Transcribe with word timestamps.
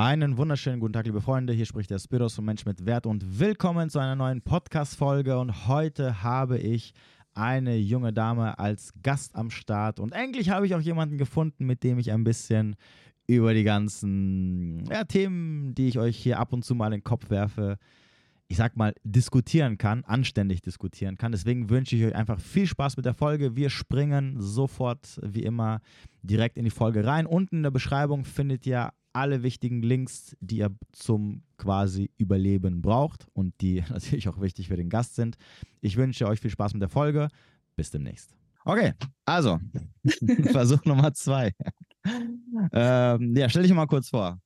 Einen 0.00 0.38
wunderschönen 0.38 0.80
guten 0.80 0.94
Tag, 0.94 1.04
liebe 1.04 1.20
Freunde. 1.20 1.52
Hier 1.52 1.66
spricht 1.66 1.90
der 1.90 1.98
Spiros 1.98 2.34
von 2.34 2.46
Mensch 2.46 2.64
mit 2.64 2.86
Wert 2.86 3.04
und 3.04 3.38
willkommen 3.38 3.90
zu 3.90 3.98
einer 3.98 4.16
neuen 4.16 4.40
Podcast-Folge. 4.40 5.38
Und 5.38 5.68
heute 5.68 6.22
habe 6.22 6.56
ich 6.56 6.94
eine 7.34 7.76
junge 7.76 8.10
Dame 8.10 8.58
als 8.58 8.94
Gast 9.02 9.36
am 9.36 9.50
Start. 9.50 10.00
Und 10.00 10.12
endlich 10.12 10.48
habe 10.48 10.64
ich 10.64 10.74
auch 10.74 10.80
jemanden 10.80 11.18
gefunden, 11.18 11.66
mit 11.66 11.82
dem 11.82 11.98
ich 11.98 12.12
ein 12.12 12.24
bisschen 12.24 12.76
über 13.26 13.52
die 13.52 13.62
ganzen 13.62 14.86
ja, 14.90 15.04
Themen, 15.04 15.74
die 15.74 15.88
ich 15.88 15.98
euch 15.98 16.16
hier 16.16 16.38
ab 16.38 16.54
und 16.54 16.64
zu 16.64 16.74
mal 16.74 16.86
in 16.86 16.92
den 16.92 17.04
Kopf 17.04 17.28
werfe, 17.28 17.76
ich 18.48 18.56
sag 18.56 18.78
mal, 18.78 18.94
diskutieren 19.04 19.76
kann, 19.76 20.02
anständig 20.04 20.62
diskutieren 20.62 21.18
kann. 21.18 21.32
Deswegen 21.32 21.68
wünsche 21.68 21.94
ich 21.94 22.06
euch 22.06 22.14
einfach 22.14 22.40
viel 22.40 22.66
Spaß 22.66 22.96
mit 22.96 23.04
der 23.04 23.12
Folge. 23.12 23.54
Wir 23.54 23.68
springen 23.68 24.40
sofort, 24.40 25.20
wie 25.22 25.42
immer, 25.42 25.82
direkt 26.22 26.56
in 26.56 26.64
die 26.64 26.70
Folge 26.70 27.04
rein. 27.04 27.26
Unten 27.26 27.56
in 27.56 27.62
der 27.64 27.70
Beschreibung 27.70 28.24
findet 28.24 28.66
ihr 28.66 28.94
alle 29.12 29.42
wichtigen 29.42 29.82
Links, 29.82 30.36
die 30.40 30.58
ihr 30.58 30.74
zum 30.92 31.42
quasi 31.56 32.10
Überleben 32.16 32.82
braucht 32.82 33.26
und 33.32 33.54
die 33.60 33.82
natürlich 33.90 34.28
auch 34.28 34.40
wichtig 34.40 34.68
für 34.68 34.76
den 34.76 34.88
Gast 34.88 35.14
sind. 35.14 35.36
Ich 35.80 35.96
wünsche 35.96 36.26
euch 36.26 36.40
viel 36.40 36.50
Spaß 36.50 36.72
mit 36.74 36.82
der 36.82 36.88
Folge. 36.88 37.28
Bis 37.76 37.90
demnächst. 37.90 38.34
Okay, 38.64 38.92
also 39.24 39.58
Versuch 40.52 40.84
Nummer 40.84 41.14
zwei. 41.14 41.52
ähm, 42.72 43.36
ja, 43.36 43.48
stell 43.48 43.62
dich 43.62 43.72
mal 43.72 43.86
kurz 43.86 44.10
vor. 44.10 44.40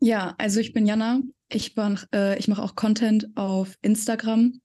Ja, 0.00 0.34
also 0.38 0.60
ich 0.60 0.72
bin 0.72 0.86
Jana. 0.86 1.20
Ich, 1.48 1.76
äh, 2.12 2.38
ich 2.38 2.48
mache 2.48 2.62
auch 2.62 2.74
Content 2.74 3.28
auf 3.36 3.76
Instagram, 3.82 4.60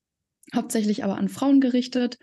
hauptsächlich 0.56 1.04
aber 1.04 1.18
an 1.18 1.30
Frauen 1.30 1.62
gerichtet. 1.62 2.18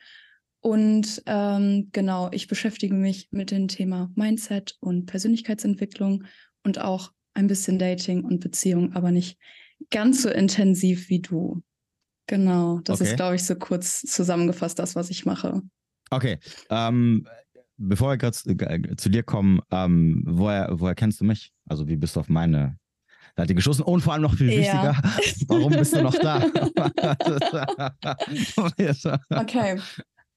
Und 0.61 1.23
ähm, 1.27 1.91
genau, 1.93 2.31
ich 2.33 2.49
beschäftige 2.49 2.95
mich 2.95 3.29
mit 3.31 3.51
dem 3.51 3.69
Thema 3.69 4.11
Mindset 4.17 4.77
und 4.81 5.07
Persönlichkeitsentwicklung 5.07 6.25
und 6.67 6.81
auch 6.81 7.13
ein 7.33 7.47
bisschen 7.47 7.79
Dating 7.79 8.25
und 8.25 8.41
Beziehung, 8.41 8.93
aber 8.95 9.13
nicht 9.13 9.39
ganz 9.91 10.23
so 10.23 10.29
intensiv 10.29 11.09
wie 11.09 11.21
du. 11.21 11.63
Genau, 12.27 12.81
das 12.81 13.01
okay. 13.01 13.11
ist, 13.11 13.17
glaube 13.17 13.37
ich, 13.37 13.45
so 13.45 13.55
kurz 13.55 14.03
zusammengefasst 14.03 14.79
das, 14.79 14.97
was 14.97 15.09
ich 15.11 15.25
mache. 15.25 15.63
Okay, 16.11 16.39
ähm, 16.71 17.27
bevor 17.77 18.11
wir 18.11 18.17
gerade 18.17 18.37
äh, 18.49 18.97
zu 18.97 19.09
dir 19.09 19.23
kommen, 19.23 19.61
ähm, 19.71 20.25
woher, 20.27 20.69
woher 20.73 20.97
kennst 20.97 21.21
du 21.21 21.25
mich? 21.25 21.53
Also 21.69 21.87
wie 21.87 21.97
bist 21.97 22.17
du 22.17 22.21
auf 22.21 22.29
meine 22.29 22.79
Seite 23.37 23.55
geschossen? 23.55 23.83
Und 23.83 24.01
vor 24.01 24.15
allem 24.15 24.23
noch 24.23 24.35
viel 24.35 24.49
wichtiger, 24.49 24.93
ja. 24.93 25.03
warum 25.47 25.73
bist 25.73 25.95
du 25.95 26.03
noch 26.03 26.19
da? 26.19 26.41
okay, 29.41 29.79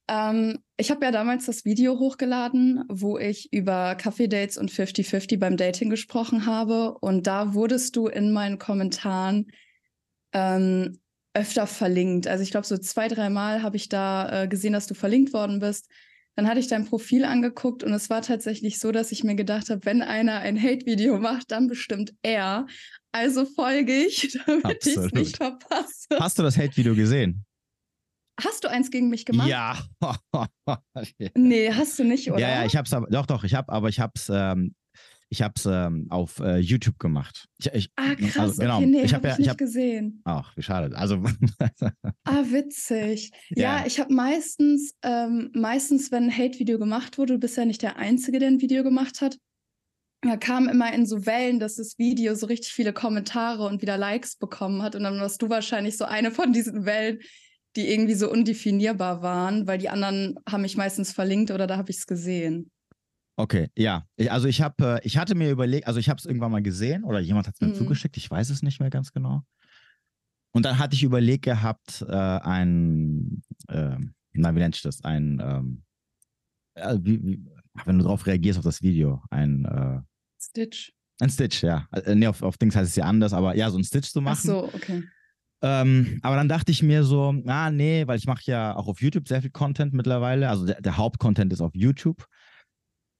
ähm, 0.10 0.60
ich 0.78 0.90
habe 0.90 1.06
ja 1.06 1.12
damals 1.12 1.46
das 1.46 1.66
Video 1.66 2.00
hochgeladen, 2.00 2.84
wo 2.90 3.20
ich 3.20 3.54
über 3.54 3.94
Kaffee-Dates 3.94 4.58
und 4.58 4.72
50-50 4.72 5.38
beim 5.38 5.56
Dating 5.56 5.92
gesprochen 5.92 6.48
habe. 6.48 6.98
Und 7.00 7.28
da 7.28 7.54
wurdest 7.54 7.96
du 7.96 8.08
in 8.08 8.34
meinen 8.34 8.58
Kommentaren 8.58 9.52
ähm, 10.34 11.00
öfter 11.36 11.68
verlinkt. 11.68 12.28
Also 12.28 12.44
ich 12.44 12.50
glaube, 12.50 12.66
so 12.66 12.78
zwei, 12.78 13.08
dreimal 13.08 13.62
habe 13.62 13.78
ich 13.78 13.88
da 13.88 14.44
äh, 14.44 14.48
gesehen, 14.48 14.74
dass 14.74 14.88
du 14.88 14.96
verlinkt 14.96 15.32
worden 15.32 15.60
bist. 15.60 15.88
Dann 16.36 16.48
hatte 16.48 16.60
ich 16.60 16.68
dein 16.68 16.86
Profil 16.86 17.24
angeguckt 17.24 17.84
und 17.84 17.94
es 17.94 18.10
war 18.10 18.24
tatsächlich 18.24 18.80
so, 18.80 18.92
dass 18.92 19.12
ich 19.12 19.24
mir 19.24 19.36
gedacht 19.36 19.70
habe, 19.70 19.86
wenn 19.86 20.02
einer 20.02 20.40
ein 20.40 20.60
Hate-Video 20.60 21.20
macht, 21.20 21.52
dann 21.52 21.68
bestimmt 21.68 22.16
er. 22.24 22.66
Also 23.12 23.46
folge 23.46 23.94
ich, 23.94 24.40
damit 24.48 24.88
ich 24.88 24.98
es 24.98 25.12
nicht 25.12 25.38
verpasse. 25.38 26.08
Hast 26.18 26.40
du 26.40 26.44
das 26.44 26.58
Hate-Video 26.58 26.96
gesehen? 26.96 27.46
Hast 28.44 28.64
du 28.64 28.70
eins 28.70 28.92
gegen 28.92 29.10
mich 29.10 29.26
gemacht? 29.26 29.48
Ja. 29.48 29.78
nee, 31.36 31.72
hast 31.72 32.00
du 32.00 32.04
nicht, 32.04 32.32
oder? 32.32 32.40
Ja, 32.40 32.50
ja, 32.50 32.66
ich 32.66 32.76
hab's 32.76 32.94
aber, 32.94 33.08
doch, 33.08 33.26
doch, 33.26 33.44
ich 33.44 33.54
hab, 33.54 33.70
aber 33.70 33.90
ich 33.90 34.00
hab's, 34.00 34.30
ähm, 34.34 34.76
ich 35.30 35.42
hab's 35.42 35.66
ähm, 35.66 36.08
auf 36.10 36.40
äh, 36.40 36.58
YouTube 36.58 37.00
gemacht. 37.00 37.48
Ich, 37.60 37.68
ich, 37.74 37.92
ah, 37.96 38.16
krass, 38.16 38.38
also, 38.38 38.62
genau. 38.62 38.78
okay, 38.78 38.86
nee, 38.88 39.04
ich 39.04 39.14
habe 39.14 39.30
hab 39.30 39.32
ja, 39.32 39.32
ich 39.34 39.40
nicht 39.40 39.50
hab, 39.50 39.58
gesehen. 39.58 40.22
Ach, 40.24 40.56
wie 40.56 40.64
schade. 40.64 40.96
Also. 40.98 41.24
ah, 42.24 42.44
witzig. 42.46 43.32
Ja, 43.50 43.80
ja 43.80 43.86
ich 43.86 44.00
habe 44.00 44.14
meistens, 44.14 44.96
ähm, 45.04 45.52
meistens, 45.54 46.12
wenn 46.12 46.26
ein 46.26 46.38
Hate-Video 46.38 46.80
gemacht 46.80 47.18
wurde, 47.18 47.34
du 47.34 47.40
bist 47.40 47.58
ja 47.58 47.66
nicht 47.66 47.82
der 47.82 47.98
Einzige, 47.98 48.40
der 48.40 48.48
ein 48.48 48.62
Video 48.62 48.84
gemacht 48.84 49.22
hat, 49.22 49.38
da 50.22 50.36
kam 50.36 50.68
immer 50.68 50.92
in 50.94 51.06
so 51.06 51.26
Wellen, 51.26 51.60
dass 51.60 51.76
das 51.76 51.98
Video 51.98 52.36
so 52.36 52.48
richtig 52.48 52.74
viele 52.74 52.92
Kommentare 52.92 53.66
und 53.66 53.82
wieder 53.82 53.98
Likes 53.98 54.36
bekommen 54.36 54.82
hat. 54.82 54.96
Und 54.96 55.04
dann 55.04 55.20
warst 55.20 55.42
du 55.42 55.50
wahrscheinlich 55.50 55.98
so 55.98 56.06
eine 56.06 56.32
von 56.32 56.52
diesen 56.52 56.86
Wellen, 56.86 57.20
die 57.76 57.92
irgendwie 57.92 58.16
so 58.16 58.32
undefinierbar 58.32 59.22
waren, 59.22 59.68
weil 59.68 59.78
die 59.78 59.90
anderen 59.90 60.36
haben 60.50 60.62
mich 60.62 60.78
meistens 60.78 61.12
verlinkt 61.12 61.52
oder 61.52 61.68
da 61.68 61.78
habe 61.78 61.92
ich 61.92 61.98
es 61.98 62.08
gesehen. 62.08 62.72
Okay, 63.38 63.70
ja. 63.78 64.06
Ich, 64.18 64.32
also 64.32 64.48
ich 64.48 64.62
habe, 64.62 64.96
äh, 64.96 65.00
ich 65.04 65.18
hatte 65.18 65.34
mir 65.36 65.50
überlegt, 65.50 65.88
also 65.88 66.00
ich 66.00 66.10
habe 66.10 66.18
es 66.18 66.26
irgendwann 66.26 66.52
mal 66.52 66.62
gesehen 66.62 67.04
oder 67.04 67.20
jemand 67.20 67.48
hat 67.48 67.56
es 67.56 67.62
mir 67.62 67.68
mhm. 67.68 67.76
zugeschickt, 67.76 68.18
ich 68.18 68.30
weiß 68.30 68.50
es 68.50 68.64
nicht 68.64 68.80
mehr 68.80 68.90
ganz 68.90 69.14
genau. 69.14 69.44
Und 70.52 70.66
dann 70.66 70.78
hatte 70.80 70.96
ich 70.96 71.04
überlegt 71.04 71.46
gehabt, 71.46 72.04
äh, 72.08 72.14
ein, 72.14 73.42
äh, 73.70 73.98
na, 74.34 74.56
wie 74.56 74.60
nennt 74.60 74.76
sich 74.76 74.84
das? 74.84 75.04
Ein, 75.04 75.40
ähm, 75.42 75.84
äh, 76.74 76.98
wie, 77.02 77.24
wie, 77.24 77.46
wenn 77.86 77.98
du 77.98 78.04
darauf 78.04 78.26
reagierst 78.26 78.58
auf 78.58 78.66
das 78.66 78.82
Video, 78.82 79.24
ein 79.30 79.66
äh, 79.66 80.02
Stitch. 80.42 80.92
Ein 81.20 81.30
Stitch, 81.30 81.64
ja. 81.64 81.88
Äh, 81.92 82.16
nee, 82.16 82.28
auf, 82.28 82.42
auf 82.42 82.58
Dings 82.58 82.76
heißt 82.76 82.90
es 82.90 82.96
ja 82.96 83.06
anders, 83.06 83.32
aber 83.32 83.56
ja, 83.56 83.70
so 83.70 83.78
ein 83.78 83.84
Stitch 83.84 84.10
zu 84.10 84.22
machen. 84.22 84.40
Ach 84.40 84.44
so, 84.44 84.64
okay. 84.74 85.04
Ähm, 85.62 86.20
aber 86.22 86.36
dann 86.36 86.48
dachte 86.48 86.72
ich 86.72 86.82
mir 86.84 87.04
so, 87.04 87.36
ah 87.48 87.70
nee, 87.70 88.08
weil 88.08 88.18
ich 88.18 88.28
mache 88.28 88.44
ja 88.46 88.76
auch 88.76 88.88
auf 88.88 89.02
YouTube 89.02 89.28
sehr 89.28 89.42
viel 89.42 89.52
Content 89.52 89.94
mittlerweile. 89.94 90.50
Also 90.50 90.66
der, 90.66 90.82
der 90.82 90.98
Hauptcontent 90.98 91.52
ist 91.52 91.62
auf 91.62 91.76
YouTube, 91.76 92.26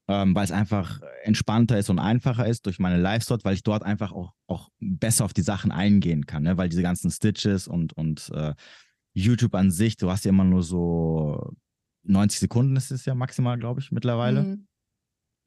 ähm, 0.08 0.34
weil 0.34 0.46
es 0.46 0.52
einfach 0.52 1.02
entspannter 1.24 1.78
ist 1.78 1.90
und 1.90 2.00
einfacher 2.00 2.48
ist 2.48 2.66
durch 2.66 2.80
meine 2.80 2.98
Lives 2.98 3.26
dort, 3.26 3.44
weil 3.44 3.56
ich 3.56 3.64
dort 3.64 3.84
einfach 3.84 4.14
auch, 4.14 4.34
auch 4.48 4.70
besser 4.80 5.26
auf 5.26 5.34
die 5.34 5.42
Sachen 5.42 5.72
eingehen 5.72 6.26
kann, 6.26 6.44
ne? 6.44 6.58
weil 6.58 6.70
diese 6.70 6.82
ganzen 6.82 7.12
Stitches 7.12 7.68
und, 7.68 7.94
und 7.94 8.32
äh, 8.34 8.54
YouTube 9.14 9.56
an 9.56 9.70
sich, 9.70 9.98
du 9.98 10.10
hast 10.10 10.24
ja 10.24 10.30
immer 10.30 10.46
nur 10.46 10.64
so 10.64 11.54
90 12.04 12.40
Sekunden 12.40 12.76
ist 12.78 12.92
es 12.92 13.06
ja 13.06 13.16
maximal, 13.16 13.58
glaube 13.58 13.82
ich, 13.82 13.92
mittlerweile. 13.92 14.44
Mhm. 14.44 14.68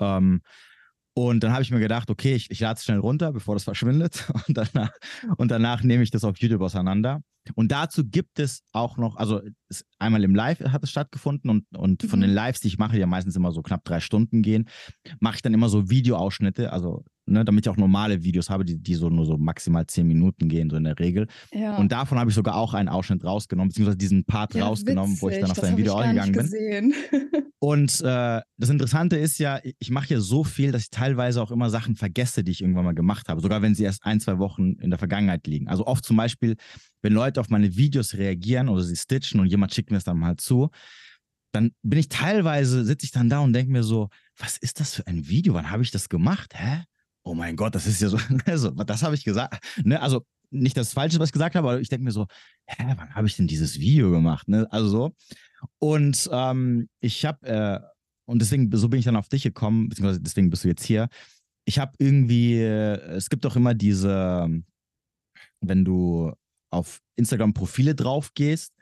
Ähm, 0.01 0.43
und 1.15 1.45
dann 1.45 1.53
habe 1.53 1.63
ich 1.63 1.71
mir 1.71 1.81
gedacht, 1.81 2.11
okay, 2.11 2.35
ich, 2.35 2.51
ich 2.51 2.61
lade 2.61 2.79
es 2.79 2.85
schnell 2.85 2.99
runter, 2.99 3.33
bevor 3.33 3.55
das 3.55 3.65
verschwindet. 3.65 4.31
Und 4.49 4.57
danach, 4.57 4.93
und 5.37 5.51
danach 5.51 5.83
nehme 5.83 6.03
ich 6.03 6.11
das 6.11 6.25
auf 6.25 6.39
YouTube 6.39 6.63
auseinander. 6.63 7.23
Und 7.55 7.73
dazu 7.73 8.05
gibt 8.05 8.39
es 8.39 8.63
auch 8.73 8.97
noch, 8.97 9.17
also 9.17 9.41
es, 9.69 9.85
einmal 9.99 10.25
im 10.25 10.35
Live 10.35 10.61
hat 10.61 10.83
es 10.83 10.91
stattgefunden 10.91 11.51
und, 11.51 11.67
und 11.77 12.03
mhm. 12.03 12.09
von 12.09 12.21
den 12.21 12.31
Lives, 12.31 12.61
die 12.61 12.69
ich 12.69 12.79
mache, 12.79 12.93
die 12.93 13.01
ja 13.01 13.07
meistens 13.07 13.35
immer 13.35 13.53
so 13.53 13.63
knapp 13.63 13.85
drei 13.85 14.01
Stunden 14.01 14.43
gehen, 14.43 14.69
mache 15.19 15.37
ich 15.37 15.43
dann 15.43 15.53
immer 15.53 15.69
so 15.69 15.91
Videoausschnitte, 15.91 16.73
also 16.73 17.05
ne, 17.33 17.45
damit 17.45 17.67
ich 17.67 17.71
auch 17.71 17.77
normale 17.77 18.23
Videos 18.23 18.51
habe, 18.51 18.65
die, 18.65 18.79
die 18.79 18.95
so 18.95 19.09
nur 19.09 19.27
so 19.27 19.37
maximal 19.37 19.87
zehn 19.87 20.07
Minuten 20.07 20.49
gehen, 20.49 20.71
so 20.71 20.77
in 20.77 20.85
der 20.85 20.99
Regel. 20.99 21.27
Ja. 21.53 21.77
Und 21.77 21.91
davon 21.91 22.19
habe 22.19 22.31
ich 22.31 22.37
sogar 22.37 22.57
auch 22.57 22.75
einen 22.75 22.89
Ausschnitt 22.89 23.25
rausgenommen, 23.25 23.71
beziehungsweise 23.71 23.97
diesen 23.97 24.25
Part 24.25 24.55
ja, 24.55 24.67
rausgenommen, 24.67 25.13
witzig. 25.13 25.23
wo 25.23 25.29
ich 25.31 25.41
dann 25.41 25.51
auf 25.51 25.61
dein 25.61 25.77
Video 25.77 25.97
eingegangen 25.97 26.51
bin. 26.51 26.95
Und 27.59 28.01
äh, 28.01 28.41
das 28.57 28.71
Interessante 28.71 29.17
ist 29.17 29.39
ja, 29.39 29.61
ich 29.79 29.91
mache 29.91 30.09
hier 30.09 30.21
so 30.21 30.43
viel, 30.43 30.73
dass 30.73 30.83
ich 30.83 30.91
teilweise 30.91 31.41
auch 31.41 31.53
immer 31.53 31.71
Sachen 31.71 31.95
vergesse, 31.95 32.43
die 32.43 32.51
ich 32.51 32.61
irgendwann 32.61 32.85
mal 32.85 32.95
gemacht 32.95 33.29
habe, 33.29 33.41
sogar 33.41 33.63
wenn 33.63 33.75
sie 33.75 33.85
erst 33.85 34.05
ein, 34.05 34.19
zwei 34.19 34.39
Wochen 34.39 34.73
in 34.81 34.91
der 34.91 34.99
Vergangenheit 34.99 35.47
liegen. 35.47 35.69
Also 35.69 35.87
oft 35.87 36.05
zum 36.05 36.17
Beispiel, 36.17 36.57
wenn 37.03 37.13
Leute 37.13 37.41
auf 37.41 37.51
meine 37.51 37.77
Videos 37.77 38.15
reagieren 38.15 38.69
oder 38.69 38.83
sie 38.83 38.97
stitchen 38.97 39.39
und 39.39 39.47
jemand 39.47 39.73
schickt 39.73 39.93
mir 39.93 39.99
es 39.99 40.05
dann 40.05 40.19
mal 40.19 40.37
zu, 40.37 40.71
dann 41.53 41.71
bin 41.83 41.99
ich 41.99 42.09
teilweise, 42.09 42.85
sitze 42.85 43.05
ich 43.05 43.13
dann 43.13 43.29
da 43.29 43.41
und 43.41 43.53
denke 43.53 43.71
mir 43.71 43.85
so, 43.85 44.09
was 44.37 44.57
ist 44.57 44.81
das 44.81 44.95
für 44.95 45.07
ein 45.07 45.29
Video? 45.29 45.55
Wann 45.55 45.71
habe 45.71 45.83
ich 45.83 45.91
das 45.91 46.09
gemacht? 46.09 46.55
Hä? 46.57 46.83
Oh 47.25 47.35
mein 47.35 47.57
Gott, 47.57 47.75
das 47.75 47.87
ist 47.87 48.01
ja 48.01 48.09
so, 48.09 48.19
also, 48.47 48.71
das 48.71 49.03
habe 49.03 49.15
ich 49.15 49.25
gesagt. 49.25 49.63
Ne? 49.85 50.01
Also 50.01 50.25
nicht 50.51 50.77
das 50.77 50.93
Falsche, 50.93 51.19
was 51.19 51.31
ich 51.31 51.33
gesagt 51.33 51.55
habe, 51.55 51.69
aber 51.69 51.81
ich 51.81 51.89
denke 51.89 52.05
mir 52.05 52.13
so, 52.13 52.27
hä, 52.67 52.95
wann 52.97 53.15
habe 53.15 53.27
ich 53.27 53.37
denn 53.37 53.47
dieses 53.47 53.79
Video 53.81 54.11
gemacht? 54.11 54.49
Ne? 54.49 54.67
Also 54.71 54.89
so. 54.89 55.11
Und 55.79 56.29
ähm, 56.33 56.89
ich 57.01 57.25
habe, 57.25 57.47
äh, 57.47 57.81
und 58.27 58.41
deswegen, 58.41 58.71
so 58.77 58.89
bin 58.89 58.99
ich 58.99 59.05
dann 59.05 59.17
auf 59.17 59.29
dich 59.29 59.43
gekommen, 59.43 59.89
beziehungsweise 59.89 60.21
deswegen 60.21 60.51
bist 60.51 60.65
du 60.65 60.69
jetzt 60.69 60.85
hier. 60.85 61.09
Ich 61.65 61.79
habe 61.79 61.93
irgendwie, 61.99 62.61
äh, 62.61 62.99
es 63.15 63.31
gibt 63.31 63.45
doch 63.45 63.57
immer 63.57 63.75
diese, 63.75 64.49
wenn 65.61 65.85
du 65.85 66.33
auf 66.71 67.01
Instagram 67.17 67.55
Profile 67.55 67.95
drauf 67.95 68.33
gehst, 68.35 68.73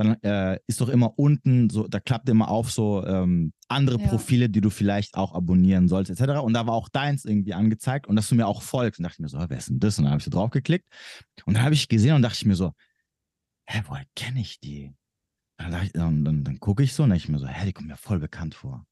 dann 0.00 0.22
äh, 0.22 0.58
ist 0.66 0.80
doch 0.80 0.88
immer 0.88 1.18
unten 1.18 1.68
so, 1.68 1.86
da 1.86 2.00
klappt 2.00 2.28
immer 2.30 2.48
auf 2.48 2.72
so 2.72 3.04
ähm, 3.06 3.52
andere 3.68 4.00
ja. 4.00 4.08
Profile, 4.08 4.48
die 4.48 4.62
du 4.62 4.70
vielleicht 4.70 5.14
auch 5.14 5.34
abonnieren 5.34 5.88
sollst, 5.88 6.10
etc. 6.10 6.40
Und 6.40 6.54
da 6.54 6.66
war 6.66 6.74
auch 6.74 6.88
deins 6.88 7.26
irgendwie 7.26 7.52
angezeigt 7.52 8.06
und 8.06 8.16
dass 8.16 8.28
du 8.28 8.34
mir 8.34 8.46
auch 8.46 8.62
folgst. 8.62 8.98
Und 8.98 9.04
dachte 9.04 9.16
ich 9.16 9.20
mir 9.20 9.28
so, 9.28 9.38
wer 9.38 9.58
ist 9.58 9.68
denn 9.68 9.78
das? 9.78 9.98
Und 9.98 10.04
dann 10.04 10.12
habe 10.12 10.20
ich 10.20 10.24
so 10.24 10.30
drauf 10.30 10.50
geklickt. 10.50 10.86
Und 11.44 11.54
dann 11.54 11.64
habe 11.64 11.74
ich 11.74 11.88
gesehen 11.88 12.14
und 12.14 12.22
dachte 12.22 12.36
ich 12.36 12.46
mir 12.46 12.56
so, 12.56 12.72
hä, 13.66 13.82
woher 13.88 14.06
kenne 14.16 14.40
ich 14.40 14.58
die? 14.60 14.94
Und 15.58 15.70
dann, 15.70 15.90
dann, 15.92 16.24
dann, 16.24 16.44
dann 16.44 16.60
gucke 16.60 16.82
ich 16.82 16.94
so 16.94 17.02
und 17.02 17.10
dachte 17.10 17.24
ich 17.24 17.28
mir 17.28 17.38
so, 17.38 17.46
hä, 17.46 17.66
die 17.66 17.72
kommt 17.74 17.88
mir 17.88 17.96
voll 17.96 18.18
bekannt 18.18 18.54
vor. 18.54 18.86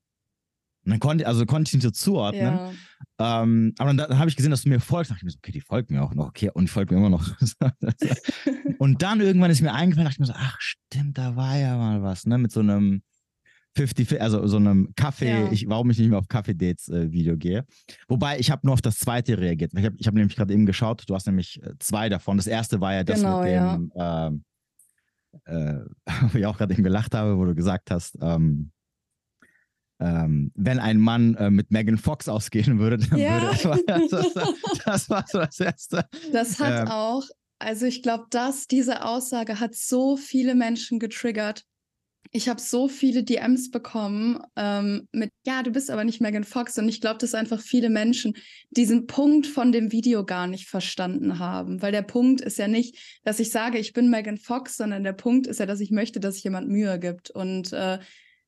Und 0.88 0.92
dann 0.92 1.00
konnte, 1.00 1.26
also 1.26 1.44
konnte 1.44 1.68
ich 1.68 1.74
ihn 1.74 1.82
so 1.82 1.90
zuordnen. 1.90 2.72
Ja. 3.18 3.42
Ähm, 3.42 3.74
aber 3.76 3.88
dann, 3.92 4.08
dann 4.08 4.18
habe 4.18 4.30
ich 4.30 4.36
gesehen, 4.36 4.50
dass 4.50 4.62
du 4.62 4.70
mir 4.70 4.80
folgst. 4.80 5.10
Da 5.10 5.14
dachte 5.14 5.20
ich 5.20 5.24
mir 5.26 5.30
so, 5.32 5.38
okay, 5.42 5.52
die 5.52 5.60
folgt 5.60 5.90
mir 5.90 6.02
auch 6.02 6.14
noch. 6.14 6.28
Okay, 6.28 6.50
und 6.54 6.64
die 6.64 6.68
folgt 6.68 6.90
mir 6.90 6.96
immer 6.96 7.10
noch. 7.10 7.30
und 8.78 9.02
dann 9.02 9.20
irgendwann 9.20 9.50
ist 9.50 9.60
mir 9.60 9.74
eingefallen, 9.74 10.06
dachte 10.06 10.14
ich 10.14 10.20
mir 10.20 10.24
so, 10.24 10.32
ach 10.34 10.56
stimmt, 10.60 11.18
da 11.18 11.36
war 11.36 11.58
ja 11.58 11.76
mal 11.76 12.02
was, 12.02 12.24
ne? 12.24 12.38
Mit 12.38 12.52
so 12.52 12.60
einem 12.60 13.02
50, 13.76 14.22
also 14.22 14.46
so 14.46 14.56
einem 14.56 14.94
Kaffee, 14.96 15.28
Ja. 15.28 15.52
ich, 15.52 15.68
warum 15.68 15.90
ich 15.90 15.98
nicht 15.98 16.08
mehr 16.08 16.18
auf 16.18 16.28
Kaffee-Dates-Video 16.28 17.36
gehe. 17.36 17.66
Wobei, 18.08 18.38
ich 18.38 18.50
habe 18.50 18.66
nur 18.66 18.72
auf 18.72 18.80
das 18.80 18.96
zweite 18.96 19.36
reagiert. 19.36 19.72
Ich 19.76 19.84
habe 19.84 19.96
ich 19.98 20.06
hab 20.06 20.14
nämlich 20.14 20.36
gerade 20.36 20.54
eben 20.54 20.64
geschaut, 20.64 21.04
du 21.06 21.14
hast 21.14 21.26
nämlich 21.26 21.62
äh, 21.62 21.74
zwei 21.80 22.08
davon. 22.08 22.38
Das 22.38 22.46
erste 22.46 22.80
war 22.80 22.94
ja 22.94 23.04
das 23.04 23.20
Genau, 23.20 23.42
mit 23.42 23.50
dem, 23.52 23.92
ähm, 23.94 24.44
äh, 25.44 25.80
wo 26.32 26.38
ich 26.38 26.46
auch 26.46 26.56
gerade 26.56 26.72
eben 26.72 26.82
gelacht 26.82 27.14
habe, 27.14 27.36
wo 27.36 27.44
du 27.44 27.54
gesagt 27.54 27.90
hast, 27.90 28.16
ähm, 28.22 28.72
ähm, 30.00 30.52
wenn 30.54 30.78
ein 30.78 30.98
Mann 30.98 31.34
äh, 31.34 31.50
mit 31.50 31.70
Megan 31.70 31.98
Fox 31.98 32.28
ausgehen 32.28 32.78
würde, 32.78 32.98
dann 32.98 33.18
Ja. 33.18 33.42
würde 33.64 33.82
das, 33.86 34.08
das, 34.10 34.32
das 34.84 35.10
war 35.10 35.24
so 35.28 35.38
das 35.38 35.58
erste. 35.60 36.04
Das 36.32 36.58
hat 36.60 36.82
Ähm. 36.82 36.88
auch, 36.88 37.24
also 37.58 37.86
ich 37.86 38.02
glaube, 38.02 38.26
dass 38.30 38.66
diese 38.66 39.04
Aussage 39.04 39.58
hat 39.60 39.74
so 39.74 40.16
viele 40.16 40.54
Menschen 40.54 40.98
getriggert. 41.00 41.64
Ich 42.30 42.48
habe 42.50 42.60
so 42.60 42.88
viele 42.88 43.24
DMs 43.24 43.70
bekommen 43.70 44.38
ähm, 44.54 45.08
mit, 45.12 45.30
ja, 45.46 45.62
du 45.62 45.70
bist 45.70 45.90
aber 45.90 46.04
nicht 46.04 46.20
Megan 46.20 46.44
Fox. 46.44 46.76
Und 46.78 46.86
ich 46.88 47.00
glaube, 47.00 47.16
dass 47.18 47.34
einfach 47.34 47.58
viele 47.60 47.88
Menschen 47.88 48.34
diesen 48.68 49.06
Punkt 49.06 49.46
von 49.46 49.72
dem 49.72 49.92
Video 49.92 50.26
gar 50.26 50.46
nicht 50.46 50.68
verstanden 50.68 51.38
haben. 51.38 51.80
Weil 51.80 51.90
der 51.90 52.02
Punkt 52.02 52.42
ist 52.42 52.58
ja 52.58 52.68
nicht, 52.68 53.20
dass 53.24 53.40
ich 53.40 53.50
sage, 53.50 53.78
ich 53.78 53.94
bin 53.94 54.10
Megan 54.10 54.36
Fox, 54.36 54.76
sondern 54.76 55.04
der 55.04 55.14
Punkt 55.14 55.46
ist 55.46 55.58
ja, 55.58 55.64
dass 55.64 55.80
ich 55.80 55.90
möchte, 55.90 56.20
dass 56.20 56.34
sich 56.34 56.44
jemand 56.44 56.68
Mühe 56.68 56.98
gibt. 56.98 57.30
Und 57.30 57.72
äh, 57.72 57.98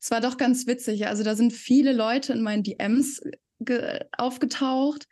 es 0.00 0.10
war 0.10 0.20
doch 0.20 0.36
ganz 0.36 0.66
witzig. 0.66 1.06
Also 1.06 1.22
da 1.22 1.34
sind 1.36 1.52
viele 1.52 1.92
Leute 1.92 2.32
in 2.32 2.42
meinen 2.42 2.62
DMs 2.62 3.20
ge- 3.60 4.00
aufgetaucht. 4.16 5.06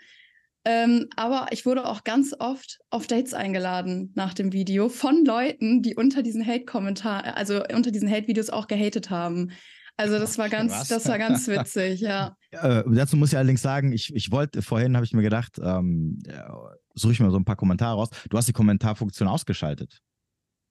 Ähm, 0.65 1.07
aber 1.17 1.47
ich 1.53 1.65
wurde 1.67 1.87
auch 1.87 2.05
ganz 2.05 2.35
oft 2.39 2.79
auf 2.91 3.07
Dates 3.07 3.33
eingeladen 3.33 4.13
nach 4.17 4.35
dem 4.35 4.53
Video 4.53 4.89
von 4.89 5.25
Leuten, 5.25 5.83
die 5.83 5.95
unter 5.95 6.23
diesen 6.23 6.45
Hate-Kommentaren, 6.45 7.33
also 7.35 7.63
unter 7.75 7.91
diesen 7.91 8.11
Hate-Videos 8.11 8.51
auch 8.51 8.67
gehatet 8.67 9.09
haben. 9.09 9.53
Also 9.97 10.19
das 10.19 10.37
war 10.39 10.49
ganz, 10.49 10.73
Was? 10.73 10.89
das 10.89 11.09
war 11.09 11.19
ganz 11.19 11.49
witzig, 11.49 12.01
ja. 12.03 12.37
Äh, 12.51 12.83
dazu 12.87 13.17
muss 13.17 13.33
ich 13.33 13.37
allerdings 13.39 13.63
sagen, 13.63 13.93
ich, 13.93 14.15
ich 14.15 14.31
wollte, 14.31 14.63
vorhin 14.63 14.95
habe 14.97 15.05
ich 15.05 15.13
mir 15.13 15.23
gedacht, 15.23 15.59
ähm, 15.63 16.19
ja, 16.27 16.55
suche 16.95 17.13
ich 17.13 17.21
mir 17.21 17.31
so 17.31 17.37
ein 17.39 17.45
paar 17.45 17.57
Kommentare 17.57 17.97
raus. 17.97 18.11
Du 18.29 18.37
hast 18.37 18.47
die 18.49 18.53
Kommentarfunktion 18.53 19.29
ausgeschaltet. 19.29 20.01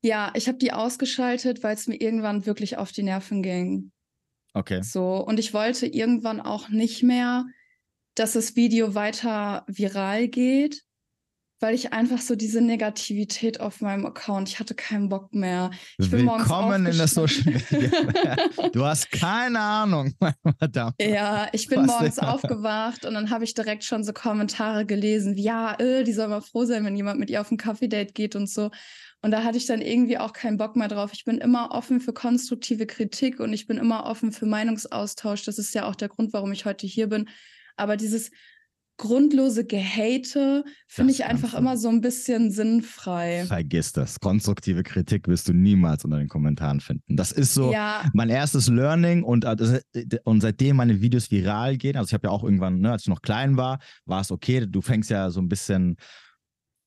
Ja, 0.04 0.32
ich 0.36 0.48
habe 0.48 0.60
die 0.60 0.74
ausgeschaltet, 0.74 1.64
weil 1.64 1.74
es 1.76 1.88
mir 1.88 2.00
irgendwann 2.00 2.46
wirklich 2.46 2.78
auf 2.78 2.92
die 2.92 3.04
Nerven 3.04 3.42
ging. 3.42 3.92
Okay. 4.58 4.82
So, 4.82 5.18
und 5.18 5.38
ich 5.40 5.54
wollte 5.54 5.86
irgendwann 5.86 6.42
auch 6.42 6.70
nicht 6.70 7.04
mehr, 7.04 7.46
dass 8.16 8.34
das 8.34 8.56
Video 8.56 8.96
weiter 8.96 9.64
viral 9.68 10.28
geht, 10.28 10.82
weil 11.60 11.76
ich 11.76 11.94
einfach 11.94 12.20
so 12.20 12.36
diese 12.36 12.60
Negativität 12.62 13.60
auf 13.60 13.82
meinem 13.82 14.08
Account, 14.08 14.50
ich 14.50 14.60
hatte 14.60 14.74
keinen 14.74 15.10
Bock 15.10 15.34
mehr. 15.36 15.70
Ich 16.00 16.10
bin 16.10 16.26
Willkommen 16.26 16.88
in 16.88 16.98
der 16.98 17.08
Social. 17.08 17.44
Media. 17.46 18.36
du 18.74 18.84
hast 18.84 19.12
keine 19.12 19.60
Ahnung, 19.60 20.16
Madame. 20.60 20.94
Ja, 21.00 21.48
ich 21.52 21.68
bin 21.68 21.82
Was 21.82 21.88
morgens 21.88 22.20
aufgewacht 22.20 23.06
und 23.06 23.14
dann 23.14 23.30
habe 23.30 23.44
ich 23.44 23.54
direkt 23.54 23.84
schon 23.84 24.04
so 24.04 24.12
Kommentare 24.12 24.88
gelesen, 24.88 25.36
wie 25.36 25.44
ja, 25.44 25.80
äh, 25.80 26.04
die 26.04 26.14
soll 26.14 26.30
mal 26.30 26.42
froh 26.42 26.66
sein, 26.66 26.84
wenn 26.84 26.96
jemand 26.96 27.20
mit 27.20 27.30
ihr 27.30 27.42
auf 27.42 27.52
ein 27.52 27.58
Kaffee-Date 27.58 28.16
geht 28.16 28.36
und 28.36 28.50
so. 28.50 28.72
Und 29.22 29.32
da 29.32 29.44
hatte 29.44 29.58
ich 29.58 29.66
dann 29.66 29.82
irgendwie 29.82 30.18
auch 30.18 30.32
keinen 30.32 30.58
Bock 30.58 30.76
mehr 30.76 30.88
drauf. 30.88 31.12
Ich 31.14 31.26
bin 31.26 31.40
immer 31.40 31.72
offen 31.72 32.00
für 32.00 32.14
konstruktive 32.14 32.86
Kritik 32.86 33.40
und 33.40 33.52
ich 33.52 33.68
bin 33.68 33.78
immer 33.78 34.06
offen 34.06 34.32
für 34.32 34.46
Meinungsaustausch. 34.46 35.44
Das 35.44 35.58
ist 35.58 35.74
ja 35.74 35.86
auch 35.86 35.96
der 35.96 36.10
Grund, 36.10 36.34
warum 36.34 36.52
ich 36.52 36.66
heute 36.66 36.86
hier 36.86 37.08
bin. 37.08 37.28
Aber 37.76 37.98
dieses 37.98 38.32
grundlose 38.98 39.64
Gehate 39.66 40.64
finde 40.88 41.14
ich 41.14 41.26
einfach 41.26 41.54
immer 41.54 41.78
so 41.78 41.88
ein 41.90 42.02
bisschen 42.02 42.52
sinnfrei. 42.52 43.46
Vergiss 43.48 43.94
das. 43.94 44.20
Konstruktive 44.20 44.82
Kritik 44.84 45.28
wirst 45.28 45.48
du 45.48 45.54
niemals 45.54 46.04
unter 46.04 46.18
den 46.18 46.28
Kommentaren 46.28 46.80
finden. 46.80 47.16
Das 47.16 47.32
ist 47.32 47.54
so 47.54 47.72
Ja, 47.72 48.06
mein 48.14 48.30
erstes 48.30 48.68
Learning 48.68 49.24
und, 49.24 49.46
äh, 49.46 49.56
das- 49.56 49.82
und 50.24 50.42
seitdem 50.42 50.78
meine 50.78 51.00
Videos 51.00 51.30
viral 51.30 51.78
gehen, 51.78 51.96
also 51.96 52.08
ich 52.08 52.14
habe 52.14 52.28
ja 52.28 52.32
auch 52.32 52.44
irgendwann, 52.44 52.80
ne, 52.80 52.92
als 52.92 53.04
ich 53.04 53.08
noch 53.08 53.22
klein 53.22 53.56
war, 53.56 53.80
war 54.06 54.22
es 54.22 54.32
okay, 54.32 54.66
du 54.68 54.82
fängst 54.82 55.12
ja 55.12 55.30
so 55.30 55.42
ein 55.42 55.48
bisschen, 55.48 55.92
äh, 55.92 56.02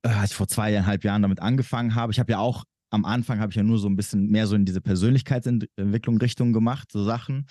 als 0.03 0.31
ich 0.31 0.37
vor 0.37 0.49
zweieinhalb 0.49 1.05
Jahren 1.05 1.23
damit 1.23 1.41
angefangen 1.41 1.95
habe, 1.95 2.13
ich 2.13 2.19
habe 2.19 2.33
ja 2.33 2.39
auch 2.39 2.65
am 2.93 3.05
Anfang 3.05 3.39
habe 3.39 3.53
ich 3.53 3.57
ja 3.57 3.63
nur 3.63 3.79
so 3.79 3.89
ein 3.89 3.97
bisschen 3.97 4.29
mehr 4.31 4.47
so 4.47 4.57
in 4.57 4.65
diese 4.65 4.81
Persönlichkeitsentwicklung 4.81 6.19
Richtung 6.19 6.53
gemacht, 6.53 6.91
so 6.91 7.05
Sachen, 7.05 7.47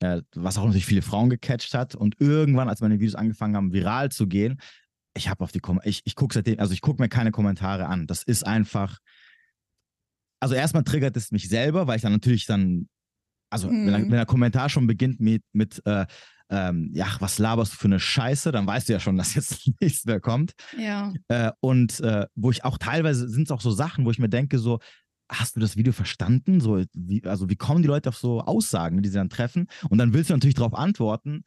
äh, 0.00 0.20
was 0.34 0.58
auch 0.58 0.64
natürlich 0.66 0.84
viele 0.86 1.00
Frauen 1.02 1.30
gecatcht 1.30 1.72
hat. 1.72 1.94
Und 1.94 2.20
irgendwann, 2.20 2.68
als 2.68 2.80
meine 2.82 3.00
Videos 3.00 3.14
angefangen 3.14 3.56
haben, 3.56 3.72
viral 3.72 4.10
zu 4.10 4.26
gehen, 4.26 4.60
ich 5.16 5.28
habe 5.28 5.42
auf 5.42 5.52
die 5.52 5.60
Kom 5.60 5.80
ich, 5.84 6.02
ich 6.04 6.16
gucke 6.16 6.34
seitdem, 6.34 6.58
also 6.58 6.74
ich 6.74 6.82
gucke 6.82 7.00
mir 7.00 7.08
keine 7.08 7.30
Kommentare 7.30 7.86
an. 7.86 8.06
Das 8.06 8.22
ist 8.22 8.46
einfach, 8.46 8.98
also 10.40 10.54
erstmal 10.54 10.84
triggert 10.84 11.16
es 11.16 11.30
mich 11.30 11.48
selber, 11.48 11.86
weil 11.86 11.96
ich 11.96 12.02
dann 12.02 12.12
natürlich 12.12 12.44
dann, 12.46 12.88
also 13.50 13.68
wenn, 13.68 13.86
der- 13.86 13.98
Mhm. 14.00 14.02
wenn 14.10 14.16
der 14.16 14.26
Kommentar 14.26 14.68
schon 14.68 14.86
beginnt 14.86 15.20
mit, 15.20 15.42
mit 15.52 15.80
äh, 15.86 16.06
ähm, 16.54 16.90
ja, 16.94 17.06
was 17.18 17.38
laberst 17.38 17.72
du 17.72 17.76
für 17.78 17.88
eine 17.88 17.98
Scheiße, 17.98 18.52
dann 18.52 18.66
weißt 18.66 18.88
du 18.88 18.92
ja 18.92 19.00
schon, 19.00 19.16
dass 19.16 19.34
jetzt 19.34 19.68
nichts 19.80 20.04
mehr 20.04 20.20
kommt. 20.20 20.52
ja. 20.78 21.12
Äh, 21.28 21.50
und 21.60 22.00
äh, 22.00 22.26
wo 22.36 22.50
ich 22.52 22.64
auch 22.64 22.78
teilweise 22.78 23.28
sind 23.28 23.44
es 23.44 23.50
auch 23.50 23.60
so 23.60 23.70
Sachen, 23.72 24.04
wo 24.04 24.10
ich 24.10 24.18
mir 24.18 24.28
denke, 24.28 24.58
so, 24.58 24.78
hast 25.28 25.56
du 25.56 25.60
das 25.60 25.76
Video 25.76 25.92
verstanden? 25.92 26.60
So, 26.60 26.82
wie, 26.92 27.24
also 27.24 27.48
wie 27.50 27.56
kommen 27.56 27.82
die 27.82 27.88
Leute 27.88 28.10
auf 28.10 28.16
so 28.18 28.40
Aussagen, 28.42 29.02
die 29.02 29.08
sie 29.08 29.16
dann 29.18 29.30
treffen? 29.30 29.66
Und 29.90 29.98
dann 29.98 30.12
willst 30.12 30.30
du 30.30 30.34
natürlich 30.34 30.54
darauf 30.54 30.74
antworten 30.74 31.42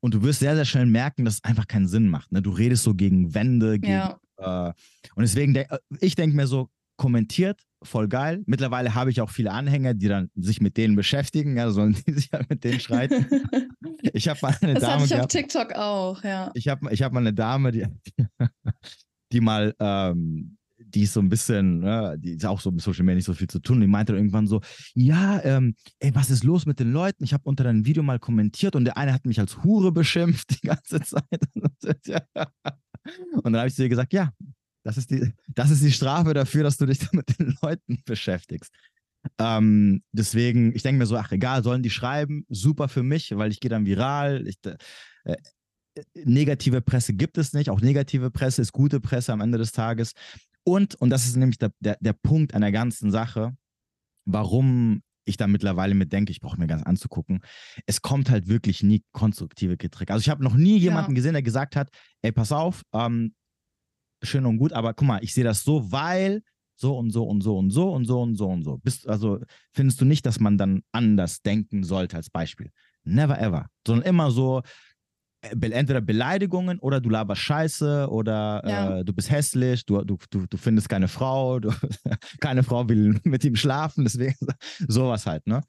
und 0.00 0.14
du 0.14 0.22
wirst 0.22 0.40
sehr, 0.40 0.56
sehr 0.56 0.64
schnell 0.64 0.86
merken, 0.86 1.24
dass 1.24 1.34
es 1.34 1.44
einfach 1.44 1.66
keinen 1.66 1.86
Sinn 1.88 2.08
macht. 2.08 2.32
Ne? 2.32 2.42
Du 2.42 2.50
redest 2.50 2.82
so 2.84 2.94
gegen 2.94 3.34
Wände, 3.34 3.78
gegen, 3.78 3.92
Ja. 3.92 4.18
äh, 4.38 4.72
und 5.14 5.22
deswegen, 5.22 5.54
de 5.54 5.66
ich 6.00 6.14
denke 6.14 6.34
mir 6.36 6.46
so, 6.46 6.70
kommentiert, 6.98 7.62
voll 7.82 8.08
geil. 8.08 8.42
Mittlerweile 8.44 8.94
habe 8.94 9.10
ich 9.10 9.22
auch 9.22 9.30
viele 9.30 9.52
Anhänger, 9.52 9.94
die 9.94 10.08
dann 10.08 10.30
sich 10.34 10.60
mit 10.60 10.76
denen 10.76 10.96
beschäftigen, 10.96 11.56
ja, 11.56 11.70
sollen 11.70 11.96
die 12.06 12.12
sich 12.12 12.30
halt 12.32 12.50
mit 12.50 12.62
denen 12.62 12.80
streiten. 12.80 13.26
ich 14.12 14.28
habe 14.28 14.38
mal 14.42 14.54
eine 14.60 14.74
Das 14.74 14.82
hatte 14.82 14.92
Dame 14.92 15.04
ich 15.06 15.14
auf 15.14 15.26
TikTok 15.28 15.72
auch, 15.74 16.22
ja. 16.22 16.50
ich 16.52 16.68
habe 16.68 16.92
ich 16.92 17.02
hab 17.02 17.12
mal 17.12 17.20
eine 17.20 17.32
Dame, 17.32 17.72
die, 17.72 17.86
die 19.32 19.40
mal, 19.40 19.74
ähm, 19.78 20.56
die 20.78 21.02
ist 21.02 21.12
so 21.12 21.20
ein 21.20 21.28
bisschen, 21.28 21.80
ne, 21.80 22.16
die 22.18 22.32
ist 22.32 22.46
auch 22.46 22.60
so 22.60 22.70
mit 22.70 22.82
Social 22.82 23.04
Media 23.04 23.16
nicht 23.16 23.26
so 23.26 23.34
viel 23.34 23.48
zu 23.48 23.58
tun. 23.58 23.80
Die 23.80 23.86
meinte 23.86 24.12
dann 24.12 24.20
irgendwann 24.20 24.46
so, 24.46 24.60
ja, 24.94 25.42
ähm, 25.44 25.74
ey, 25.98 26.14
was 26.14 26.30
ist 26.30 26.44
los 26.44 26.66
mit 26.66 26.80
den 26.80 26.92
Leuten? 26.92 27.24
Ich 27.24 27.34
habe 27.34 27.44
unter 27.44 27.64
deinem 27.64 27.84
Video 27.84 28.02
mal 28.02 28.18
kommentiert 28.18 28.74
und 28.74 28.84
der 28.84 28.96
eine 28.96 29.12
hat 29.12 29.26
mich 29.26 29.38
als 29.38 29.62
Hure 29.62 29.92
beschimpft 29.92 30.62
die 30.62 30.66
ganze 30.66 31.00
Zeit. 31.00 31.24
Und 33.32 33.44
dann 33.44 33.56
habe 33.56 33.68
ich 33.68 33.74
zu 33.74 33.82
ihr 33.82 33.88
gesagt, 33.88 34.12
ja, 34.12 34.32
das 34.88 34.96
ist 34.96 35.10
die, 35.10 35.34
das 35.48 35.70
ist 35.70 35.82
die 35.82 35.92
Strafe 35.92 36.32
dafür, 36.32 36.62
dass 36.62 36.78
du 36.78 36.86
dich 36.86 36.98
mit 37.12 37.38
den 37.38 37.58
Leuten 37.60 38.00
beschäftigst. 38.06 38.72
Ähm, 39.38 40.02
deswegen, 40.12 40.74
ich 40.74 40.82
denke 40.82 41.00
mir 41.00 41.06
so, 41.06 41.14
ach 41.18 41.30
egal, 41.30 41.62
sollen 41.62 41.82
die 41.82 41.90
schreiben, 41.90 42.46
super 42.48 42.88
für 42.88 43.02
mich, 43.02 43.36
weil 43.36 43.50
ich 43.50 43.60
gehe 43.60 43.68
dann 43.68 43.84
viral. 43.84 44.48
Ich, 44.48 44.56
äh, 44.64 45.36
negative 46.14 46.80
Presse 46.80 47.12
gibt 47.12 47.36
es 47.36 47.52
nicht. 47.52 47.68
Auch 47.68 47.82
negative 47.82 48.30
Presse 48.30 48.62
ist 48.62 48.72
gute 48.72 48.98
Presse 48.98 49.34
am 49.34 49.42
Ende 49.42 49.58
des 49.58 49.72
Tages. 49.72 50.12
Und, 50.64 50.94
und 50.94 51.10
das 51.10 51.26
ist 51.26 51.36
nämlich 51.36 51.58
der, 51.58 51.72
der, 51.80 51.98
der 52.00 52.14
Punkt 52.14 52.54
an 52.54 52.62
der 52.62 52.72
ganzen 52.72 53.10
Sache, 53.10 53.54
warum 54.24 55.02
ich 55.26 55.36
da 55.36 55.48
mittlerweile 55.48 55.94
mit 55.94 56.14
denke, 56.14 56.30
ich 56.30 56.40
brauche 56.40 56.58
mir 56.58 56.66
ganz 56.66 56.82
anzugucken. 56.82 57.40
Es 57.84 58.00
kommt 58.00 58.30
halt 58.30 58.48
wirklich 58.48 58.82
nie 58.82 59.02
konstruktive 59.12 59.76
Kritik. 59.76 60.10
Also 60.10 60.22
ich 60.22 60.30
habe 60.30 60.42
noch 60.42 60.54
nie 60.54 60.78
jemanden 60.78 61.10
Ja. 61.10 61.16
gesehen, 61.16 61.34
der 61.34 61.42
gesagt 61.42 61.76
hat, 61.76 61.90
ey, 62.22 62.32
pass 62.32 62.52
auf, 62.52 62.80
ähm, 62.94 63.34
schön 64.22 64.46
und 64.46 64.58
gut, 64.58 64.72
aber 64.72 64.94
guck 64.94 65.06
mal, 65.06 65.22
ich 65.22 65.34
sehe 65.34 65.44
das 65.44 65.62
so, 65.64 65.90
weil 65.90 66.42
so 66.76 66.96
und 66.96 67.10
so 67.10 67.24
und 67.24 67.40
so 67.42 67.58
und 67.58 67.70
so 67.70 67.92
und 67.92 68.04
so 68.04 68.22
und 68.22 68.36
so 68.36 68.46
und 68.48 68.62
so. 68.62 68.78
Bist, 68.78 69.08
also 69.08 69.40
findest 69.72 70.00
du 70.00 70.04
nicht, 70.04 70.24
dass 70.26 70.38
man 70.40 70.56
dann 70.58 70.82
anders 70.92 71.42
denken 71.42 71.82
sollte 71.82 72.16
als 72.16 72.30
Beispiel? 72.30 72.70
Never 73.04 73.38
ever. 73.40 73.66
Sondern 73.86 74.06
immer 74.06 74.30
so, 74.30 74.62
äh, 75.40 75.70
entweder 75.70 76.00
Beleidigungen 76.00 76.78
oder 76.80 77.00
du 77.00 77.10
laberst 77.10 77.42
Scheiße 77.42 78.08
oder 78.10 78.62
Ja. 78.64 78.98
äh, 78.98 79.04
du 79.04 79.12
bist 79.12 79.30
hässlich, 79.30 79.84
du, 79.86 80.02
du, 80.04 80.18
du, 80.30 80.46
du 80.46 80.56
findest 80.56 80.88
keine 80.88 81.08
Frau, 81.08 81.58
du, 81.60 81.70
keine 82.40 82.62
Frau 82.62 82.88
will 82.88 83.20
mit 83.24 83.44
ihm 83.44 83.56
schlafen, 83.56 84.04
deswegen 84.04 84.36
sowas 84.88 85.26
halt, 85.26 85.46
ne? 85.46 85.60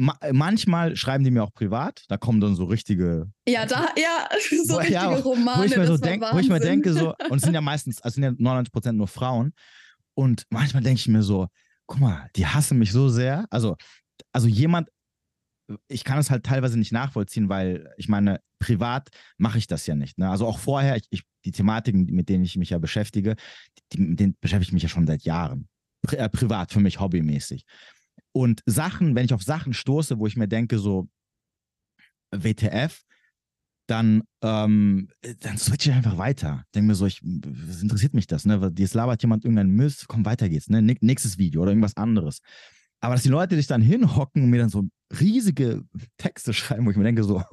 Ma 0.00 0.16
manchmal 0.32 0.94
schreiben 0.94 1.24
die 1.24 1.32
mir 1.32 1.42
auch 1.42 1.52
privat, 1.52 2.04
da 2.06 2.16
kommen 2.16 2.40
dann 2.40 2.54
so 2.54 2.64
richtige 2.66 3.32
Ja, 3.48 3.66
da, 3.66 3.88
ja, 3.96 4.28
so 4.64 4.74
Wo- 4.74 4.76
richtige 4.78 4.94
ja, 4.94 5.08
Romane. 5.08 5.60
wo 5.60 5.64
ich 5.64 5.76
mir 5.76 5.86
so 5.88 5.96
denk, 5.98 6.22
wo 6.22 6.38
ich 6.38 6.48
mir 6.48 6.60
denke 6.60 6.92
so 6.92 7.14
und 7.30 7.38
es 7.38 7.42
sind 7.42 7.54
ja 7.54 7.60
meistens 7.60 8.00
also 8.00 8.14
sind 8.14 8.22
ja 8.22 8.30
99 8.30 8.72
Prozent 8.72 8.96
nur 8.96 9.08
Frauen. 9.08 9.52
Und 10.14 10.44
manchmal 10.50 10.82
denke 10.84 11.00
ich 11.00 11.08
mir 11.08 11.22
so 11.24 11.48
guck 11.86 11.98
mal 12.00 12.30
die 12.36 12.46
hassen 12.46 12.78
mich 12.78 12.92
so 12.92 13.08
sehr. 13.08 13.46
Also 13.50 13.76
also 14.32 14.46
jemand 14.46 14.88
ich 15.88 16.04
kann 16.04 16.18
es 16.18 16.30
halt 16.30 16.46
teilweise 16.46 16.78
nicht 16.78 16.92
nachvollziehen 16.92 17.48
weil 17.48 17.92
ich 17.96 18.08
meine 18.08 18.40
privat 18.60 19.08
mache 19.36 19.58
ich 19.58 19.66
das 19.66 19.86
ja 19.86 19.94
nicht 19.96 20.16
ne? 20.16 20.30
also 20.30 20.46
auch 20.46 20.58
vorher 20.58 20.96
ich, 20.96 21.02
ich, 21.10 21.24
die 21.44 21.50
Thematiken 21.52 22.04
mit 22.06 22.28
denen 22.28 22.44
ich 22.44 22.56
mich 22.56 22.70
ja 22.70 22.78
beschäftige 22.78 23.34
die, 23.92 24.00
mit 24.00 24.20
denen 24.20 24.36
beschäftige 24.40 24.68
ich 24.68 24.72
mich 24.72 24.82
ja 24.84 24.88
schon 24.88 25.06
seit 25.06 25.22
Jahren. 25.24 25.68
Pri 26.02 26.16
äh, 26.16 26.28
privat 26.28 26.72
für 26.72 26.80
mich 26.80 27.00
hobbymäßig 27.00 27.64
und 28.32 28.62
Sachen 28.66 29.14
wenn 29.14 29.24
ich 29.24 29.34
auf 29.34 29.42
Sachen 29.42 29.72
stoße 29.72 30.18
wo 30.18 30.26
ich 30.26 30.36
mir 30.36 30.48
denke 30.48 30.78
so 30.78 31.08
WTF 32.30 33.02
dann, 33.88 34.22
ähm, 34.42 35.08
dann 35.40 35.56
switche 35.56 35.88
ich 35.90 35.96
einfach 35.96 36.18
weiter. 36.18 36.62
Denke 36.74 36.88
mir 36.88 36.94
so, 36.94 37.06
ich, 37.06 37.22
was 37.22 37.80
interessiert 37.80 38.12
mich 38.12 38.26
das, 38.26 38.44
ne? 38.44 38.70
Jetzt 38.76 38.92
labert 38.92 39.22
jemand 39.22 39.44
irgendeinen 39.44 39.70
Mist, 39.70 40.08
komm, 40.08 40.26
weiter 40.26 40.50
geht's, 40.50 40.68
ne? 40.68 40.80
Näch- 40.82 40.98
Nächstes 41.00 41.38
Video 41.38 41.62
oder 41.62 41.70
irgendwas 41.70 41.96
anderes. 41.96 42.40
Aber 43.00 43.14
dass 43.14 43.22
die 43.22 43.30
Leute 43.30 43.56
sich 43.56 43.66
dann 43.66 43.80
hinhocken 43.80 44.42
und 44.42 44.50
mir 44.50 44.58
dann 44.58 44.68
so 44.68 44.84
riesige 45.18 45.84
Texte 46.18 46.52
schreiben, 46.52 46.84
wo 46.84 46.90
ich 46.90 46.96
mir 46.98 47.04
denke, 47.04 47.24
so. 47.24 47.42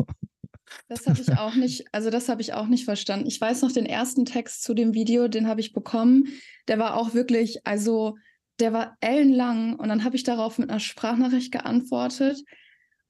Das 0.89 1.05
habe 1.07 1.21
ich 1.21 1.31
auch 1.37 1.55
nicht, 1.55 1.85
also 1.93 2.09
das 2.09 2.27
habe 2.27 2.41
ich 2.41 2.53
auch 2.53 2.65
nicht 2.67 2.85
verstanden. 2.85 3.27
Ich 3.27 3.39
weiß 3.39 3.61
noch, 3.61 3.71
den 3.71 3.85
ersten 3.85 4.25
Text 4.25 4.63
zu 4.63 4.73
dem 4.73 4.93
Video, 4.93 5.27
den 5.27 5.47
habe 5.47 5.61
ich 5.61 5.73
bekommen. 5.73 6.25
Der 6.67 6.79
war 6.79 6.95
auch 6.97 7.13
wirklich, 7.13 7.65
also 7.65 8.17
der 8.59 8.73
war 8.73 8.97
ellenlang 9.01 9.75
und 9.75 9.89
dann 9.89 10.03
habe 10.03 10.15
ich 10.15 10.23
darauf 10.23 10.57
mit 10.57 10.69
einer 10.69 10.79
Sprachnachricht 10.79 11.51
geantwortet. 11.51 12.43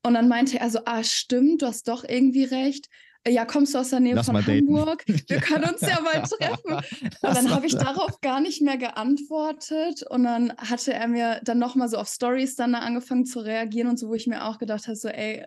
Und 0.04 0.14
dann 0.14 0.28
meinte 0.28 0.60
er 0.60 0.70
so, 0.70 0.80
ah, 0.86 1.04
stimmt, 1.04 1.62
du 1.62 1.68
hast 1.68 1.88
doch 1.88 2.04
irgendwie 2.04 2.44
recht. 2.44 2.88
Ja, 3.28 3.44
kommst 3.44 3.74
du 3.74 3.80
aus 3.80 3.90
der 3.90 4.00
Nähe 4.00 4.14
Lass 4.14 4.28
von. 4.28 4.36
Hamburg? 4.46 5.04
Wir 5.08 5.40
können 5.42 5.64
uns 5.64 5.82
ja 5.82 6.00
mal 6.00 6.22
treffen. 6.22 6.76
Und 6.76 7.36
dann 7.36 7.50
habe 7.50 7.66
ich 7.66 7.76
darauf 7.76 8.22
gar 8.22 8.40
nicht 8.40 8.62
mehr 8.62 8.78
geantwortet. 8.78 10.04
Und 10.08 10.26
dann 10.26 10.56
hatte 10.58 10.94
er 10.94 11.08
mir 11.08 11.42
dann 11.44 11.58
nochmal 11.58 11.90
so 11.90 11.98
auf 11.98 12.08
Stories 12.08 12.56
dann 12.56 12.76
angefangen 12.76 13.26
zu 13.26 13.40
reagieren 13.40 13.90
und 13.90 13.98
so, 13.98 14.10
wo 14.10 14.14
ich 14.14 14.28
mir 14.28 14.46
auch 14.46 14.60
gedacht 14.60 14.86
habe, 14.86 14.96
so, 14.96 15.08
ey, 15.08 15.44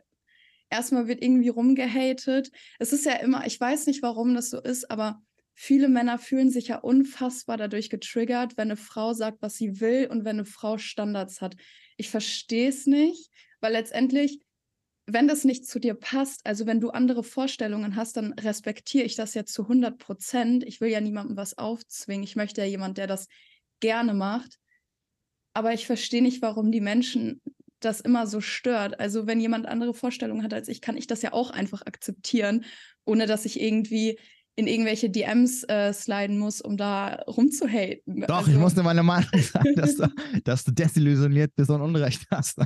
erstmal 0.71 1.07
wird 1.07 1.23
irgendwie 1.23 1.51
rumgehatet. 1.51 2.51
Es 2.81 2.93
ist 2.93 3.07
ja 3.07 3.13
immer, 3.13 3.47
ich 3.47 3.61
weiß 3.61 3.87
nicht, 3.87 4.03
warum 4.03 4.35
das 4.35 4.51
so 4.51 4.61
ist, 4.61 4.91
aber 4.91 5.23
viele 5.61 5.89
Männer 5.89 6.21
fühlen 6.21 6.51
sich 6.51 6.69
ja 6.69 6.77
unfassbar 6.79 7.57
dadurch 7.57 7.91
getriggert, 7.91 8.57
wenn 8.57 8.69
eine 8.69 8.77
Frau 8.77 9.13
sagt, 9.13 9.43
was 9.43 9.57
sie 9.57 9.81
will 9.81 10.07
und 10.09 10.25
wenn 10.25 10.37
eine 10.37 10.45
Frau 10.45 10.79
Standards 10.79 11.41
hat. 11.41 11.57
Ich 11.97 12.11
verstehe 12.11 12.69
es 12.69 12.87
nicht, 12.87 13.29
weil 13.61 13.73
letztendlich 13.73 14.41
wenn 15.11 15.27
das 15.27 15.45
nicht 15.45 15.67
zu 15.67 15.79
dir 15.79 15.95
passt, 15.95 16.45
also 16.45 16.67
wenn 16.67 16.81
du 16.81 16.91
andere 16.91 17.25
Vorstellungen 17.25 17.97
hast, 17.97 18.19
dann 18.19 18.35
respektiere 18.35 19.05
ich 19.05 19.17
das 19.17 19.33
ja 19.33 19.47
zu 19.47 19.63
100 19.63 19.97
Prozent. 19.97 20.65
Ich 20.65 20.83
will 20.83 20.91
ja 20.91 21.01
niemandem 21.01 21.35
was 21.35 21.57
aufzwingen. 21.57 22.25
Ich 22.25 22.37
möchte 22.37 22.61
ja 22.61 22.67
jemand, 22.67 22.99
der 22.99 23.07
das 23.07 23.27
gerne 23.81 24.13
macht. 24.13 24.59
Aber 25.55 25.73
ich 25.73 25.87
verstehe 25.87 26.21
nicht, 26.21 26.43
warum 26.43 26.71
die 26.71 26.83
Menschen 26.83 27.41
das 27.81 28.03
immer 28.03 28.27
so 28.27 28.43
stört. 28.43 29.01
Also 29.01 29.27
wenn 29.27 29.41
jemand 29.41 29.65
andere 29.65 29.95
Vorstellungen 29.95 30.43
hat 30.43 30.53
als 30.53 30.69
ich, 30.69 30.83
kann 30.83 30.99
ich 30.99 31.07
das 31.07 31.23
ja 31.23 31.33
auch 31.33 31.51
einfach 31.51 31.87
akzeptieren, 31.87 32.67
ohne 33.07 33.25
dass 33.25 33.47
ich 33.47 33.59
irgendwie 33.59 34.19
in 34.59 34.67
irgendwelche 34.67 35.09
DMs 35.09 35.63
äh, 35.69 35.93
sliden 35.93 36.37
muss, 36.37 36.61
um 36.61 36.77
da 36.77 37.23
rumzuhaten. 37.29 38.25
Doch, 38.27 38.39
also, 38.39 38.51
ich 38.51 38.59
muss 38.59 38.75
dir 38.75 38.83
meine 38.83 39.05
Meinung 39.05 39.31
sagen, 39.41 39.77
dass 39.77 39.95
du, 39.95 40.09
dass 40.43 40.65
du 40.65 40.73
desillusioniert 40.73 41.55
bist 41.55 41.71
und 41.71 41.81
Unrecht 41.81 42.27
hast. 42.33 42.59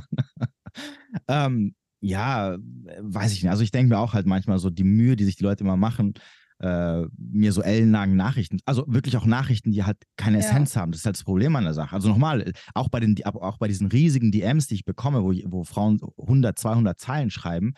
ähm, 1.27 1.75
ja, 2.01 2.57
weiß 2.99 3.33
ich 3.33 3.43
nicht. 3.43 3.51
Also 3.51 3.61
ich 3.61 3.69
denke 3.69 3.93
mir 3.93 3.99
auch 3.99 4.13
halt 4.13 4.25
manchmal 4.25 4.57
so 4.57 4.71
die 4.71 4.83
Mühe, 4.83 5.15
die 5.15 5.23
sich 5.23 5.35
die 5.35 5.43
Leute 5.43 5.63
immer 5.63 5.77
machen, 5.77 6.15
äh, 6.57 7.03
mir 7.15 7.51
so 7.51 7.61
ellenlangen 7.61 8.17
Nachrichten, 8.17 8.57
also 8.65 8.85
wirklich 8.87 9.15
auch 9.15 9.27
Nachrichten, 9.27 9.71
die 9.71 9.83
halt 9.83 9.97
keine 10.17 10.39
Ja. 10.39 10.45
Essenz 10.45 10.75
haben. 10.75 10.93
Das 10.93 11.01
ist 11.01 11.05
halt 11.05 11.17
das 11.17 11.23
Problem 11.23 11.55
an 11.55 11.63
der 11.63 11.75
Sache. 11.75 11.93
Also 11.93 12.09
nochmal, 12.09 12.53
auch 12.73 12.89
bei, 12.89 13.01
den, 13.01 13.23
auch 13.23 13.59
bei 13.59 13.67
diesen 13.67 13.85
riesigen 13.85 14.31
DMs, 14.31 14.65
die 14.65 14.75
ich 14.75 14.85
bekomme, 14.85 15.21
wo, 15.21 15.31
wo 15.45 15.63
Frauen 15.63 15.99
100, 16.19 16.57
200 16.57 16.99
Zeilen 16.99 17.29
schreiben, 17.29 17.75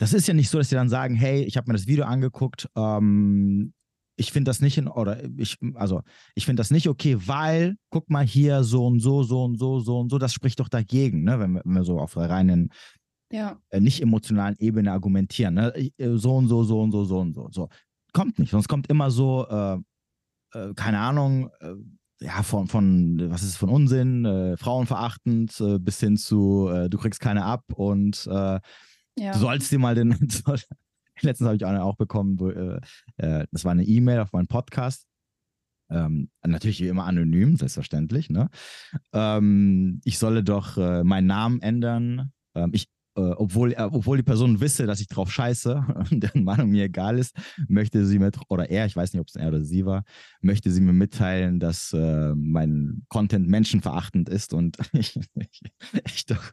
das 0.00 0.14
ist 0.14 0.26
ja 0.26 0.32
nicht 0.32 0.48
so, 0.48 0.56
dass 0.56 0.70
sie 0.70 0.76
dann 0.76 0.88
sagen, 0.88 1.14
hey, 1.14 1.44
ich 1.44 1.58
habe 1.58 1.68
mir 1.68 1.74
das 1.74 1.86
Video 1.86 2.06
angeguckt, 2.06 2.70
ähm, 2.74 3.74
ich 4.16 4.32
finde 4.32 4.48
das 4.48 4.60
nicht 4.60 4.78
in, 4.78 4.88
oder 4.88 5.22
ich, 5.36 5.58
also 5.74 6.00
ich 6.34 6.46
finde 6.46 6.60
das 6.60 6.70
nicht 6.70 6.88
okay, 6.88 7.18
weil, 7.26 7.76
guck 7.90 8.08
mal 8.08 8.24
hier, 8.24 8.64
so 8.64 8.86
und 8.86 9.00
so, 9.00 9.22
so 9.22 9.44
und 9.44 9.58
so, 9.58 9.80
so 9.80 10.00
und 10.00 10.10
so, 10.10 10.18
das 10.18 10.32
spricht 10.32 10.58
doch 10.58 10.70
dagegen, 10.70 11.22
ne? 11.24 11.38
wenn, 11.38 11.52
wir, 11.52 11.62
wenn 11.66 11.74
wir 11.74 11.84
so 11.84 12.00
auf 12.00 12.14
der 12.14 12.30
reinen 12.30 12.70
ja, 13.30 13.58
äh, 13.68 13.78
nicht 13.78 14.00
emotionalen 14.00 14.56
Ebene 14.58 14.90
argumentieren. 14.90 15.54
Ne? 15.54 15.74
Äh, 15.76 16.16
So 16.16 16.34
und 16.36 16.48
so, 16.48 16.64
so 16.64 16.80
und 16.80 16.92
so, 16.92 17.04
so 17.04 17.18
und 17.20 17.34
so. 17.34 17.48
so. 17.52 17.68
Kommt 18.14 18.38
nicht, 18.38 18.50
sonst 18.50 18.68
kommt 18.68 18.88
immer 18.88 19.10
so, 19.10 19.46
äh, 19.48 19.78
äh, 20.54 20.74
keine 20.74 20.98
Ahnung, 20.98 21.50
äh, 21.60 21.74
ja, 22.22 22.42
von, 22.42 22.68
von, 22.68 23.30
was 23.30 23.42
ist 23.42 23.50
es, 23.50 23.56
von 23.56 23.68
Unsinn, 23.68 24.56
frauenverachtend, 24.58 25.62
bis 25.80 26.00
hin 26.00 26.18
zu, 26.18 26.70
du 26.90 26.98
kriegst 26.98 27.18
keine 27.18 27.46
ab 27.46 27.64
und 27.74 28.28
ja. 29.18 29.32
du 29.32 29.38
sollst 29.38 29.70
dir 29.70 29.78
mal 29.78 29.94
den, 29.94 30.10
letztens 31.22 31.46
habe 31.46 31.56
ich 31.56 31.64
eine 31.64 31.84
auch 31.84 31.96
bekommen, 31.96 32.38
wo, 32.40 32.50
äh, 32.50 32.80
äh, 33.16 33.46
das 33.50 33.64
war 33.64 33.72
eine 33.72 33.84
E-Mail 33.84 34.20
auf 34.20 34.32
meinen 34.32 34.48
Podcast. 34.48 35.06
Ähm, 35.90 36.30
natürlich 36.46 36.80
wie 36.80 36.88
immer 36.88 37.04
anonym, 37.04 37.56
selbstverständlich. 37.56 38.30
Ne? 38.30 38.48
Ähm, 39.12 40.00
ich 40.04 40.18
solle 40.18 40.44
doch 40.44 40.76
äh, 40.76 41.02
meinen 41.02 41.26
Namen 41.26 41.60
ändern. 41.62 42.32
Ähm, 42.54 42.70
ich, 42.72 42.86
äh, 43.16 43.22
obwohl, 43.22 43.72
äh, 43.72 43.88
obwohl 43.90 44.16
die 44.16 44.22
Person 44.22 44.60
wisse, 44.60 44.86
dass 44.86 45.00
ich 45.00 45.08
drauf 45.08 45.32
scheiße 45.32 45.84
und 46.10 46.22
deren 46.22 46.44
Meinung 46.44 46.70
mir 46.70 46.84
egal 46.84 47.18
ist, 47.18 47.36
möchte 47.66 48.06
sie 48.06 48.20
mir, 48.20 48.30
oder 48.48 48.70
er, 48.70 48.86
ich 48.86 48.94
weiß 48.94 49.12
nicht, 49.12 49.20
ob 49.20 49.26
es 49.26 49.34
er 49.34 49.48
oder 49.48 49.64
sie 49.64 49.84
war, 49.84 50.04
möchte 50.40 50.70
sie 50.70 50.80
mir 50.80 50.92
mitteilen, 50.92 51.58
dass 51.58 51.92
äh, 51.92 52.34
mein 52.36 53.02
Content 53.08 53.48
menschenverachtend 53.48 54.28
ist 54.28 54.54
und 54.54 54.78
ich, 54.92 55.18
ich, 55.34 55.62
ich 56.04 56.26
doch 56.26 56.52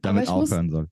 damit 0.00 0.24
ich 0.24 0.30
muss- 0.30 0.50
aufhören 0.50 0.70
soll. 0.70 0.88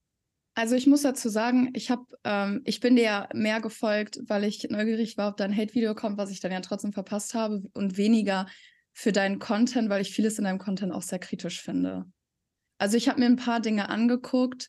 Also 0.55 0.75
ich 0.75 0.87
muss 0.87 1.03
dazu 1.03 1.31
sagen, 1.31 1.71
ich 1.73 1.91
habe, 1.91 2.05
ähm, 2.25 2.61
ich 2.65 2.81
bin 2.81 2.97
dir 2.97 3.03
ja 3.03 3.29
mehr 3.33 3.61
gefolgt, 3.61 4.21
weil 4.27 4.45
ich 4.45 4.63
neugierig 4.69 5.17
war, 5.17 5.31
ob 5.31 5.37
dein 5.39 5.57
Hate-Video 5.57 5.95
kommt, 5.95 6.19
was 6.19 6.31
ich 6.31 6.41
dann 6.41 6.53
ja 6.53 6.61
trotzdem 6.61 6.93
verpasst 6.93 7.35
habe, 7.35 7.63
und 7.73 7.97
weniger 7.97 8.47
für 8.93 9.13
deinen 9.13 9.39
Content, 9.39 9.89
weil 9.89 10.03
ich 10.03 10.15
vieles 10.15 10.39
in 10.39 10.45
deinem 10.45 10.59
Content 10.59 10.93
auch 10.93 11.03
sehr 11.03 11.19
kritisch 11.19 11.63
finde. 11.63 12.05
Also 12.77 12.97
ich 12.99 13.09
habe 13.09 13.21
mir 13.21 13.27
ein 13.27 13.37
paar 13.37 13.61
Dinge 13.61 13.89
angeguckt, 13.89 14.69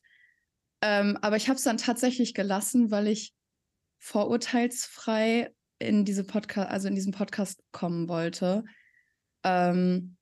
ähm, 0.82 1.18
aber 1.22 1.36
ich 1.36 1.50
habe 1.50 1.58
es 1.58 1.64
dann 1.64 1.78
tatsächlich 1.78 2.34
gelassen, 2.34 2.90
weil 2.90 3.08
ich 3.08 3.34
vorurteilsfrei 4.00 5.54
in 5.80 6.06
diese 6.06 6.24
Podcast, 6.24 6.70
also 6.70 6.88
in 6.88 6.96
diesen 6.96 7.14
Podcast 7.14 7.62
kommen 7.72 8.08
wollte. 8.08 8.64
Ähm, 9.44 10.16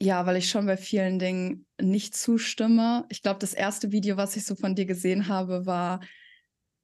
ja, 0.00 0.26
weil 0.26 0.36
ich 0.36 0.50
schon 0.50 0.66
bei 0.66 0.76
vielen 0.76 1.18
Dingen 1.18 1.66
nicht 1.80 2.16
zustimme. 2.16 3.06
Ich 3.08 3.22
glaube, 3.22 3.38
das 3.40 3.54
erste 3.54 3.92
Video, 3.92 4.16
was 4.16 4.36
ich 4.36 4.44
so 4.44 4.54
von 4.54 4.74
dir 4.74 4.86
gesehen 4.86 5.28
habe, 5.28 5.66
war 5.66 6.00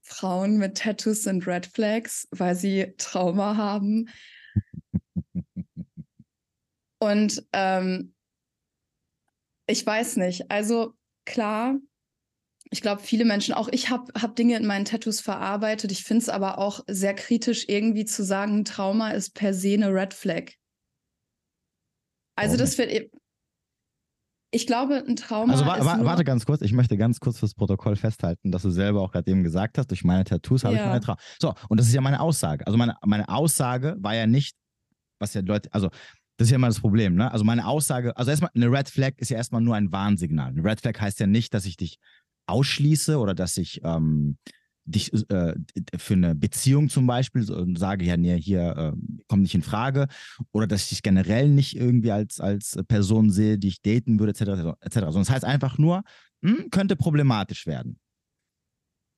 Frauen 0.02 0.58
mit 0.58 0.78
Tattoos 0.78 1.22
sind 1.22 1.46
Red 1.46 1.66
Flags, 1.66 2.26
weil 2.30 2.54
sie 2.54 2.94
Trauma 2.96 3.56
haben. 3.56 4.08
Und 6.98 7.46
ähm, 7.52 8.14
ich 9.66 9.86
weiß 9.86 10.16
nicht. 10.16 10.50
Also 10.50 10.94
klar, 11.24 11.78
ich 12.70 12.82
glaube, 12.82 13.02
viele 13.02 13.24
Menschen, 13.24 13.54
auch 13.54 13.68
ich 13.70 13.90
habe 13.90 14.12
hab 14.20 14.36
Dinge 14.36 14.56
in 14.56 14.66
meinen 14.66 14.84
Tattoos 14.84 15.20
verarbeitet. 15.20 15.92
Ich 15.92 16.04
finde 16.04 16.22
es 16.22 16.28
aber 16.28 16.58
auch 16.58 16.84
sehr 16.88 17.14
kritisch, 17.14 17.68
irgendwie 17.68 18.04
zu 18.04 18.24
sagen, 18.24 18.64
Trauma 18.64 19.10
ist 19.10 19.34
per 19.34 19.54
se 19.54 19.74
eine 19.74 19.92
Red 19.92 20.14
Flag. 20.14 20.52
Also 22.40 22.56
das 22.56 22.78
wird. 22.78 23.10
Ich 24.52 24.66
glaube, 24.66 25.04
ein 25.06 25.14
Trauma 25.14 25.52
Also 25.52 25.64
wa 25.64 25.78
wa 25.84 25.96
nur, 25.96 26.06
warte 26.06 26.24
ganz 26.24 26.44
kurz, 26.44 26.60
ich 26.62 26.72
möchte 26.72 26.96
ganz 26.96 27.20
kurz 27.20 27.38
fürs 27.38 27.54
Protokoll 27.54 27.94
festhalten, 27.94 28.50
dass 28.50 28.62
du 28.62 28.70
selber 28.70 29.00
auch 29.00 29.12
gerade 29.12 29.30
eben 29.30 29.44
gesagt 29.44 29.78
hast, 29.78 29.88
durch 29.90 30.02
meine 30.02 30.24
Tattoos 30.24 30.64
habe 30.64 30.74
ich 30.74 30.80
Ja. 30.80 30.88
meine 30.88 31.00
Traum. 31.00 31.16
So, 31.40 31.54
und 31.68 31.78
das 31.78 31.86
ist 31.86 31.94
ja 31.94 32.00
meine 32.00 32.20
Aussage. 32.20 32.66
Also 32.66 32.76
meine, 32.76 32.96
meine 33.06 33.28
Aussage 33.28 33.96
war 34.00 34.14
ja 34.16 34.26
nicht, 34.26 34.56
was 35.20 35.34
ja 35.34 35.42
Leute, 35.42 35.72
also 35.72 35.88
das 36.36 36.46
ist 36.46 36.50
ja 36.50 36.56
immer 36.56 36.66
das 36.66 36.80
Problem, 36.80 37.14
ne? 37.14 37.30
Also 37.30 37.44
meine 37.44 37.66
Aussage, 37.66 38.16
also 38.16 38.30
erstmal, 38.30 38.50
eine 38.54 38.66
Red 38.72 38.88
Flag 38.88 39.12
ist 39.18 39.28
ja 39.28 39.36
erstmal 39.36 39.60
nur 39.60 39.76
ein 39.76 39.92
Warnsignal. 39.92 40.48
Eine 40.48 40.64
Red 40.64 40.80
Flag 40.80 40.98
heißt 40.98 41.20
ja 41.20 41.26
nicht, 41.28 41.54
dass 41.54 41.64
ich 41.66 41.76
dich 41.76 41.98
ausschließe 42.46 43.18
oder 43.18 43.34
dass 43.34 43.56
ich 43.56 43.80
ähm, 43.84 44.36
dich 44.84 45.12
äh, 45.30 45.54
für 45.96 46.14
eine 46.14 46.34
Beziehung 46.34 46.88
zum 46.88 47.06
Beispiel 47.06 47.42
so, 47.42 47.64
sage, 47.76 48.04
ja, 48.04 48.16
nee, 48.16 48.40
hier 48.40 48.76
äh, 48.76 48.92
kommt 49.28 49.42
nicht 49.42 49.54
in 49.54 49.62
Frage 49.62 50.08
oder 50.52 50.66
dass 50.66 50.82
ich 50.84 50.88
dich 50.88 51.02
generell 51.02 51.48
nicht 51.48 51.76
irgendwie 51.76 52.12
als, 52.12 52.40
als 52.40 52.78
Person 52.88 53.30
sehe, 53.30 53.58
die 53.58 53.68
ich 53.68 53.82
daten 53.82 54.18
würde, 54.18 54.32
etc. 54.32 54.76
etc. 54.80 54.94
Sondern 54.94 55.22
das 55.22 55.30
heißt 55.30 55.44
einfach 55.44 55.78
nur, 55.78 56.02
hm, 56.44 56.70
könnte 56.70 56.96
problematisch 56.96 57.66
werden. 57.66 57.98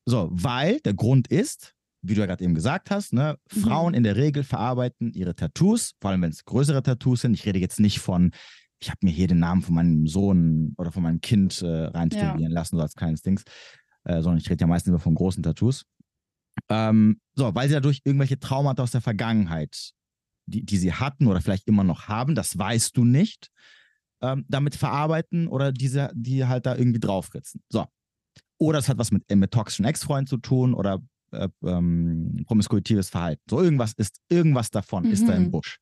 So, 0.07 0.29
weil 0.33 0.81
der 0.81 0.95
Grund 0.95 1.29
ist, 1.29 1.75
wie 2.05 2.15
du 2.15 2.21
ja 2.21 2.27
gerade 2.27 2.43
eben 2.45 2.55
gesagt 2.55 2.91
hast, 2.91 3.13
ne, 3.13 3.39
Mhm. 3.55 3.61
Frauen 3.61 3.95
in 3.95 4.03
der 4.03 4.17
Regel 4.17 4.43
verarbeiten 4.43 5.13
ihre 5.15 5.35
Tattoos, 5.37 5.93
vor 6.01 6.11
allem 6.11 6.23
wenn 6.23 6.31
es 6.31 6.45
größere 6.45 6.83
Tattoos 6.83 7.21
sind. 7.21 7.35
Ich 7.35 7.47
rede 7.47 7.61
jetzt 7.61 7.79
nicht 7.79 8.01
von, 8.01 8.33
ich 8.81 8.91
habe 8.91 8.99
mir 9.03 9.13
hier 9.13 9.29
den 9.29 9.39
Namen 9.39 9.63
von 9.63 9.77
meinem 9.77 10.09
Sohn 10.09 10.75
oder 10.77 10.91
von 10.91 11.05
meinem 11.05 11.21
Kind 11.21 11.63
äh, 11.63 11.67
reintätowieren 11.67 12.51
lassen, 12.53 12.77
so 12.77 12.83
als 12.83 12.97
kleines 12.97 13.23
Dings, 13.23 13.45
äh, 14.05 14.21
sondern 14.23 14.39
ich 14.39 14.49
rede 14.51 14.63
ja 14.63 14.67
meistens 14.67 14.91
immer 14.91 14.99
von 14.99 15.15
großen 15.15 15.43
Tattoos. 15.43 15.85
Ähm, 16.69 17.21
so, 17.35 17.55
weil 17.55 17.69
sie 17.69 17.75
dadurch 17.75 18.01
irgendwelche 18.05 18.39
Traumata 18.39 18.83
aus 18.83 18.91
der 18.93 19.01
Vergangenheit, 19.01 19.93
die, 20.47 20.65
die 20.65 20.77
sie 20.77 20.93
hatten 20.93 21.27
oder 21.27 21.41
vielleicht 21.41 21.67
immer 21.67 21.85
noch 21.85 22.09
haben, 22.09 22.35
das 22.35 22.59
weißt 22.59 22.97
du 22.97 23.05
nicht, 23.05 23.51
ähm, 24.21 24.45
damit 24.49 24.75
verarbeiten 24.75 25.49
oder 25.49 25.73
diese, 25.73 26.11
die 26.15 26.45
halt 26.45 26.67
da 26.67 26.77
irgendwie 26.77 27.01
draufritzen. 27.01 27.63
So. 27.69 27.87
Oder 28.59 28.79
es 28.79 28.89
hat 28.89 28.99
was 28.99 29.11
mit, 29.11 29.25
äh, 29.31 29.37
mit 29.37 29.51
toxischen 29.51 29.85
Ex-Freunden 29.85 30.27
zu 30.27 30.37
tun 30.37 30.75
oder 30.75 31.01
äh, 31.33 31.49
ähm, 31.65 32.45
promiskuitives 32.47 33.09
Verhalten. 33.09 33.43
So 33.49 33.61
irgendwas 33.61 33.95
ist, 33.95 34.21
irgendwas 34.29 34.71
davon 34.71 35.07
ist 35.07 35.27
da 35.27 35.35
im 35.35 35.45
Mhm. 35.45 35.51
Busch. 35.51 35.79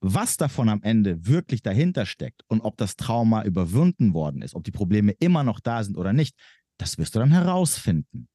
Was 0.00 0.36
davon 0.36 0.68
am 0.68 0.82
Ende 0.82 1.26
wirklich 1.26 1.62
dahinter 1.62 2.04
steckt 2.06 2.42
und 2.48 2.60
ob 2.60 2.76
das 2.76 2.96
Trauma 2.96 3.42
überwunden 3.44 4.12
worden 4.12 4.42
ist, 4.42 4.54
ob 4.54 4.62
die 4.62 4.70
Probleme 4.70 5.12
immer 5.12 5.44
noch 5.44 5.60
da 5.60 5.82
sind 5.82 5.96
oder 5.96 6.12
nicht, 6.12 6.36
das 6.78 6.98
wirst 6.98 7.14
du 7.14 7.18
dann 7.18 7.30
herausfinden. 7.30 8.28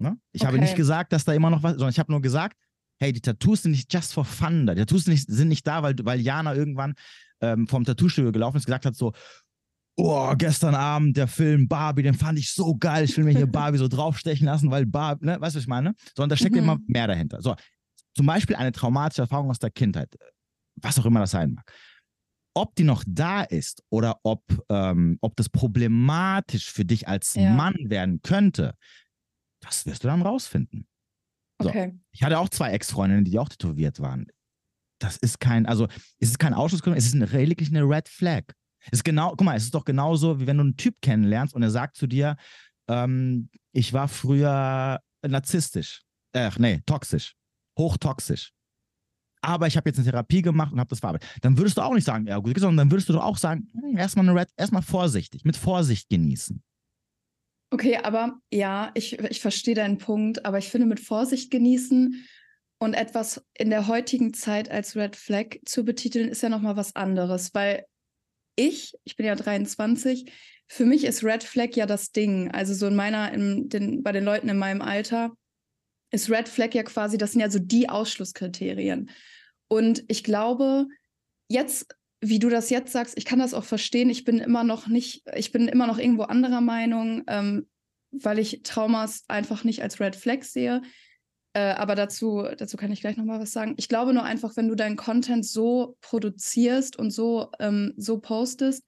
Ne? 0.00 0.18
Ich 0.32 0.44
habe 0.44 0.56
Okay. 0.56 0.64
nicht 0.64 0.76
gesagt, 0.76 1.12
dass 1.12 1.24
da 1.24 1.32
immer 1.32 1.50
noch 1.50 1.62
was, 1.62 1.72
sondern 1.72 1.90
ich 1.90 1.98
habe 1.98 2.12
nur 2.12 2.20
gesagt, 2.20 2.56
hey, 3.00 3.12
die 3.12 3.20
Tattoos 3.20 3.62
sind 3.62 3.72
nicht 3.72 3.92
just 3.92 4.12
for 4.12 4.24
fun 4.24 4.66
da. 4.66 4.74
Die 4.74 4.80
Tattoos 4.80 5.04
sind 5.04 5.14
nicht, 5.14 5.28
sind 5.28 5.48
nicht 5.48 5.66
da, 5.66 5.82
weil, 5.82 5.94
weil 6.02 6.20
Jana 6.20 6.54
irgendwann 6.54 6.94
ähm, 7.40 7.66
vom 7.66 7.84
Tattoo-Studio 7.84 8.32
gelaufen 8.32 8.56
ist, 8.56 8.66
gesagt 8.66 8.86
hat 8.86 8.94
so, 8.94 9.12
oh, 9.96 10.34
gestern 10.36 10.74
Abend 10.74 11.16
der 11.16 11.28
Film 11.28 11.68
Barbie, 11.68 12.02
den 12.02 12.14
fand 12.14 12.38
ich 12.38 12.52
so 12.52 12.76
geil, 12.76 13.04
ich 13.04 13.16
will 13.16 13.24
mir 13.24 13.32
hier 13.32 13.46
Barbie 13.50 13.78
so 13.78 13.88
draufstechen 13.88 14.46
lassen, 14.46 14.70
weil 14.70 14.86
Barbie, 14.86 15.26
ne, 15.26 15.40
weißt 15.40 15.54
du, 15.54 15.58
was 15.58 15.64
ich 15.64 15.68
meine? 15.68 15.94
Sondern 16.16 16.30
da 16.30 16.36
steckt 16.36 16.54
mhm. 16.54 16.62
immer 16.62 16.78
mehr 16.86 17.06
dahinter. 17.06 17.40
So, 17.42 17.54
zum 18.16 18.26
Beispiel 18.26 18.56
eine 18.56 18.72
traumatische 18.72 19.22
Erfahrung 19.22 19.50
aus 19.50 19.58
der 19.58 19.70
Kindheit, 19.70 20.14
was 20.76 20.98
auch 20.98 21.06
immer 21.06 21.20
das 21.20 21.32
sein 21.32 21.54
mag. 21.54 21.70
Ob 22.54 22.74
die 22.76 22.84
noch 22.84 23.02
da 23.06 23.42
ist 23.42 23.82
oder 23.90 24.20
ob, 24.22 24.42
ähm, 24.68 25.18
ob 25.20 25.36
das 25.36 25.48
problematisch 25.48 26.70
für 26.70 26.84
dich 26.84 27.08
als 27.08 27.34
ja. 27.34 27.52
Mann 27.52 27.76
werden 27.84 28.22
könnte, 28.22 28.74
das 29.60 29.86
wirst 29.86 30.04
du 30.04 30.08
dann 30.08 30.22
rausfinden. 30.22 30.86
So. 31.60 31.68
Okay. 31.68 31.98
Ich 32.12 32.22
hatte 32.22 32.38
auch 32.38 32.48
zwei 32.48 32.70
Ex-Freundinnen, 32.70 33.24
die 33.24 33.38
auch 33.38 33.48
tätowiert 33.48 34.00
waren. 34.00 34.26
Das 35.00 35.16
ist 35.16 35.40
kein, 35.40 35.66
also 35.66 35.88
es 36.18 36.30
ist 36.30 36.38
kein 36.38 36.54
Ausschlussgrund, 36.54 36.96
es 36.96 37.06
ist 37.06 37.14
eine, 37.14 37.26
lediglich 37.26 37.70
eine 37.70 37.82
Red 37.82 38.08
Flag. 38.08 38.44
Es 38.86 38.98
ist 38.98 39.04
genau, 39.04 39.30
guck 39.30 39.42
mal, 39.42 39.56
es 39.56 39.64
ist 39.64 39.74
doch 39.74 39.84
genauso, 39.84 40.40
wie 40.40 40.46
wenn 40.46 40.58
du 40.58 40.64
einen 40.64 40.76
Typ 40.76 41.00
kennenlernst 41.00 41.54
und 41.54 41.62
er 41.62 41.70
sagt 41.70 41.96
zu 41.96 42.06
dir, 42.06 42.36
ähm, 42.88 43.48
ich 43.72 43.92
war 43.92 44.08
früher 44.08 45.00
narzisstisch. 45.26 46.02
Ach 46.32 46.58
nee, 46.58 46.82
toxisch. 46.86 47.34
Hochtoxisch. 47.78 48.52
Aber 49.44 49.66
ich 49.66 49.76
habe 49.76 49.88
jetzt 49.88 49.98
eine 49.98 50.10
Therapie 50.10 50.40
gemacht 50.40 50.72
und 50.72 50.80
habe 50.80 50.88
das 50.88 51.00
verarbeitet. 51.00 51.28
Dann 51.42 51.58
würdest 51.58 51.76
du 51.76 51.82
auch 51.82 51.92
nicht 51.92 52.04
sagen, 52.04 52.26
ja 52.26 52.38
gut, 52.38 52.58
sondern 52.58 52.76
dann 52.76 52.90
würdest 52.90 53.08
du 53.08 53.12
doch 53.12 53.24
auch 53.24 53.36
sagen, 53.36 53.68
hm, 53.72 53.96
erstmal 53.96 54.28
eine 54.28 54.40
Red, 54.40 54.48
erstmal 54.56 54.82
vorsichtig, 54.82 55.44
mit 55.44 55.56
Vorsicht 55.56 56.08
genießen. 56.08 56.62
Okay, 57.70 57.98
aber 57.98 58.38
ja, 58.50 58.90
ich, 58.94 59.18
ich 59.18 59.40
verstehe 59.40 59.74
deinen 59.74 59.98
Punkt, 59.98 60.46
aber 60.46 60.58
ich 60.58 60.68
finde 60.68 60.86
mit 60.86 61.00
Vorsicht 61.00 61.50
genießen 61.50 62.24
und 62.78 62.94
etwas 62.94 63.44
in 63.52 63.68
der 63.68 63.86
heutigen 63.86 64.32
Zeit 64.32 64.70
als 64.70 64.96
Red 64.96 65.16
Flag 65.16 65.56
zu 65.64 65.84
betiteln, 65.84 66.28
ist 66.28 66.42
ja 66.42 66.48
nochmal 66.48 66.76
was 66.76 66.94
anderes, 66.96 67.52
weil 67.52 67.84
ich, 68.56 68.94
ich 69.04 69.16
bin 69.16 69.26
ja 69.26 69.34
23, 69.34 70.32
für 70.68 70.86
mich 70.86 71.04
ist 71.04 71.24
Red 71.24 71.42
Flag 71.42 71.70
ja 71.74 71.86
das 71.86 72.12
Ding. 72.12 72.50
Also 72.50 72.74
so 72.74 72.86
in 72.86 72.94
meiner, 72.96 73.32
in 73.32 73.68
den, 73.68 74.02
bei 74.02 74.12
den 74.12 74.24
Leuten 74.24 74.48
in 74.48 74.56
meinem 74.56 74.80
Alter 74.80 75.32
ist 76.14 76.30
Red 76.30 76.48
Flag 76.48 76.72
ja 76.74 76.84
quasi, 76.84 77.18
das 77.18 77.32
sind 77.32 77.40
ja 77.40 77.50
so 77.50 77.58
die 77.58 77.88
Ausschlusskriterien. 77.88 79.10
Und 79.68 80.04
ich 80.08 80.22
glaube, 80.22 80.86
jetzt, 81.48 81.94
wie 82.20 82.38
du 82.38 82.48
das 82.48 82.70
jetzt 82.70 82.92
sagst, 82.92 83.18
ich 83.18 83.24
kann 83.24 83.40
das 83.40 83.52
auch 83.52 83.64
verstehen. 83.64 84.08
Ich 84.08 84.24
bin 84.24 84.38
immer 84.38 84.62
noch 84.62 84.86
nicht, 84.86 85.24
ich 85.34 85.50
bin 85.50 85.66
immer 85.66 85.86
noch 85.86 85.98
irgendwo 85.98 86.22
anderer 86.22 86.60
Meinung, 86.60 87.24
ähm, 87.26 87.68
weil 88.12 88.38
ich 88.38 88.62
Traumas 88.62 89.24
einfach 89.26 89.64
nicht 89.64 89.82
als 89.82 89.98
Red 89.98 90.14
Flag 90.14 90.44
sehe. 90.44 90.82
Äh, 91.52 91.72
aber 91.72 91.96
dazu, 91.96 92.46
dazu 92.56 92.76
kann 92.76 92.92
ich 92.92 93.00
gleich 93.00 93.16
nochmal 93.16 93.40
was 93.40 93.52
sagen. 93.52 93.74
Ich 93.76 93.88
glaube 93.88 94.14
nur 94.14 94.22
einfach, 94.22 94.56
wenn 94.56 94.68
du 94.68 94.76
deinen 94.76 94.96
Content 94.96 95.44
so 95.44 95.96
produzierst 96.00 96.96
und 96.96 97.10
so, 97.10 97.50
ähm, 97.58 97.92
so 97.96 98.18
postest, 98.18 98.84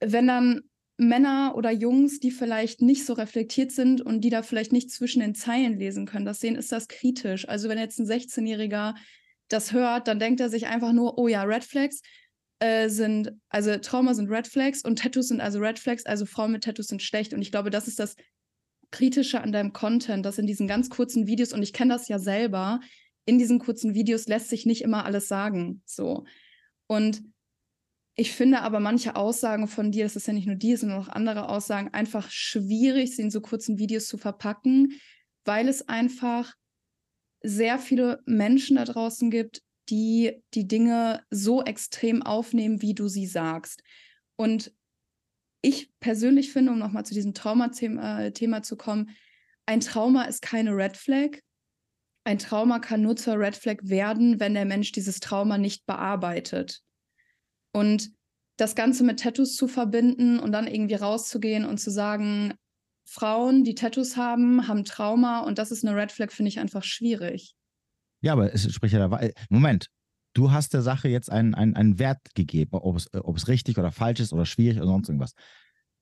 wenn 0.00 0.26
dann 0.26 0.67
Männer 0.98 1.54
oder 1.54 1.70
Jungs, 1.70 2.18
die 2.18 2.32
vielleicht 2.32 2.82
nicht 2.82 3.06
so 3.06 3.12
reflektiert 3.12 3.70
sind 3.70 4.00
und 4.00 4.20
die 4.22 4.30
da 4.30 4.42
vielleicht 4.42 4.72
nicht 4.72 4.90
zwischen 4.90 5.20
den 5.20 5.34
Zeilen 5.34 5.78
lesen 5.78 6.06
können, 6.06 6.26
das 6.26 6.40
sehen, 6.40 6.56
ist 6.56 6.72
das 6.72 6.88
kritisch. 6.88 7.48
Also 7.48 7.68
wenn 7.68 7.78
jetzt 7.78 8.00
ein 8.00 8.06
16-Jähriger 8.06 8.96
das 9.48 9.72
hört, 9.72 10.08
dann 10.08 10.18
denkt 10.18 10.40
er 10.40 10.50
sich 10.50 10.66
einfach 10.66 10.92
nur, 10.92 11.16
oh 11.16 11.28
ja, 11.28 11.44
Red 11.44 11.64
Flags 11.64 12.02
äh, 12.58 12.88
sind, 12.88 13.32
also 13.48 13.76
Trauma 13.76 14.12
sind 14.14 14.28
Red 14.28 14.48
Flags 14.48 14.82
und 14.82 14.98
Tattoos 14.98 15.28
sind 15.28 15.40
also 15.40 15.60
Red 15.60 15.78
Flags, 15.78 16.04
also 16.04 16.26
Frauen 16.26 16.50
mit 16.50 16.64
Tattoos 16.64 16.88
sind 16.88 17.00
schlecht. 17.00 17.32
Und 17.32 17.42
ich 17.42 17.52
glaube, 17.52 17.70
das 17.70 17.86
ist 17.86 18.00
das 18.00 18.16
Kritische 18.90 19.40
an 19.40 19.52
deinem 19.52 19.72
Content, 19.72 20.26
dass 20.26 20.38
in 20.38 20.46
diesen 20.46 20.66
ganz 20.66 20.90
kurzen 20.90 21.28
Videos, 21.28 21.52
und 21.52 21.62
ich 21.62 21.72
kenne 21.72 21.94
das 21.94 22.08
ja 22.08 22.18
selber, 22.18 22.80
in 23.24 23.38
diesen 23.38 23.60
kurzen 23.60 23.94
Videos 23.94 24.26
lässt 24.26 24.48
sich 24.48 24.66
nicht 24.66 24.82
immer 24.82 25.04
alles 25.04 25.28
sagen. 25.28 25.82
So. 25.86 26.24
Und 26.88 27.22
ich 28.20 28.32
finde 28.32 28.62
aber 28.62 28.80
manche 28.80 29.14
Aussagen 29.14 29.68
von 29.68 29.92
dir, 29.92 30.04
das 30.04 30.16
ist 30.16 30.26
ja 30.26 30.32
nicht 30.32 30.48
nur 30.48 30.56
die, 30.56 30.74
sondern 30.74 30.98
auch 30.98 31.08
andere 31.08 31.48
Aussagen, 31.48 31.94
einfach 31.94 32.28
schwierig, 32.32 33.14
sie 33.14 33.22
in 33.22 33.30
so 33.30 33.40
kurzen 33.40 33.78
Videos 33.78 34.08
zu 34.08 34.18
verpacken, 34.18 35.00
weil 35.44 35.68
es 35.68 35.88
einfach 35.88 36.52
sehr 37.44 37.78
viele 37.78 38.20
Menschen 38.26 38.74
da 38.74 38.84
draußen 38.84 39.30
gibt, 39.30 39.62
die 39.88 40.42
die 40.54 40.66
Dinge 40.66 41.22
so 41.30 41.62
extrem 41.62 42.24
aufnehmen, 42.24 42.82
wie 42.82 42.92
du 42.92 43.06
sie 43.06 43.26
sagst. 43.26 43.84
Und 44.34 44.72
ich 45.62 45.88
persönlich 46.00 46.52
finde, 46.52 46.72
um 46.72 46.78
nochmal 46.80 47.06
zu 47.06 47.14
diesem 47.14 47.34
Trauma-Thema 47.34 48.26
äh, 48.58 48.62
zu 48.62 48.76
kommen, 48.76 49.10
ein 49.64 49.78
Trauma 49.78 50.24
ist 50.24 50.42
keine 50.42 50.74
Red 50.74 50.96
Flag. 50.96 51.38
Ein 52.24 52.40
Trauma 52.40 52.80
kann 52.80 53.00
nur 53.00 53.14
zur 53.14 53.38
Red 53.38 53.54
Flag 53.54 53.76
werden, 53.82 54.40
wenn 54.40 54.54
der 54.54 54.64
Mensch 54.64 54.90
dieses 54.90 55.20
Trauma 55.20 55.56
nicht 55.56 55.86
bearbeitet. 55.86 56.82
Und 57.72 58.10
das 58.56 58.74
Ganze 58.74 59.04
mit 59.04 59.20
Tattoos 59.20 59.54
zu 59.54 59.68
verbinden 59.68 60.38
und 60.40 60.52
dann 60.52 60.66
irgendwie 60.66 60.94
rauszugehen 60.94 61.64
und 61.64 61.78
zu 61.78 61.90
sagen, 61.90 62.54
Frauen, 63.08 63.64
die 63.64 63.74
Tattoos 63.74 64.16
haben, 64.16 64.68
haben 64.68 64.84
Trauma 64.84 65.40
und 65.40 65.58
das 65.58 65.70
ist 65.70 65.84
eine 65.84 65.96
Red 65.96 66.12
Flag, 66.12 66.30
finde 66.30 66.48
ich 66.48 66.58
einfach 66.58 66.82
schwierig. 66.82 67.54
Ja, 68.20 68.32
aber 68.32 68.52
es 68.52 68.70
spricht 68.72 68.94
ja 68.94 69.08
da. 69.08 69.20
Moment, 69.48 69.88
du 70.34 70.50
hast 70.50 70.74
der 70.74 70.82
Sache 70.82 71.08
jetzt 71.08 71.30
einen, 71.30 71.54
einen, 71.54 71.76
einen 71.76 71.98
Wert 71.98 72.18
gegeben, 72.34 72.72
ob 72.72 72.96
es, 72.96 73.08
ob 73.14 73.36
es 73.36 73.48
richtig 73.48 73.78
oder 73.78 73.92
falsch 73.92 74.20
ist 74.20 74.32
oder 74.32 74.44
schwierig 74.44 74.78
oder 74.78 74.88
sonst 74.88 75.08
irgendwas. 75.08 75.32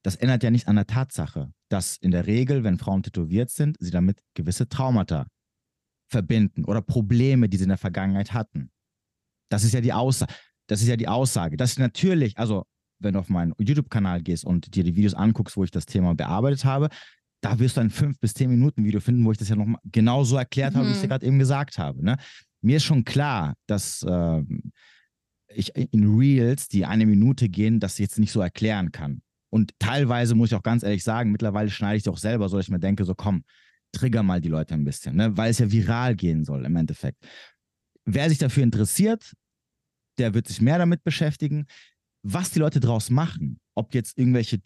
Das 0.02 0.16
ändert 0.16 0.42
ja 0.42 0.50
nicht 0.50 0.68
an 0.68 0.76
der 0.76 0.86
Tatsache, 0.86 1.52
dass 1.68 1.96
in 1.96 2.10
der 2.10 2.26
Regel, 2.26 2.64
wenn 2.64 2.78
Frauen 2.78 3.02
tätowiert 3.02 3.50
sind, 3.50 3.76
sie 3.80 3.90
damit 3.90 4.20
gewisse 4.34 4.68
Traumata 4.68 5.26
verbinden 6.10 6.64
oder 6.64 6.80
Probleme, 6.80 7.48
die 7.48 7.56
sie 7.56 7.64
in 7.64 7.70
der 7.70 7.78
Vergangenheit 7.78 8.32
hatten. 8.32 8.70
Das 9.48 9.64
ist 9.64 9.74
ja 9.74 9.80
die 9.80 9.92
Aussage. 9.92 10.32
Das 10.66 10.82
ist 10.82 10.88
ja 10.88 10.96
die 10.96 11.08
Aussage. 11.08 11.56
Das 11.56 11.72
ist 11.72 11.78
natürlich, 11.78 12.36
also 12.38 12.64
wenn 12.98 13.14
du 13.14 13.20
auf 13.20 13.28
meinen 13.28 13.52
YouTube-Kanal 13.58 14.22
gehst 14.22 14.44
und 14.44 14.74
dir 14.74 14.84
die 14.84 14.96
Videos 14.96 15.14
anguckst, 15.14 15.56
wo 15.56 15.64
ich 15.64 15.70
das 15.70 15.86
Thema 15.86 16.14
bearbeitet 16.14 16.64
habe, 16.64 16.88
da 17.42 17.58
wirst 17.58 17.76
du 17.76 17.82
ein 17.82 17.90
fünf 17.90 18.18
bis 18.18 18.32
zehn 18.32 18.50
Minuten 18.50 18.84
Video 18.84 19.00
finden, 19.00 19.24
wo 19.24 19.32
ich 19.32 19.38
das 19.38 19.48
ja 19.48 19.56
noch 19.56 19.78
genau 19.84 20.24
so 20.24 20.36
erklärt 20.36 20.72
mhm. 20.72 20.78
habe, 20.78 20.86
wie 20.86 20.90
ich 20.90 20.96
es 20.96 21.02
dir 21.02 21.08
gerade 21.08 21.26
eben 21.26 21.38
gesagt 21.38 21.78
habe. 21.78 22.02
Ne? 22.02 22.16
mir 22.66 22.78
ist 22.78 22.84
schon 22.84 23.04
klar, 23.04 23.54
dass 23.66 24.02
äh, 24.02 24.42
ich 25.48 25.74
in 25.76 26.18
Reels, 26.18 26.68
die 26.68 26.84
eine 26.84 27.06
Minute 27.06 27.48
gehen, 27.48 27.80
das 27.80 27.98
jetzt 27.98 28.18
nicht 28.18 28.32
so 28.32 28.40
erklären 28.40 28.90
kann. 28.90 29.22
Und 29.50 29.72
teilweise 29.78 30.34
muss 30.34 30.50
ich 30.50 30.56
auch 30.56 30.64
ganz 30.64 30.82
ehrlich 30.82 31.04
sagen, 31.04 31.30
mittlerweile 31.30 31.70
schneide 31.70 31.96
ich 31.96 32.02
es 32.02 32.08
auch 32.08 32.18
selber, 32.18 32.48
so 32.48 32.56
dass 32.56 32.66
ich 32.66 32.72
mir 32.72 32.80
denke, 32.80 33.04
so 33.04 33.14
komm, 33.14 33.44
trigger 33.92 34.24
mal 34.24 34.40
die 34.40 34.48
Leute 34.48 34.74
ein 34.74 34.84
bisschen, 34.84 35.16
ne? 35.16 35.36
weil 35.36 35.50
es 35.50 35.60
ja 35.60 35.70
viral 35.70 36.16
gehen 36.16 36.44
soll 36.44 36.64
im 36.64 36.74
Endeffekt. 36.76 37.24
Wer 38.04 38.28
sich 38.28 38.38
dafür 38.38 38.64
interessiert, 38.64 39.32
der 40.18 40.34
wird 40.34 40.48
sich 40.48 40.60
mehr 40.60 40.78
damit 40.78 41.04
beschäftigen. 41.04 41.66
Was 42.22 42.50
die 42.50 42.58
Leute 42.58 42.80
draus 42.80 43.10
machen, 43.10 43.60
ob 43.74 43.94
jetzt 43.94 44.18
irgendwelche, 44.18 44.58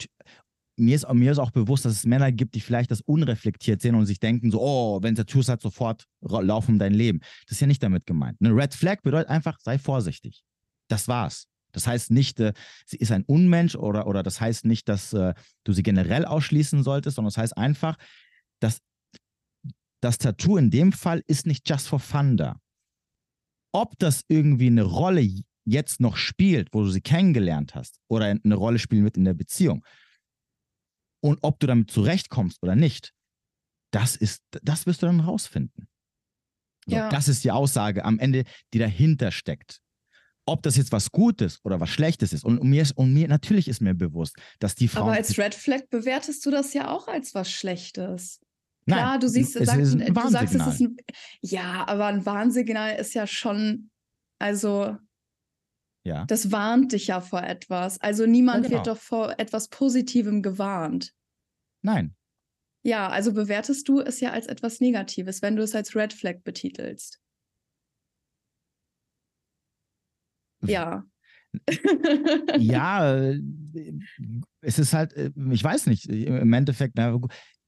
mir 0.76 0.96
ist, 0.96 1.12
mir 1.12 1.32
ist 1.32 1.38
auch 1.38 1.50
bewusst, 1.50 1.84
dass 1.84 1.92
es 1.92 2.06
Männer 2.06 2.32
gibt, 2.32 2.54
die 2.54 2.60
vielleicht 2.60 2.90
das 2.90 3.02
unreflektiert 3.02 3.82
sehen 3.82 3.94
und 3.94 4.06
sich 4.06 4.18
denken, 4.18 4.50
so, 4.50 4.60
oh, 4.62 5.02
wenn 5.02 5.14
Tattoos 5.14 5.48
hat, 5.48 5.60
sofort 5.60 6.06
laufen 6.22 6.72
um 6.72 6.78
dein 6.78 6.94
Leben. 6.94 7.20
Das 7.46 7.52
ist 7.52 7.60
ja 7.60 7.66
nicht 7.66 7.82
damit 7.82 8.06
gemeint. 8.06 8.38
Eine 8.40 8.54
Red 8.54 8.74
Flag 8.74 9.02
bedeutet 9.02 9.28
einfach, 9.28 9.58
sei 9.60 9.78
vorsichtig. 9.78 10.42
Das 10.88 11.06
war's. 11.06 11.46
Das 11.72 11.86
heißt 11.86 12.10
nicht, 12.10 12.40
äh, 12.40 12.52
sie 12.86 12.96
ist 12.96 13.12
ein 13.12 13.24
Unmensch 13.24 13.76
oder, 13.76 14.06
oder 14.06 14.22
das 14.22 14.40
heißt 14.40 14.64
nicht, 14.64 14.88
dass 14.88 15.12
äh, 15.12 15.34
du 15.64 15.72
sie 15.72 15.82
generell 15.82 16.24
ausschließen 16.24 16.82
solltest, 16.82 17.16
sondern 17.16 17.28
das 17.28 17.38
heißt 17.38 17.56
einfach, 17.56 17.96
dass 18.60 18.80
das 20.00 20.18
Tattoo 20.18 20.56
in 20.56 20.70
dem 20.70 20.92
Fall 20.92 21.22
ist 21.26 21.46
nicht 21.46 21.68
just 21.68 21.88
for 21.88 22.00
fun 22.00 22.36
da. 22.36 22.58
Ob 23.72 23.98
das 23.98 24.22
irgendwie 24.28 24.66
eine 24.66 24.82
Rolle 24.82 25.26
jetzt 25.64 26.00
noch 26.00 26.16
spielt, 26.16 26.68
wo 26.72 26.82
du 26.82 26.90
sie 26.90 27.00
kennengelernt 27.00 27.74
hast, 27.74 27.98
oder 28.08 28.26
eine 28.26 28.54
Rolle 28.54 28.78
spielen 28.78 29.04
wird 29.04 29.16
in 29.16 29.24
der 29.24 29.34
Beziehung, 29.34 29.84
und 31.22 31.38
ob 31.42 31.60
du 31.60 31.66
damit 31.66 31.90
zurechtkommst 31.90 32.62
oder 32.62 32.74
nicht, 32.74 33.12
das 33.92 34.16
ist, 34.16 34.42
das 34.62 34.86
wirst 34.86 35.02
du 35.02 35.06
dann 35.06 35.20
rausfinden. 35.20 35.88
So, 36.86 36.96
ja. 36.96 37.08
Das 37.10 37.28
ist 37.28 37.44
die 37.44 37.50
Aussage 37.50 38.04
am 38.04 38.18
Ende, 38.18 38.44
die 38.72 38.78
dahinter 38.78 39.30
steckt. 39.30 39.80
Ob 40.46 40.62
das 40.62 40.76
jetzt 40.76 40.92
was 40.92 41.12
Gutes 41.12 41.60
oder 41.62 41.78
was 41.78 41.90
Schlechtes 41.90 42.32
ist. 42.32 42.44
Und, 42.44 42.58
und 42.58 42.70
mir 42.70 42.82
ist, 42.82 42.92
und 42.92 43.12
mir, 43.12 43.28
natürlich 43.28 43.68
ist 43.68 43.80
mir 43.80 43.94
bewusst, 43.94 44.36
dass 44.58 44.74
die 44.74 44.88
Frau. 44.88 45.02
Aber 45.02 45.12
als 45.12 45.36
Red 45.38 45.54
Flag 45.54 45.82
bewertest 45.90 46.44
du 46.46 46.50
das 46.50 46.72
ja 46.72 46.90
auch 46.90 47.06
als 47.06 47.34
was 47.34 47.50
Schlechtes. 47.50 48.40
Klar, 48.86 49.12
Nein, 49.12 49.20
du 49.20 49.28
siehst, 49.28 49.56
es 49.56 49.66
sagst, 49.66 49.94
du 49.94 50.28
sagst, 50.30 50.54
es 50.54 50.66
ist 50.66 50.80
ein. 50.80 50.96
Ja, 51.42 51.86
aber 51.86 52.06
ein 52.06 52.24
Warnsignal 52.26 52.96
ist 52.96 53.14
ja 53.14 53.26
schon, 53.26 53.90
also 54.38 54.96
ja. 56.02 56.24
Das 56.24 56.50
warnt 56.50 56.92
dich 56.92 57.08
ja 57.08 57.20
vor 57.20 57.42
etwas. 57.42 58.00
Also 58.00 58.26
niemand 58.26 58.64
ja, 58.64 58.68
genau. 58.70 58.78
wird 58.78 58.86
doch 58.86 59.00
vor 59.00 59.38
etwas 59.38 59.68
Positivem 59.68 60.42
gewarnt. 60.42 61.12
Nein. 61.82 62.14
Ja, 62.82 63.08
also 63.08 63.34
bewertest 63.34 63.88
du 63.88 64.00
es 64.00 64.20
ja 64.20 64.30
als 64.30 64.46
etwas 64.46 64.80
Negatives, 64.80 65.42
wenn 65.42 65.56
du 65.56 65.62
es 65.62 65.74
als 65.74 65.94
Red 65.94 66.14
Flag 66.14 66.42
betitelst. 66.42 67.20
Ja. 70.62 71.04
ja, 72.58 73.16
äh, 73.30 73.40
es 74.60 74.78
ist 74.78 74.94
halt, 74.94 75.12
äh, 75.14 75.32
ich 75.50 75.64
weiß 75.64 75.86
nicht, 75.86 76.06
im 76.06 76.52
Endeffekt 76.52 76.96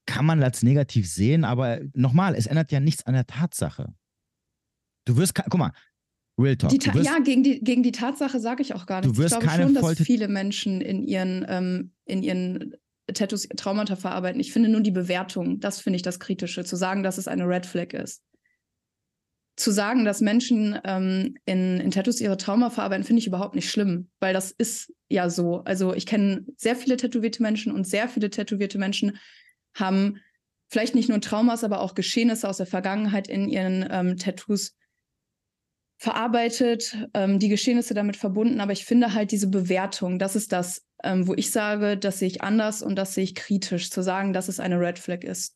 kann 0.05 0.25
man 0.25 0.41
als 0.43 0.63
negativ 0.63 1.09
sehen, 1.09 1.43
aber 1.43 1.79
nochmal, 1.93 2.35
es 2.35 2.47
ändert 2.47 2.71
ja 2.71 2.79
nichts 2.79 3.05
an 3.05 3.13
der 3.13 3.25
Tatsache. 3.25 3.93
Du 5.05 5.17
wirst, 5.17 5.35
guck 5.35 5.57
mal, 5.57 5.71
Real 6.37 6.57
Talk. 6.57 6.71
Die 6.71 6.93
wirst, 6.93 7.05
ja, 7.05 7.19
gegen 7.19 7.43
die, 7.43 7.59
gegen 7.59 7.83
die 7.83 7.91
Tatsache 7.91 8.39
sage 8.39 8.61
ich 8.61 8.73
auch 8.73 8.85
gar 8.85 9.01
nichts. 9.01 9.15
Du 9.15 9.21
wirst 9.21 9.33
ich 9.33 9.39
glaube 9.39 9.51
keine 9.51 9.63
schon, 9.63 9.73
dass 9.75 9.81
Folter 9.81 10.03
viele 10.03 10.27
Menschen 10.27 10.81
in 10.81 11.03
ihren, 11.03 11.45
ähm, 11.47 11.91
in 12.05 12.23
ihren 12.23 12.75
Tattoos 13.13 13.47
Traumata 13.55 13.95
verarbeiten. 13.95 14.39
Ich 14.39 14.51
finde 14.51 14.69
nur 14.69 14.81
die 14.81 14.91
Bewertung, 14.91 15.59
das 15.59 15.79
finde 15.79 15.97
ich 15.97 16.03
das 16.03 16.19
Kritische, 16.19 16.63
zu 16.63 16.75
sagen, 16.75 17.03
dass 17.03 17.17
es 17.17 17.27
eine 17.27 17.47
Red 17.47 17.65
Flag 17.65 17.93
ist. 17.93 18.23
Zu 19.55 19.69
sagen, 19.69 20.03
dass 20.03 20.21
Menschen 20.21 20.79
ähm, 20.83 21.35
in, 21.45 21.79
in 21.79 21.91
Tattoos 21.91 22.19
ihre 22.19 22.37
Trauma 22.37 22.71
verarbeiten, 22.71 23.03
finde 23.03 23.19
ich 23.19 23.27
überhaupt 23.27 23.53
nicht 23.53 23.69
schlimm, 23.69 24.09
weil 24.19 24.33
das 24.33 24.49
ist 24.51 24.91
ja 25.09 25.29
so. 25.29 25.63
Also 25.65 25.93
ich 25.93 26.07
kenne 26.07 26.43
sehr 26.57 26.75
viele 26.75 26.97
tätowierte 26.97 27.43
Menschen 27.43 27.71
und 27.71 27.85
sehr 27.85 28.09
viele 28.09 28.31
tätowierte 28.31 28.79
Menschen 28.79 29.17
haben 29.73 30.19
vielleicht 30.69 30.95
nicht 30.95 31.09
nur 31.09 31.21
Traumas, 31.21 31.63
aber 31.63 31.81
auch 31.81 31.95
Geschehnisse 31.95 32.49
aus 32.49 32.57
der 32.57 32.65
Vergangenheit 32.65 33.27
in 33.27 33.47
ihren 33.47 33.87
ähm, 33.89 34.17
Tattoos 34.17 34.75
verarbeitet, 35.97 36.97
ähm, 37.13 37.39
die 37.39 37.47
Geschehnisse 37.47 37.93
damit 37.93 38.17
verbunden. 38.17 38.59
Aber 38.59 38.73
ich 38.73 38.83
finde 38.83 39.13
halt 39.13 39.31
diese 39.31 39.47
Bewertung, 39.47 40.19
das 40.19 40.35
ist 40.35 40.51
das, 40.51 40.85
ähm, 41.03 41.27
wo 41.27 41.33
ich 41.33 41.51
sage, 41.51 41.97
das 41.97 42.19
sehe 42.19 42.27
ich 42.27 42.41
anders 42.41 42.81
und 42.81 42.95
das 42.95 43.13
sehe 43.13 43.23
ich 43.23 43.35
kritisch. 43.35 43.89
Zu 43.89 44.01
sagen, 44.01 44.33
dass 44.33 44.47
es 44.47 44.59
eine 44.59 44.79
Red 44.79 44.99
Flag 44.99 45.23
ist. 45.23 45.55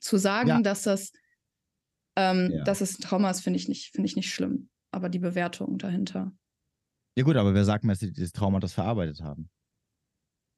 Zu 0.00 0.18
sagen, 0.18 0.48
ja. 0.48 0.60
dass 0.60 0.82
das, 0.82 1.10
ähm, 2.16 2.50
ja. 2.52 2.64
dass 2.64 2.80
es 2.80 2.98
ein 2.98 3.02
Trauma 3.02 3.30
ist, 3.30 3.40
finde 3.40 3.58
ich 3.58 3.68
nicht, 3.68 3.92
finde 3.92 4.06
ich 4.06 4.16
nicht 4.16 4.32
schlimm. 4.32 4.68
Aber 4.92 5.08
die 5.08 5.18
Bewertung 5.18 5.78
dahinter. 5.78 6.32
Ja 7.16 7.24
gut, 7.24 7.36
aber 7.36 7.54
wer 7.54 7.64
sagt 7.64 7.84
mir, 7.84 7.92
dass 7.92 8.00
sie 8.00 8.12
dieses 8.12 8.32
Trauma 8.32 8.60
das 8.60 8.72
verarbeitet 8.72 9.20
haben? 9.22 9.50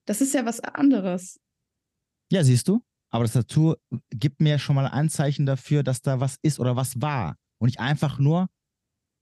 Das 0.07 0.21
ist 0.21 0.35
ja 0.35 0.45
was 0.45 0.61
anderes. 0.61 1.41
Ja, 2.31 2.43
siehst 2.45 2.69
du? 2.69 2.83
Aber 3.13 3.25
das 3.25 3.35
Tattoo 3.35 3.75
gibt 4.11 4.41
mir 4.41 4.59
schon 4.59 4.75
mal 4.75 4.87
ein 4.89 5.11
Zeichen 5.11 5.45
dafür, 5.45 5.83
dass 5.83 6.01
da 6.01 6.19
was 6.19 6.39
ist 6.43 6.59
oder 6.59 6.77
was 6.77 7.01
war. 7.01 7.37
Und 7.59 7.69
ich 7.69 7.79
einfach 7.79 8.19
nur 8.19 8.49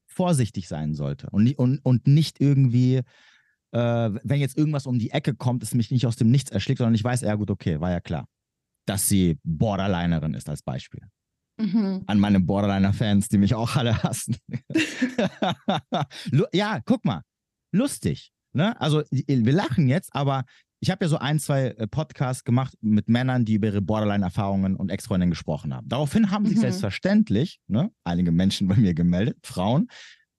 vorsichtig 0.07 0.68
sein 0.68 0.94
sollte. 0.94 1.29
Und, 1.31 1.53
und, 1.59 1.79
und 1.79 2.07
nicht 2.07 2.40
irgendwie, 2.40 3.03
äh, 3.72 4.11
wenn 4.22 4.40
jetzt 4.40 4.57
irgendwas 4.57 4.87
um 4.87 4.98
die 4.98 5.11
Ecke 5.11 5.35
kommt, 5.35 5.62
es 5.64 5.74
mich 5.74 5.90
nicht 5.90 6.07
aus 6.07 6.16
dem 6.16 6.31
Nichts 6.31 6.50
erschlägt, 6.50 6.79
sondern 6.79 6.94
ich 6.94 7.05
weiß, 7.05 7.22
ja 7.22 7.35
gut, 7.35 7.50
okay, 7.50 7.81
war 7.81 7.90
ja 7.90 8.00
klar, 8.00 8.26
dass 8.87 9.09
sie 9.09 9.38
Borderlinerin 9.42 10.35
ist 10.35 10.48
als 10.48 10.62
Beispiel. 10.62 11.03
Mhm. 11.59 12.05
An 12.07 12.20
meine 12.20 12.40
Borderliner-Fans, 12.40 13.29
die 13.29 13.38
mich 13.38 13.55
auch 13.55 13.74
alle 13.74 14.03
hassen. 14.03 14.37
ja, 16.53 16.81
guck 16.85 17.05
mal, 17.05 17.22
lustig. 17.72 18.33
Ne? 18.53 18.81
Also 18.81 19.03
wir 19.11 19.53
lachen 19.53 19.88
jetzt, 19.88 20.14
aber 20.14 20.44
ich 20.81 20.90
habe 20.90 21.05
ja 21.05 21.09
so 21.09 21.19
ein, 21.19 21.38
zwei 21.38 21.69
äh, 21.69 21.87
Podcasts 21.87 22.45
gemacht 22.45 22.75
mit 22.81 23.09
Männern, 23.09 23.45
die 23.45 23.55
über 23.55 23.69
ihre 23.69 23.83
Borderline-Erfahrungen 23.83 24.77
und 24.77 24.90
Ex-Freundinnen 24.90 25.31
gesprochen 25.31 25.75
haben. 25.75 25.88
Daraufhin 25.88 26.31
haben 26.31 26.47
sich 26.47 26.57
mhm. 26.57 26.62
selbstverständlich 26.62 27.61
ne, 27.66 27.93
einige 28.03 28.33
Menschen 28.33 28.66
bei 28.66 28.77
mir 28.77 28.95
gemeldet, 28.95 29.37
Frauen, 29.45 29.88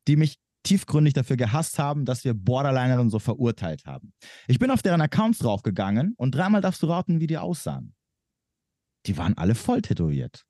die 0.07 0.15
mich 0.15 0.39
tiefgründig 0.63 1.13
dafür 1.13 1.37
gehasst 1.37 1.79
haben, 1.79 2.05
dass 2.05 2.23
wir 2.23 2.33
Borderlinerinnen 2.33 3.09
so 3.09 3.19
verurteilt 3.19 3.85
haben. 3.85 4.13
Ich 4.47 4.59
bin 4.59 4.71
auf 4.71 4.81
deren 4.81 5.01
Accounts 5.01 5.39
draufgegangen 5.39 6.13
und 6.17 6.35
dreimal 6.35 6.61
darfst 6.61 6.81
du 6.83 6.87
raten, 6.87 7.19
wie 7.19 7.27
die 7.27 7.37
aussahen. 7.37 7.95
Die 9.07 9.17
waren 9.17 9.37
alle 9.37 9.55
voll 9.55 9.81
tätowiert. 9.81 10.45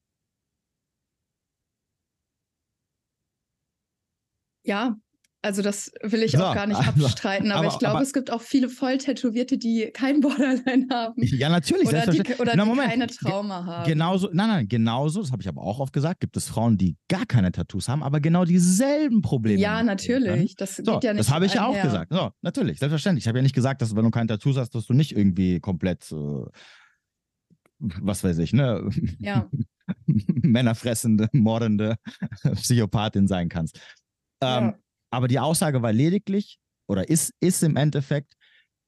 Ja, 4.63 4.97
also 5.43 5.63
das 5.63 5.91
will 6.03 6.21
ich 6.21 6.33
so, 6.33 6.43
auch 6.43 6.53
gar 6.53 6.67
nicht 6.67 6.77
also, 6.87 7.05
abstreiten, 7.05 7.51
aber, 7.51 7.61
aber 7.61 7.73
ich 7.73 7.79
glaube, 7.79 7.95
aber, 7.95 8.03
es 8.03 8.13
gibt 8.13 8.31
auch 8.31 8.41
viele 8.41 8.69
Volltätowierte, 8.69 9.57
die 9.57 9.89
kein 9.91 10.19
Borderline 10.21 10.87
haben. 10.91 11.13
Ja, 11.17 11.49
natürlich. 11.49 11.87
Oder 11.87 12.05
die, 12.07 12.21
oder 12.35 12.55
Na, 12.55 12.65
die 12.65 12.75
keine 12.75 13.07
Trauma 13.07 13.65
haben. 13.65 13.89
Genauso, 13.89 14.29
nein, 14.31 14.47
nein, 14.47 14.67
genauso, 14.67 15.21
das 15.21 15.31
habe 15.31 15.41
ich 15.41 15.47
aber 15.47 15.61
auch 15.61 15.79
oft 15.79 15.93
gesagt, 15.93 16.19
gibt 16.19 16.37
es 16.37 16.47
Frauen, 16.47 16.77
die 16.77 16.95
gar 17.07 17.25
keine 17.25 17.51
Tattoos 17.51 17.89
haben, 17.89 18.03
aber 18.03 18.19
genau 18.19 18.45
dieselben 18.45 19.21
Probleme. 19.21 19.59
Ja, 19.59 19.81
natürlich. 19.81 20.55
Das 20.55 20.75
so, 20.75 20.93
geht 20.93 21.03
ja 21.03 21.13
nicht. 21.13 21.21
Das 21.21 21.33
habe 21.33 21.45
ich 21.45 21.55
ja 21.55 21.65
auch 21.65 21.73
her. 21.73 21.83
gesagt. 21.83 22.13
So, 22.13 22.31
natürlich, 22.41 22.77
selbstverständlich. 22.77 23.23
Ich 23.23 23.27
habe 23.27 23.39
ja 23.39 23.43
nicht 23.43 23.55
gesagt, 23.55 23.81
dass 23.81 23.95
wenn 23.95 24.03
du 24.03 24.11
kein 24.11 24.27
Tattoos 24.27 24.57
hast, 24.57 24.75
dass 24.75 24.85
du 24.85 24.93
nicht 24.93 25.15
irgendwie 25.15 25.59
komplett, 25.59 26.11
äh, 26.11 26.45
was 27.79 28.23
weiß 28.23 28.37
ich, 28.37 28.53
ne? 28.53 28.87
Ja. 29.17 29.49
Männerfressende, 30.05 31.29
mordende 31.33 31.95
Psychopathin 32.53 33.27
sein 33.27 33.49
kannst. 33.49 33.79
Ähm, 34.41 34.65
ja. 34.65 34.75
Aber 35.11 35.27
die 35.27 35.39
Aussage 35.39 35.81
war 35.81 35.93
lediglich 35.93 36.57
oder 36.87 37.07
ist, 37.07 37.33
ist 37.39 37.61
im 37.63 37.75
Endeffekt 37.75 38.33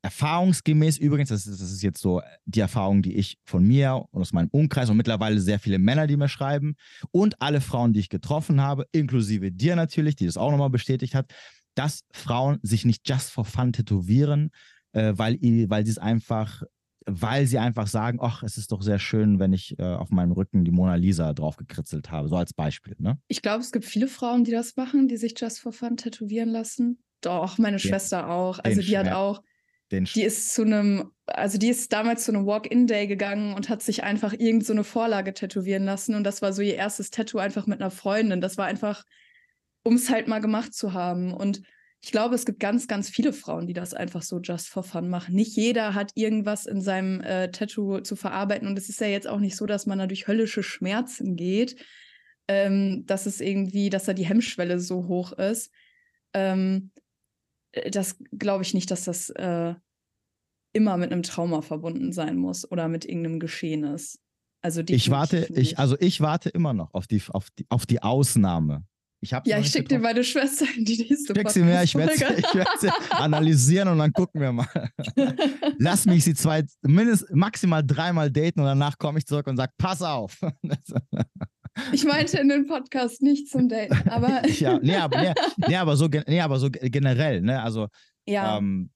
erfahrungsgemäß 0.02 0.98
übrigens, 0.98 1.30
das 1.30 1.48
ist, 1.48 1.62
das 1.62 1.72
ist 1.72 1.82
jetzt 1.82 2.02
so 2.02 2.22
die 2.46 2.60
Erfahrung, 2.60 3.02
die 3.02 3.16
ich 3.16 3.38
von 3.46 3.64
mir 3.64 4.06
und 4.12 4.22
aus 4.22 4.34
meinem 4.34 4.50
Umkreis 4.50 4.90
und 4.90 4.98
mittlerweile 4.98 5.40
sehr 5.40 5.60
viele 5.60 5.80
Männer, 5.80 6.08
die 6.08 6.18
mir 6.18 6.28
schreiben 6.28 6.76
und 7.12 7.42
alle 7.42 7.62
Frauen, 7.62 7.94
die 7.94 8.02
ich 8.02 8.10
getroffen 8.10 8.62
habe, 8.62 8.86
inklusive 8.92 9.52
dir 9.52 9.76
natürlich, 9.76 10.16
die 10.16 10.26
das 10.26 10.36
auch 10.36 10.52
nochmal 10.52 10.70
bestätigt 10.70 11.16
hat, 11.16 11.34
dass 11.76 12.04
Frauen 12.12 12.60
sich 12.64 12.84
nicht 12.84 13.08
just 13.08 13.32
for 13.32 13.46
fun 13.46 13.72
tätowieren, 13.72 14.52
äh, 14.92 15.14
weil, 15.16 15.40
weil 15.42 15.86
sie 15.86 15.92
es 15.92 15.98
einfach 15.98 16.64
weil 17.06 17.46
sie 17.46 17.58
einfach 17.58 17.88
sagen, 17.88 18.20
ach, 18.22 18.44
es 18.44 18.58
ist 18.58 18.72
doch 18.72 18.82
sehr 18.82 19.00
schön, 19.00 19.40
wenn 19.40 19.54
ich 19.54 19.78
äh, 19.80 19.84
auf 19.84 20.10
meinem 20.10 20.32
Rücken 20.32 20.64
die 20.66 20.72
Mona 20.72 20.96
Lisa 20.96 21.34
draufgekritzelt 21.34 22.12
habe, 22.12 22.28
so 22.30 22.36
als 22.36 22.54
Beispiel. 22.54 22.96
Ne? 23.00 23.20
Ich 23.28 23.42
glaube, 23.42 23.62
es 23.62 23.72
gibt 23.72 23.86
viele 23.86 24.08
Frauen, 24.08 24.44
die 24.44 24.52
das 24.52 24.76
machen, 24.76 25.08
die 25.08 25.18
sich 25.18 25.34
Just 25.38 25.60
for 25.60 25.74
Fun 25.74 25.98
tätowieren 25.98 26.50
lassen. 26.50 27.04
Doch, 27.22 27.58
meine 27.58 27.78
den, 27.78 27.80
Schwester 27.80 28.30
auch. 28.30 28.60
Also 28.60 28.82
die 28.82 28.98
hat 28.98 29.12
auch, 29.12 29.42
die 29.92 30.24
ist 30.24 30.54
zu 30.54 30.64
einem, 30.64 31.12
also 31.28 31.58
die 31.58 31.70
ist 31.70 31.94
damals 31.94 32.26
zu 32.26 32.34
einem 32.34 32.46
Walk-in-Day 32.46 33.08
gegangen 33.08 33.54
und 33.54 33.70
hat 33.70 33.82
sich 33.82 34.04
einfach 34.04 34.34
irgend 34.34 34.66
so 34.66 34.74
eine 34.74 34.84
Vorlage 34.84 35.34
tätowieren 35.34 35.84
lassen. 35.84 36.16
Und 36.16 36.24
das 36.24 36.42
war 36.42 36.54
so 36.54 36.62
ihr 36.62 36.76
erstes 36.76 37.12
Tattoo 37.12 37.38
einfach 37.38 37.68
mit 37.68 37.82
einer 37.82 37.92
Freundin. 37.92 38.42
Das 38.42 38.58
war 38.58 38.66
einfach, 38.66 39.04
um 39.84 39.96
es 39.96 40.10
halt 40.10 40.28
mal 40.28 40.40
gemacht 40.40 40.74
zu 40.74 40.94
haben. 40.94 41.34
Und 41.34 41.62
ich 42.04 42.12
glaube, 42.12 42.36
es 42.36 42.46
gibt 42.46 42.60
ganz, 42.60 42.90
ganz 42.90 43.10
viele 43.10 43.32
Frauen, 43.32 43.66
die 43.66 43.74
das 43.74 43.94
einfach 43.94 44.24
so 44.24 44.42
just 44.42 44.68
for 44.68 44.84
fun 44.84 45.08
machen. 45.08 45.36
Nicht 45.36 45.56
jeder 45.56 45.94
hat 45.94 46.12
irgendwas 46.16 46.66
in 46.66 46.82
seinem 46.82 47.22
äh, 47.22 47.50
Tattoo 47.50 48.02
zu 48.02 48.18
verarbeiten. 48.18 48.68
Und 48.68 48.78
es 48.78 48.90
ist 48.90 49.00
ja 49.00 49.08
jetzt 49.08 49.26
auch 49.26 49.40
nicht 49.40 49.56
so, 49.56 49.66
dass 49.66 49.86
man 49.86 50.00
da 50.00 50.06
durch 50.06 50.28
höllische 50.28 50.64
Schmerzen 50.64 51.38
geht, 51.38 51.78
ähm, 52.50 53.06
dass 53.06 53.26
es 53.26 53.40
irgendwie, 53.40 53.90
dass 53.90 54.04
da 54.04 54.12
die 54.12 54.26
Hemmschwelle 54.26 54.82
so 54.82 55.08
hoch 55.08 55.32
ist. 55.32 55.72
Ähm, 56.34 56.92
äh, 57.72 57.90
das 57.90 58.18
glaube 58.38 58.64
ich 58.64 58.74
nicht, 58.74 58.92
dass 58.92 59.06
das 59.06 59.30
äh, 59.30 59.74
immer 60.74 60.98
mit 60.98 61.14
einem 61.14 61.24
Trauma 61.24 61.62
verbunden 61.62 62.12
sein 62.12 62.36
muss 62.36 62.70
oder 62.70 62.90
mit 62.90 63.06
irgendeinem 63.06 63.40
Geschehen 63.40 63.86
ist. 63.86 64.20
Also 64.62 64.82
ich 64.86 65.10
warte, 65.10 65.48
ich, 65.56 65.80
also 65.80 65.96
ich 66.02 66.20
warte 66.20 66.50
immer 66.50 66.74
noch 66.74 66.94
auf 66.94 67.08
die, 67.08 67.22
auf 67.30 67.50
die, 67.52 67.66
auf 67.70 67.86
die 67.86 68.02
Ausnahme. 68.02 68.84
Ich 69.24 69.32
ja, 69.32 69.58
ich 69.58 69.68
schicke 69.68 69.88
dir 69.88 70.00
meine 70.00 70.22
Schwester 70.22 70.66
in 70.76 70.84
die 70.84 70.98
nächste 70.98 71.34
Schick 71.34 71.50
sie 71.50 71.62
mir, 71.62 71.82
ich 71.82 71.96
werde 71.96 72.14
sie, 72.80 72.90
analysieren 73.10 73.88
und 73.88 74.00
dann 74.00 74.12
gucken 74.12 74.42
wir 74.42 74.52
mal. 74.52 74.68
Lass 75.78 76.06
mich 76.06 76.26
sie 76.26 76.34
zwei, 76.34 76.66
mindestens 76.82 77.30
maximal 77.32 77.82
dreimal 77.86 78.30
daten 78.30 78.60
und 78.60 78.66
danach 78.66 78.98
komme 78.98 79.20
ich 79.20 79.26
zurück 79.26 79.48
und 79.48 79.56
sage, 79.56 79.72
pass 79.78 80.02
auf. 80.02 80.40
Ich 81.92 82.06
meinte 82.06 82.38
in 82.38 82.50
den 82.50 82.68
Podcast 82.68 83.24
nicht 83.24 83.50
zum 83.50 83.68
Daten, 83.68 84.08
aber. 84.08 84.48
ja, 84.60 84.78
nee, 84.78 84.96
aber, 84.96 85.20
nee, 85.20 85.34
nee, 85.68 85.76
aber, 85.76 85.98
so, 85.98 86.08
nee, 86.28 86.40
aber 86.40 86.60
so 86.60 86.70
generell, 86.70 87.42
ne? 87.42 87.64
Also. 87.64 87.88
Ja. 88.28 88.60
Ähm, 88.60 88.92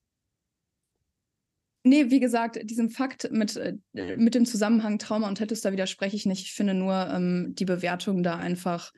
Nee, 1.83 2.11
wie 2.11 2.19
gesagt, 2.19 2.59
diesem 2.69 2.89
Fakt 2.89 3.31
mit, 3.31 3.55
äh, 3.55 3.77
mit 4.17 4.35
dem 4.35 4.45
Zusammenhang 4.45 4.99
Trauma 4.99 5.27
und 5.27 5.37
Tattoos, 5.37 5.61
da 5.61 5.71
widerspreche 5.71 6.17
ich 6.17 6.25
nicht. 6.25 6.43
Ich 6.43 6.53
finde 6.53 6.73
nur 6.73 7.09
ähm, 7.09 7.55
die 7.57 7.63
Bewertung 7.65 8.23
da 8.23 8.35
einfach 8.35 8.91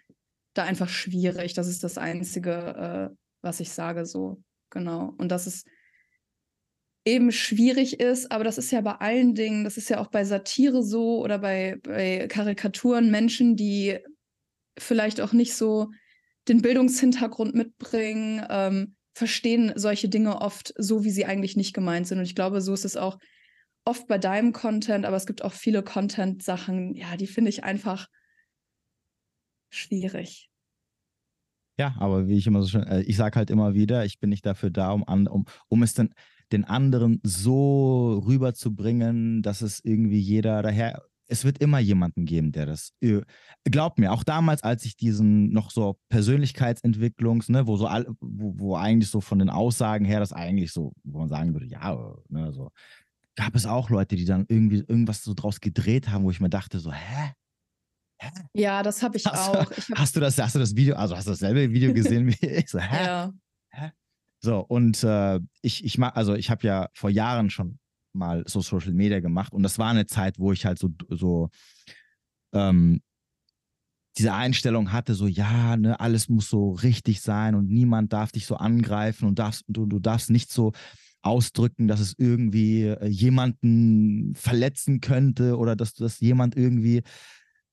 da 0.53 0.63
einfach 0.63 0.89
schwierig. 0.89 1.53
Das 1.53 1.67
ist 1.67 1.83
das 1.83 1.97
Einzige, 1.97 3.11
äh, 3.11 3.15
was 3.41 3.59
ich 3.59 3.71
sage, 3.71 4.05
so 4.05 4.41
genau. 4.69 5.13
Und 5.17 5.29
dass 5.29 5.47
es 5.47 5.63
eben 7.05 7.31
schwierig 7.31 7.99
ist, 7.99 8.31
aber 8.31 8.43
das 8.43 8.57
ist 8.57 8.71
ja 8.71 8.81
bei 8.81 8.93
allen 8.93 9.33
Dingen, 9.33 9.63
das 9.63 9.77
ist 9.77 9.89
ja 9.89 9.99
auch 9.99 10.07
bei 10.07 10.23
Satire 10.25 10.83
so 10.83 11.23
oder 11.23 11.39
bei, 11.39 11.77
bei 11.81 12.27
Karikaturen, 12.27 13.09
Menschen, 13.09 13.55
die 13.55 13.97
vielleicht 14.77 15.21
auch 15.21 15.33
nicht 15.33 15.55
so 15.55 15.89
den 16.47 16.61
Bildungshintergrund 16.61 17.55
mitbringen, 17.55 18.45
ähm, 18.49 18.95
verstehen 19.13 19.73
solche 19.75 20.09
Dinge 20.09 20.41
oft 20.41 20.73
so, 20.77 21.03
wie 21.03 21.11
sie 21.11 21.25
eigentlich 21.25 21.55
nicht 21.55 21.73
gemeint 21.73 22.07
sind. 22.07 22.19
Und 22.19 22.25
ich 22.25 22.35
glaube, 22.35 22.61
so 22.61 22.73
ist 22.73 22.85
es 22.85 22.97
auch 22.97 23.17
oft 23.85 24.07
bei 24.07 24.17
deinem 24.17 24.53
Content, 24.53 25.05
aber 25.05 25.17
es 25.17 25.25
gibt 25.25 25.43
auch 25.43 25.53
viele 25.53 25.83
Content-Sachen, 25.83 26.95
ja, 26.95 27.17
die 27.17 27.27
finde 27.27 27.49
ich 27.49 27.63
einfach 27.63 28.07
schwierig. 29.69 30.49
Ja, 31.79 31.95
aber 31.97 32.27
wie 32.27 32.37
ich 32.37 32.45
immer 32.45 32.61
so 32.61 32.67
schön, 32.67 32.83
äh, 32.83 33.01
ich 33.03 33.15
sage 33.15 33.37
halt 33.37 33.49
immer 33.49 33.73
wieder, 33.73 34.03
ich 34.03 34.19
bin 34.19 34.29
nicht 34.29 34.45
dafür 34.45 34.69
da, 34.69 34.91
um, 34.91 35.03
um, 35.03 35.45
um 35.69 35.83
es 35.83 35.93
dann 35.93 36.09
den 36.51 36.65
anderen 36.65 37.21
so 37.23 38.21
rüberzubringen, 38.25 39.41
dass 39.41 39.61
es 39.61 39.79
irgendwie 39.83 40.19
jeder 40.19 40.61
daher. 40.61 41.01
Es 41.31 41.45
wird 41.45 41.59
immer 41.59 41.79
jemanden 41.79 42.25
geben, 42.25 42.51
der 42.51 42.65
das. 42.65 42.91
Äh, 43.01 43.21
glaubt 43.63 43.99
mir, 43.99 44.11
auch 44.11 44.23
damals, 44.23 44.63
als 44.63 44.83
ich 44.83 44.97
diesen 44.97 45.51
noch 45.51 45.69
so 45.71 45.97
Persönlichkeitsentwicklungs, 46.09 47.49
ne, 47.49 47.65
wo 47.67 47.77
so 47.77 47.87
all, 47.87 48.07
wo, 48.19 48.59
wo 48.59 48.75
eigentlich 48.75 49.09
so 49.09 49.21
von 49.21 49.39
den 49.39 49.49
Aussagen 49.49 50.05
her 50.05 50.19
das 50.19 50.33
eigentlich 50.33 50.73
so, 50.73 50.91
wo 51.03 51.19
man 51.19 51.29
sagen 51.29 51.53
würde, 51.53 51.67
ja, 51.67 52.15
ne, 52.29 52.51
so, 52.51 52.71
gab 53.35 53.55
es 53.55 53.65
auch 53.65 53.89
Leute, 53.89 54.17
die 54.17 54.25
dann 54.25 54.45
irgendwie 54.49 54.79
irgendwas 54.79 55.23
so 55.23 55.33
draus 55.33 55.61
gedreht 55.61 56.09
haben, 56.09 56.25
wo 56.25 56.31
ich 56.31 56.41
mir 56.41 56.49
dachte, 56.49 56.79
so, 56.79 56.91
hä? 56.91 57.31
Ja, 58.53 58.83
das 58.83 59.01
habe 59.01 59.17
ich 59.17 59.25
Hast, 59.25 59.49
auch. 59.49 59.71
Ich 59.71 59.89
hab, 59.89 59.99
hast 59.99 60.15
du 60.15 60.19
das, 60.19 60.37
hast 60.37 60.55
du 60.55 60.59
das 60.59 60.75
Video, 60.75 60.95
also 60.95 61.15
hast 61.15 61.27
du 61.27 61.31
dasselbe 61.31 61.71
Video 61.71 61.93
gesehen 61.93 62.27
wie 62.27 62.45
ich? 62.45 62.69
So, 62.69 62.79
hä? 62.79 63.05
ja. 63.05 63.33
So, 64.41 64.59
und 64.59 65.03
äh, 65.03 65.39
ich, 65.61 65.83
ich 65.83 65.97
mag, 65.97 66.15
also 66.15 66.33
ich 66.33 66.49
habe 66.49 66.65
ja 66.65 66.89
vor 66.93 67.09
Jahren 67.09 67.49
schon 67.49 67.79
mal 68.13 68.43
so 68.47 68.61
Social 68.61 68.93
Media 68.93 69.19
gemacht 69.19 69.53
und 69.53 69.63
das 69.63 69.77
war 69.77 69.89
eine 69.89 70.05
Zeit, 70.05 70.39
wo 70.39 70.51
ich 70.53 70.65
halt 70.65 70.79
so, 70.79 70.89
so 71.09 71.49
ähm, 72.53 73.01
diese 74.17 74.33
Einstellung 74.33 74.91
hatte, 74.91 75.13
so 75.13 75.27
ja, 75.27 75.77
ne, 75.77 75.99
alles 75.99 76.29
muss 76.29 76.49
so 76.49 76.71
richtig 76.71 77.21
sein 77.21 77.55
und 77.55 77.69
niemand 77.69 78.11
darf 78.13 78.31
dich 78.31 78.45
so 78.45 78.55
angreifen 78.55 79.27
und 79.27 79.39
darfst, 79.39 79.65
du, 79.67 79.85
du 79.85 79.99
darfst 79.99 80.29
nicht 80.29 80.51
so 80.51 80.71
ausdrücken, 81.21 81.87
dass 81.87 81.99
es 81.99 82.15
irgendwie 82.17 82.85
äh, 82.85 83.07
jemanden 83.07 84.35
verletzen 84.35 85.01
könnte 85.01 85.57
oder 85.57 85.75
dass 85.75 85.93
das 85.93 86.19
jemand 86.21 86.55
irgendwie, 86.55 87.03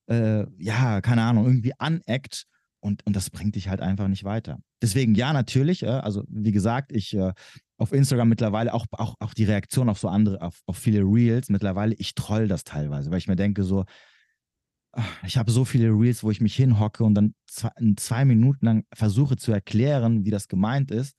äh, 0.07 0.45
ja, 0.57 1.01
keine 1.01 1.23
Ahnung, 1.23 1.45
irgendwie 1.45 1.73
aneckt. 1.79 2.43
Und, 2.79 3.05
und 3.05 3.15
das 3.15 3.29
bringt 3.31 3.55
dich 3.55 3.69
halt 3.69 3.81
einfach 3.81 4.07
nicht 4.07 4.23
weiter. 4.23 4.59
Deswegen, 4.81 5.15
ja, 5.15 5.33
natürlich, 5.33 5.83
äh, 5.83 5.87
also 5.87 6.23
wie 6.29 6.51
gesagt, 6.51 6.91
ich 6.91 7.13
äh, 7.15 7.33
auf 7.79 7.91
Instagram 7.91 8.29
mittlerweile 8.29 8.73
auch, 8.73 8.85
auch, 8.91 9.15
auch 9.19 9.33
die 9.33 9.45
Reaktion 9.45 9.89
auf 9.89 9.99
so 9.99 10.07
andere, 10.09 10.41
auf, 10.41 10.61
auf 10.67 10.77
viele 10.77 11.01
Reels 11.01 11.49
mittlerweile, 11.49 11.95
ich 11.95 12.13
troll 12.15 12.47
das 12.47 12.63
teilweise, 12.63 13.09
weil 13.11 13.17
ich 13.17 13.27
mir 13.27 13.35
denke, 13.35 13.63
so, 13.63 13.85
ach, 14.93 15.23
ich 15.25 15.37
habe 15.37 15.51
so 15.51 15.65
viele 15.65 15.89
Reels, 15.89 16.23
wo 16.23 16.31
ich 16.31 16.39
mich 16.39 16.55
hinhocke 16.55 17.03
und 17.03 17.15
dann 17.15 17.33
zwei, 17.47 17.71
in 17.79 17.97
zwei 17.97 18.25
Minuten 18.25 18.65
lang 18.65 18.83
versuche 18.93 19.37
zu 19.37 19.51
erklären, 19.51 20.23
wie 20.25 20.31
das 20.31 20.47
gemeint 20.47 20.91
ist. 20.91 21.15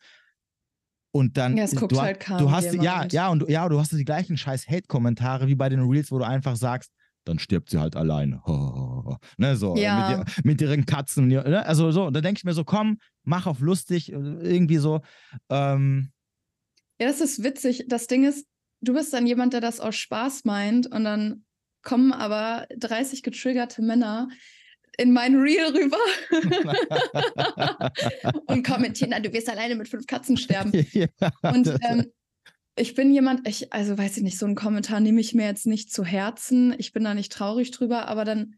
Und 1.13 1.37
dann, 1.37 1.57
Ja, 1.57 1.65
es 1.65 1.75
guckt 1.75 1.93
du, 1.93 2.01
halt 2.01 2.21
kaum 2.21 2.39
du 2.39 2.51
hast, 2.51 2.65
ja, 2.67 2.73
jemand. 2.73 3.13
ja, 3.13 3.29
und 3.29 3.41
du- 3.41 3.47
ja, 3.47 3.69
du 3.69 3.79
hast 3.81 3.93
die 3.93 4.05
gleichen 4.05 4.37
scheiß 4.37 4.69
Hate-Kommentare 4.69 5.49
wie 5.49 5.55
bei 5.55 5.69
den 5.69 5.81
Reels, 5.81 6.11
wo 6.13 6.19
du 6.19 6.27
einfach 6.27 6.57
sagst, 6.57 6.93
dann 7.29 7.39
stirbt 7.39 7.71
sie 7.71 7.79
halt 7.79 7.95
alleine. 7.97 8.43
Ne, 9.37 9.57
so, 9.57 9.77
Ja. 9.77 10.25
mit, 10.37 10.45
mit 10.45 10.61
ihren 10.61 10.85
Katzen. 10.87 11.29
Ne? 11.29 11.65
Also 11.67 11.91
so, 11.93 12.05
und 12.07 12.15
da 12.15 12.21
denke 12.21 12.39
ich 12.39 12.45
mir 12.45 12.53
so, 12.55 12.65
komm, 12.65 12.99
mach 13.25 13.47
auf 13.47 13.61
lustig, 13.61 14.11
irgendwie 14.13 14.79
so. 14.79 15.01
Ähm, 15.51 16.11
Ja, 17.01 17.07
das 17.09 17.21
ist 17.21 17.43
witzig. 17.45 17.85
Das 17.89 18.07
Ding 18.07 18.25
ist, 18.25 18.47
du 18.81 18.95
bist 18.95 19.13
dann 19.13 19.27
jemand, 19.27 19.53
der 19.53 19.61
das 19.61 19.81
aus 19.81 19.97
Spaß 19.97 20.45
meint 20.45 20.87
und 20.87 21.05
dann 21.05 21.45
kommen 21.83 22.13
aber 22.13 22.67
30 22.77 23.23
getriggerte 23.23 23.83
Männer 23.83 24.29
in 24.99 25.13
mein 25.13 25.37
Reel 25.37 25.67
rüber 25.67 25.97
und 28.47 28.67
kommentieren, 28.67 29.11
"Na, 29.11 29.21
du 29.21 29.33
wirst 29.33 29.49
alleine 29.49 29.75
mit 29.77 29.89
fünf 29.89 30.07
Katzen 30.07 30.37
sterben. 30.37 30.73
ja, 30.93 31.07
Und 31.43 31.69
ähm, 31.83 32.07
ich 32.79 32.95
bin 32.95 33.13
jemand, 33.13 33.47
ich, 33.47 33.73
also 33.73 33.97
weiß 33.97 34.17
ich 34.17 34.23
nicht, 34.23 34.39
so 34.39 34.47
einen 34.47 34.55
Kommentar 34.55 35.01
nehme 35.01 35.21
ich 35.21 35.35
mir 35.35 35.47
jetzt 35.47 35.67
nicht 35.67 35.93
zu 35.93 36.05
Herzen. 36.05 36.75
Ich 36.79 36.93
bin 36.93 37.05
da 37.05 37.15
nicht 37.15 37.33
traurig 37.33 37.71
drüber, 37.71 38.09
aber 38.09 38.25
dann, 38.25 38.55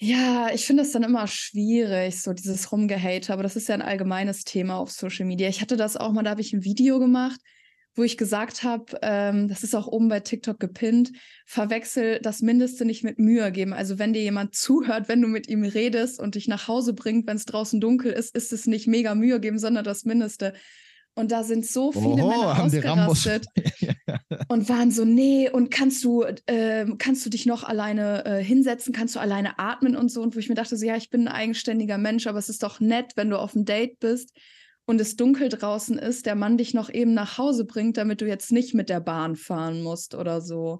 ja, 0.00 0.50
ich 0.52 0.64
finde 0.64 0.82
es 0.82 0.92
dann 0.92 1.02
immer 1.02 1.26
schwierig, 1.26 2.22
so 2.22 2.32
dieses 2.32 2.70
Rumgehate, 2.70 3.32
aber 3.32 3.42
das 3.42 3.56
ist 3.56 3.68
ja 3.68 3.74
ein 3.74 3.82
allgemeines 3.82 4.44
Thema 4.44 4.76
auf 4.76 4.90
Social 4.90 5.26
Media. 5.26 5.48
Ich 5.48 5.60
hatte 5.60 5.76
das 5.76 5.96
auch 5.96 6.12
mal, 6.12 6.22
da 6.22 6.30
habe 6.30 6.40
ich 6.40 6.52
ein 6.52 6.64
Video 6.64 6.98
gemacht, 6.98 7.40
wo 7.94 8.04
ich 8.04 8.16
gesagt 8.16 8.62
habe, 8.62 8.98
ähm, 9.02 9.48
das 9.48 9.64
ist 9.64 9.74
auch 9.74 9.88
oben 9.88 10.08
bei 10.08 10.20
TikTok 10.20 10.60
gepinnt, 10.60 11.12
verwechsel 11.46 12.20
das 12.22 12.42
Mindeste 12.42 12.84
nicht 12.84 13.02
mit 13.02 13.18
Mühe 13.18 13.50
geben. 13.50 13.72
Also 13.72 13.98
wenn 13.98 14.12
dir 14.12 14.22
jemand 14.22 14.54
zuhört, 14.54 15.08
wenn 15.08 15.20
du 15.20 15.26
mit 15.26 15.48
ihm 15.48 15.64
redest 15.64 16.20
und 16.20 16.36
dich 16.36 16.46
nach 16.46 16.68
Hause 16.68 16.92
bringt, 16.92 17.26
wenn 17.26 17.36
es 17.36 17.44
draußen 17.44 17.80
dunkel 17.80 18.12
ist, 18.12 18.36
ist 18.36 18.52
es 18.52 18.66
nicht 18.66 18.86
mega 18.86 19.16
Mühe 19.16 19.40
geben, 19.40 19.58
sondern 19.58 19.84
das 19.84 20.04
Mindeste. 20.04 20.54
Und 21.18 21.32
da 21.32 21.42
sind 21.42 21.66
so 21.66 21.90
viele 21.90 22.22
Oho, 22.22 22.28
Männer 22.28 22.62
ausgerastet 22.62 23.46
und 24.48 24.68
waren 24.68 24.92
so, 24.92 25.04
nee, 25.04 25.50
und 25.50 25.68
kannst 25.68 26.04
du, 26.04 26.24
ähm, 26.46 26.96
kannst 26.98 27.26
du 27.26 27.30
dich 27.30 27.44
noch 27.44 27.64
alleine 27.64 28.24
äh, 28.24 28.44
hinsetzen, 28.44 28.92
kannst 28.92 29.16
du 29.16 29.18
alleine 29.18 29.58
atmen 29.58 29.96
und 29.96 30.12
so. 30.12 30.22
Und 30.22 30.36
wo 30.36 30.38
ich 30.38 30.48
mir 30.48 30.54
dachte, 30.54 30.76
so, 30.76 30.86
ja, 30.86 30.96
ich 30.96 31.10
bin 31.10 31.26
ein 31.26 31.34
eigenständiger 31.34 31.98
Mensch, 31.98 32.28
aber 32.28 32.38
es 32.38 32.48
ist 32.48 32.62
doch 32.62 32.78
nett, 32.78 33.14
wenn 33.16 33.30
du 33.30 33.36
auf 33.36 33.56
einem 33.56 33.64
Date 33.64 33.98
bist 33.98 34.30
und 34.86 35.00
es 35.00 35.16
dunkel 35.16 35.48
draußen 35.48 35.98
ist, 35.98 36.24
der 36.24 36.36
Mann 36.36 36.56
dich 36.56 36.72
noch 36.72 36.88
eben 36.88 37.14
nach 37.14 37.36
Hause 37.36 37.64
bringt, 37.64 37.96
damit 37.96 38.20
du 38.20 38.26
jetzt 38.28 38.52
nicht 38.52 38.74
mit 38.74 38.88
der 38.88 39.00
Bahn 39.00 39.34
fahren 39.34 39.82
musst 39.82 40.14
oder 40.14 40.40
so. 40.40 40.78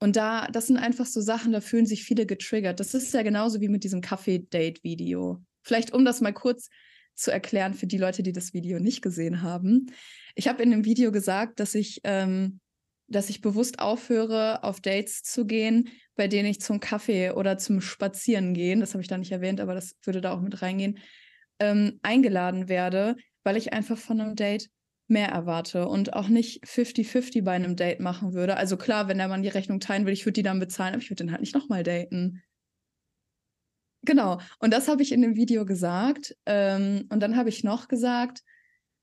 Und 0.00 0.16
da, 0.16 0.48
das 0.48 0.68
sind 0.68 0.78
einfach 0.78 1.04
so 1.04 1.20
Sachen, 1.20 1.52
da 1.52 1.60
fühlen 1.60 1.84
sich 1.84 2.04
viele 2.04 2.24
getriggert. 2.24 2.80
Das 2.80 2.94
ist 2.94 3.12
ja 3.12 3.22
genauso 3.22 3.60
wie 3.60 3.68
mit 3.68 3.84
diesem 3.84 4.00
Kaffee-Date-Video. 4.00 5.42
Vielleicht, 5.62 5.92
um 5.92 6.06
das 6.06 6.22
mal 6.22 6.32
kurz 6.32 6.70
zu 7.14 7.30
erklären 7.30 7.74
für 7.74 7.86
die 7.86 7.98
Leute, 7.98 8.22
die 8.22 8.32
das 8.32 8.54
Video 8.54 8.78
nicht 8.78 9.02
gesehen 9.02 9.42
haben. 9.42 9.86
Ich 10.34 10.48
habe 10.48 10.62
in 10.62 10.70
dem 10.70 10.84
Video 10.84 11.12
gesagt, 11.12 11.60
dass 11.60 11.74
ich, 11.74 12.00
ähm, 12.04 12.60
dass 13.06 13.30
ich 13.30 13.40
bewusst 13.40 13.78
aufhöre, 13.78 14.64
auf 14.64 14.80
Dates 14.80 15.22
zu 15.22 15.46
gehen, 15.46 15.88
bei 16.16 16.28
denen 16.28 16.48
ich 16.48 16.60
zum 16.60 16.80
Kaffee 16.80 17.30
oder 17.30 17.58
zum 17.58 17.80
Spazieren 17.80 18.54
gehen, 18.54 18.80
das 18.80 18.94
habe 18.94 19.02
ich 19.02 19.08
da 19.08 19.18
nicht 19.18 19.32
erwähnt, 19.32 19.60
aber 19.60 19.74
das 19.74 19.96
würde 20.02 20.20
da 20.20 20.32
auch 20.32 20.40
mit 20.40 20.62
reingehen, 20.62 20.98
ähm, 21.60 21.98
eingeladen 22.02 22.68
werde, 22.68 23.16
weil 23.42 23.56
ich 23.56 23.72
einfach 23.72 23.98
von 23.98 24.20
einem 24.20 24.36
Date 24.36 24.70
mehr 25.06 25.28
erwarte 25.28 25.86
und 25.86 26.14
auch 26.14 26.28
nicht 26.28 26.64
50-50 26.64 27.42
bei 27.42 27.52
einem 27.52 27.76
Date 27.76 28.00
machen 28.00 28.32
würde. 28.32 28.56
Also 28.56 28.76
klar, 28.76 29.06
wenn 29.08 29.18
der 29.18 29.28
Mann 29.28 29.42
die 29.42 29.48
Rechnung 29.48 29.80
teilen 29.80 30.06
will, 30.06 30.12
ich 30.12 30.24
würde 30.24 30.34
die 30.34 30.42
dann 30.42 30.60
bezahlen, 30.60 30.94
aber 30.94 31.02
ich 31.02 31.10
würde 31.10 31.24
den 31.24 31.30
halt 31.30 31.42
nicht 31.42 31.54
nochmal 31.54 31.82
daten. 31.82 32.42
Genau, 34.04 34.40
und 34.58 34.72
das 34.72 34.88
habe 34.88 35.02
ich 35.02 35.12
in 35.12 35.22
dem 35.22 35.36
Video 35.36 35.64
gesagt. 35.64 36.36
Ähm, 36.46 37.06
und 37.10 37.20
dann 37.20 37.36
habe 37.36 37.48
ich 37.48 37.64
noch 37.64 37.88
gesagt, 37.88 38.42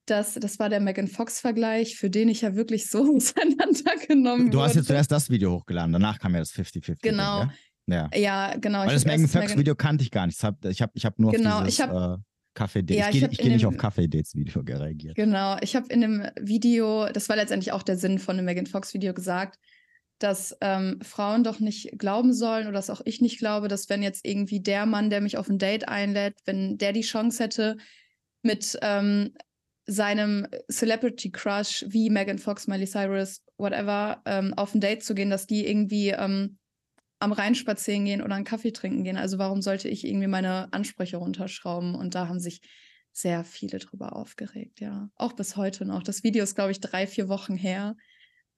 dass 0.06 0.34
das 0.34 0.60
war 0.60 0.70
der 0.70 0.80
Megan 0.80 1.08
Fox-Vergleich, 1.08 1.96
für 1.96 2.10
den 2.10 2.28
ich 2.30 2.42
ja 2.42 2.56
wirklich 2.56 2.90
so 2.90 3.00
auseinandergenommen 3.16 4.52
Du 4.52 4.62
hast 4.62 4.72
wurde. 4.72 4.80
jetzt 4.80 4.88
zuerst 4.88 5.12
das 5.12 5.30
Video 5.30 5.52
hochgeladen, 5.54 5.94
danach 5.94 6.20
kam 6.20 6.34
ja 6.34 6.40
das 6.40 6.52
50-50. 6.54 6.98
Genau. 7.02 7.42
Ja. 7.42 7.52
ja. 7.88 8.10
Ja, 8.16 8.58
genau. 8.58 8.80
Weil 8.80 8.88
ich 8.90 8.94
das 8.96 9.06
Megan 9.06 9.22
erst 9.22 9.34
Fox 9.34 9.58
Video 9.58 9.76
kannte 9.76 10.04
ich 10.04 10.12
gar 10.12 10.26
nicht. 10.26 10.38
Ich 10.38 10.44
habe 10.44 10.70
ich 10.70 10.82
hab, 10.82 10.92
ich 10.96 11.04
ich 11.06 11.12
nur 11.18 11.32
Genau, 11.32 11.60
auf 11.60 11.68
ich 11.68 11.76
dieses 11.78 11.90
hab- 11.92 12.18
äh, 12.20 12.22
Kaffee-Dates. 12.54 13.00
Ja, 13.00 13.10
ich 13.10 13.16
ich 13.16 13.22
gehe 13.22 13.30
ich 13.32 13.38
geh 13.38 13.50
nicht 13.50 13.66
auf 13.66 13.78
Kaffee-Dates-Video 13.78 14.62
reagiert. 14.62 15.16
Genau, 15.16 15.58
ich 15.62 15.76
habe 15.76 15.88
in 15.94 16.02
dem 16.02 16.28
Video, 16.40 17.08
das 17.10 17.30
war 17.30 17.36
letztendlich 17.38 17.72
auch 17.72 17.84
der 17.84 17.96
Sinn 17.98 18.20
von 18.20 18.36
dem 18.36 18.46
Megan 18.46 18.66
Fox-Video 18.66 19.14
gesagt, 19.14 19.58
dass 20.24 20.56
ähm, 20.62 21.00
Frauen 21.02 21.44
doch 21.44 21.60
nicht 21.60 21.98
glauben 21.98 22.34
sollen 22.34 22.68
oder 22.68 22.76
dass 22.76 22.90
auch 22.90 23.02
ich 23.06 23.22
nicht 23.22 23.40
glaube, 23.40 23.68
dass 23.68 23.90
wenn 23.90 24.04
jetzt 24.04 24.26
irgendwie 24.26 24.62
der 24.62 24.86
Mann, 24.86 25.10
der 25.10 25.22
mich 25.22 25.38
auf 25.38 25.50
ein 25.50 25.58
Date 25.58 25.88
einlädt, 25.88 26.36
wenn 26.46 26.78
der 26.78 26.94
die 26.94 27.02
Chance 27.02 27.44
hätte, 27.44 27.78
mit 28.44 28.78
ähm, 28.82 29.34
seinem 29.86 30.48
Celebrity 30.72 31.32
Crush 31.32 31.86
wie 31.88 32.10
Megan 32.10 32.38
Fox, 32.38 32.68
Miley 32.68 32.86
Cyrus, 32.86 33.42
whatever, 33.58 34.22
ähm, 34.26 34.54
auf 34.56 34.76
ein 34.76 34.82
Date 34.82 35.04
zu 35.04 35.16
gehen, 35.16 35.30
dass 35.30 35.48
die 35.48 35.68
irgendwie 35.68 36.10
ähm, 36.10 36.58
am 37.20 37.32
Rhein 37.32 37.56
spazieren 37.56 38.06
gehen 38.06 38.22
oder 38.22 38.36
einen 38.36 38.46
Kaffee 38.46 38.72
trinken 38.72 39.04
gehen. 39.04 39.18
Also 39.18 39.38
warum 39.38 39.62
sollte 39.62 39.90
ich 39.90 40.06
irgendwie 40.06 40.28
meine 40.28 40.72
Ansprüche 40.72 41.18
runterschrauben? 41.18 41.96
Und 41.96 42.16
da 42.16 42.28
haben 42.28 42.40
sich 42.40 42.62
sehr 43.12 43.44
viele 43.44 43.80
drüber 43.80 44.16
aufgeregt, 44.16 44.80
ja. 44.80 45.10
Auch 45.16 45.34
bis 45.34 45.56
heute 45.56 45.86
noch. 45.86 46.04
Das 46.04 46.24
Video 46.24 46.44
ist, 46.44 46.56
glaube 46.56 46.72
ich, 46.72 46.80
drei, 46.80 47.08
vier 47.08 47.28
Wochen 47.28 47.56
her. 47.56 47.96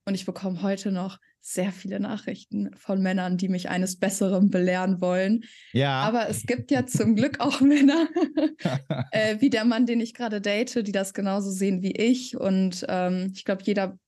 Und 0.06 0.14
ich 0.14 0.26
bekomme 0.26 0.62
heute 0.62 0.92
noch 0.92 1.18
sehr 1.40 1.72
viele 1.72 2.00
Nachrichten 2.00 2.70
von 2.76 3.02
Männern, 3.02 3.36
die 3.36 3.48
mich 3.48 3.68
eines 3.68 3.98
Besseren 3.98 4.50
belehren 4.50 5.00
wollen. 5.00 5.44
Ja. 5.72 6.02
Aber 6.02 6.28
es 6.28 6.46
gibt 6.46 6.70
ja 6.70 6.86
zum 6.86 7.16
Glück 7.16 7.40
auch 7.40 7.60
Männer, 7.62 8.08
äh, 9.10 9.36
wie 9.40 9.50
der 9.50 9.64
Mann, 9.64 9.86
den 9.86 10.00
ich 10.00 10.14
gerade 10.14 10.40
date, 10.40 10.86
die 10.86 10.92
das 10.92 11.14
genauso 11.14 11.50
sehen 11.50 11.82
wie 11.82 11.92
ich. 11.92 12.36
Und 12.36 12.84
ähm, 12.88 13.32
ich 13.34 13.44
glaube, 13.44 13.62
jeder 13.64 13.98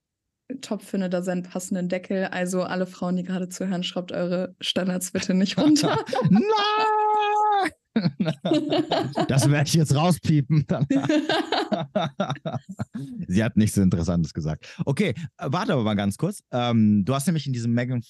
Topf 0.60 0.86
findet 0.86 1.12
da 1.12 1.22
seinen 1.22 1.42
passenden 1.42 1.88
Deckel. 1.88 2.26
Also 2.26 2.62
alle 2.62 2.86
Frauen, 2.86 3.16
die 3.16 3.24
gerade 3.24 3.48
zuhören, 3.48 3.82
schraubt 3.82 4.12
eure 4.12 4.54
Standards 4.60 5.10
bitte 5.10 5.34
nicht 5.34 5.58
runter. 5.58 6.04
Nein! 6.30 7.72
das 9.28 9.50
werde 9.50 9.66
ich 9.66 9.74
jetzt 9.74 9.94
rauspiepen. 9.94 10.66
Sie 13.26 13.42
hat 13.42 13.56
nichts 13.56 13.76
Interessantes 13.76 14.34
gesagt. 14.34 14.66
Okay, 14.84 15.14
äh, 15.38 15.48
warte 15.50 15.72
aber 15.72 15.82
mal 15.82 15.94
ganz 15.94 16.16
kurz. 16.16 16.42
Ähm, 16.50 17.04
du 17.04 17.14
hast 17.14 17.26
nämlich 17.26 17.46
in 17.46 17.52
diesem 17.52 17.72
Megan. 17.72 18.02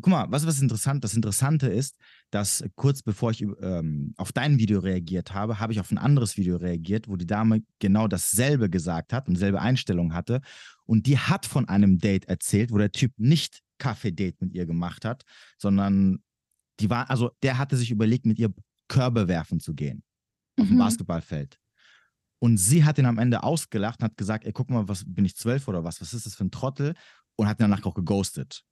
Guck 0.00 0.12
mal, 0.12 0.26
was 0.30 0.46
was 0.46 0.60
interessant? 0.60 1.02
Das 1.02 1.14
Interessante 1.14 1.66
ist, 1.66 1.96
dass 2.34 2.64
kurz 2.74 3.02
bevor 3.02 3.30
ich 3.30 3.42
ähm, 3.42 4.12
auf 4.16 4.32
dein 4.32 4.58
Video 4.58 4.80
reagiert 4.80 5.32
habe, 5.34 5.60
habe 5.60 5.72
ich 5.72 5.78
auf 5.78 5.92
ein 5.92 5.98
anderes 5.98 6.36
Video 6.36 6.56
reagiert, 6.56 7.06
wo 7.06 7.14
die 7.14 7.28
Dame 7.28 7.62
genau 7.78 8.08
dasselbe 8.08 8.68
gesagt 8.68 9.12
hat 9.12 9.28
und 9.28 9.34
dieselbe 9.34 9.60
Einstellung 9.60 10.14
hatte. 10.14 10.40
Und 10.84 11.06
die 11.06 11.16
hat 11.16 11.46
von 11.46 11.68
einem 11.68 11.98
Date 11.98 12.24
erzählt, 12.24 12.72
wo 12.72 12.78
der 12.78 12.90
Typ 12.90 13.12
nicht 13.18 13.60
Kaffee-Date 13.78 14.40
mit 14.40 14.52
ihr 14.52 14.66
gemacht 14.66 15.04
hat, 15.04 15.22
sondern 15.58 16.24
die 16.80 16.90
war, 16.90 17.08
also 17.08 17.30
der 17.44 17.56
hatte 17.56 17.76
sich 17.76 17.92
überlegt, 17.92 18.26
mit 18.26 18.40
ihr 18.40 18.52
Körbe 18.88 19.28
werfen 19.28 19.60
zu 19.60 19.72
gehen 19.72 20.02
auf 20.58 20.66
dem 20.66 20.74
Mhm. 20.74 20.80
Basketballfeld. 20.80 21.60
Und 22.40 22.56
sie 22.56 22.84
hat 22.84 22.98
ihn 22.98 23.06
am 23.06 23.18
Ende 23.18 23.44
ausgelacht 23.44 24.00
und 24.00 24.06
hat 24.06 24.16
gesagt, 24.16 24.44
ey, 24.44 24.52
guck 24.52 24.70
mal, 24.70 24.88
was 24.88 25.04
bin 25.06 25.24
ich 25.24 25.36
zwölf 25.36 25.68
oder 25.68 25.84
was? 25.84 26.00
Was 26.00 26.12
ist 26.12 26.26
das 26.26 26.34
für 26.34 26.44
ein 26.44 26.50
Trottel? 26.50 26.94
Und 27.36 27.46
hat 27.46 27.58
ihn 27.60 27.70
danach 27.70 27.84
auch 27.84 27.94
geghostet. 27.94 28.64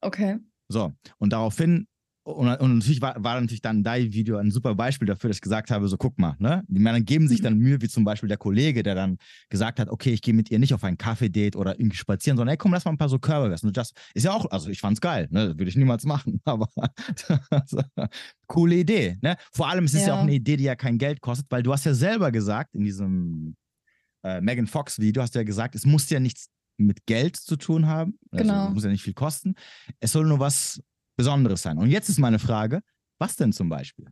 Okay. 0.00 0.38
So, 0.68 0.94
und 1.18 1.32
daraufhin 1.32 1.86
und, 2.28 2.48
und 2.60 2.74
natürlich 2.78 3.00
war, 3.00 3.22
war 3.22 3.40
natürlich 3.40 3.62
dann 3.62 3.82
dein 3.82 4.12
Video 4.12 4.36
ein 4.36 4.50
super 4.50 4.74
Beispiel 4.74 5.06
dafür, 5.06 5.28
dass 5.28 5.38
ich 5.38 5.42
gesagt 5.42 5.70
habe, 5.70 5.88
so 5.88 5.96
guck 5.96 6.18
mal, 6.18 6.36
ne? 6.38 6.62
Die 6.68 6.78
Männer 6.78 7.00
geben 7.00 7.26
sich 7.26 7.40
dann 7.40 7.54
Mhm. 7.54 7.60
Mühe, 7.60 7.80
wie 7.80 7.88
zum 7.88 8.04
Beispiel 8.04 8.28
der 8.28 8.36
Kollege, 8.36 8.82
der 8.82 8.94
dann 8.94 9.16
gesagt 9.48 9.80
hat, 9.80 9.88
okay, 9.88 10.12
ich 10.12 10.20
gehe 10.20 10.34
mit 10.34 10.50
ihr 10.50 10.58
nicht 10.58 10.74
auf 10.74 10.84
ein 10.84 10.98
Kaffee-Date 10.98 11.56
oder 11.56 11.80
irgendwie 11.80 11.96
spazieren, 11.96 12.36
sondern 12.36 12.50
hey, 12.50 12.58
komm, 12.58 12.72
lass 12.72 12.84
mal 12.84 12.90
ein 12.90 12.98
paar 12.98 13.08
so 13.08 13.18
Körbe 13.18 13.52
essen. 13.52 13.72
Das 13.72 13.92
ist 14.12 14.24
ja 14.24 14.32
auch, 14.32 14.50
also 14.50 14.68
ich 14.68 14.80
fand's 14.80 15.00
geil, 15.00 15.28
ne? 15.30 15.58
Würde 15.58 15.68
ich 15.70 15.76
niemals 15.76 16.04
machen, 16.04 16.40
aber 16.44 16.68
coole 18.46 18.76
Idee, 18.76 19.16
ne? 19.22 19.36
Vor 19.52 19.68
allem 19.68 19.84
es 19.84 19.94
ist 19.94 20.02
ja. 20.02 20.08
ja 20.08 20.14
auch 20.16 20.22
eine 20.22 20.34
Idee, 20.34 20.58
die 20.58 20.64
ja 20.64 20.76
kein 20.76 20.98
Geld 20.98 21.22
kostet, 21.22 21.46
weil 21.50 21.62
du 21.62 21.72
hast 21.72 21.86
ja 21.86 21.94
selber 21.94 22.30
gesagt 22.30 22.74
in 22.74 22.84
diesem 22.84 23.56
äh, 24.22 24.42
Megan 24.42 24.66
Fox-Video, 24.66 25.22
hast 25.22 25.34
du 25.34 25.38
ja 25.38 25.44
gesagt, 25.44 25.74
es 25.74 25.86
muss 25.86 26.10
ja 26.10 26.20
nichts 26.20 26.50
mit 26.78 27.06
Geld 27.06 27.36
zu 27.36 27.56
tun 27.56 27.86
haben. 27.86 28.18
Also, 28.30 28.44
Genau. 28.44 28.70
Muss 28.70 28.84
ja 28.84 28.90
nicht 28.90 29.02
viel 29.02 29.14
kosten. 29.14 29.54
Es 30.00 30.12
soll 30.12 30.26
nur 30.26 30.38
was 30.38 30.80
Besonderes 31.16 31.62
sein. 31.62 31.78
Und 31.78 31.90
jetzt 31.90 32.08
ist 32.08 32.18
meine 32.18 32.38
Frage, 32.38 32.80
was 33.18 33.36
denn 33.36 33.52
zum 33.52 33.68
Beispiel? 33.68 34.06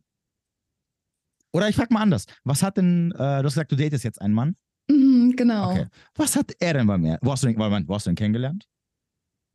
Oder 1.53 1.69
ich 1.69 1.77
frage 1.77 1.95
mal 1.95 2.03
anders. 2.03 2.27
Was 2.45 2.63
hat 2.63 2.77
denn, 2.77 3.13
äh, 3.13 3.17
du 3.17 3.45
hast 3.45 3.55
gesagt, 3.55 3.73
du 3.73 3.77
datest 3.77 4.05
jetzt 4.05 4.21
einen 4.21 4.35
Mann. 4.35 4.57
Mhm, 4.91 5.35
genau. 5.37 5.71
Okay. 5.71 5.87
Was 6.15 6.37
hat 6.37 6.53
er 6.59 6.75
denn 6.75 6.87
bei 6.87 6.99
mir? 6.99 7.19
Wo 7.23 7.33
hast 7.33 7.45
du 7.45 7.47
den, 7.47 7.57
wo 7.57 7.95
hast 7.95 8.07
du 8.07 8.11
den 8.11 8.17
kennengelernt? 8.17 8.67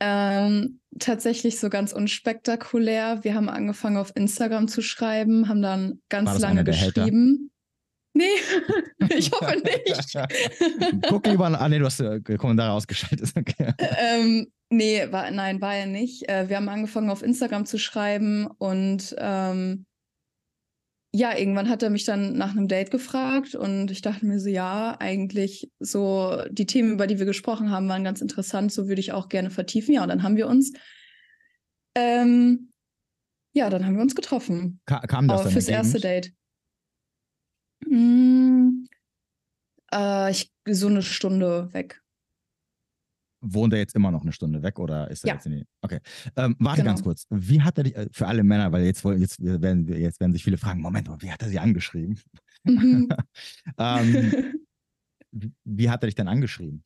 Ähm, 0.04 0.80
tatsächlich 0.98 1.60
so 1.60 1.70
ganz 1.70 1.94
unspektakulär. 1.94 3.24
Wir 3.24 3.36
haben 3.36 3.50
angefangen 3.50 3.98
auf 3.98 4.16
Instagram 4.16 4.68
zu 4.68 4.82
schreiben, 4.82 5.48
haben 5.48 5.62
dann 5.62 6.02
ganz 6.10 6.40
lange 6.40 6.64
geschrieben. 6.64 7.51
Nee, 8.14 8.24
ich 9.18 9.32
hoffe 9.32 9.62
nicht. 9.64 10.18
Guck 11.10 11.28
lieber 11.28 11.46
an. 11.46 11.56
Ah, 11.56 11.70
nee, 11.70 11.80
du 11.80 11.86
hast 11.86 12.02
äh, 12.02 12.20
Kommentare 12.38 12.72
ausgeschaltet. 12.74 13.32
Okay. 13.42 13.74
ähm, 13.80 14.52
nee, 14.70 15.12
war, 15.12 15.32
nein, 15.32 15.62
war 15.62 15.76
er 15.76 15.86
nicht. 15.86 16.28
Äh, 16.30 16.50
wir 16.50 16.58
haben 16.58 16.70
angefangen 16.70 17.10
auf 17.10 17.24
Instagram 17.24 17.66
zu 17.66 17.80
schreiben 17.80 18.48
und 18.58 19.16
ähm, 19.18 19.86
ja, 21.14 21.38
irgendwann 21.38 21.70
hat 21.70 21.84
er 21.84 21.90
mich 21.90 22.06
dann 22.06 22.38
nach 22.38 22.52
einem 22.52 22.68
Date 22.68 22.92
gefragt 22.92 23.56
und 23.56 23.92
ich 23.92 24.02
dachte 24.02 24.26
mir 24.26 24.40
so, 24.40 24.50
ja, 24.50 24.96
eigentlich 25.00 25.70
so 25.80 26.42
die 26.50 26.66
Themen, 26.66 26.94
über 26.94 27.08
die 27.08 27.20
wir 27.20 27.26
gesprochen 27.26 27.70
haben, 27.70 27.90
waren 27.90 28.04
ganz 28.04 28.22
interessant, 28.22 28.72
so 28.72 28.88
würde 28.88 29.02
ich 29.02 29.12
auch 29.12 29.28
gerne 29.28 29.50
vertiefen. 29.50 29.94
Ja, 29.94 30.04
und 30.04 30.10
dann 30.10 30.24
haben 30.24 30.38
wir 30.38 30.48
uns, 30.48 30.72
ähm, 31.96 32.72
ja, 33.54 33.70
dann 33.70 33.86
haben 33.86 33.96
wir 33.96 34.02
uns 34.02 34.16
getroffen. 34.16 34.80
Ka 34.86 35.00
kam 35.02 35.28
das 35.28 35.42
Aber 35.42 35.52
fürs 35.52 35.68
erste? 35.68 36.00
Date. 36.00 36.34
Mm, 37.88 38.86
äh, 39.94 40.32
ich, 40.32 40.52
so 40.70 40.88
eine 40.88 41.02
Stunde 41.02 41.74
weg. 41.74 42.02
Wohnt 43.44 43.74
er 43.74 43.80
jetzt 43.80 43.96
immer 43.96 44.12
noch 44.12 44.22
eine 44.22 44.34
Stunde 44.34 44.62
weg 44.62 44.78
oder 44.78 45.10
ist 45.10 45.24
er 45.24 45.30
Ja. 45.30 45.34
jetzt 45.34 45.48
in 45.48 45.54
die. 45.54 45.66
Okay. 45.82 46.00
Ähm, 46.36 46.56
warte 46.60 46.84
ganz 46.84 47.00
Genau. 47.00 47.10
kurz. 47.10 47.26
Wie 47.32 47.62
hat 47.62 47.76
er 47.80 47.84
dich, 47.86 47.96
äh, 47.96 48.08
für 48.12 48.28
alle 48.28 48.44
Männer, 48.44 48.72
weil 48.72 48.84
jetzt, 48.86 49.04
jetzt, 49.04 49.42
werden, 49.42 49.88
jetzt 49.88 50.20
werden 50.20 50.32
sich 50.32 50.44
viele 50.44 50.58
fragen: 50.58 50.80
Moment 50.82 51.08
mal, 51.08 51.20
wie 51.22 51.32
hat 51.32 51.42
er 51.42 51.50
sie 51.50 51.58
angeschrieben? 51.60 52.20
Mhm. 52.66 53.10
ähm, 53.80 54.34
wie, 55.64 55.90
hat 55.90 56.04
er 56.04 56.08
dich 56.08 56.16
denn 56.16 56.28
angeschrieben? 56.28 56.84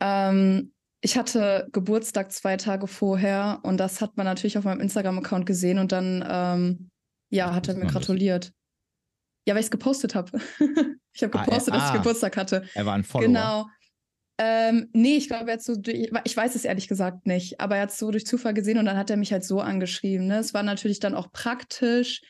Ähm, 0.00 0.72
ich 1.00 1.18
hatte 1.18 1.68
Geburtstag 1.72 2.30
zwei 2.30 2.56
Tage 2.56 2.86
vorher 2.86 3.58
und 3.64 3.78
das 3.78 4.00
hat 4.00 4.16
man 4.16 4.26
natürlich 4.26 4.58
auf 4.58 4.64
meinem 4.64 4.80
Instagram-Account 4.80 5.46
gesehen 5.46 5.78
und 5.78 5.90
dann, 5.90 6.24
ähm, 6.28 6.90
ja, 7.30 7.52
hat 7.54 7.66
er 7.68 7.74
mir 7.74 7.86
gratuliert. 7.86 8.52
Ja, 9.46 9.54
weil 9.54 9.60
ich 9.60 9.66
es 9.66 9.70
gepostet 9.70 10.14
habe. 10.14 10.38
ich 11.12 11.22
habe 11.22 11.38
Ah, 11.38 11.40
er- 11.40 11.44
gepostet, 11.46 11.74
dass 11.74 11.82
ah. 11.82 11.86
ich 11.94 12.02
Geburtstag 12.02 12.36
hatte. 12.36 12.68
Er 12.74 12.86
war 12.86 12.94
ein 12.94 13.04
Follower. 13.04 13.26
Genau. 13.28 13.66
Ähm, 14.38 14.90
nee, 14.92 15.16
ich 15.16 15.28
glaube, 15.28 15.46
er 15.48 15.54
hat 15.54 15.62
so, 15.62 15.76
durch- 15.76 16.10
ich 16.24 16.36
weiß 16.36 16.54
es 16.56 16.64
ehrlich 16.66 16.88
gesagt 16.88 17.26
nicht, 17.26 17.58
aber 17.60 17.76
er 17.76 17.82
hat 17.82 17.90
es 17.90 17.98
so 17.98 18.10
durch 18.10 18.26
Zufall 18.26 18.52
gesehen 18.52 18.76
und 18.78 18.84
dann 18.84 18.98
hat 18.98 19.08
er 19.08 19.16
mich 19.16 19.32
halt 19.32 19.44
so 19.44 19.60
angeschrieben. 19.60 20.26
Ne? 20.26 20.38
Es 20.38 20.52
war 20.52 20.62
natürlich 20.62 21.00
dann 21.00 21.14
auch 21.14 21.32
praktisch. 21.32 22.20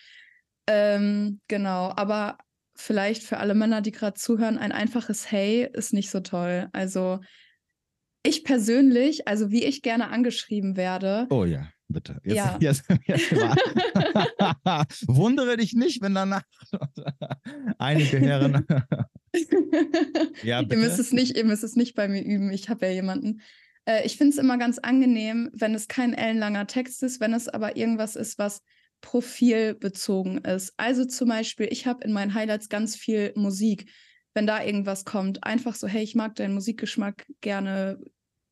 Ähm, 0.69 1.41
genau, 1.49 1.93
aber 1.97 2.39
vielleicht 2.77 3.23
für 3.23 3.39
alle 3.39 3.55
Männer, 3.55 3.81
die 3.81 3.91
gerade 3.93 4.15
zuhören, 4.15 4.59
ein 4.59 4.71
einfaches 4.73 5.31
Hey 5.33 5.69
ist 5.73 5.93
nicht 5.93 6.11
so 6.11 6.21
toll. 6.21 6.69
Also 6.73 7.21
ich 8.25 8.45
persönlich, 8.45 9.27
also 9.29 9.51
wie 9.51 9.65
ich 9.65 9.83
gerne 9.83 10.09
angeschrieben 10.11 10.77
werde, 10.77 11.27
Oh 11.31 11.45
ja, 11.45 11.69
bitte. 11.89 12.21
Jetzt, 12.25 12.37
Ja. 12.37 12.57
jetzt, 12.61 12.85
jetzt 13.07 13.33
Wundere 15.09 15.57
dich 15.57 15.73
nicht, 15.75 16.03
wenn 16.03 16.15
danach 16.15 16.43
einige 17.79 18.19
Herren. 18.19 18.67
ja, 20.43 20.61
Ihr 20.63 20.77
müsst 20.77 20.97
bitte. 20.97 21.01
es 21.03 21.13
nicht, 21.13 21.37
ihr 21.37 21.45
müsst 21.45 21.65
es 21.65 21.77
nicht 21.77 21.95
bei 21.95 22.09
mir 22.09 22.23
üben. 22.25 22.51
Ich 22.53 22.69
habe 22.69 22.87
ja 22.87 22.93
jemanden. 22.93 23.41
Äh, 23.85 24.05
ich 24.07 24.17
finde 24.17 24.33
es 24.33 24.39
immer 24.39 24.59
ganz 24.59 24.79
angenehm, 24.79 25.51
wenn 25.53 25.75
es 25.75 25.89
kein 25.89 26.15
ellenlanger 26.15 26.67
Text 26.67 27.03
ist, 27.03 27.21
wenn 27.21 27.35
es 27.35 27.49
aber 27.49 27.77
irgendwas 27.77 28.17
ist, 28.17 28.39
was 28.39 28.63
profilbezogen 29.01 30.39
ist. 30.39 30.73
Also 30.77 31.05
zum 31.05 31.29
Beispiel, 31.29 31.69
ich 31.71 31.87
habe 31.87 32.05
in 32.05 32.13
meinen 32.13 32.35
Highlights 32.35 32.69
ganz 32.69 32.97
viel 32.97 33.33
Musik. 33.37 33.91
Wenn 34.35 34.47
da 34.47 34.63
irgendwas 34.63 35.05
kommt, 35.05 35.45
einfach 35.45 35.75
so, 35.75 35.87
hey, 35.87 36.03
ich 36.03 36.15
mag 36.15 36.35
deinen 36.35 36.55
Musikgeschmack 36.55 37.27
gerne. 37.41 37.99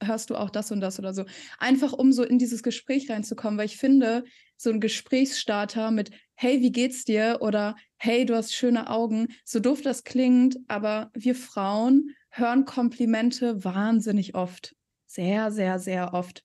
Hörst 0.06 0.30
du 0.30 0.36
auch 0.36 0.50
das 0.50 0.70
und 0.70 0.80
das 0.80 0.98
oder 0.98 1.14
so? 1.14 1.24
Einfach 1.58 1.92
um 1.92 2.12
so 2.12 2.22
in 2.22 2.38
dieses 2.38 2.62
Gespräch 2.62 3.10
reinzukommen, 3.10 3.58
weil 3.58 3.66
ich 3.66 3.76
finde, 3.76 4.24
so 4.56 4.70
ein 4.70 4.80
Gesprächsstarter 4.80 5.90
mit 5.90 6.10
Hey, 6.34 6.60
wie 6.60 6.72
geht's 6.72 7.04
dir? 7.04 7.38
oder 7.40 7.76
Hey, 7.96 8.26
du 8.26 8.34
hast 8.34 8.54
schöne 8.54 8.90
Augen, 8.90 9.28
so 9.44 9.60
doof 9.60 9.82
das 9.82 10.04
klingt, 10.04 10.58
aber 10.68 11.10
wir 11.14 11.34
Frauen 11.34 12.10
hören 12.30 12.64
Komplimente 12.64 13.64
wahnsinnig 13.64 14.34
oft. 14.34 14.74
Sehr, 15.06 15.52
sehr, 15.52 15.78
sehr 15.78 16.12
oft. 16.12 16.44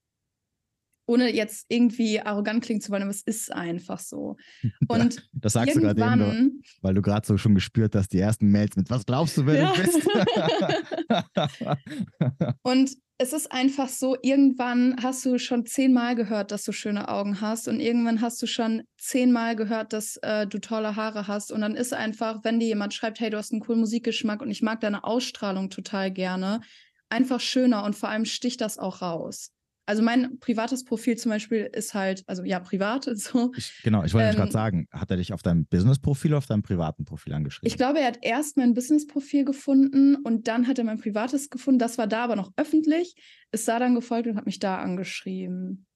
Ohne 1.09 1.33
jetzt 1.33 1.65
irgendwie 1.69 2.21
arrogant 2.21 2.63
klingen 2.63 2.81
zu 2.81 2.91
wollen, 2.91 3.01
aber 3.01 3.09
es 3.11 3.23
ist 3.23 3.51
einfach 3.51 3.97
so. 3.99 4.37
Und 4.87 5.27
Das 5.33 5.53
sagst 5.53 5.75
du 5.75 5.81
gerade 5.81 5.99
eben, 6.01 6.61
weil 6.83 6.93
du 6.93 7.01
gerade 7.01 7.25
so 7.25 7.35
schon 7.37 7.55
gespürt 7.55 7.95
hast, 7.95 8.09
die 8.13 8.19
ersten 8.19 8.51
Mails 8.51 8.75
mit 8.75 8.91
Was 8.91 9.05
glaubst 9.07 9.35
du, 9.37 9.45
wer 9.47 9.55
Ja. 9.55 9.73
du 9.73 9.81
bist? 9.81 10.07
Und 12.63 12.91
es 13.17 13.33
ist 13.33 13.51
einfach 13.51 13.89
so, 13.89 14.15
irgendwann 14.21 14.95
hast 15.01 15.25
du 15.25 15.37
schon 15.39 15.65
zehnmal 15.65 16.15
gehört, 16.15 16.51
dass 16.51 16.63
du 16.63 16.71
schöne 16.71 17.09
Augen 17.09 17.41
hast 17.41 17.67
und 17.67 17.81
irgendwann 17.81 18.21
hast 18.21 18.41
du 18.41 18.47
schon 18.47 18.83
zehnmal 18.97 19.57
gehört, 19.57 19.91
dass 19.91 20.15
äh, 20.21 20.47
du 20.47 20.59
tolle 20.59 20.95
Haare 20.95 21.27
hast 21.27 21.51
und 21.51 21.59
dann 21.61 21.75
ist 21.75 21.93
einfach, 21.93 22.39
wenn 22.43 22.59
dir 22.61 22.67
jemand 22.67 22.93
schreibt, 22.93 23.19
hey, 23.19 23.29
du 23.29 23.37
hast 23.37 23.51
einen 23.51 23.59
coolen 23.61 23.81
Musikgeschmack 23.81 24.41
und 24.41 24.49
ich 24.51 24.61
mag 24.61 24.79
deine 24.79 25.03
Ausstrahlung 25.03 25.69
total 25.69 26.11
gerne, 26.11 26.61
einfach 27.09 27.41
schöner 27.41 27.83
und 27.83 27.93
vor 27.95 28.07
allem 28.07 28.23
sticht 28.23 28.61
das 28.61 28.77
auch 28.77 29.01
raus. 29.01 29.51
Also 29.89 30.03
mein 30.03 30.37
privates 30.39 30.85
Profil 30.85 31.17
zum 31.17 31.31
Beispiel 31.31 31.67
ist 31.73 31.95
halt, 31.95 32.23
also 32.27 32.43
ja, 32.43 32.59
privat, 32.59 33.05
so. 33.17 33.51
ich, 33.57 33.81
genau, 33.81 34.03
ich 34.03 34.13
wollte 34.13 34.29
Ähm, 34.29 34.35
gerade 34.35 34.51
sagen, 34.51 34.87
hat 34.91 35.09
er 35.09 35.17
dich 35.17 35.33
auf 35.33 35.41
deinem 35.41 35.65
Business-Profil 35.65 36.29
oder 36.29 36.37
auf 36.37 36.45
deinem 36.45 36.61
privaten 36.61 37.05
Profil 37.05 37.33
angeschrieben? 37.33 37.67
Ich 37.67 37.75
glaube, 37.75 37.99
er 37.99 38.05
hat 38.05 38.19
erst 38.21 38.55
mein 38.57 38.75
Business-Profil 38.75 39.45
gefunden 39.45 40.15
und 40.17 40.47
dann 40.47 40.67
hat 40.67 40.77
er 40.77 40.83
mein 40.83 40.99
privates 40.99 41.49
gefunden. 41.49 41.79
Das 41.79 41.97
war 41.97 42.05
da 42.05 42.23
aber 42.23 42.35
noch 42.35 42.51
öffentlich, 42.55 43.15
ist 43.51 43.67
da 43.67 43.79
dann 43.79 43.95
gefolgt 43.95 44.27
und 44.27 44.37
hat 44.37 44.45
mich 44.45 44.59
da 44.59 44.77
angeschrieben. 44.77 45.87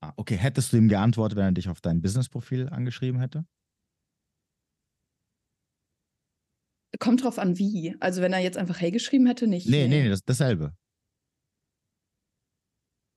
ah, 0.00 0.12
okay, 0.16 0.34
hättest 0.34 0.72
du 0.72 0.78
ihm 0.78 0.88
geantwortet, 0.88 1.38
wenn 1.38 1.44
er 1.44 1.52
dich 1.52 1.68
auf 1.68 1.80
dein 1.80 2.02
Business-Profil 2.02 2.68
angeschrieben 2.70 3.20
hätte? 3.20 3.44
Kommt 6.98 7.22
drauf 7.22 7.38
an, 7.38 7.58
wie. 7.58 7.94
Also, 8.00 8.22
wenn 8.22 8.32
er 8.32 8.40
jetzt 8.40 8.58
einfach 8.58 8.80
Hey 8.80 8.90
geschrieben 8.90 9.26
hätte, 9.26 9.46
nicht. 9.46 9.68
Nee, 9.68 9.86
nee, 9.86 10.02
nee, 10.02 10.08
das, 10.08 10.24
dasselbe. 10.24 10.72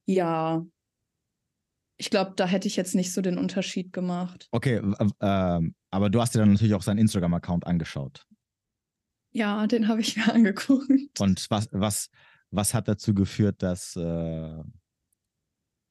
Ja. 0.09 0.65
Ich 1.97 2.09
glaube, 2.09 2.33
da 2.35 2.47
hätte 2.47 2.67
ich 2.67 2.75
jetzt 2.75 2.95
nicht 2.95 3.13
so 3.13 3.21
den 3.21 3.37
Unterschied 3.37 3.93
gemacht. 3.93 4.47
Okay, 4.51 4.81
ähm, 5.21 5.75
aber 5.91 6.09
du 6.09 6.19
hast 6.19 6.33
dir 6.33 6.39
dann 6.39 6.53
natürlich 6.53 6.73
auch 6.73 6.81
seinen 6.81 6.97
Instagram-Account 6.97 7.67
angeschaut. 7.67 8.25
Ja, 9.31 9.67
den 9.67 9.87
habe 9.87 10.01
ich 10.01 10.17
mir 10.17 10.33
angeguckt. 10.33 11.19
Und 11.19 11.45
was, 11.51 11.67
was, 11.71 12.09
was 12.49 12.73
hat 12.73 12.87
dazu 12.87 13.13
geführt, 13.13 13.61
dass 13.61 13.95
äh, 13.97 14.63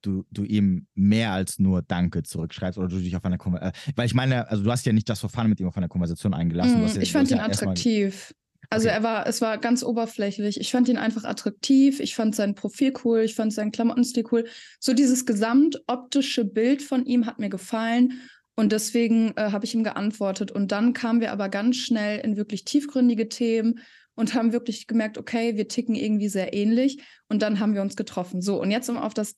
du, 0.02 0.24
du 0.32 0.42
ihm 0.42 0.88
mehr 0.94 1.30
als 1.30 1.60
nur 1.60 1.82
Danke 1.82 2.24
zurückschreibst 2.24 2.76
oder 2.76 2.88
du 2.88 2.98
dich 2.98 3.14
auf 3.14 3.24
eine 3.24 3.38
Konversation. 3.38 3.92
Äh, 3.92 3.96
weil 3.96 4.06
ich 4.06 4.14
meine, 4.14 4.48
also 4.48 4.64
du 4.64 4.70
hast 4.72 4.84
ja 4.84 4.92
nicht 4.92 5.08
das 5.08 5.20
Verfahren 5.20 5.48
mit 5.48 5.60
ihm 5.60 5.68
auf 5.68 5.76
eine 5.76 5.88
Konversation 5.88 6.34
eingelassen. 6.34 6.82
Mm, 6.82 6.86
ja, 6.88 7.00
ich 7.00 7.12
fand 7.12 7.30
ihn 7.30 7.36
ja 7.36 7.44
attraktiv. 7.44 8.34
Also 8.70 8.88
Okay. 8.88 8.96
er 8.96 9.02
war, 9.02 9.26
es 9.26 9.40
war 9.40 9.58
ganz 9.58 9.82
oberflächlich. 9.82 10.60
Ich 10.60 10.70
fand 10.70 10.88
ihn 10.88 10.98
einfach 10.98 11.24
attraktiv. 11.24 12.00
Ich 12.00 12.14
fand 12.14 12.34
sein 12.34 12.54
Profil 12.54 12.92
cool. 13.04 13.20
Ich 13.20 13.34
fand 13.34 13.52
seinen 13.52 13.72
Klamottenstil 13.72 14.24
cool. 14.30 14.44
So 14.78 14.92
dieses 14.92 15.24
gesamtoptische 15.24 16.44
Bild 16.44 16.82
von 16.82 17.06
ihm 17.06 17.26
hat 17.26 17.38
mir 17.38 17.48
gefallen. 17.48 18.20
Und 18.56 18.72
deswegen 18.72 19.32
äh, 19.36 19.52
habe 19.52 19.64
ich 19.64 19.74
ihm 19.74 19.84
geantwortet. 19.84 20.50
Und 20.50 20.72
dann 20.72 20.92
kamen 20.92 21.20
wir 21.20 21.32
aber 21.32 21.48
ganz 21.48 21.76
schnell 21.76 22.20
in 22.20 22.36
wirklich 22.36 22.64
tiefgründige 22.64 23.28
Themen 23.28 23.80
und 24.16 24.34
haben 24.34 24.52
wirklich 24.52 24.86
gemerkt, 24.86 25.16
okay, 25.16 25.56
wir 25.56 25.68
ticken 25.68 25.94
irgendwie 25.94 26.28
sehr 26.28 26.52
ähnlich. 26.52 27.02
Und 27.28 27.40
dann 27.40 27.60
haben 27.60 27.74
wir 27.74 27.82
uns 27.82 27.96
getroffen. 27.96 28.42
So, 28.42 28.60
und 28.60 28.70
jetzt, 28.70 28.90
um 28.90 28.98
auf 28.98 29.14
das 29.14 29.36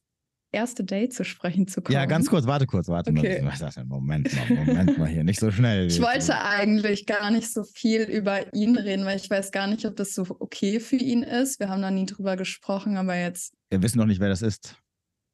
erste 0.53 0.85
Date 0.85 1.13
zu 1.15 1.25
sprechen 1.25 1.67
zu 1.69 1.81
kommen. 1.83 1.95
Ja, 1.95 2.07
ganz 2.07 2.29
kurz, 2.29 2.47
warte 2.47 2.67
kurz, 2.67 2.89
warte 2.89 3.11
Okay. 3.11 3.41
mal. 3.43 3.85
Moment 3.87 4.33
mal, 4.35 4.57
Moment 4.65 4.99
mal 4.99 5.09
hier, 5.09 5.23
nicht 5.25 5.39
so 5.41 5.51
schnell. 5.51 5.87
Ich 5.87 6.01
wollte 6.01 6.39
eigentlich 6.41 7.07
gar 7.07 7.31
nicht 7.31 7.53
so 7.53 7.63
viel 7.65 8.03
über 8.03 8.53
ihn 8.55 8.77
reden, 8.77 9.05
weil 9.05 9.17
ich 9.17 9.31
weiß 9.31 9.53
gar 9.53 9.67
nicht, 9.67 9.85
ob 9.87 9.97
das 9.97 10.15
so 10.15 10.27
okay 10.41 10.81
für 10.81 10.97
ihn 10.97 11.23
ist. 11.23 11.61
Wir 11.61 11.69
haben 11.69 11.83
da 11.83 11.91
nie 11.91 12.07
drüber 12.07 12.37
gesprochen, 12.37 12.97
aber 12.97 13.15
jetzt, 13.17 13.55
Wir 13.71 13.83
wissen 13.83 13.99
noch 13.99 14.07
nicht, 14.07 14.21
wer 14.21 14.29
das 14.29 14.43
ist. 14.43 14.77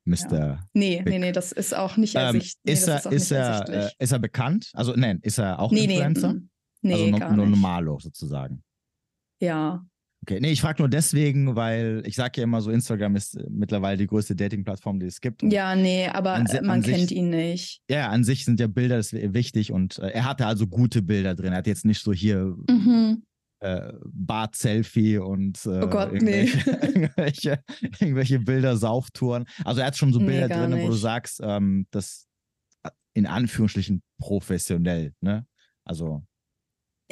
Mr. 0.08 0.38
Ja. 0.38 0.68
Nee, 0.72 0.98
Big. 0.98 1.06
nee, 1.08 1.18
nee, 1.18 1.32
das 1.32 1.50
ist 1.50 1.74
auch 1.74 1.96
nicht 1.96 2.14
Ähm, 2.14 2.20
ersichtlich. 2.22 2.54
nee, 2.64 2.72
ist, 2.74 2.86
er, 2.86 3.06
ist, 3.10 3.30
er, 3.32 3.68
äh, 3.68 3.90
ist 3.98 4.12
er 4.12 4.18
bekannt? 4.20 4.70
Also, 4.74 4.92
nein, 4.94 5.18
ist 5.22 5.38
er 5.38 5.58
auch 5.58 5.72
nee, 5.72 5.86
nee, 5.88 5.94
Influencer? 5.94 6.34
mm, 6.34 6.48
nee, 6.82 6.92
also 6.92 7.06
no, 7.08 7.18
gar 7.18 7.32
nur 7.34 7.46
nicht. 7.46 7.54
normalo 7.56 7.98
sozusagen. 7.98 8.62
Ja. 9.40 9.84
Okay, 10.28 10.40
nee, 10.40 10.50
ich 10.50 10.60
frage 10.60 10.82
nur 10.82 10.88
deswegen, 10.88 11.54
weil 11.54 12.02
ich 12.04 12.16
sage 12.16 12.40
ja 12.40 12.44
immer 12.44 12.60
so, 12.60 12.72
Instagram 12.72 13.14
ist 13.14 13.36
äh, 13.36 13.44
mittlerweile 13.48 13.96
die 13.96 14.08
größte 14.08 14.34
Dating-Plattform, 14.34 14.98
die 14.98 15.06
es 15.06 15.20
gibt. 15.20 15.44
Und 15.44 15.52
Ja, 15.52 15.76
nee, 15.76 16.08
aber 16.08 16.44
si- 16.48 16.56
äh, 16.56 16.62
man 16.62 16.70
an 16.78 16.82
sich- 16.82 16.96
kennt 16.96 17.10
ihn 17.12 17.30
nicht. 17.30 17.80
Ja, 17.88 18.08
an 18.08 18.24
sich 18.24 18.44
sind 18.44 18.58
ja 18.58 18.66
Bilder 18.66 18.98
wichtig 18.98 19.70
und 19.70 19.98
äh, 20.00 20.08
er 20.08 20.24
hatte 20.24 20.46
also 20.46 20.66
gute 20.66 21.00
Bilder 21.00 21.36
drin. 21.36 21.52
Er 21.52 21.58
hat 21.58 21.68
jetzt 21.68 21.84
nicht 21.84 22.02
so 22.02 22.12
hier 22.12 22.56
Mhm. 22.68 23.22
äh, 23.60 23.92
Bart-Selfie 24.04 25.18
und 25.18 25.64
äh, 25.64 25.82
Oh 25.84 25.86
Gott, 25.88 26.10
nee. 26.12 26.42
irgendwelche, 26.42 26.70
irgendwelche, 26.82 27.64
irgendwelche 28.00 28.38
Bilder, 28.40 28.76
Sauftouren. 28.76 29.44
Also 29.64 29.80
er 29.80 29.86
hat 29.86 29.96
schon 29.96 30.12
so 30.12 30.18
Nee, 30.18 30.26
Bilder 30.26 30.48
gar 30.48 30.66
drin, 30.66 30.78
wo 30.80 30.86
du 30.86 30.92
nicht. 30.92 31.00
sagst, 31.02 31.40
ähm, 31.40 31.86
das 31.92 32.26
äh, 32.82 32.90
in 33.14 33.26
Anführungsstrichen 33.26 34.02
professionell, 34.20 35.12
ne? 35.20 35.46
Also, 35.84 36.24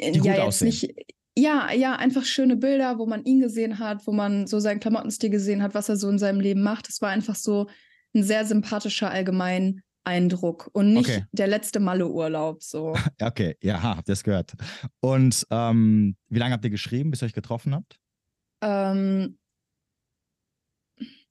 die 0.01 0.17
gut 0.19 0.25
ja, 0.27 0.33
jetzt 0.33 0.41
aussehen. 0.41 0.67
nicht. 0.67 1.14
Ja, 1.37 1.71
ja, 1.73 1.95
einfach 1.97 2.23
schöne 2.23 2.55
Bilder, 2.55 2.97
wo 2.97 3.05
man 3.05 3.23
ihn 3.25 3.41
gesehen 3.41 3.79
hat, 3.79 4.07
wo 4.07 4.11
man 4.13 4.47
so 4.47 4.59
seinen 4.59 4.79
Klamottenstil 4.79 5.29
gesehen 5.29 5.61
hat, 5.61 5.73
was 5.73 5.89
er 5.89 5.97
so 5.97 6.09
in 6.09 6.17
seinem 6.17 6.39
Leben 6.39 6.61
macht. 6.63 6.87
Es 6.87 7.01
war 7.01 7.09
einfach 7.09 7.35
so 7.35 7.67
ein 8.13 8.23
sehr 8.23 8.45
sympathischer 8.45 9.11
allgemein 9.11 9.81
Eindruck 10.05 10.69
und 10.71 10.93
nicht 10.93 11.09
Okay. 11.09 11.25
der 11.33 11.47
letzte 11.47 11.79
Malle-Urlaub. 11.81 12.63
So. 12.63 12.95
okay, 13.21 13.57
ja, 13.61 13.81
habt 13.81 14.07
ihr 14.07 14.13
es 14.13 14.23
gehört. 14.23 14.53
Und 15.01 15.45
ähm, 15.49 16.15
wie 16.29 16.39
lange 16.39 16.53
habt 16.53 16.63
ihr 16.63 16.69
geschrieben, 16.71 17.11
bis 17.11 17.21
ihr 17.21 17.25
euch 17.25 17.33
getroffen 17.33 17.73
habt? 17.75 17.99
ähm, 18.61 19.37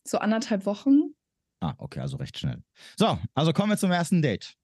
so 0.07 0.19
anderthalb 0.19 0.67
Wochen. 0.67 1.15
Ah, 1.61 1.75
okay, 1.79 2.01
also 2.01 2.19
recht 2.19 2.39
schnell. 2.39 2.63
So, 2.99 3.19
also 3.35 3.53
kommen 3.55 3.71
wir 3.71 3.79
zum 3.79 3.91
ersten 3.91 4.21
Date. 4.21 4.55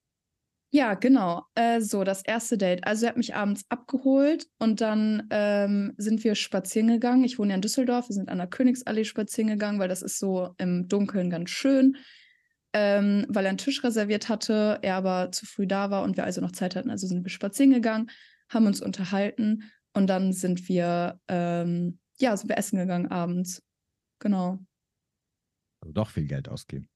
Ja, 0.72 0.94
genau. 0.94 1.46
Äh, 1.56 1.80
so, 1.80 2.04
das 2.04 2.22
erste 2.22 2.56
Date. 2.56 2.86
Also, 2.86 3.06
er 3.06 3.10
hat 3.10 3.16
mich 3.16 3.34
abends 3.34 3.64
abgeholt 3.68 4.46
und 4.58 4.80
dann 4.80 5.26
ähm, 5.30 5.94
sind 5.96 6.22
wir 6.22 6.36
spazieren 6.36 6.86
gegangen. 6.86 7.24
Ich 7.24 7.38
wohne 7.40 7.50
ja 7.50 7.54
in 7.56 7.60
Düsseldorf. 7.60 8.08
Wir 8.08 8.14
sind 8.14 8.28
an 8.28 8.38
der 8.38 8.46
Königsallee 8.46 9.04
spazieren 9.04 9.48
gegangen, 9.48 9.80
weil 9.80 9.88
das 9.88 10.02
ist 10.02 10.20
so 10.20 10.54
im 10.58 10.86
Dunkeln 10.88 11.28
ganz 11.28 11.50
schön. 11.50 11.96
Ähm, 12.72 13.26
weil 13.28 13.46
er 13.46 13.48
einen 13.48 13.58
Tisch 13.58 13.82
reserviert 13.82 14.28
hatte, 14.28 14.78
er 14.82 14.94
aber 14.94 15.32
zu 15.32 15.44
früh 15.44 15.66
da 15.66 15.90
war 15.90 16.04
und 16.04 16.16
wir 16.16 16.22
also 16.22 16.40
noch 16.40 16.52
Zeit 16.52 16.76
hatten. 16.76 16.90
Also 16.90 17.08
sind 17.08 17.24
wir 17.24 17.30
spazieren 17.30 17.72
gegangen, 17.72 18.10
haben 18.48 18.66
uns 18.66 18.80
unterhalten 18.80 19.64
und 19.92 20.06
dann 20.06 20.32
sind 20.32 20.68
wir, 20.68 21.20
ähm, 21.26 21.98
ja, 22.20 22.36
sind 22.36 22.48
wir 22.48 22.58
essen 22.58 22.78
gegangen 22.78 23.08
abends. 23.08 23.60
Genau. 24.20 24.60
Also 25.80 25.92
doch 25.92 26.10
viel 26.10 26.28
Geld 26.28 26.48
ausgeben. 26.48 26.88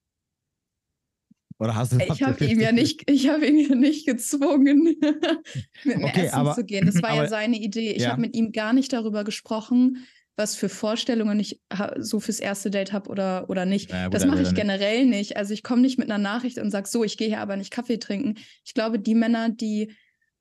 Oder 1.58 1.74
hast 1.76 1.92
du 1.92 1.98
Ich 1.98 2.08
habt 2.10 2.20
ihr 2.20 2.26
habe 2.26 2.44
ihn 2.46 2.60
ja 2.60 2.68
50? 2.68 2.72
nicht, 2.72 3.10
ich 3.10 3.28
habe 3.28 3.46
ihn 3.46 3.58
ja 3.68 3.74
nicht 3.76 4.06
gezwungen, 4.06 4.82
mit 5.84 5.98
mir 5.98 6.04
Okay, 6.06 6.26
essen 6.26 6.34
aber- 6.34 6.54
zu 6.54 6.64
gehen. 6.64 6.86
Das 6.86 7.00
war 7.02 7.14
ja 7.14 7.20
aber- 7.20 7.28
seine 7.28 7.56
Idee. 7.58 7.92
Ich 7.92 8.02
ja. 8.02 8.10
habe 8.10 8.20
mit 8.20 8.34
ihm 8.34 8.52
gar 8.52 8.72
nicht 8.72 8.92
darüber 8.92 9.22
gesprochen, 9.24 10.04
was 10.36 10.56
für 10.56 10.68
Vorstellungen 10.68 11.38
ich 11.38 11.60
so 11.98 12.18
fürs 12.18 12.40
erste 12.40 12.68
Date 12.70 12.92
habe 12.92 13.08
oder, 13.08 13.48
oder 13.48 13.66
nicht. 13.66 13.90
Na 13.90 13.98
ja, 13.98 14.04
gut, 14.06 14.14
das 14.14 14.26
mache 14.26 14.40
ich 14.42 14.48
dann- 14.48 14.56
generell 14.56 15.06
nicht. 15.06 15.36
Also 15.36 15.54
ich 15.54 15.62
komme 15.62 15.82
nicht 15.82 15.96
mit 15.96 16.10
einer 16.10 16.18
Nachricht 16.22 16.58
und 16.58 16.72
sage, 16.72 16.88
so, 16.88 17.04
ich 17.04 17.16
gehe 17.16 17.28
hier 17.28 17.40
aber 17.40 17.56
nicht 17.56 17.70
Kaffee 17.70 17.98
trinken. 17.98 18.34
Ich 18.64 18.74
glaube, 18.74 18.98
die 18.98 19.14
Männer, 19.14 19.48
die, 19.48 19.92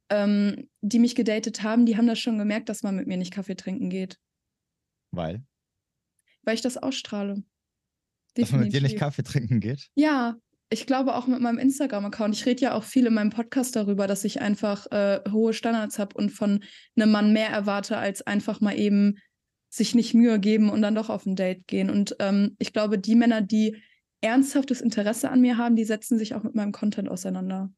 ähm, 0.09 0.68
die 0.82 0.97
mich 0.97 1.14
gedatet 1.14 1.61
haben, 1.61 1.86
die 1.86 1.95
haben 1.95 2.07
das 2.07 2.18
schon 2.20 2.39
gemerkt, 2.39 2.70
dass 2.70 2.82
man 2.82 2.95
mit 2.95 3.05
mir 3.07 3.18
nicht 3.18 3.32
Kaffee 3.32 3.55
trinken 3.55 3.91
geht. 3.91 4.18
Weil, 5.11 5.43
Weil 6.41 6.55
ich 6.55 6.61
das 6.61 6.78
ausstrahle. 6.78 7.43
dass 8.34 8.51
man 8.51 8.61
mit 8.61 8.74
dir 8.74 8.82
nicht 8.82 8.93
Definitiv. 8.95 8.99
Kaffee 8.99 9.22
trinken 9.24 9.59
geht. 9.59 9.89
Ja, 9.93 10.36
ich 10.74 10.88
glaube 10.88 11.15
auch 11.15 11.28
mit 11.28 11.39
meinem 11.39 11.59
Instagram-Account. 11.59 12.36
Ich 12.36 12.45
rede 12.45 12.61
ja 12.61 12.74
auch 12.74 12.84
viel 12.84 13.05
in 13.05 13.13
meinem 13.13 13.30
Podcast 13.30 13.76
darüber, 13.76 14.07
dass 14.07 14.24
ich 14.24 14.41
einfach 14.41 14.88
äh, 14.91 15.21
hohe 15.32 15.53
Standards 15.53 15.99
habe 15.99 16.17
und 16.17 16.32
von 16.32 16.63
einem 16.95 17.11
Mann 17.11 17.32
mehr 17.32 17.49
erwarte, 17.49 17.97
als 17.97 18.24
einfach 18.24 18.59
mal 18.59 18.78
eben 18.78 19.19
sich 19.69 19.93
nicht 19.93 20.13
Mühe 20.13 20.39
geben 20.39 20.69
und 20.69 20.82
dann 20.82 20.95
doch 20.95 21.09
auf 21.09 21.26
ein 21.26 21.36
Date 21.36 21.67
gehen. 21.67 21.89
Und 21.89 22.15
ähm, 22.19 22.55
ich 22.57 22.74
glaube, 22.74 22.97
die 22.97 23.15
Männer, 23.15 23.41
die 23.41 23.82
ernsthaftes 24.21 24.82
Interesse 24.82 25.30
an 25.30 25.41
mir 25.41 25.57
haben, 25.57 25.76
die 25.76 25.86
setzen 25.86 26.17
sich 26.17 26.34
auch 26.34 26.43
mit 26.43 26.55
meinem 26.55 26.71
Content 26.71 27.07
auseinander. 27.07 27.71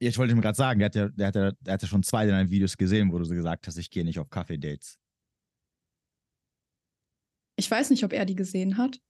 Ja, 0.00 0.10
Ich 0.10 0.18
wollte 0.18 0.34
ihm 0.34 0.40
gerade 0.40 0.56
sagen, 0.56 0.80
der 0.80 0.86
hat, 0.86 0.94
ja, 0.94 1.08
der, 1.08 1.26
hat 1.26 1.34
ja, 1.34 1.52
der 1.60 1.74
hat 1.74 1.82
ja 1.82 1.88
schon 1.88 2.02
zwei 2.02 2.26
deiner 2.26 2.50
Videos 2.50 2.76
gesehen, 2.76 3.10
wo 3.12 3.18
du 3.18 3.24
so 3.24 3.34
gesagt 3.34 3.66
hast, 3.66 3.78
ich 3.78 3.90
gehe 3.90 4.04
nicht 4.04 4.18
auf 4.18 4.28
Kaffee-Dates. 4.28 4.98
Ich 7.56 7.70
weiß 7.70 7.90
nicht, 7.90 8.04
ob 8.04 8.12
er 8.12 8.24
die 8.24 8.36
gesehen 8.36 8.76
hat. 8.76 9.00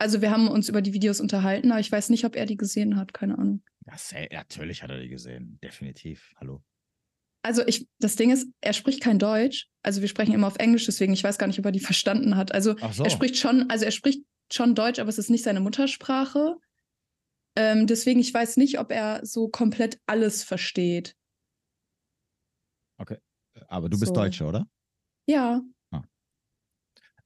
Also 0.00 0.22
wir 0.22 0.30
haben 0.30 0.48
uns 0.48 0.68
über 0.68 0.80
die 0.80 0.92
Videos 0.92 1.20
unterhalten, 1.20 1.72
aber 1.72 1.80
ich 1.80 1.90
weiß 1.90 2.10
nicht, 2.10 2.24
ob 2.24 2.36
er 2.36 2.46
die 2.46 2.56
gesehen 2.56 2.96
hat. 2.96 3.12
Keine 3.12 3.36
Ahnung. 3.38 3.62
Ja, 3.86 3.96
sa- 3.98 4.16
natürlich 4.30 4.82
hat 4.82 4.90
er 4.90 5.00
die 5.00 5.08
gesehen. 5.08 5.58
Definitiv. 5.62 6.34
Hallo. 6.36 6.62
Also 7.42 7.66
ich, 7.66 7.88
das 7.98 8.16
Ding 8.16 8.30
ist, 8.30 8.48
er 8.60 8.72
spricht 8.72 9.00
kein 9.02 9.18
Deutsch. 9.18 9.68
Also 9.82 10.00
wir 10.00 10.08
sprechen 10.08 10.34
immer 10.34 10.46
auf 10.46 10.56
Englisch, 10.58 10.86
deswegen 10.86 11.12
ich 11.12 11.24
weiß 11.24 11.38
gar 11.38 11.46
nicht, 11.46 11.58
ob 11.58 11.64
er 11.64 11.72
die 11.72 11.80
verstanden 11.92 12.36
hat. 12.36 12.52
Also 12.52 12.76
so. 12.92 13.04
er 13.04 13.10
spricht 13.10 13.36
schon, 13.36 13.68
also 13.70 13.84
er 13.84 13.90
spricht 13.90 14.22
schon 14.52 14.74
Deutsch, 14.74 14.98
aber 14.98 15.08
es 15.08 15.18
ist 15.18 15.30
nicht 15.30 15.44
seine 15.44 15.60
Muttersprache. 15.60 16.56
Ähm, 17.56 17.86
deswegen 17.86 18.20
ich 18.20 18.32
weiß 18.32 18.56
nicht, 18.56 18.78
ob 18.78 18.92
er 18.92 19.24
so 19.26 19.48
komplett 19.48 19.98
alles 20.06 20.44
versteht. 20.44 21.14
Aber 23.66 23.88
du 23.88 23.98
bist 23.98 24.10
So. 24.10 24.14
Deutsche, 24.14 24.44
oder? 24.44 24.66
Ja. 25.26 25.60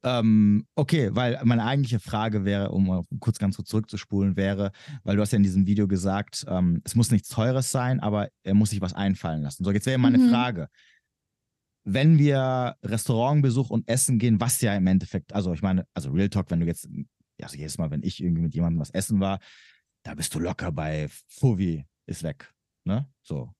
Ähm, 0.04 0.66
okay, 0.74 1.10
weil 1.12 1.40
meine 1.44 1.64
eigentliche 1.64 2.00
Frage 2.00 2.44
wäre, 2.44 2.70
um 2.70 2.86
mal 2.88 3.04
kurz 3.20 3.38
ganz 3.38 3.56
kurz 3.56 3.68
zurückzuspulen, 3.68 4.36
wäre, 4.36 4.72
weil 5.04 5.16
du 5.16 5.22
hast 5.22 5.30
ja 5.32 5.36
in 5.36 5.42
diesem 5.44 5.66
Video 5.66 5.86
gesagt, 5.86 6.44
ähm, 6.48 6.80
es 6.84 6.94
muss 6.96 7.10
nichts 7.10 7.28
Teures 7.28 7.70
sein, 7.70 8.00
aber 8.00 8.28
er 8.42 8.54
muss 8.54 8.70
sich 8.70 8.80
was 8.80 8.94
einfallen 8.94 9.42
lassen. 9.42 9.62
So, 9.64 9.70
jetzt 9.70 9.86
wäre 9.86 9.98
meine 9.98 10.18
Mhm. 10.18 10.28
Frage. 10.30 10.68
Wenn 11.84 12.18
wir 12.18 12.76
Restaurantbesuch 12.84 13.70
und 13.70 13.88
Essen 13.88 14.18
gehen, 14.18 14.40
was 14.40 14.60
ja 14.60 14.74
im 14.76 14.86
Endeffekt, 14.86 15.32
also 15.32 15.52
ich 15.52 15.62
meine, 15.62 15.86
also 15.94 16.10
Real 16.10 16.28
Talk, 16.28 16.50
wenn 16.50 16.60
du 16.60 16.66
jetzt, 16.66 16.88
also 17.40 17.56
jedes 17.56 17.78
Mal, 17.78 17.90
wenn 17.90 18.02
ich 18.02 18.22
irgendwie 18.22 18.42
mit 18.42 18.54
jemandem 18.54 18.80
was 18.80 18.90
essen 18.90 19.18
war, 19.20 19.40
da 20.04 20.14
bist 20.14 20.34
du 20.34 20.38
locker 20.40 20.70
bei 20.72 21.08
Fuvi 21.28 21.84
ist 22.06 22.22
weg. 22.22 22.52
Ne? 22.84 23.08
So. 23.22 23.52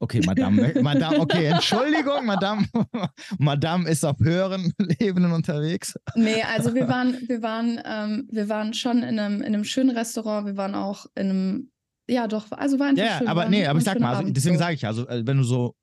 Okay, 0.00 0.20
Madame, 0.24 0.74
Madame, 0.80 1.18
okay, 1.18 1.46
Entschuldigung, 1.46 2.24
Madame, 2.24 2.66
Madame 3.38 3.88
ist 3.88 4.04
auf 4.04 4.16
höheren 4.20 4.72
Ebenen 5.00 5.32
unterwegs. 5.32 5.94
Nee, 6.14 6.42
also 6.42 6.74
wir 6.74 6.88
waren, 6.88 7.16
wir 7.26 7.42
waren, 7.42 7.80
ähm, 7.84 8.28
wir 8.30 8.48
waren 8.48 8.74
schon 8.74 9.02
in 9.02 9.18
einem, 9.18 9.40
in 9.40 9.46
einem 9.46 9.64
schönen 9.64 9.90
Restaurant, 9.90 10.46
wir 10.46 10.56
waren 10.56 10.76
auch 10.76 11.06
in 11.16 11.30
einem, 11.30 11.70
ja 12.08 12.28
doch, 12.28 12.50
also 12.52 12.78
war 12.78 12.86
einfach 12.88 13.04
Ja, 13.04 13.18
schön. 13.18 13.26
aber 13.26 13.42
war 13.42 13.48
nee, 13.48 13.66
aber 13.66 13.78
ich 13.80 13.84
sag 13.84 13.98
mal, 13.98 14.14
also 14.14 14.30
deswegen 14.30 14.56
sage 14.56 14.74
ich, 14.74 14.86
also 14.86 15.06
äh, 15.08 15.26
wenn 15.26 15.38
du 15.38 15.42
so, 15.42 15.74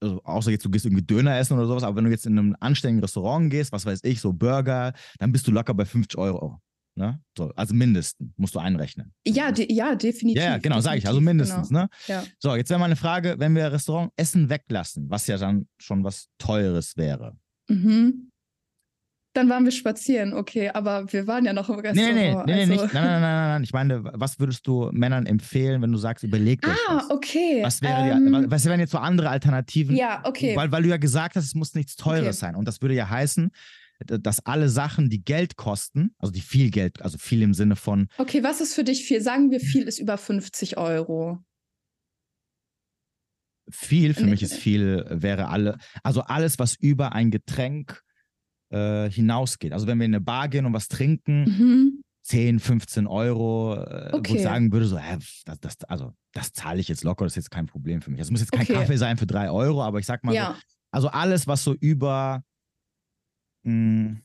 also 0.00 0.20
außer 0.22 0.52
jetzt 0.52 0.64
du 0.64 0.70
gehst 0.70 0.84
irgendwie 0.84 1.04
Döner 1.04 1.36
essen 1.36 1.54
oder 1.54 1.66
sowas, 1.66 1.82
aber 1.82 1.96
wenn 1.96 2.04
du 2.04 2.10
jetzt 2.10 2.26
in 2.26 2.38
einem 2.38 2.56
anständigen 2.60 3.02
Restaurant 3.02 3.50
gehst, 3.50 3.72
was 3.72 3.84
weiß 3.84 4.00
ich, 4.04 4.20
so 4.20 4.32
Burger, 4.32 4.92
dann 5.18 5.32
bist 5.32 5.46
du 5.48 5.50
locker 5.50 5.74
bei 5.74 5.84
50 5.84 6.16
Euro. 6.18 6.60
Ne? 6.98 7.20
So, 7.36 7.52
also 7.56 7.74
mindestens 7.74 8.32
musst 8.38 8.54
du 8.54 8.58
einrechnen. 8.58 9.12
Ja, 9.26 9.52
de 9.52 9.70
ja, 9.70 9.94
definitiv. 9.94 10.42
Ja, 10.42 10.56
genau, 10.56 10.80
sage 10.80 10.96
ich, 10.98 11.06
also 11.06 11.20
mindestens. 11.20 11.68
Genau. 11.68 11.82
Ne? 11.82 11.88
Ja. 12.06 12.24
So, 12.38 12.56
jetzt 12.56 12.70
wäre 12.70 12.80
meine 12.80 12.96
Frage, 12.96 13.34
wenn 13.38 13.54
wir 13.54 13.70
Restaurant 13.70 14.12
Essen 14.16 14.48
weglassen, 14.48 15.10
was 15.10 15.26
ja 15.26 15.36
dann 15.36 15.68
schon 15.78 16.04
was 16.04 16.28
Teures 16.38 16.96
wäre. 16.96 17.36
Mhm. 17.68 18.30
Dann 19.34 19.50
waren 19.50 19.66
wir 19.66 19.72
spazieren, 19.72 20.32
okay, 20.32 20.70
aber 20.70 21.12
wir 21.12 21.26
waren 21.26 21.44
ja 21.44 21.52
noch 21.52 21.68
im 21.68 21.76
Nee, 21.76 21.88
Restaurant. 21.88 22.46
nee, 22.46 22.54
nee, 22.54 22.66
nee, 22.66 22.72
also. 22.72 22.84
nicht. 22.84 22.94
Nein, 22.94 23.04
nein, 23.04 23.20
nein, 23.20 23.20
nein, 23.20 23.48
nein. 23.48 23.62
Ich 23.64 23.72
meine, 23.74 24.02
was 24.14 24.40
würdest 24.40 24.66
du 24.66 24.88
Männern 24.92 25.26
empfehlen, 25.26 25.82
wenn 25.82 25.92
du 25.92 25.98
sagst, 25.98 26.24
überlegt 26.24 26.66
euch 26.66 26.78
Ah, 26.88 26.96
was? 26.96 27.10
okay. 27.10 27.60
Was, 27.62 27.82
wäre 27.82 28.12
ähm, 28.12 28.24
die, 28.24 28.32
wa- 28.32 28.44
was 28.46 28.64
wären 28.64 28.80
jetzt 28.80 28.92
so 28.92 28.98
andere 28.98 29.28
Alternativen? 29.28 29.94
Ja, 29.94 30.22
okay. 30.24 30.56
Weil, 30.56 30.72
weil 30.72 30.82
du 30.84 30.88
ja 30.88 30.96
gesagt 30.96 31.36
hast, 31.36 31.44
es 31.44 31.54
muss 31.54 31.74
nichts 31.74 31.96
Teures 31.96 32.22
Okay. 32.22 32.32
sein. 32.32 32.54
Und 32.56 32.66
das 32.66 32.80
würde 32.80 32.94
ja 32.94 33.10
heißen, 33.10 33.50
dass 34.04 34.44
alle 34.44 34.68
Sachen, 34.68 35.08
die 35.10 35.24
Geld 35.24 35.56
kosten, 35.56 36.10
also 36.18 36.32
die 36.32 36.40
viel 36.40 36.70
Geld, 36.70 37.02
also 37.02 37.18
viel 37.18 37.42
im 37.42 37.54
Sinne 37.54 37.76
von, 37.76 38.08
Okay, 38.18 38.42
was 38.42 38.60
ist 38.60 38.74
für 38.74 38.84
dich 38.84 39.04
viel? 39.04 39.20
Sagen 39.20 39.50
wir, 39.50 39.60
viel 39.60 39.84
ist 39.84 39.98
über 39.98 40.18
50 40.18 40.76
Euro. 40.76 41.38
viel, 43.68 44.14
für 44.14 44.24
Nee, 44.24 44.30
mich 44.32 44.42
ist 44.42 44.52
nee. 44.52 44.58
viel, 44.60 45.06
wäre 45.10 45.48
alle, 45.48 45.78
also 46.02 46.20
alles, 46.22 46.58
was 46.58 46.76
über 46.76 47.12
ein 47.12 47.30
Getränk 47.30 48.00
äh, 48.70 49.10
hinausgeht. 49.10 49.72
Also 49.72 49.86
wenn 49.86 49.98
wir 49.98 50.06
in 50.06 50.14
eine 50.14 50.20
Bar 50.20 50.48
gehen 50.48 50.66
und 50.66 50.72
was 50.72 50.88
trinken, 50.88 51.44
Mhm. 51.44 52.02
10, 52.22 52.58
15 52.58 53.06
Euro, 53.06 53.76
äh, 53.76 54.12
wo 54.12 54.18
Okay. 54.18 54.36
ich 54.36 54.42
sagen 54.42 54.72
würde, 54.72 54.86
so, 54.86 54.98
hä, 54.98 55.16
das, 55.44 55.60
das, 55.60 55.84
also 55.84 56.12
das 56.32 56.52
zahle 56.52 56.80
ich 56.80 56.88
jetzt 56.88 57.04
locker, 57.04 57.24
das 57.24 57.32
ist 57.32 57.36
jetzt 57.36 57.50
kein 57.50 57.66
Problem 57.66 58.02
für 58.02 58.10
mich. 58.10 58.20
Es 58.20 58.30
muss 58.30 58.40
jetzt 58.40 58.50
kein 58.52 58.62
Okay. 58.62 58.72
Kaffee 58.72 58.96
sein 58.96 59.16
für 59.16 59.26
3 59.28 59.50
Euro, 59.50 59.82
aber 59.82 60.00
ich 60.00 60.06
sag 60.06 60.24
mal 60.24 60.32
so, 60.32 60.38
Ja, 60.38 60.58
Also 60.90 61.08
alles, 61.08 61.46
was 61.46 61.62
so 61.62 61.74
über, 61.74 62.42
mh, 63.66 64.20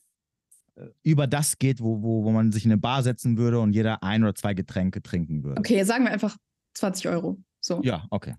äh, 0.75 0.87
über 1.03 1.27
das 1.27 1.57
geht, 1.57 1.81
wo, 1.81 2.01
wo, 2.01 2.23
wo 2.23 2.31
man 2.31 2.51
sich 2.51 2.65
in 2.65 2.71
eine 2.71 2.79
Bar 2.79 3.03
setzen 3.03 3.37
würde 3.37 3.59
und 3.59 3.73
jeder 3.73 4.03
ein 4.03 4.23
oder 4.23 4.35
zwei 4.35 4.53
Getränke 4.53 5.01
trinken 5.01 5.43
würde. 5.43 5.59
okay, 5.59 5.83
sagen 5.83 6.05
wir 6.05 6.11
einfach 6.11 6.37
20 6.75 7.07
Euro. 7.09 7.37
So. 7.59 7.81
Ja, 7.83 8.05
okay. 8.09 8.35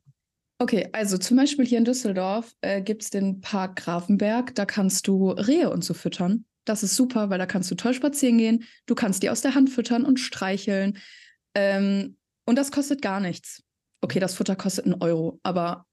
Okay, 0.59 0.89
also 0.93 1.19
zum 1.19 1.37
Beispiel 1.37 1.67
hier 1.67 1.79
in 1.79 1.85
Düsseldorf 1.85 2.55
äh, 2.61 2.83
gibt 2.83 3.03
es 3.03 3.11
den 3.11 3.41
Park 3.41 3.77
Grafenberg. 3.77 4.55
Da 4.55 4.65
kannst 4.65 5.09
du 5.09 5.31
Rehe 5.31 5.71
und 5.71 5.85
so 5.85 5.93
füttern. 5.93 6.45
Das 6.65 6.85
ist 6.85 6.95
super, 6.95 7.31
weil 7.31 7.39
da 7.39 7.47
kannst 7.47 7.71
du 7.71 7.75
toll 7.75 7.95
spazieren 7.95 8.39
gehen. 8.39 8.65
Du 8.87 8.95
kannst 8.95 9.23
die 9.25 9.31
aus 9.31 9.41
der 9.41 9.57
Hand 9.57 9.71
füttern 9.71 10.05
und 10.05 10.21
streicheln. 10.21 10.99
Ähm, 11.55 12.17
und 12.47 12.57
das 12.57 12.71
kostet 12.71 13.03
gar 13.03 13.19
nichts. 13.19 13.65
Okay, 14.03 14.21
das 14.21 14.35
Futter 14.35 14.55
kostet 14.55 14.85
einen 14.85 15.03
Euro, 15.03 15.41
aber 15.43 15.87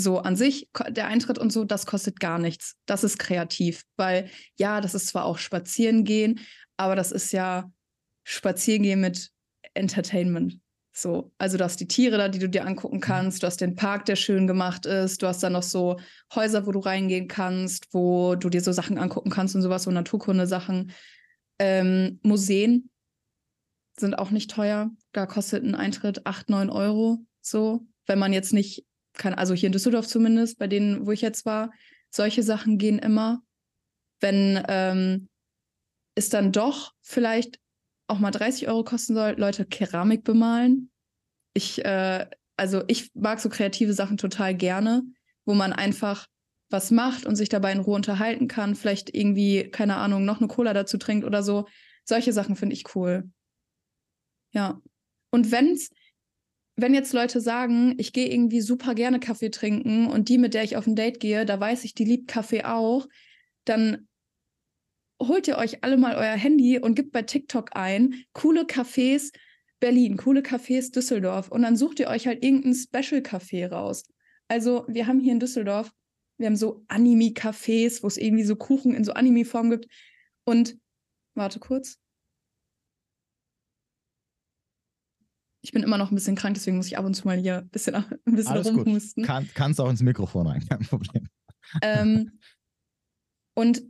so 0.00 0.18
an 0.18 0.36
sich, 0.36 0.70
der 0.88 1.06
Eintritt 1.06 1.38
und 1.38 1.52
so, 1.52 1.64
das 1.64 1.86
kostet 1.86 2.20
gar 2.20 2.38
nichts. 2.38 2.76
Das 2.86 3.04
ist 3.04 3.18
kreativ, 3.18 3.84
weil 3.96 4.30
ja, 4.58 4.80
das 4.80 4.94
ist 4.94 5.08
zwar 5.08 5.24
auch 5.24 5.38
spazieren 5.38 6.04
gehen, 6.04 6.40
aber 6.76 6.96
das 6.96 7.12
ist 7.12 7.32
ja 7.32 7.70
spazieren 8.24 8.82
gehen 8.82 9.00
mit 9.00 9.30
Entertainment. 9.74 10.58
So, 10.92 11.32
also 11.38 11.56
du 11.56 11.64
hast 11.64 11.78
die 11.78 11.86
Tiere 11.86 12.18
da, 12.18 12.28
die 12.28 12.38
du 12.38 12.48
dir 12.48 12.66
angucken 12.66 12.96
mhm. 12.96 13.02
kannst, 13.02 13.42
du 13.42 13.46
hast 13.46 13.60
den 13.60 13.76
Park, 13.76 14.06
der 14.06 14.16
schön 14.16 14.46
gemacht 14.46 14.86
ist, 14.86 15.22
du 15.22 15.26
hast 15.26 15.42
dann 15.42 15.52
noch 15.52 15.62
so 15.62 15.98
Häuser, 16.34 16.66
wo 16.66 16.72
du 16.72 16.80
reingehen 16.80 17.28
kannst, 17.28 17.86
wo 17.92 18.34
du 18.34 18.48
dir 18.48 18.60
so 18.60 18.72
Sachen 18.72 18.98
angucken 18.98 19.30
kannst 19.30 19.54
und 19.54 19.62
sowas, 19.62 19.84
so 19.84 19.90
Naturkunde-Sachen. 19.90 20.92
Ähm, 21.58 22.18
Museen 22.22 22.90
sind 23.98 24.18
auch 24.18 24.30
nicht 24.30 24.50
teuer. 24.50 24.90
Da 25.12 25.26
kostet 25.26 25.64
ein 25.64 25.74
Eintritt 25.74 26.26
8, 26.26 26.50
9 26.50 26.70
Euro. 26.70 27.18
So, 27.40 27.86
wenn 28.06 28.18
man 28.18 28.32
jetzt 28.32 28.52
nicht 28.52 28.84
kann, 29.14 29.34
also 29.34 29.54
hier 29.54 29.66
in 29.66 29.72
Düsseldorf 29.72 30.06
zumindest, 30.06 30.58
bei 30.58 30.66
denen, 30.66 31.06
wo 31.06 31.12
ich 31.12 31.20
jetzt 31.20 31.46
war, 31.46 31.72
solche 32.10 32.42
Sachen 32.42 32.78
gehen 32.78 32.98
immer. 32.98 33.42
Wenn 34.20 34.62
ähm, 34.68 35.28
es 36.14 36.28
dann 36.28 36.52
doch 36.52 36.92
vielleicht 37.00 37.58
auch 38.06 38.18
mal 38.18 38.30
30 38.30 38.68
Euro 38.68 38.84
kosten 38.84 39.14
soll, 39.14 39.34
Leute 39.38 39.64
Keramik 39.64 40.24
bemalen. 40.24 40.90
Ich, 41.54 41.84
äh, 41.84 42.26
also 42.56 42.82
ich 42.88 43.10
mag 43.14 43.40
so 43.40 43.48
kreative 43.48 43.94
Sachen 43.94 44.16
total 44.16 44.54
gerne, 44.54 45.02
wo 45.44 45.54
man 45.54 45.72
einfach 45.72 46.26
was 46.70 46.90
macht 46.90 47.26
und 47.26 47.36
sich 47.36 47.48
dabei 47.48 47.72
in 47.72 47.80
Ruhe 47.80 47.96
unterhalten 47.96 48.48
kann, 48.48 48.76
vielleicht 48.76 49.14
irgendwie, 49.14 49.70
keine 49.70 49.96
Ahnung, 49.96 50.24
noch 50.24 50.38
eine 50.38 50.48
Cola 50.48 50.72
dazu 50.72 50.98
trinkt 50.98 51.24
oder 51.24 51.42
so. 51.42 51.66
Solche 52.04 52.32
Sachen 52.32 52.56
finde 52.56 52.74
ich 52.74 52.94
cool. 52.94 53.28
Ja. 54.52 54.80
Und 55.30 55.50
wenn's, 55.50 55.90
wenn 56.76 56.94
jetzt 56.94 57.12
Leute 57.12 57.40
sagen, 57.40 57.94
ich 57.98 58.12
gehe 58.12 58.30
irgendwie 58.30 58.60
super 58.60 58.94
gerne 58.94 59.20
Kaffee 59.20 59.50
trinken 59.50 60.06
und 60.06 60.28
die, 60.28 60.38
mit 60.38 60.54
der 60.54 60.64
ich 60.64 60.76
auf 60.76 60.86
ein 60.86 60.96
Date 60.96 61.20
gehe, 61.20 61.44
da 61.44 61.58
weiß 61.60 61.84
ich, 61.84 61.94
die 61.94 62.04
liebt 62.04 62.28
Kaffee 62.28 62.64
auch, 62.64 63.06
dann 63.64 64.08
holt 65.20 65.46
ihr 65.48 65.58
euch 65.58 65.84
alle 65.84 65.98
mal 65.98 66.16
euer 66.16 66.36
Handy 66.36 66.78
und 66.78 66.94
gebt 66.94 67.12
bei 67.12 67.22
TikTok 67.22 67.76
ein, 67.76 68.24
coole 68.32 68.62
Cafés 68.62 69.32
Berlin, 69.80 70.16
coole 70.16 70.40
Cafés 70.40 70.92
Düsseldorf 70.92 71.50
und 71.50 71.62
dann 71.62 71.76
sucht 71.76 72.00
ihr 72.00 72.08
euch 72.08 72.26
halt 72.26 72.44
irgendein 72.44 72.74
Special-Café 72.74 73.68
raus. 73.68 74.04
Also 74.48 74.84
wir 74.88 75.06
haben 75.06 75.20
hier 75.20 75.32
in 75.32 75.40
Düsseldorf, 75.40 75.90
wir 76.38 76.46
haben 76.46 76.56
so 76.56 76.84
Anime-Cafés, 76.88 78.02
wo 78.02 78.06
es 78.06 78.16
irgendwie 78.16 78.44
so 78.44 78.56
Kuchen 78.56 78.94
in 78.94 79.04
so 79.04 79.12
Anime-Form 79.12 79.70
gibt 79.70 79.86
und 80.44 80.78
warte 81.34 81.60
kurz. 81.60 81.98
Ich 85.62 85.72
bin 85.72 85.82
immer 85.82 85.98
noch 85.98 86.10
ein 86.10 86.14
bisschen 86.14 86.36
krank, 86.36 86.54
deswegen 86.54 86.76
muss 86.76 86.86
ich 86.86 86.96
ab 86.96 87.04
und 87.04 87.14
zu 87.14 87.26
mal 87.26 87.36
hier 87.36 87.58
ein 87.58 87.68
bisschen, 87.68 87.94
ein 87.94 88.04
bisschen 88.24 88.52
Alles 88.52 88.68
rumhusten. 88.68 89.24
Kann, 89.24 89.48
kannst 89.54 89.80
auch 89.80 89.90
ins 89.90 90.02
Mikrofon 90.02 90.46
rein, 90.46 90.64
kein 90.68 90.80
Problem. 90.80 91.28
Ähm, 91.82 92.32
und 93.54 93.82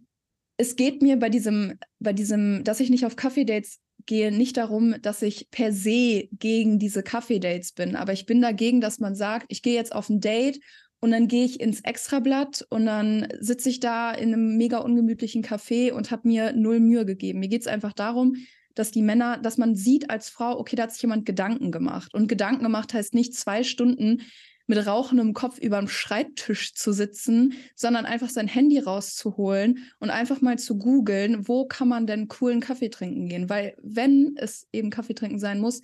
es 0.57 0.77
geht 0.77 1.01
mir 1.01 1.19
bei 1.19 1.31
diesem, 1.31 1.79
bei 2.01 2.13
diesem, 2.13 2.65
dass 2.65 2.81
ich 2.81 2.91
nicht 2.91 3.07
auf 3.07 3.17
Kaffee-Dates 3.17 3.79
gehe, 4.07 4.33
nicht 4.33 4.57
darum, 4.57 4.95
dass 5.01 5.23
ich 5.23 5.51
per 5.51 5.73
se 5.73 6.29
gegen 6.33 6.79
diese 6.79 7.03
Kaffee-Dates 7.03 7.73
bin. 7.73 7.97
Aber 7.97 8.13
ich 8.13 8.27
bin 8.27 8.43
dagegen, 8.43 8.81
dass 8.81 8.99
man 8.99 9.15
sagt, 9.15 9.47
ich 9.49 9.63
gehe 9.63 9.75
jetzt 9.75 9.95
auf 9.95 10.09
ein 10.09 10.21
Date 10.21 10.61
und 11.01 11.13
dann 11.13 11.29
gehe 11.29 11.45
ich 11.45 11.61
ins 11.61 11.81
Extrablatt 11.81 12.67
und 12.69 12.87
dann 12.87 13.29
sitze 13.41 13.71
ich 13.71 13.81
da 13.81 14.13
in 14.13 14.35
einem 14.35 14.57
mega 14.57 14.79
ungemütlichen 14.79 15.43
Café 15.43 15.93
und 15.93 16.11
habe 16.11 16.29
mir 16.29 16.53
null 16.53 16.81
Mühe 16.81 17.07
gegeben. 17.07 17.41
Mir 17.41 17.49
geht 17.49 17.63
es 17.63 17.67
einfach 17.67 17.95
darum, 17.95 18.37
dass 18.81 18.91
die 18.91 19.03
Männer, 19.03 19.39
dass 19.39 19.59
man 19.59 19.77
sieht 19.77 20.11
als 20.11 20.31
Frau, 20.31 20.59
okay, 20.59 20.75
da 20.75 20.85
hat 20.85 20.93
sich 20.93 21.03
jemand 21.03 21.27
Gedanken 21.27 21.71
gemacht. 21.71 22.15
Und 22.15 22.29
Gedanken 22.29 22.65
gemacht 22.65 22.95
heißt 22.95 23.15
nicht 23.15 23.35
zwei 23.35 23.63
Stunden 23.63 24.23
mit 24.67 24.87
rauchendem 24.87 25.35
Kopf 25.35 25.59
über 25.59 25.79
dem 25.79 25.89
Schreibtisch 25.89 26.75
zu 26.75 26.93
sitzen, 26.93 27.55
sondern 27.75 28.07
einfach 28.07 28.31
sein 28.31 28.49
Handy 28.49 28.79
rauszuholen 28.79 29.91
und 29.99 30.11
einfach 30.11 30.41
mal 30.41 30.59
zu 30.59 30.79
googeln, 30.79 31.47
wo 31.47 31.67
kann 31.67 31.89
man 31.89 32.07
denn 32.07 32.29
coolen 32.29 32.61
Kaffee 32.61 32.89
trinken 32.89 33.29
gehen? 33.29 33.51
Weil 33.51 33.75
wenn 33.83 34.37
es 34.37 34.67
eben 34.73 34.91
Kaffee 34.91 35.15
trinken 35.15 35.41
sein 35.41 35.61
muss, 35.61 35.83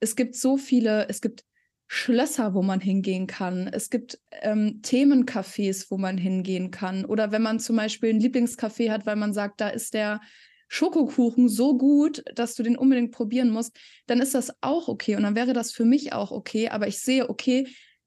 es 0.00 0.16
gibt 0.16 0.34
so 0.34 0.56
viele, 0.56 1.08
es 1.08 1.20
gibt 1.20 1.44
Schlösser, 1.86 2.54
wo 2.54 2.62
man 2.62 2.80
hingehen 2.80 3.26
kann. 3.26 3.68
Es 3.68 3.88
gibt 3.88 4.18
ähm, 4.42 4.80
Themencafés, 4.82 5.86
wo 5.90 5.96
man 5.96 6.18
hingehen 6.18 6.70
kann. 6.70 7.04
Oder 7.04 7.30
wenn 7.30 7.42
man 7.42 7.60
zum 7.60 7.76
Beispiel 7.76 8.10
ein 8.10 8.20
Lieblingscafé 8.20 8.90
hat, 8.90 9.06
weil 9.06 9.16
man 9.16 9.32
sagt, 9.32 9.60
da 9.60 9.68
ist 9.68 9.94
der 9.94 10.20
Schokokuchen 10.68 11.48
so 11.48 11.76
gut, 11.76 12.24
dass 12.34 12.54
du 12.54 12.62
den 12.62 12.76
unbedingt 12.76 13.12
probieren 13.12 13.50
musst, 13.50 13.76
dann 14.06 14.20
ist 14.20 14.34
das 14.34 14.52
auch 14.60 14.88
okay 14.88 15.16
und 15.16 15.22
dann 15.22 15.36
wäre 15.36 15.52
das 15.52 15.72
für 15.72 15.84
mich 15.84 16.12
auch 16.12 16.30
okay. 16.30 16.68
Aber 16.68 16.88
ich 16.88 17.00
sehe, 17.00 17.28
okay, 17.28 17.66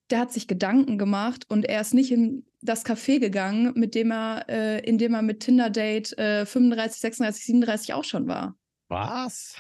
der 0.10 0.20
hat 0.20 0.32
sich 0.32 0.48
Gedanken 0.48 0.98
gemacht 0.98 1.46
und 1.50 1.66
er 1.66 1.82
ist 1.82 1.94
nicht 1.94 2.12
in 2.12 2.46
das 2.62 2.86
Café 2.86 3.20
gegangen, 3.20 3.74
mit 3.76 3.96
dem 3.96 4.12
er, 4.12 4.46
äh, 4.50 4.80
in 4.80 4.98
dem 4.98 5.14
er 5.14 5.22
mit 5.22 5.42
Tinder-Date 5.42 6.18
äh, 6.18 6.46
35, 6.46 7.02
36, 7.02 7.46
37 7.46 7.94
auch 7.94 8.04
schon 8.04 8.28
war. 8.28 8.58
Was? 8.90 9.56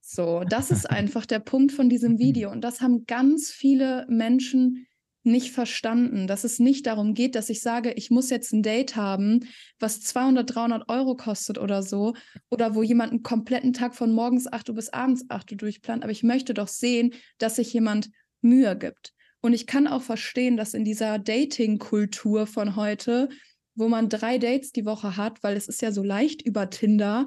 so, 0.00 0.42
das 0.48 0.70
ist 0.70 0.90
einfach 0.90 1.24
der 1.24 1.38
Punkt 1.38 1.72
von 1.72 1.88
diesem 1.88 2.18
Video. 2.18 2.50
Und 2.52 2.62
das 2.62 2.80
haben 2.80 3.06
ganz 3.06 3.50
viele 3.50 4.06
Menschen 4.08 4.87
nicht 5.28 5.52
verstanden, 5.52 6.26
dass 6.26 6.42
es 6.42 6.58
nicht 6.58 6.86
darum 6.86 7.14
geht, 7.14 7.34
dass 7.34 7.48
ich 7.48 7.60
sage, 7.60 7.92
ich 7.92 8.10
muss 8.10 8.30
jetzt 8.30 8.52
ein 8.52 8.62
Date 8.62 8.96
haben, 8.96 9.48
was 9.78 10.00
200, 10.00 10.54
300 10.54 10.88
Euro 10.88 11.14
kostet 11.14 11.58
oder 11.58 11.82
so, 11.82 12.14
oder 12.50 12.74
wo 12.74 12.82
jemand 12.82 13.12
einen 13.12 13.22
kompletten 13.22 13.72
Tag 13.72 13.94
von 13.94 14.10
morgens 14.10 14.50
8 14.50 14.70
Uhr 14.70 14.74
bis 14.74 14.88
abends 14.88 15.24
8 15.28 15.52
Uhr 15.52 15.58
durchplant. 15.58 16.02
Aber 16.02 16.12
ich 16.12 16.22
möchte 16.22 16.54
doch 16.54 16.68
sehen, 16.68 17.14
dass 17.38 17.56
sich 17.56 17.72
jemand 17.72 18.10
Mühe 18.40 18.76
gibt. 18.76 19.12
Und 19.40 19.52
ich 19.52 19.66
kann 19.66 19.86
auch 19.86 20.02
verstehen, 20.02 20.56
dass 20.56 20.74
in 20.74 20.84
dieser 20.84 21.18
Dating-Kultur 21.18 22.46
von 22.46 22.74
heute, 22.74 23.28
wo 23.74 23.88
man 23.88 24.08
drei 24.08 24.38
Dates 24.38 24.72
die 24.72 24.84
Woche 24.84 25.16
hat, 25.16 25.42
weil 25.44 25.56
es 25.56 25.68
ist 25.68 25.80
ja 25.80 25.92
so 25.92 26.02
leicht 26.02 26.42
über 26.42 26.70
Tinder, 26.70 27.26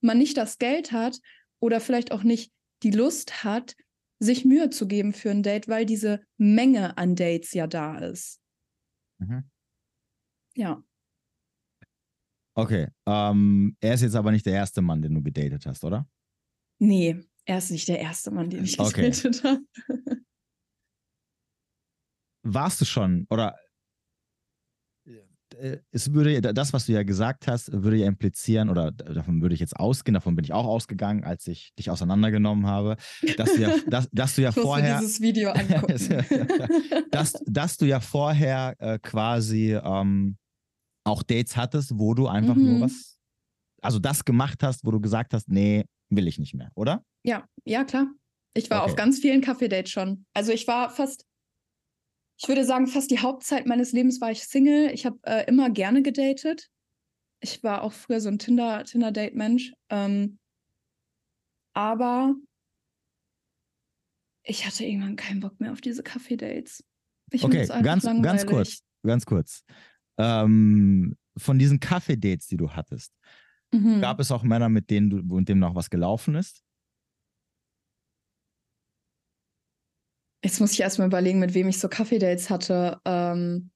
man 0.00 0.18
nicht 0.18 0.36
das 0.36 0.58
Geld 0.58 0.90
hat 0.90 1.18
oder 1.60 1.80
vielleicht 1.80 2.10
auch 2.10 2.24
nicht 2.24 2.50
die 2.82 2.90
Lust 2.90 3.44
hat, 3.44 3.76
sich 4.22 4.44
Mühe 4.44 4.70
zu 4.70 4.86
geben 4.86 5.12
für 5.12 5.30
ein 5.30 5.42
Date, 5.42 5.68
weil 5.68 5.86
diese 5.86 6.24
Menge 6.38 6.96
an 6.96 7.16
Dates 7.16 7.52
ja 7.52 7.66
da 7.66 7.98
ist. 7.98 8.40
Mhm. 9.18 9.50
Ja. 10.54 10.82
Okay. 12.54 12.88
Ähm, 13.06 13.76
er 13.80 13.94
ist 13.94 14.02
jetzt 14.02 14.14
aber 14.14 14.30
nicht 14.30 14.46
der 14.46 14.54
erste 14.54 14.82
Mann, 14.82 15.02
den 15.02 15.14
du 15.14 15.22
gedatet 15.22 15.64
hast, 15.66 15.84
oder? 15.84 16.08
Nee, 16.78 17.20
er 17.46 17.58
ist 17.58 17.70
nicht 17.70 17.88
der 17.88 17.98
erste 17.98 18.30
Mann, 18.30 18.50
den 18.50 18.64
ich 18.64 18.78
okay. 18.78 19.10
gedatet 19.10 19.42
habe 19.44 19.64
warst 22.42 22.80
du 22.80 22.84
schon 22.84 23.26
oder 23.30 23.56
es 25.90 26.12
würde 26.12 26.40
das, 26.40 26.72
was 26.72 26.86
du 26.86 26.92
ja 26.92 27.02
gesagt 27.02 27.46
hast, 27.46 27.72
würde 27.72 27.96
ja 27.96 28.06
implizieren, 28.06 28.68
oder 28.68 28.92
davon 28.92 29.42
würde 29.42 29.54
ich 29.54 29.60
jetzt 29.60 29.76
ausgehen, 29.76 30.14
davon 30.14 30.36
bin 30.36 30.44
ich 30.44 30.52
auch 30.52 30.66
ausgegangen, 30.66 31.24
als 31.24 31.46
ich 31.46 31.72
dich 31.78 31.90
auseinandergenommen 31.90 32.66
habe, 32.66 32.96
dass 33.36 33.54
du 33.54 33.62
ja, 33.62 33.74
dass, 33.88 34.08
dass 34.12 34.34
du 34.34 34.42
ja 34.42 34.52
vorher. 34.52 34.98
dieses 34.98 35.20
Video 35.20 35.50
angucken. 35.52 35.96
dass, 37.10 37.34
dass 37.46 37.76
du 37.76 37.86
ja 37.86 38.00
vorher 38.00 38.74
äh, 38.78 38.98
quasi 38.98 39.74
ähm, 39.74 40.36
auch 41.04 41.22
Dates 41.22 41.56
hattest, 41.56 41.98
wo 41.98 42.14
du 42.14 42.28
einfach 42.28 42.54
mhm. 42.54 42.64
nur 42.64 42.80
was, 42.82 43.18
also 43.80 43.98
das 43.98 44.24
gemacht 44.24 44.62
hast, 44.62 44.84
wo 44.84 44.90
du 44.90 45.00
gesagt 45.00 45.34
hast, 45.34 45.48
nee, 45.48 45.84
will 46.10 46.28
ich 46.28 46.38
nicht 46.38 46.54
mehr, 46.54 46.70
oder? 46.74 47.04
Ja, 47.24 47.46
ja, 47.64 47.84
klar. 47.84 48.08
Ich 48.54 48.70
war 48.70 48.82
okay. 48.82 48.90
auf 48.90 48.96
ganz 48.96 49.18
vielen 49.18 49.40
Kaffee-Dates 49.40 49.90
schon. 49.90 50.26
Also 50.34 50.52
ich 50.52 50.66
war 50.66 50.90
fast 50.90 51.24
ich 52.38 52.48
würde 52.48 52.64
sagen, 52.64 52.86
fast 52.86 53.10
die 53.10 53.20
Hauptzeit 53.20 53.66
meines 53.66 53.92
Lebens 53.92 54.20
war 54.20 54.30
ich 54.30 54.44
Single. 54.44 54.90
Ich 54.92 55.06
habe 55.06 55.18
äh, 55.22 55.46
immer 55.46 55.70
gerne 55.70 56.02
gedatet. 56.02 56.70
Ich 57.40 57.62
war 57.62 57.82
auch 57.82 57.92
früher 57.92 58.20
so 58.20 58.28
ein 58.28 58.38
Tinder, 58.38 58.84
Tinder-Date-Mensch. 58.84 59.72
Ähm, 59.90 60.38
aber 61.74 62.34
ich 64.44 64.66
hatte 64.66 64.84
irgendwann 64.84 65.16
keinen 65.16 65.40
Bock 65.40 65.60
mehr 65.60 65.72
auf 65.72 65.80
diese 65.80 66.02
Kaffee-Dates. 66.02 66.84
Okay, 67.40 67.66
ganz, 67.82 68.04
ganz 68.04 68.46
kurz, 68.46 68.82
ganz 69.04 69.24
kurz. 69.24 69.64
Ähm, 70.18 71.16
von 71.36 71.58
diesen 71.58 71.80
Kaffee-Dates, 71.80 72.46
die 72.48 72.56
du 72.56 72.70
hattest, 72.70 73.12
mhm. 73.72 74.00
gab 74.00 74.20
es 74.20 74.30
auch 74.30 74.42
Männer, 74.42 74.68
mit 74.68 74.90
denen 74.90 75.10
du, 75.10 75.16
mit 75.36 75.48
denen 75.48 75.60
noch 75.60 75.74
was 75.74 75.90
gelaufen 75.90 76.34
ist? 76.34 76.62
Jetzt 80.44 80.60
muss 80.60 80.72
ich 80.72 80.80
erstmal 80.80 81.06
überlegen, 81.06 81.38
mit 81.38 81.54
wem 81.54 81.68
ich 81.68 81.78
so 81.78 81.88
Kaffee-Dates 81.88 82.50
hatte. 82.50 83.00
Ähm, 83.04 83.70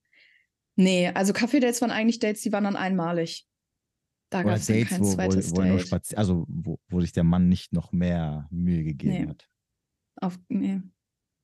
nee, 0.74 1.08
also 1.08 1.32
Kaffee-Dates 1.32 1.80
waren 1.80 1.90
eigentlich 1.90 2.18
Dates, 2.18 2.42
die 2.42 2.52
waren 2.52 2.64
dann 2.64 2.76
einmalig. 2.76 3.46
Da 4.30 4.42
gab 4.42 4.56
es 4.56 4.66
kein 4.66 5.00
wo, 5.00 5.14
zweites 5.14 5.52
wo, 5.52 5.56
wo 5.56 5.62
Date. 5.62 5.86
Spazi 5.86 6.16
also 6.16 6.44
wo, 6.48 6.80
wo 6.88 7.00
sich 7.00 7.12
der 7.12 7.24
Mann 7.24 7.48
nicht 7.48 7.72
noch 7.72 7.92
mehr 7.92 8.48
Mühe 8.50 8.82
gegeben 8.82 9.24
nee. 9.24 9.28
hat. 9.28 9.48
Auf, 10.16 10.38
nee. 10.48 10.80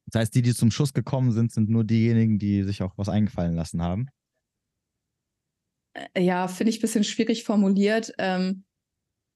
Das 0.06 0.20
heißt, 0.20 0.34
die, 0.34 0.42
die 0.42 0.54
zum 0.54 0.70
Schuss 0.70 0.92
gekommen 0.92 1.30
sind, 1.30 1.52
sind 1.52 1.70
nur 1.70 1.84
diejenigen, 1.84 2.38
die 2.38 2.64
sich 2.64 2.82
auch 2.82 2.98
was 2.98 3.08
eingefallen 3.08 3.54
lassen 3.54 3.82
haben. 3.82 4.08
Äh, 5.94 6.22
ja, 6.22 6.48
finde 6.48 6.70
ich 6.70 6.78
ein 6.78 6.82
bisschen 6.82 7.04
schwierig 7.04 7.44
formuliert. 7.44 8.12
Ähm, 8.18 8.64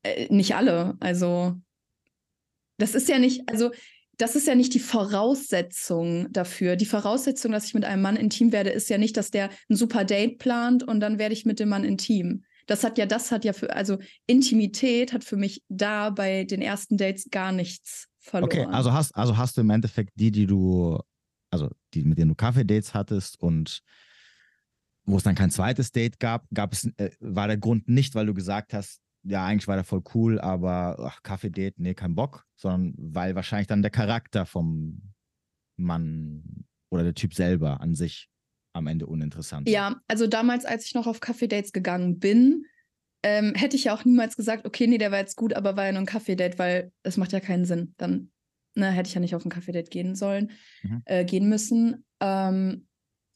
äh, 0.03 0.27
nicht 0.35 0.57
alle. 0.57 0.97
Also, 0.99 1.55
das 2.79 2.95
ist 2.95 3.09
ja 3.09 3.19
nicht, 3.19 3.49
also, 3.49 3.71
das 4.19 4.35
ist 4.35 4.47
ja 4.47 4.55
nicht 4.55 4.73
die 4.75 4.81
Voraussetzung 4.81 6.33
dafür. 6.33 6.77
Die 6.77 6.87
Voraussetzung, 6.87 7.53
dass 7.53 7.67
ich 7.67 7.75
mit 7.75 7.85
einem 7.85 8.03
Mann 8.03 8.17
intim 8.17 8.51
werde, 8.53 8.71
ist 8.71 8.89
ja 8.89 8.99
nicht, 8.99 9.17
dass 9.17 9.31
der 9.31 9.51
ein 9.69 9.77
super 9.77 10.05
Date 10.05 10.39
plant 10.39 10.83
und 10.83 11.01
dann 11.01 11.19
werde 11.19 11.35
ich 11.35 11.45
mit 11.45 11.61
dem 11.61 11.69
Mann 11.69 11.85
intim. 11.85 12.45
Das 12.67 12.83
hat 12.83 12.99
ja, 12.99 13.07
das 13.07 13.31
hat 13.31 13.45
ja 13.45 13.53
für, 13.53 13.75
also 13.75 13.99
Intimität 14.27 15.13
hat 15.13 15.23
für 15.23 15.37
mich 15.37 15.63
da 15.69 16.11
bei 16.11 16.45
den 16.45 16.63
ersten 16.63 16.97
Dates 16.97 17.29
gar 17.31 17.53
nichts 17.53 18.09
verloren. 18.19 18.51
Okay, 18.51 18.65
also 18.65 18.93
hast, 18.93 19.15
also 19.15 19.37
hast 19.37 19.57
du 19.57 19.61
im 19.61 19.71
Endeffekt 19.71 20.11
die, 20.17 20.31
die 20.31 20.47
du, 20.47 20.99
also 21.51 21.71
die, 21.95 22.03
mit 22.03 22.19
denen 22.19 22.31
du 22.31 22.35
Kaffee-Dates 22.35 22.95
hattest 22.95 23.41
und 23.41 23.83
wo 25.05 25.17
es 25.17 25.23
dann 25.23 25.37
kein 25.37 25.51
zweites 25.51 25.93
Date 25.93 26.19
gab, 26.19 26.47
gab 26.53 26.73
es, 26.73 26.91
äh, 26.97 27.11
war 27.21 27.47
der 27.47 27.59
Grund 27.59 27.89
nicht, 27.89 28.15
weil 28.17 28.27
du 28.27 28.35
gesagt 28.35 28.73
hast, 28.73 29.01
ja, 29.27 29.45
eigentlich 29.45 29.69
war 29.69 29.77
der 29.77 29.85
voll 29.85 30.03
cool, 30.15 30.41
aber 30.41 31.13
Kaffee-Date, 31.23 31.79
nee, 31.79 31.95
kein 31.95 32.15
Bock, 32.15 32.47
sondern 32.57 32.95
weil 32.97 33.35
wahrscheinlich 33.35 33.67
dann 33.67 33.83
der 33.83 33.91
Charakter 33.91 34.47
vom 34.47 35.15
Mann 35.77 36.65
oder 36.91 37.03
der 37.03 37.15
Typ 37.15 37.35
selber 37.35 37.81
an 37.81 37.95
sich 37.95 38.29
am 38.73 38.87
Ende 38.87 39.07
uninteressant. 39.07 39.69
Ja, 39.69 40.01
also 40.07 40.27
damals, 40.27 40.65
als 40.65 40.87
ich 40.87 40.95
noch 40.95 41.07
auf 41.07 41.21
Kaffee-Dates 41.21 41.73
gegangen 41.73 42.19
bin, 42.19 42.67
ähm, 43.23 43.55
hätte 43.55 43.77
ich 43.77 43.85
ja 43.85 43.95
auch 43.95 44.05
niemals 44.05 44.37
gesagt, 44.37 44.67
okay, 44.67 44.87
nee, 44.87 44.99
der 44.99 45.11
war 45.11 45.19
jetzt 45.19 45.37
gut, 45.37 45.55
aber 45.55 45.77
war 45.77 45.87
ja 45.87 45.93
nur 45.93 46.03
ein 46.03 46.07
Kaffee-Date, 46.07 46.59
weil 46.59 46.93
es 47.03 47.17
macht 47.17 47.33
ja 47.33 47.41
keinen 47.41 47.65
Sinn. 47.65 47.95
Dann 47.97 48.31
ne, 48.75 48.91
hätte 48.91 49.09
ich 49.09 49.15
ja 49.15 49.21
nicht 49.21 49.35
auf 49.35 49.45
ein 49.45 49.51
Kaffee-Date 49.51 49.91
gehen 49.91 50.15
sollen, 50.15 50.53
mhm. 50.83 51.03
äh, 51.07 51.25
gehen 51.25 51.49
müssen. 51.49 52.05
Ähm, 52.21 52.87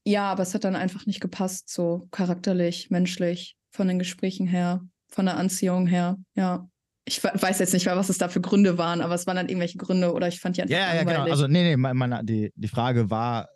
ja, 0.07 0.31
aber 0.31 0.43
es 0.43 0.55
hat 0.55 0.65
dann 0.65 0.77
einfach 0.77 1.07
nicht 1.07 1.21
gepasst, 1.21 1.69
so 1.71 2.07
charakterlich, 2.11 2.91
menschlich, 2.91 3.57
von 3.73 3.89
den 3.89 3.99
Gesprächen 3.99 4.47
her, 4.47 4.87
von 5.11 5.27
der 5.27 5.37
Anziehung 5.37 5.87
her, 5.87 6.17
ja. 6.35 6.69
Ich 7.07 7.25
weiß 7.25 7.59
jetzt 7.59 7.73
nicht 7.73 7.87
mehr, 7.87 7.97
was 7.97 8.09
es 8.09 8.19
da 8.19 8.29
für 8.29 8.41
Gründe 8.41 8.79
waren, 8.79 9.01
aber 9.01 9.15
es 9.15 9.27
waren 9.27 9.35
dann 9.35 9.49
irgendwelche 9.49 9.79
Gründe 9.79 10.13
oder 10.13 10.29
ich 10.29 10.39
fand 10.39 10.57
die 10.57 10.63
einfach 10.63 10.77
Ja, 10.77 10.95
ja, 10.95 11.03
genau. 11.03 11.23
Also, 11.23 11.49
nee, 11.49 11.75
nee, 11.75 11.77
meine, 11.77 12.23
die, 12.23 12.53
die 12.55 12.69
Frage 12.69 13.11
war, 13.11 13.49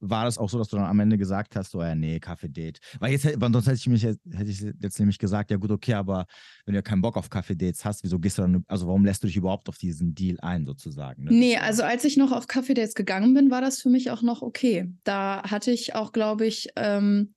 war 0.00 0.24
das 0.24 0.38
auch 0.38 0.50
so, 0.50 0.58
dass 0.58 0.68
du 0.68 0.76
dann 0.76 0.86
am 0.86 1.00
Ende 1.00 1.16
gesagt 1.16 1.56
hast, 1.56 1.70
so, 1.70 1.80
ja, 1.80 1.94
nee, 1.94 2.18
Kaffee-Date. 2.18 2.80
Weil 2.98 3.12
jetzt, 3.12 3.22
sonst 3.22 3.66
hätte 3.66 3.76
ich 3.76 3.86
mich 3.86 4.02
hätte 4.02 4.18
ich 4.46 4.60
jetzt 4.60 4.98
nämlich 4.98 5.18
gesagt, 5.18 5.50
ja 5.50 5.56
gut, 5.56 5.70
okay, 5.70 5.94
aber 5.94 6.26
wenn 6.64 6.74
du 6.74 6.78
ja 6.78 6.82
keinen 6.82 7.02
Bock 7.02 7.16
auf 7.16 7.30
Kaffee-Dates 7.30 7.84
hast, 7.84 8.02
wieso 8.04 8.18
gehst 8.18 8.38
du 8.38 8.42
dann, 8.42 8.64
also 8.68 8.86
warum 8.86 9.04
lässt 9.04 9.22
du 9.22 9.26
dich 9.26 9.36
überhaupt 9.36 9.68
auf 9.68 9.78
diesen 9.78 10.14
Deal 10.14 10.38
ein, 10.40 10.66
sozusagen? 10.66 11.24
Ne? 11.24 11.32
Nee, 11.32 11.56
also 11.56 11.82
als 11.82 12.04
ich 12.04 12.16
noch 12.16 12.32
auf 12.32 12.46
Kaffee-Dates 12.46 12.94
gegangen 12.94 13.34
bin, 13.34 13.50
war 13.50 13.60
das 13.60 13.80
für 13.80 13.88
mich 13.88 14.10
auch 14.10 14.22
noch 14.22 14.42
okay. 14.42 14.92
Da 15.04 15.42
hatte 15.44 15.70
ich 15.70 15.94
auch, 15.94 16.12
glaube 16.12 16.46
ich, 16.46 16.68
ähm, 16.76 17.34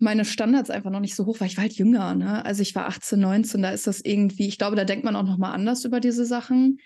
meine 0.00 0.24
Standards 0.24 0.70
einfach 0.70 0.90
noch 0.90 1.00
nicht 1.00 1.14
so 1.14 1.26
hoch, 1.26 1.40
weil 1.40 1.48
ich 1.48 1.56
war 1.56 1.62
halt 1.62 1.74
jünger, 1.74 2.14
ne? 2.14 2.44
Also 2.44 2.62
ich 2.62 2.74
war 2.74 2.86
18, 2.86 3.20
19, 3.20 3.62
da 3.62 3.70
ist 3.70 3.86
das 3.86 4.00
irgendwie, 4.00 4.48
ich 4.48 4.58
glaube, 4.58 4.76
da 4.76 4.84
denkt 4.84 5.04
man 5.04 5.14
auch 5.14 5.24
noch 5.24 5.38
mal 5.38 5.52
anders 5.52 5.84
über 5.84 6.00
diese 6.00 6.24
Sachen. 6.24 6.78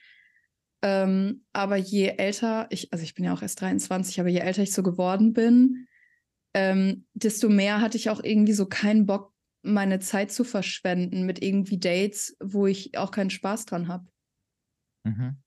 Ähm, 0.83 1.45
aber 1.53 1.77
je 1.77 2.09
älter 2.19 2.67
ich, 2.71 2.93
also 2.93 3.05
ich 3.05 3.15
bin 3.15 3.25
ja 3.25 3.33
auch 3.33 3.41
erst 3.41 3.61
23, 3.61 4.21
aber 4.21 4.29
je 4.29 4.41
älter 4.41 4.63
ich 4.63 4.73
so 4.73 4.83
geworden 4.83 5.33
bin, 5.33 5.87
ähm, 6.55 7.07
desto 7.15 7.49
mehr 7.49 7.81
hatte 7.81 7.97
ich 7.97 8.11
auch 8.11 8.23
irgendwie 8.23 8.53
so 8.53 8.67
keinen 8.67 9.07
Bock, 9.07 9.33
meine 9.63 9.99
Zeit 10.01 10.31
zu 10.31 10.45
verschwenden 10.45 11.25
mit 11.25 11.43
irgendwie 11.43 11.79
Dates, 11.79 12.37
wo 12.43 12.67
ich 12.67 12.99
auch 12.99 13.13
keinen 13.13 13.31
Spaß 13.31 13.65
dran 13.65 13.89
habe. 13.89 14.07
Mhm. 15.05 15.39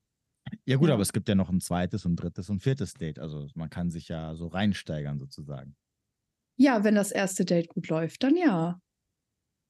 Ja 0.66 0.78
gut, 0.78 0.88
ja. 0.88 0.94
aber 0.94 1.04
es 1.04 1.14
gibt 1.14 1.30
ja 1.30 1.36
noch 1.36 1.50
ein 1.50 1.60
zweites 1.60 2.06
und 2.06 2.16
drittes 2.16 2.50
und 2.50 2.62
viertes 2.62 2.94
Date. 2.94 3.20
Also 3.20 3.48
man 3.56 3.70
kann 3.70 3.92
sich 3.92 4.08
ja 4.08 4.36
so 4.36 4.48
reinsteigern 4.48 5.20
sozusagen. 5.20 5.76
Ja, 6.58 6.84
wenn 6.84 6.96
das 6.96 7.12
erste 7.12 7.46
Date 7.46 7.70
gut 7.70 7.88
läuft, 7.88 8.24
dann 8.24 8.36
ja. 8.36 8.82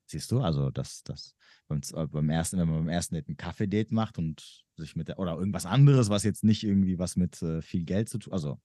Siehst 0.09 0.31
du, 0.31 0.39
also 0.39 0.71
das, 0.71 1.03
das 1.03 1.35
beim, 1.67 1.81
äh, 1.93 2.07
beim 2.07 2.29
ersten, 2.29 2.57
wenn 2.57 2.69
man 2.69 2.85
beim 2.85 2.89
ersten 2.89 3.15
Date 3.15 3.29
ein 3.29 3.37
Kaffee-Date 3.37 3.91
macht 3.91 4.17
und 4.17 4.63
sich 4.77 4.95
mit 4.95 5.09
der, 5.09 5.19
oder 5.19 5.37
irgendwas 5.37 5.65
anderes, 5.65 6.09
was 6.09 6.23
jetzt 6.23 6.43
nicht 6.43 6.63
irgendwie 6.63 6.97
was 6.97 7.15
mit 7.15 7.41
äh, 7.41 7.61
viel 7.61 7.83
Geld 7.83 8.09
zu 8.09 8.19
tun, 8.19 8.33
also 8.33 8.59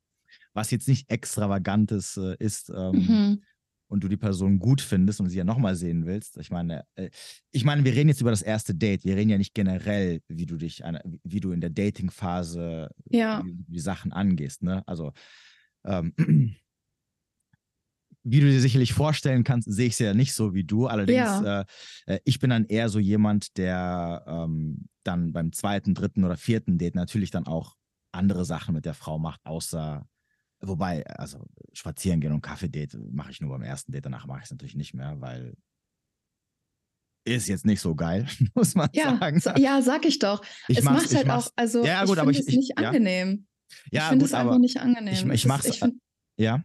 was 0.54 0.70
jetzt 0.70 0.88
nicht 0.88 1.10
extravagantes 1.10 2.16
äh, 2.16 2.36
ist 2.38 2.70
ähm, 2.70 2.92
mhm. 2.92 3.42
und 3.88 4.04
du 4.04 4.08
die 4.08 4.16
Person 4.16 4.58
gut 4.58 4.80
findest 4.80 5.20
und 5.20 5.28
sie 5.28 5.38
ja 5.38 5.44
nochmal 5.44 5.74
sehen 5.74 6.06
willst. 6.06 6.38
Ich 6.38 6.50
meine, 6.50 6.84
äh, 6.94 7.10
ich 7.50 7.64
meine, 7.64 7.84
wir 7.84 7.92
reden 7.92 8.08
jetzt 8.08 8.20
über 8.20 8.30
das 8.30 8.42
erste 8.42 8.74
Date. 8.74 9.04
Wir 9.04 9.16
reden 9.16 9.30
ja 9.30 9.38
nicht 9.38 9.54
generell, 9.54 10.20
wie 10.28 10.46
du 10.46 10.56
dich, 10.56 10.84
eine, 10.84 11.02
wie 11.24 11.40
du 11.40 11.52
in 11.52 11.60
der 11.60 11.70
Dating-Phase 11.70 12.90
ja. 13.10 13.42
die, 13.42 13.56
die, 13.66 13.80
Sachen 13.80 14.12
angehst. 14.12 14.62
Ne? 14.62 14.86
Also 14.86 15.12
ähm, 15.84 16.14
wie 18.24 18.40
du 18.40 18.46
dir 18.46 18.60
sicherlich 18.60 18.92
vorstellen 18.92 19.44
kannst, 19.44 19.72
sehe 19.72 19.86
ich 19.86 19.94
es 19.94 19.98
ja 19.98 20.14
nicht 20.14 20.34
so 20.34 20.54
wie 20.54 20.64
du. 20.64 20.86
Allerdings, 20.86 21.18
ja. 21.18 21.60
Äh, 21.60 21.64
äh, 22.06 22.20
ich 22.24 22.38
bin 22.38 22.50
dann 22.50 22.66
eher 22.66 22.88
so 22.88 22.98
jemand, 22.98 23.56
der 23.56 24.24
ähm, 24.26 24.88
dann 25.02 25.32
beim 25.32 25.52
zweiten, 25.52 25.94
dritten 25.94 26.24
oder 26.24 26.36
vierten 26.36 26.78
Date 26.78 26.94
natürlich 26.94 27.30
dann 27.30 27.46
auch 27.46 27.76
andere 28.12 28.44
Sachen 28.44 28.74
mit 28.74 28.84
der 28.84 28.94
Frau 28.94 29.18
macht, 29.18 29.40
außer, 29.44 30.06
wobei, 30.60 31.04
also 31.06 31.44
spazieren 31.72 32.20
gehen 32.20 32.32
und 32.32 32.42
Kaffee-Date 32.42 32.98
mache 33.10 33.30
ich 33.30 33.40
nur 33.40 33.50
beim 33.50 33.62
ersten 33.62 33.90
Date, 33.90 34.04
danach 34.04 34.26
mache 34.26 34.38
ich 34.38 34.44
es 34.44 34.50
natürlich 34.50 34.76
nicht 34.76 34.94
mehr, 34.94 35.20
weil 35.20 35.54
ist 37.24 37.48
jetzt 37.48 37.64
nicht 37.64 37.80
so 37.80 37.94
geil, 37.94 38.26
muss 38.54 38.74
man 38.74 38.88
ja, 38.92 39.16
sagen. 39.16 39.40
Ja, 39.60 39.80
sag 39.80 40.04
ich 40.04 40.18
doch. 40.18 40.44
Ich 40.68 40.78
es 40.78 40.84
macht 40.84 41.14
halt 41.14 41.30
auch, 41.30 41.48
also 41.56 41.84
ja, 41.84 42.04
gut, 42.04 42.18
ich 42.18 42.22
finde 42.22 42.40
es 42.40 42.46
nicht 42.48 42.78
angenehm. 42.78 43.46
Ja, 43.90 44.02
ich 44.02 44.08
finde 44.08 44.24
es 44.24 44.34
einfach 44.34 44.58
nicht 44.58 44.78
angenehm. 44.78 45.14
Ich, 45.14 45.24
ich 45.24 45.46
mache 45.46 45.68
es, 45.68 45.80
ja. 46.36 46.62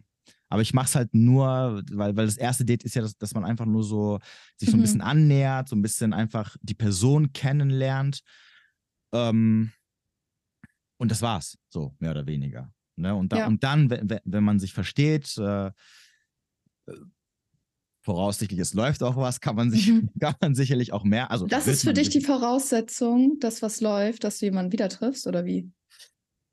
Aber 0.48 0.62
ich 0.62 0.72
mache 0.72 0.86
es 0.86 0.94
halt 0.94 1.14
nur, 1.14 1.82
weil, 1.90 2.16
weil 2.16 2.26
das 2.26 2.36
erste 2.36 2.64
Date 2.64 2.84
ist 2.84 2.94
ja, 2.94 3.02
dass, 3.02 3.16
dass 3.16 3.34
man 3.34 3.44
einfach 3.44 3.66
nur 3.66 3.84
so 3.84 4.18
sich 4.56 4.70
so 4.70 4.76
ein 4.76 4.80
mhm. 4.80 4.82
bisschen 4.82 5.00
annähert, 5.02 5.68
so 5.68 5.76
ein 5.76 5.82
bisschen 5.82 6.12
einfach 6.12 6.56
die 6.62 6.74
Person 6.74 7.32
kennenlernt. 7.32 8.20
Ähm, 9.12 9.72
und 10.98 11.10
das 11.10 11.22
war's, 11.22 11.58
so 11.68 11.94
mehr 11.98 12.12
oder 12.12 12.26
weniger. 12.26 12.72
Ne? 12.96 13.14
Und, 13.14 13.32
da, 13.32 13.38
ja. 13.38 13.46
und 13.46 13.62
dann, 13.62 13.90
wenn, 13.90 14.20
wenn 14.24 14.44
man 14.44 14.58
sich 14.58 14.72
versteht, 14.72 15.36
äh, 15.38 15.70
voraussichtlich, 18.02 18.58
es 18.60 18.74
läuft 18.74 19.02
auch 19.02 19.16
was, 19.16 19.40
kann 19.40 19.54
man, 19.54 19.70
sich, 19.70 19.88
mhm. 19.88 20.10
kann 20.20 20.34
man 20.40 20.54
sicherlich 20.54 20.92
auch 20.92 21.04
mehr. 21.04 21.30
Also, 21.30 21.46
das 21.46 21.66
ist 21.66 21.84
für 21.84 21.92
dich 21.92 22.08
die 22.08 22.22
Voraussetzung, 22.22 23.38
dass 23.38 23.62
was 23.62 23.80
läuft, 23.80 24.24
dass 24.24 24.38
du 24.38 24.46
jemanden 24.46 24.72
wieder 24.72 24.88
triffst, 24.88 25.26
oder 25.26 25.44
wie? 25.44 25.70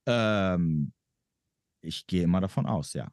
Ähm, 0.05 0.91
ich 1.81 2.05
gehe 2.07 2.23
immer 2.23 2.41
davon 2.41 2.65
aus, 2.65 2.93
ja. 2.93 3.09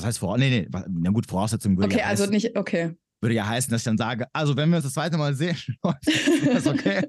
Das 0.00 0.06
heißt, 0.06 0.18
vor, 0.18 0.38
nee, 0.38 0.48
nee, 0.48 0.68
na 0.88 1.10
gut, 1.10 1.26
Voraussetzung 1.26 1.76
würde 1.76 1.92
okay, 1.92 1.98
ja 1.98 2.06
also 2.06 2.22
heißen, 2.22 2.32
nicht, 2.32 2.56
okay. 2.56 2.96
Würde 3.20 3.34
ja 3.34 3.46
heißen, 3.46 3.70
dass 3.70 3.82
ich 3.82 3.84
dann 3.84 3.98
sage, 3.98 4.26
also 4.32 4.56
wenn 4.56 4.70
wir 4.70 4.76
uns 4.76 4.84
das 4.84 4.94
zweite 4.94 5.18
Mal 5.18 5.34
sehen, 5.34 5.58
ist 6.42 6.66
okay. 6.66 7.02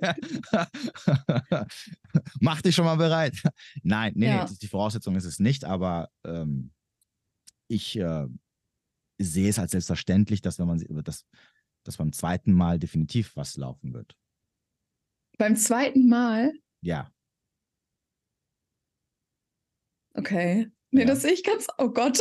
Mach 2.42 2.62
dich 2.62 2.76
schon 2.76 2.84
mal 2.84 2.98
bereit. 2.98 3.42
Nein, 3.82 4.12
nee, 4.18 4.28
ja. 4.28 4.44
nee, 4.44 4.58
die 4.62 4.68
Voraussetzung 4.68 5.16
ist 5.16 5.24
es 5.24 5.39
nicht, 5.39 5.64
aber 5.64 6.10
ähm, 6.26 6.74
ich 7.70 7.98
äh, 7.98 8.28
sehe 9.18 9.50
es 9.50 9.58
als 9.58 9.72
selbstverständlich, 9.72 10.42
dass 10.42 10.60
wenn 10.60 10.68
man 10.68 10.84
dass, 11.06 11.26
dass 11.86 11.96
beim 11.96 12.12
zweiten 12.12 12.52
Mal 12.52 12.78
definitiv 12.78 13.38
was 13.38 13.56
laufen 13.56 13.94
wird. 13.94 14.18
Beim 15.38 15.56
zweiten 15.56 16.10
Mal? 16.10 16.52
Ja. 16.82 17.10
Okay. 20.14 20.70
Nee, 20.94 21.02
ja. 21.02 21.08
das 21.08 21.22
sehe 21.22 21.32
ich 21.32 21.44
ganz, 21.44 21.68
oh 21.78 21.89
Gott. 21.89 22.20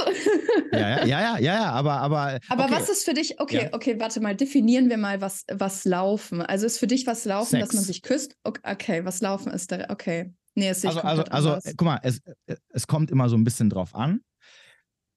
Ja, 0.72 0.78
ja, 0.78 1.04
ja, 1.04 1.20
ja, 1.20 1.38
ja, 1.38 1.70
aber, 1.72 1.94
aber. 1.94 2.38
Aber 2.48 2.64
okay. 2.64 2.74
was 2.74 2.88
ist 2.88 3.04
für 3.04 3.12
dich, 3.12 3.40
okay, 3.40 3.64
ja. 3.64 3.68
okay, 3.72 3.98
warte 3.98 4.20
mal, 4.20 4.36
definieren 4.36 4.88
wir 4.88 4.98
mal, 4.98 5.20
was, 5.20 5.44
was 5.50 5.84
laufen. 5.84 6.42
Also 6.42 6.66
ist 6.66 6.78
für 6.78 6.86
dich 6.86 7.06
was 7.08 7.24
laufen, 7.24 7.50
Sex. 7.50 7.66
dass 7.66 7.74
man 7.74 7.84
sich 7.84 8.02
küsst? 8.02 8.36
Okay, 8.44 9.04
was 9.04 9.20
laufen 9.20 9.50
ist 9.52 9.72
da, 9.72 9.86
okay. 9.88 10.32
Nee, 10.54 10.68
es 10.68 10.84
also, 10.84 11.00
also, 11.00 11.24
also, 11.24 11.58
guck 11.76 11.82
mal, 11.82 11.98
es, 12.02 12.20
es 12.68 12.86
kommt 12.86 13.10
immer 13.10 13.28
so 13.28 13.36
ein 13.36 13.42
bisschen 13.42 13.70
drauf 13.70 13.94
an, 13.94 14.20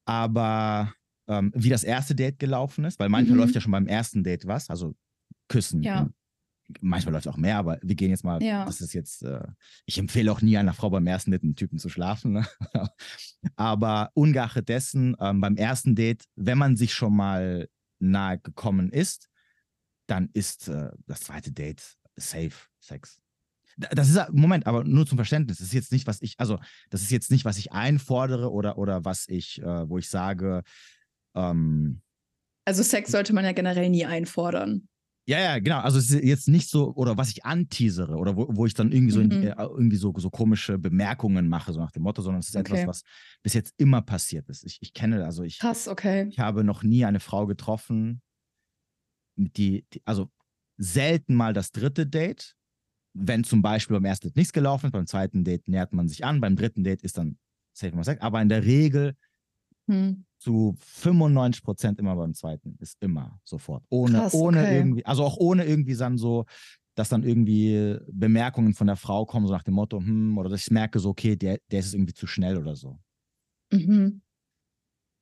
aber 0.05 0.93
ähm, 1.27 1.51
wie 1.55 1.69
das 1.69 1.83
erste 1.83 2.15
Date 2.15 2.39
gelaufen 2.39 2.85
ist, 2.85 2.99
weil 2.99 3.09
manchmal 3.09 3.35
mhm. 3.35 3.43
läuft 3.43 3.55
ja 3.55 3.61
schon 3.61 3.71
beim 3.71 3.87
ersten 3.87 4.23
Date 4.23 4.47
was, 4.47 4.69
also 4.69 4.95
küssen, 5.47 5.83
ja 5.83 6.09
manchmal 6.81 7.13
läuft 7.13 7.27
auch 7.27 7.37
mehr, 7.37 7.57
aber 7.57 7.79
wir 7.81 7.95
gehen 7.95 8.09
jetzt 8.09 8.23
mal, 8.23 8.41
ja. 8.41 8.65
das 8.65 8.81
ist 8.81 8.93
jetzt, 8.93 9.23
äh, 9.23 9.45
ich 9.85 9.97
empfehle 9.97 10.31
auch 10.31 10.41
nie 10.41 10.57
einer 10.57 10.73
Frau 10.73 10.89
beim 10.89 11.07
ersten 11.07 11.31
Date 11.31 11.43
mit 11.43 11.57
Typen 11.57 11.79
zu 11.79 11.89
schlafen. 11.89 12.33
Ne? 12.33 12.47
aber 13.55 14.11
ungeachtet 14.13 14.69
dessen, 14.69 15.15
ähm, 15.19 15.41
beim 15.41 15.55
ersten 15.55 15.95
Date, 15.95 16.25
wenn 16.35 16.57
man 16.57 16.75
sich 16.77 16.93
schon 16.93 17.15
mal 17.15 17.69
nahe 17.99 18.39
gekommen 18.39 18.91
ist, 18.91 19.29
dann 20.07 20.29
ist 20.33 20.67
äh, 20.67 20.91
das 21.07 21.21
zweite 21.21 21.51
Date 21.51 21.97
safe 22.15 22.53
Sex. 22.79 23.19
Das 23.77 24.09
ist, 24.09 24.19
Moment, 24.31 24.67
aber 24.67 24.83
nur 24.83 25.07
zum 25.07 25.17
Verständnis. 25.17 25.57
Das 25.57 25.67
ist 25.67 25.73
jetzt 25.73 25.91
nicht, 25.91 26.05
was 26.05 26.21
ich, 26.21 26.39
also, 26.39 26.59
das 26.91 27.01
ist 27.01 27.09
jetzt 27.09 27.31
nicht, 27.31 27.43
was 27.43 27.57
ich 27.57 27.71
einfordere 27.71 28.51
oder, 28.51 28.77
oder 28.77 29.03
was 29.03 29.27
ich, 29.27 29.61
äh, 29.61 29.89
wo 29.89 29.97
ich 29.97 30.09
sage, 30.09 30.61
ähm, 31.35 32.01
also 32.65 32.83
Sex 32.83 33.11
sollte 33.11 33.33
man 33.33 33.45
ja 33.45 33.51
generell 33.51 33.89
nie 33.89 34.05
einfordern. 34.05 34.87
Ja, 35.25 35.39
ja, 35.39 35.59
genau. 35.59 35.79
Also 35.79 35.99
es 35.99 36.11
ist 36.11 36.23
jetzt 36.23 36.47
nicht 36.49 36.69
so, 36.69 36.93
oder 36.95 37.17
was 37.17 37.29
ich 37.29 37.45
anteasere, 37.45 38.15
oder 38.17 38.35
wo, 38.35 38.47
wo 38.49 38.65
ich 38.65 38.73
dann 38.73 38.91
irgendwie 38.91 39.13
so, 39.13 39.21
in, 39.21 39.29
Mhm. 39.29 39.43
äh, 39.43 39.55
irgendwie 39.57 39.95
so, 39.95 40.13
so 40.17 40.29
komische 40.29 40.77
Bemerkungen 40.77 41.47
mache, 41.47 41.71
so 41.71 41.79
nach 41.79 41.91
dem 41.91 42.03
Motto, 42.03 42.21
sondern 42.21 42.41
es 42.41 42.49
ist 42.49 42.57
Okay. 42.57 42.73
etwas, 42.81 42.87
was 42.87 43.01
bis 43.41 43.53
jetzt 43.53 43.73
immer 43.77 44.01
passiert 44.01 44.49
ist. 44.49 44.65
Ich, 44.65 44.79
ich 44.81 44.93
kenne, 44.93 45.23
also 45.23 45.43
ich, 45.43 45.59
Krass, 45.59 45.87
okay. 45.87 46.27
ich 46.29 46.39
habe 46.39 46.63
noch 46.65 46.83
nie 46.83 47.05
eine 47.05 47.21
Frau 47.21 47.45
getroffen, 47.45 48.21
die, 49.35 49.85
die, 49.93 50.01
also 50.05 50.29
selten 50.77 51.35
mal 51.35 51.53
das 51.53 51.71
dritte 51.71 52.05
Date. 52.05 52.55
Wenn 53.15 53.43
zum 53.43 53.61
Beispiel 53.61 53.95
beim 53.95 54.05
ersten 54.05 54.27
Date 54.27 54.37
nichts 54.37 54.53
gelaufen 54.53 54.87
ist, 54.87 54.91
beim 54.91 55.05
zweiten 55.07 55.43
Date 55.43 55.67
nähert 55.67 55.93
man 55.93 56.07
sich 56.07 56.25
an, 56.25 56.41
beim 56.41 56.55
dritten 56.55 56.83
Date 56.83 57.03
ist 57.03 57.17
dann 57.17 57.37
safe 57.71 57.95
mal 57.95 58.03
Sex. 58.03 58.21
Aber 58.21 58.41
in 58.41 58.49
der 58.49 58.65
Regel 58.65 59.15
Hm. 59.87 60.25
Zu 60.43 60.75
95 60.79 61.63
Prozent 61.63 61.99
immer 61.99 62.15
beim 62.15 62.33
zweiten. 62.33 62.75
Ist 62.79 62.97
immer 62.99 63.39
sofort. 63.43 63.83
Ohne, 63.89 64.19
Krass, 64.19 64.33
ohne 64.33 64.61
okay. 64.61 64.77
irgendwie, 64.77 65.05
also 65.05 65.23
auch 65.23 65.37
ohne 65.37 65.65
irgendwie 65.65 65.95
dann 65.95 66.17
so, 66.17 66.45
dass 66.95 67.09
dann 67.09 67.23
irgendwie 67.23 67.97
Bemerkungen 68.11 68.73
von 68.73 68.87
der 68.87 68.97
Frau 68.97 69.25
kommen, 69.25 69.47
so 69.47 69.53
nach 69.53 69.63
dem 69.63 69.75
Motto, 69.75 69.99
hm, 69.99 70.37
oder 70.37 70.49
dass 70.49 70.61
ich 70.61 70.71
merke, 70.71 70.99
so, 70.99 71.09
okay, 71.09 71.35
der, 71.35 71.59
der 71.71 71.79
ist 71.79 71.93
irgendwie 71.93 72.13
zu 72.13 72.27
schnell 72.27 72.57
oder 72.57 72.75
so. 72.75 72.99
Mhm. 73.71 74.21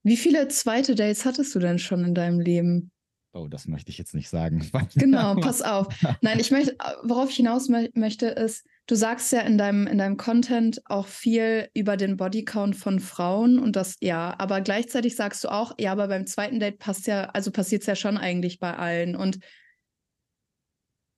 Wie 0.04 0.18
viele 0.18 0.48
zweite 0.48 0.96
Dates 0.96 1.26
hattest 1.26 1.54
du 1.54 1.60
denn 1.60 1.78
schon 1.78 2.04
in 2.04 2.16
deinem 2.16 2.40
Leben? 2.40 2.92
Oh, 3.34 3.48
das 3.48 3.68
möchte 3.68 3.92
ich 3.92 3.98
jetzt 3.98 4.16
nicht 4.16 4.30
sagen. 4.30 4.70
Genau, 4.96 5.36
pass 5.36 5.62
auf. 5.62 5.88
Nein, 6.22 6.40
ich 6.40 6.52
möchte, 6.52 6.76
worauf 7.04 7.30
ich 7.30 7.38
hinaus 7.38 7.70
mö 7.70 7.88
möchte, 7.94 8.26
ist, 8.28 8.66
du 8.88 8.96
sagst 8.96 9.32
ja 9.32 9.42
in 9.42 9.58
deinem, 9.58 9.88
in 9.88 9.98
deinem 9.98 10.18
Content 10.18 10.82
auch 10.86 11.08
viel 11.08 11.70
über 11.74 11.98
den 11.98 12.18
Bodycount 12.18 12.76
von 12.76 13.00
Frauen 13.00 13.60
und 13.60 13.76
das, 13.76 13.96
ja, 14.02 14.36
aber 14.38 14.62
gleichzeitig 14.62 15.16
sagst 15.16 15.44
du 15.44 15.50
auch, 15.50 15.74
ja, 15.80 15.92
aber 15.92 16.08
beim 16.08 16.28
zweiten 16.28 16.60
Date 16.60 16.80
passt 16.80 17.08
ja, 17.08 17.26
also 17.30 17.52
passiert 17.52 17.82
es 17.82 17.88
ja 17.88 17.96
schon 17.96 18.18
eigentlich 18.18 18.60
bei 18.60 18.76
allen. 18.76 19.16
Und 19.16 19.40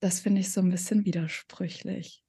das 0.01 0.19
finde 0.19 0.41
ich 0.41 0.51
so 0.51 0.61
ein 0.61 0.69
bisschen 0.69 1.05
widersprüchlich. 1.05 2.23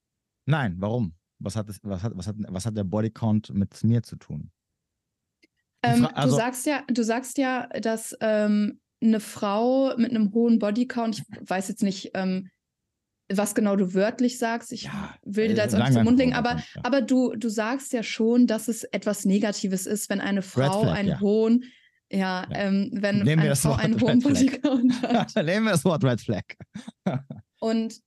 Nein, 0.47 0.77
warum? 0.79 1.15
Was 1.41 1.57
hat, 1.57 1.69
es, 1.69 1.79
was, 1.83 2.03
hat, 2.03 2.13
was, 2.15 2.27
hat, 2.27 2.37
was 2.39 2.67
hat 2.67 2.77
der 2.77 2.85
Bodycount 2.85 3.53
mit 3.53 3.83
mir 3.83 4.03
zu 4.03 4.17
tun? 4.17 4.51
Ähm, 5.83 6.07
also- 6.07 6.37
du 6.37 6.43
sagst 6.43 6.67
ja, 6.67 6.83
du 6.89 7.03
sagst 7.03 7.37
ja, 7.39 7.67
dass 7.67 8.17
ähm, 8.21 8.81
eine 9.03 9.21
Frau 9.21 9.95
mit 9.97 10.11
einem 10.11 10.33
hohen 10.33 10.59
Bodycount, 10.59 11.19
ich 11.19 11.51
weiß 11.51 11.69
jetzt 11.69 11.83
nicht, 11.83 12.13
ähm, 12.15 12.49
was 13.33 13.55
genau 13.55 13.77
du 13.77 13.95
wörtlich 13.95 14.39
sagst, 14.39 14.73
ich 14.73 14.85
Ja, 14.85 15.15
will 15.25 15.49
dir 15.49 15.55
da 15.55 15.63
äh, 15.63 15.65
jetzt 15.65 15.75
auch 15.75 15.79
nicht 15.79 15.93
zum 15.93 16.05
Mund 16.05 16.19
legen, 16.19 16.35
aber, 16.35 16.57
ja. 16.57 16.63
aber 16.83 17.01
du, 17.01 17.35
du 17.35 17.49
sagst 17.49 17.93
ja 17.93 18.03
schon, 18.03 18.47
dass 18.47 18.69
es 18.69 18.85
etwas 18.85 19.25
Negatives 19.25 19.87
ist, 19.87 20.11
wenn 20.11 20.21
eine 20.21 20.43
Frau 20.43 20.83
Flag, 20.83 20.95
einen 20.95 21.09
ja. 21.09 21.21
hohen, 21.21 21.65
ja, 22.13 22.47
ähm, 22.53 22.91
wenn 22.93 23.23
Nehmen 23.23 23.41
eine 23.41 23.51
das 23.51 23.63
Frau 23.63 23.73
einen 23.75 24.01
hohen. 24.01 24.21
Bodycount 24.21 25.03
hat. 25.03 25.35
Nehmen 25.37 25.67
wir 25.67 25.73
das 25.73 25.85
Wort 25.85 26.05
Red 26.05 26.21
Flag. 26.21 26.45
Und 27.61 27.99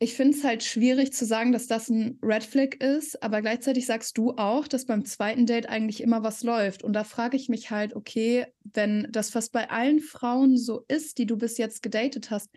ich 0.00 0.14
finde 0.14 0.36
es 0.36 0.44
halt 0.44 0.62
schwierig 0.62 1.12
zu 1.12 1.26
sagen, 1.26 1.52
dass 1.52 1.66
das 1.66 1.88
ein 1.88 2.18
Red 2.22 2.44
Flag 2.44 2.76
ist, 2.76 3.20
aber 3.22 3.42
gleichzeitig 3.42 3.84
sagst 3.84 4.16
du 4.16 4.32
auch, 4.36 4.68
dass 4.68 4.86
beim 4.86 5.04
zweiten 5.04 5.44
Date 5.44 5.68
eigentlich 5.68 6.02
immer 6.02 6.22
was 6.22 6.44
läuft. 6.44 6.84
Und 6.84 6.92
da 6.92 7.02
frage 7.02 7.36
ich 7.36 7.48
mich 7.48 7.70
halt, 7.70 7.94
okay, 7.94 8.46
wenn 8.62 9.08
das 9.10 9.30
fast 9.30 9.52
bei 9.52 9.70
allen 9.70 9.98
Frauen 9.98 10.56
so 10.56 10.84
ist, 10.86 11.18
die 11.18 11.26
du 11.26 11.36
bis 11.36 11.58
jetzt 11.58 11.82
gedatet 11.82 12.30
hast, 12.30 12.48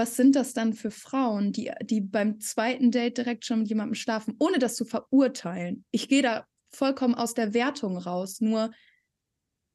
was 0.00 0.16
sind 0.16 0.34
das 0.34 0.54
dann 0.54 0.72
für 0.72 0.90
Frauen, 0.90 1.52
die, 1.52 1.70
die 1.82 2.00
beim 2.00 2.40
zweiten 2.40 2.90
Date 2.90 3.18
direkt 3.18 3.44
schon 3.44 3.58
mit 3.58 3.68
jemandem 3.68 3.94
schlafen, 3.94 4.34
ohne 4.38 4.58
das 4.58 4.74
zu 4.74 4.86
verurteilen? 4.86 5.84
Ich 5.90 6.08
gehe 6.08 6.22
da 6.22 6.46
vollkommen 6.70 7.14
aus 7.14 7.34
der 7.34 7.52
Wertung 7.52 7.98
raus. 7.98 8.40
Nur 8.40 8.70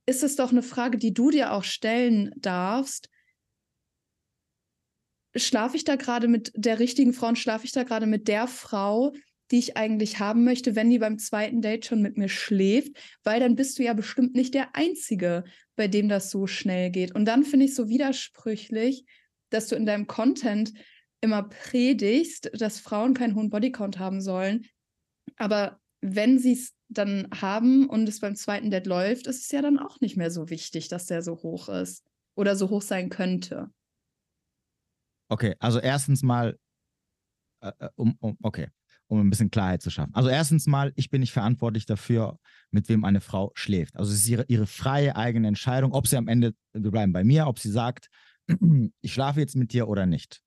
ist 0.08 0.24
es 0.24 0.36
doch 0.36 0.50
eine 0.50 0.64
Frage, 0.64 0.98
die 0.98 1.14
du 1.14 1.30
dir 1.30 1.54
auch 1.54 1.64
stellen 1.64 2.32
darfst, 2.38 3.08
schlafe 5.36 5.78
ich 5.78 5.84
da 5.84 5.96
gerade 5.96 6.28
mit 6.28 6.52
der 6.56 6.80
richtigen 6.80 7.14
Frau 7.14 7.28
und 7.28 7.38
schlafe 7.38 7.66
ich 7.66 7.72
da 7.72 7.84
gerade 7.84 8.08
mit 8.08 8.28
der 8.28 8.48
Frau, 8.48 9.14
die 9.52 9.60
ich 9.60 9.78
eigentlich 9.78 10.18
haben 10.18 10.44
möchte, 10.44 10.76
wenn 10.76 10.90
die 10.90 10.98
beim 10.98 11.20
zweiten 11.20 11.62
Date 11.62 11.86
schon 11.86 12.02
mit 12.02 12.18
mir 12.18 12.30
schläft, 12.30 12.98
weil 13.24 13.40
dann 13.40 13.56
bist 13.56 13.78
du 13.78 13.84
ja 13.84 13.94
bestimmt 13.94 14.34
nicht 14.34 14.56
der 14.56 14.76
Einzige, 14.76 15.44
bei 15.76 15.88
dem 15.88 16.10
das 16.10 16.32
so 16.32 16.48
schnell 16.48 16.90
geht. 16.90 17.14
Und 17.14 17.26
dann 17.26 17.44
finde 17.44 17.68
ich 17.68 17.76
so 17.76 17.90
widersprüchlich, 17.90 19.06
dass 19.56 19.68
du 19.68 19.76
in 19.76 19.86
deinem 19.86 20.08
Content 20.08 20.74
immer 21.22 21.44
predigst, 21.44 22.52
dass 22.54 22.80
Frauen 22.80 23.14
keinen 23.14 23.36
hohen 23.36 23.50
Bodycount 23.50 23.98
haben 23.98 24.22
sollen. 24.22 24.66
Aber 25.38 25.80
wenn 26.02 26.38
sie 26.38 26.54
es 26.54 26.74
dann 26.88 27.28
haben 27.34 27.90
und 27.90 28.08
es 28.08 28.20
beim 28.20 28.36
zweiten 28.36 28.70
Date 28.70 28.86
läuft, 28.86 29.28
ist 29.28 29.46
es 29.46 29.52
ja 29.52 29.62
dann 29.62 29.80
auch 29.80 30.00
nicht 30.02 30.18
mehr 30.18 30.30
so 30.30 30.50
wichtig, 30.50 30.88
dass 30.88 31.08
der 31.08 31.22
so 31.22 31.38
hoch 31.38 31.70
ist 31.70 32.04
oder 32.36 32.56
so 32.56 32.70
hoch 32.70 32.82
sein 32.82 33.10
könnte. 33.10 33.72
Okay, 35.30 35.56
also 35.60 35.80
erstens 35.80 36.22
mal, 36.22 36.60
äh, 37.62 37.72
äh, 37.80 37.90
um, 37.96 38.16
um, 38.20 38.38
okay, 38.44 38.68
um 39.08 39.20
ein 39.20 39.30
bisschen 39.30 39.50
Klarheit 39.50 39.82
zu 39.82 39.90
schaffen. 39.90 40.14
Also 40.14 40.30
erstens 40.30 40.68
mal, 40.68 40.94
ich 40.96 41.10
bin 41.10 41.22
nicht 41.22 41.34
verantwortlich 41.34 41.86
dafür, 41.86 42.38
mit 42.70 42.88
wem 42.90 43.04
eine 43.04 43.22
Frau 43.22 43.52
schläft. 43.56 43.96
Also 43.96 44.12
es 44.12 44.20
ist 44.20 44.30
ihre, 44.30 44.46
ihre 44.48 44.68
freie 44.68 45.16
eigene 45.16 45.48
Entscheidung, 45.48 45.94
ob 45.94 46.08
sie 46.08 46.18
am 46.18 46.28
Ende, 46.28 46.54
wir 46.74 46.92
bleiben 46.92 47.14
bei 47.14 47.24
mir, 47.24 47.48
ob 47.48 47.58
sie 47.58 47.72
sagt, 47.72 48.10
ich 49.02 49.14
schlafe 49.14 49.40
jetzt 49.40 49.56
mit 49.56 49.74
dir 49.74 49.88
oder 49.88 50.06
nicht. 50.06 50.42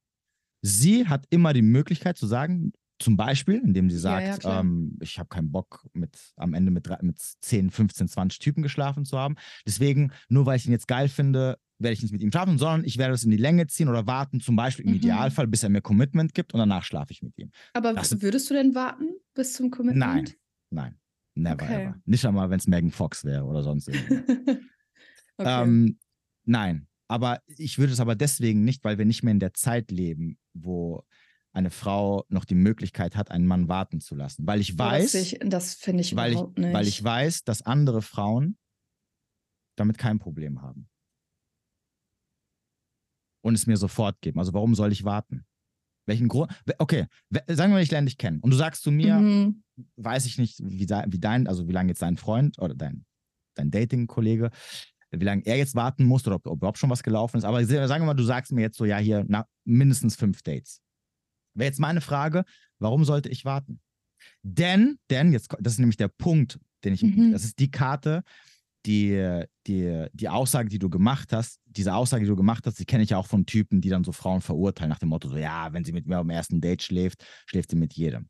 Sie 0.63 1.07
hat 1.07 1.25
immer 1.31 1.53
die 1.53 1.63
Möglichkeit 1.63 2.17
zu 2.19 2.27
sagen, 2.27 2.73
zum 3.01 3.17
Beispiel, 3.17 3.63
indem 3.65 3.91
sie 3.91 3.97
Ja, 3.97 4.01
sagt, 4.03 4.27
ja, 4.27 4.37
klar. 4.39 4.61
ähm, 4.61 4.99
ich 5.01 5.21
habe 5.21 5.29
keinen 5.29 5.53
Bock, 5.53 5.87
mit, 5.93 6.19
am 6.37 6.53
Ende 6.53 6.73
mit, 6.73 6.89
mit 7.03 7.17
10, 7.43 7.71
15, 7.71 8.09
20 8.09 8.41
Typen 8.41 8.63
geschlafen 8.65 9.05
zu 9.05 9.17
haben. 9.17 9.37
Deswegen, 9.65 10.13
nur 10.29 10.47
weil 10.47 10.57
ich 10.57 10.67
ihn 10.67 10.73
jetzt 10.73 10.89
geil 10.89 11.09
finde, 11.09 11.59
werde 11.79 11.93
ich 11.93 12.03
nicht 12.03 12.11
mit 12.11 12.21
ihm 12.23 12.33
schlafen, 12.33 12.59
sondern 12.59 12.83
ich 12.85 12.99
werde 12.99 13.15
es 13.15 13.23
in 13.23 13.31
die 13.31 13.37
Länge 13.37 13.69
ziehen 13.69 13.89
oder 13.89 14.09
warten, 14.09 14.41
zum 14.41 14.57
Beispiel 14.57 14.85
im 14.85 14.91
Mhm. 14.91 14.97
Idealfall, 14.97 15.47
bis 15.47 15.63
er 15.63 15.69
mir 15.69 15.81
Commitment 15.81 16.35
gibt 16.35 16.53
und 16.55 16.59
danach 16.59 16.83
schlafe 16.83 17.13
ich 17.13 17.23
mit 17.23 17.39
ihm. 17.39 17.53
Aber 17.73 17.93
Das- 17.95 18.21
würdest 18.21 18.51
du 18.51 18.55
denn 18.55 18.75
warten 18.75 19.11
bis 19.35 19.53
zum 19.53 19.71
Commitment? 19.71 19.97
Nein, 20.01 20.29
nein, 20.71 20.99
never 21.37 21.63
Okay. 21.67 21.83
ever. 21.83 22.01
Nicht 22.05 22.27
einmal, 22.27 22.51
wenn 22.51 22.59
es 22.59 22.67
Megan 22.67 22.91
Fox 22.91 23.25
wäre 23.25 23.45
oder 23.45 23.63
sonst 23.63 23.87
irgendwas. 23.89 24.25
okay. 25.37 25.63
ähm, 25.63 25.99
nein, 26.47 26.88
aber 27.09 27.41
ich 27.47 27.79
würde 27.79 27.93
es 27.93 28.01
aber 28.01 28.15
deswegen 28.15 28.65
nicht, 28.65 28.85
weil 28.85 28.99
wir 28.99 29.05
nicht 29.05 29.23
mehr 29.23 29.33
in 29.33 29.41
der 29.41 29.55
Zeit 29.55 29.91
leben, 29.91 30.39
wo 30.55 31.05
eine 31.53 31.71
Frau 31.71 32.25
noch 32.29 32.45
die 32.45 32.55
Möglichkeit 32.55 33.17
hat, 33.17 33.31
einen 33.31 33.47
Mann 33.47 33.69
warten 33.69 34.01
zu 34.01 34.15
lassen. 34.15 34.47
Weil 34.47 34.61
ich 34.61 34.79
weiß, 34.79 35.13
Das, 35.13 35.23
ich- 35.23 35.39
das 35.45 35.75
finde 35.75 36.03
ich 36.03 36.15
weil 36.15 36.31
ich, 36.33 36.39
überhaupt 36.39 36.59
nicht. 36.59 36.73
weil 36.75 36.87
ich 36.87 37.03
weiß, 37.03 37.45
dass 37.45 37.63
andere 37.63 38.03
Frauen 38.03 38.59
damit 39.77 39.97
kein 39.99 40.19
Problem 40.19 40.61
haben. 40.63 40.89
Und 43.45 43.55
es 43.55 43.67
mir 43.67 43.77
sofort 43.77 44.21
geben. 44.21 44.39
Also 44.39 44.53
warum 44.53 44.75
soll 44.75 44.93
ich 44.93 45.05
warten? 45.05 45.45
Welchen 46.07 46.29
Grund? 46.29 46.53
Okay, 46.79 47.07
sagen 47.31 47.71
wir 47.71 47.77
mal, 47.77 47.83
ich 47.83 47.91
lerne 47.91 48.07
dich 48.07 48.19
kennen. 48.19 48.41
Und 48.41 48.51
du 48.51 48.57
sagst 48.57 48.83
zu 48.83 48.91
mir, 48.91 49.17
Mhm. 49.19 49.63
weiß 49.97 50.27
ich 50.27 50.39
nicht, 50.39 50.59
wie, 50.61 50.81
wie 50.89 51.19
dein, 51.19 51.47
also 51.47 51.69
wie 51.69 51.73
lange 51.73 51.91
jetzt 51.91 52.03
dein 52.03 52.17
Freund 52.17 52.59
oder 52.59 52.75
dein, 52.75 53.05
dein 53.55 53.71
Dating-Kollege, 53.71 54.51
wie 55.11 55.25
lange 55.25 55.45
er 55.47 55.57
jetzt 55.57 55.75
warten 55.75 56.05
muss 56.05 56.27
oder 56.27 56.37
ob, 56.37 56.47
ob 56.47 56.59
überhaupt 56.59 56.79
schon 56.79 56.91
was 56.91 57.03
gelaufen 57.03 57.39
ist. 57.39 57.45
Aber 57.45 57.65
sagen 57.65 58.03
wir 58.03 58.07
mal, 58.07 58.15
du 58.15 58.25
sagst 58.25 58.53
mir 58.53 58.61
jetzt 58.61 58.77
so, 58.77 58.85
ja, 58.85 58.99
hier 58.99 59.25
nach 59.29 59.45
mindestens 59.65 60.17
fünf 60.17 60.43
Dates. 60.43 60.81
Wäre 61.55 61.69
jetzt 61.69 61.81
meine 61.81 62.01
Frage, 62.01 62.45
warum 62.79 63.05
sollte 63.05 63.29
ich 63.29 63.45
warten? 63.45 63.81
Denn, 64.43 64.99
denn, 65.11 65.33
jetzt, 65.33 65.55
das 65.61 65.75
ist 65.75 65.79
nämlich 65.79 65.97
der 65.97 66.09
Punkt, 66.09 66.59
den 66.85 66.95
ich, 66.95 67.03
Mhm. 67.03 67.33
das 67.33 67.45
ist 67.45 67.59
die 67.59 67.71
Karte, 67.71 68.23
die, 68.87 69.43
die, 69.67 70.07
die 70.13 70.29
Aussage, 70.29 70.69
die 70.69 70.79
du 70.79 70.89
gemacht 70.89 71.33
hast, 71.33 71.61
diese 71.67 71.95
Aussage, 71.95 72.25
die 72.25 72.29
du 72.31 72.37
gemacht 72.37 72.65
hast, 72.67 72.79
die 72.79 72.85
kenne 72.85 73.03
ich 73.03 73.11
ja 73.11 73.19
auch 73.19 73.27
von 73.27 73.45
Typen, 73.45 73.81
die 73.81 73.89
dann 73.89 74.05
so 74.05 74.13
Frauen 74.13 74.41
verurteilen 74.41 74.91
nach 74.91 74.99
dem 74.99 75.09
Motto, 75.09 75.29
so, 75.29 75.37
ja, 75.37 75.73
wenn 75.73 75.85
sie 75.85 75.93
mit 75.93 76.07
mir 76.07 76.19
am 76.19 76.31
ersten 76.31 76.61
Date 76.61 76.83
schläft, 76.83 77.25
schläft 77.47 77.71
sie 77.71 77.77
mit 77.77 77.95
jedem. 77.95 78.29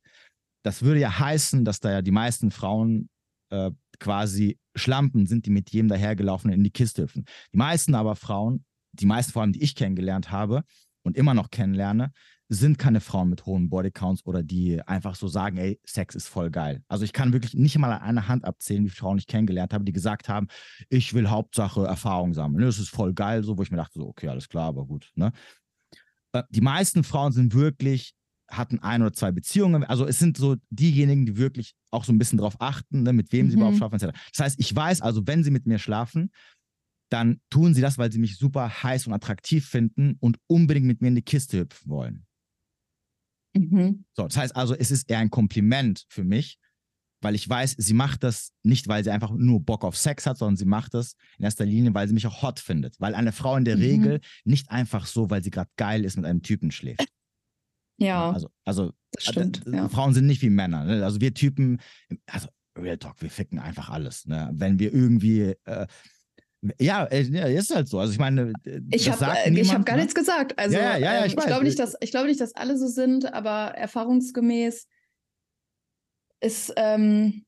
Das 0.64 0.82
würde 0.82 1.00
ja 1.00 1.18
heißen, 1.18 1.64
dass 1.64 1.80
da 1.80 1.90
ja 1.92 2.02
die 2.02 2.10
meisten 2.10 2.50
Frauen 2.50 3.08
äh, 3.50 3.70
quasi 3.98 4.58
Schlampen 4.74 5.26
sind, 5.26 5.46
die 5.46 5.50
mit 5.50 5.70
jedem 5.70 5.88
dahergelaufen 5.88 6.50
in 6.50 6.64
die 6.64 6.70
Kiste 6.70 7.02
hüpfen. 7.02 7.24
Die 7.52 7.58
meisten 7.58 7.94
aber 7.94 8.16
Frauen, 8.16 8.64
die 8.92 9.06
meisten 9.06 9.32
vor 9.32 9.42
allem, 9.42 9.52
die 9.52 9.62
ich 9.62 9.74
kennengelernt 9.74 10.30
habe 10.30 10.64
und 11.02 11.16
immer 11.16 11.34
noch 11.34 11.50
kennenlerne, 11.50 12.12
sind 12.50 12.78
keine 12.78 13.00
Frauen 13.00 13.28
mit 13.28 13.44
hohen 13.44 13.68
Bodycounts 13.68 14.24
oder 14.24 14.42
die 14.42 14.80
einfach 14.86 15.16
so 15.16 15.28
sagen, 15.28 15.58
ey, 15.58 15.78
Sex 15.84 16.14
ist 16.14 16.28
voll 16.28 16.50
geil. 16.50 16.82
Also 16.88 17.04
ich 17.04 17.12
kann 17.12 17.32
wirklich 17.32 17.52
nicht 17.54 17.76
mal 17.78 17.92
an 17.92 18.00
einer 18.00 18.28
Hand 18.28 18.44
abzählen, 18.44 18.84
wie 18.86 18.90
Frauen 18.90 19.18
ich 19.18 19.26
kennengelernt 19.26 19.74
habe, 19.74 19.84
die 19.84 19.92
gesagt 19.92 20.28
haben, 20.30 20.48
ich 20.88 21.12
will 21.12 21.28
Hauptsache 21.28 21.84
Erfahrung 21.84 22.32
sammeln. 22.32 22.64
Das 22.64 22.78
ist 22.78 22.88
voll 22.88 23.12
geil, 23.12 23.44
so, 23.44 23.58
wo 23.58 23.62
ich 23.62 23.70
mir 23.70 23.76
dachte, 23.76 23.98
so, 23.98 24.08
okay, 24.08 24.28
alles 24.28 24.48
klar, 24.48 24.68
aber 24.68 24.86
gut. 24.86 25.12
Ne? 25.14 25.32
Äh, 26.32 26.42
Die 26.48 26.62
meisten 26.62 27.04
Frauen 27.04 27.32
sind 27.32 27.52
wirklich, 27.54 28.14
hatten 28.48 28.78
ein 28.80 29.02
oder 29.02 29.12
zwei 29.12 29.30
Beziehungen. 29.30 29.84
Also 29.84 30.06
es 30.06 30.18
sind 30.18 30.36
so 30.36 30.56
diejenigen, 30.70 31.26
die 31.26 31.36
wirklich 31.36 31.74
auch 31.90 32.04
so 32.04 32.12
ein 32.12 32.18
bisschen 32.18 32.38
darauf 32.38 32.60
achten, 32.60 33.02
ne, 33.02 33.12
mit 33.12 33.32
wem 33.32 33.50
sie 33.50 33.56
Mhm. 33.56 33.62
überhaupt 33.62 33.76
schlafen, 33.78 33.96
etc. 33.96 34.18
Das 34.32 34.44
heißt, 34.44 34.60
ich 34.60 34.74
weiß 34.74 35.02
also, 35.02 35.26
wenn 35.26 35.44
sie 35.44 35.50
mit 35.50 35.66
mir 35.66 35.78
schlafen, 35.78 36.30
dann 37.10 37.40
tun 37.50 37.74
sie 37.74 37.80
das, 37.80 37.96
weil 37.98 38.12
sie 38.12 38.18
mich 38.18 38.36
super 38.36 38.82
heiß 38.82 39.06
und 39.06 39.12
attraktiv 39.12 39.66
finden 39.66 40.16
und 40.20 40.38
unbedingt 40.46 40.86
mit 40.86 41.00
mir 41.00 41.08
in 41.08 41.14
die 41.14 41.22
Kiste 41.22 41.58
hüpfen 41.60 41.90
wollen. 41.90 42.26
Mhm. 43.56 44.04
So, 44.14 44.24
das 44.24 44.36
heißt 44.36 44.56
also, 44.56 44.74
es 44.74 44.90
ist 44.90 45.10
eher 45.10 45.18
ein 45.18 45.30
Kompliment 45.30 46.04
für 46.08 46.24
mich, 46.24 46.58
weil 47.22 47.34
ich 47.34 47.48
weiß, 47.48 47.74
sie 47.78 47.94
macht 47.94 48.22
das 48.22 48.52
nicht, 48.62 48.88
weil 48.88 49.02
sie 49.02 49.10
einfach 49.10 49.30
nur 49.32 49.60
Bock 49.60 49.84
auf 49.84 49.96
Sex 49.96 50.26
hat, 50.26 50.38
sondern 50.38 50.56
sie 50.56 50.66
macht 50.66 50.94
das 50.94 51.14
in 51.38 51.44
erster 51.44 51.64
Linie, 51.64 51.92
weil 51.94 52.06
sie 52.06 52.14
mich 52.14 52.26
auch 52.26 52.42
hot 52.42 52.60
findet. 52.60 52.94
Weil 53.00 53.14
eine 53.14 53.32
Frau 53.32 53.56
in 53.56 53.64
der 53.64 53.76
mhm. 53.76 53.82
Regel 53.82 54.20
nicht 54.44 54.70
einfach 54.70 55.06
so, 55.06 55.30
weil 55.30 55.42
sie 55.42 55.50
gerade 55.50 55.70
geil 55.76 56.04
ist, 56.04 56.16
mit 56.16 56.26
einem 56.26 56.42
Typen 56.42 56.70
schläft. 56.70 57.08
Ja. 57.98 58.30
Also, 58.30 58.48
also 58.64 58.92
das 59.12 59.24
stimmt, 59.24 59.66
äh, 59.66 59.76
ja. 59.76 59.88
Frauen 59.88 60.14
sind 60.14 60.26
nicht 60.26 60.42
wie 60.42 60.50
Männer. 60.50 60.84
Ne? 60.84 61.04
Also 61.04 61.20
wir 61.20 61.34
Typen, 61.34 61.80
also 62.26 62.48
Real 62.76 62.96
Talk, 62.96 63.20
wir 63.20 63.30
ficken 63.30 63.58
einfach 63.58 63.90
alles. 63.90 64.26
Ne? 64.26 64.50
Wenn 64.52 64.78
wir 64.78 64.94
irgendwie 64.94 65.54
äh, 65.64 65.86
ja, 66.80 67.04
äh, 67.04 67.54
ist 67.54 67.74
halt 67.74 67.88
so. 67.88 68.00
Also 68.00 68.12
ich 68.12 68.18
meine, 68.18 68.52
ich 68.90 69.08
habe 69.10 69.24
äh, 69.24 69.64
hab 69.64 69.86
gar 69.86 69.94
ne? 69.94 70.02
nichts 70.02 70.14
gesagt. 70.14 70.58
Also 70.58 70.76
ja, 70.76 70.96
ja, 70.96 71.14
ja, 71.14 71.24
ich, 71.24 71.32
ähm, 71.32 71.38
ich 71.38 71.46
glaube 71.46 71.64
nicht, 71.64 71.78
dass 71.78 71.96
ich 72.00 72.10
glaube 72.10 72.26
nicht, 72.26 72.40
dass 72.40 72.54
alle 72.54 72.76
so 72.76 72.88
sind, 72.88 73.32
aber 73.32 73.74
erfahrungsgemäß 73.76 74.88
ist 76.40 76.72
ähm, 76.76 77.44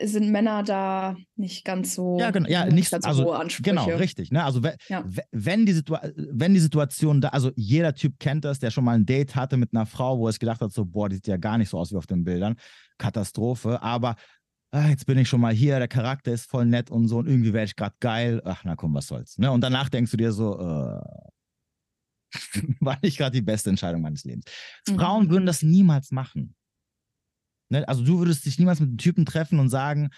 sind 0.00 0.30
Männer 0.30 0.62
da 0.62 1.16
nicht 1.34 1.64
ganz 1.64 1.94
so 1.94 2.18
ja 2.18 2.30
genau 2.30 2.48
ja 2.48 2.64
nicht 2.64 2.90
ganz 2.90 3.04
also, 3.04 3.26
hohe 3.26 3.38
Ansprüche. 3.38 3.70
genau 3.70 3.84
richtig 3.84 4.30
ne 4.30 4.42
also 4.42 4.60
ja. 4.88 5.04
wenn 5.32 5.66
die 5.66 5.82
wenn 6.16 6.54
die 6.54 6.60
Situation 6.60 7.20
da 7.20 7.28
also 7.28 7.50
jeder 7.56 7.94
Typ 7.94 8.18
kennt 8.18 8.46
das 8.46 8.58
der 8.58 8.70
schon 8.70 8.84
mal 8.84 8.94
ein 8.94 9.04
Date 9.04 9.36
hatte 9.36 9.58
mit 9.58 9.74
einer 9.74 9.84
Frau 9.84 10.18
wo 10.18 10.26
er 10.26 10.30
es 10.30 10.38
gedacht 10.38 10.62
hat 10.62 10.72
so 10.72 10.86
boah 10.86 11.10
die 11.10 11.16
sieht 11.16 11.26
ja 11.26 11.36
gar 11.36 11.58
nicht 11.58 11.68
so 11.68 11.78
aus 11.78 11.92
wie 11.92 11.96
auf 11.96 12.06
den 12.06 12.24
Bildern 12.24 12.56
Katastrophe 12.96 13.82
aber 13.82 14.16
ah, 14.76 14.88
jetzt 14.88 15.06
bin 15.06 15.18
ich 15.18 15.28
schon 15.28 15.40
mal 15.40 15.54
hier, 15.54 15.78
der 15.78 15.88
Charakter 15.88 16.32
ist 16.32 16.48
voll 16.50 16.66
nett 16.66 16.90
und 16.90 17.08
so 17.08 17.18
und 17.18 17.26
irgendwie 17.26 17.52
wäre 17.52 17.64
ich 17.64 17.76
gerade 17.76 17.94
geil. 18.00 18.42
Ach, 18.44 18.62
na 18.64 18.76
komm, 18.76 18.94
was 18.94 19.06
soll's. 19.06 19.38
Ne? 19.38 19.50
Und 19.50 19.62
danach 19.62 19.88
denkst 19.88 20.10
du 20.10 20.16
dir 20.16 20.32
so, 20.32 20.58
äh, 20.58 21.00
war 22.80 22.98
nicht 23.02 23.18
gerade 23.18 23.34
die 23.34 23.42
beste 23.42 23.70
Entscheidung 23.70 24.02
meines 24.02 24.24
Lebens. 24.24 24.44
Mhm. 24.88 24.96
Frauen 24.96 25.30
würden 25.30 25.46
das 25.46 25.62
niemals 25.62 26.10
machen. 26.10 26.54
Ne? 27.68 27.86
Also 27.88 28.04
du 28.04 28.18
würdest 28.18 28.44
dich 28.46 28.58
niemals 28.58 28.80
mit 28.80 28.88
einem 28.88 28.98
Typen 28.98 29.26
treffen 29.26 29.58
und 29.58 29.68
sagen, 29.68 30.10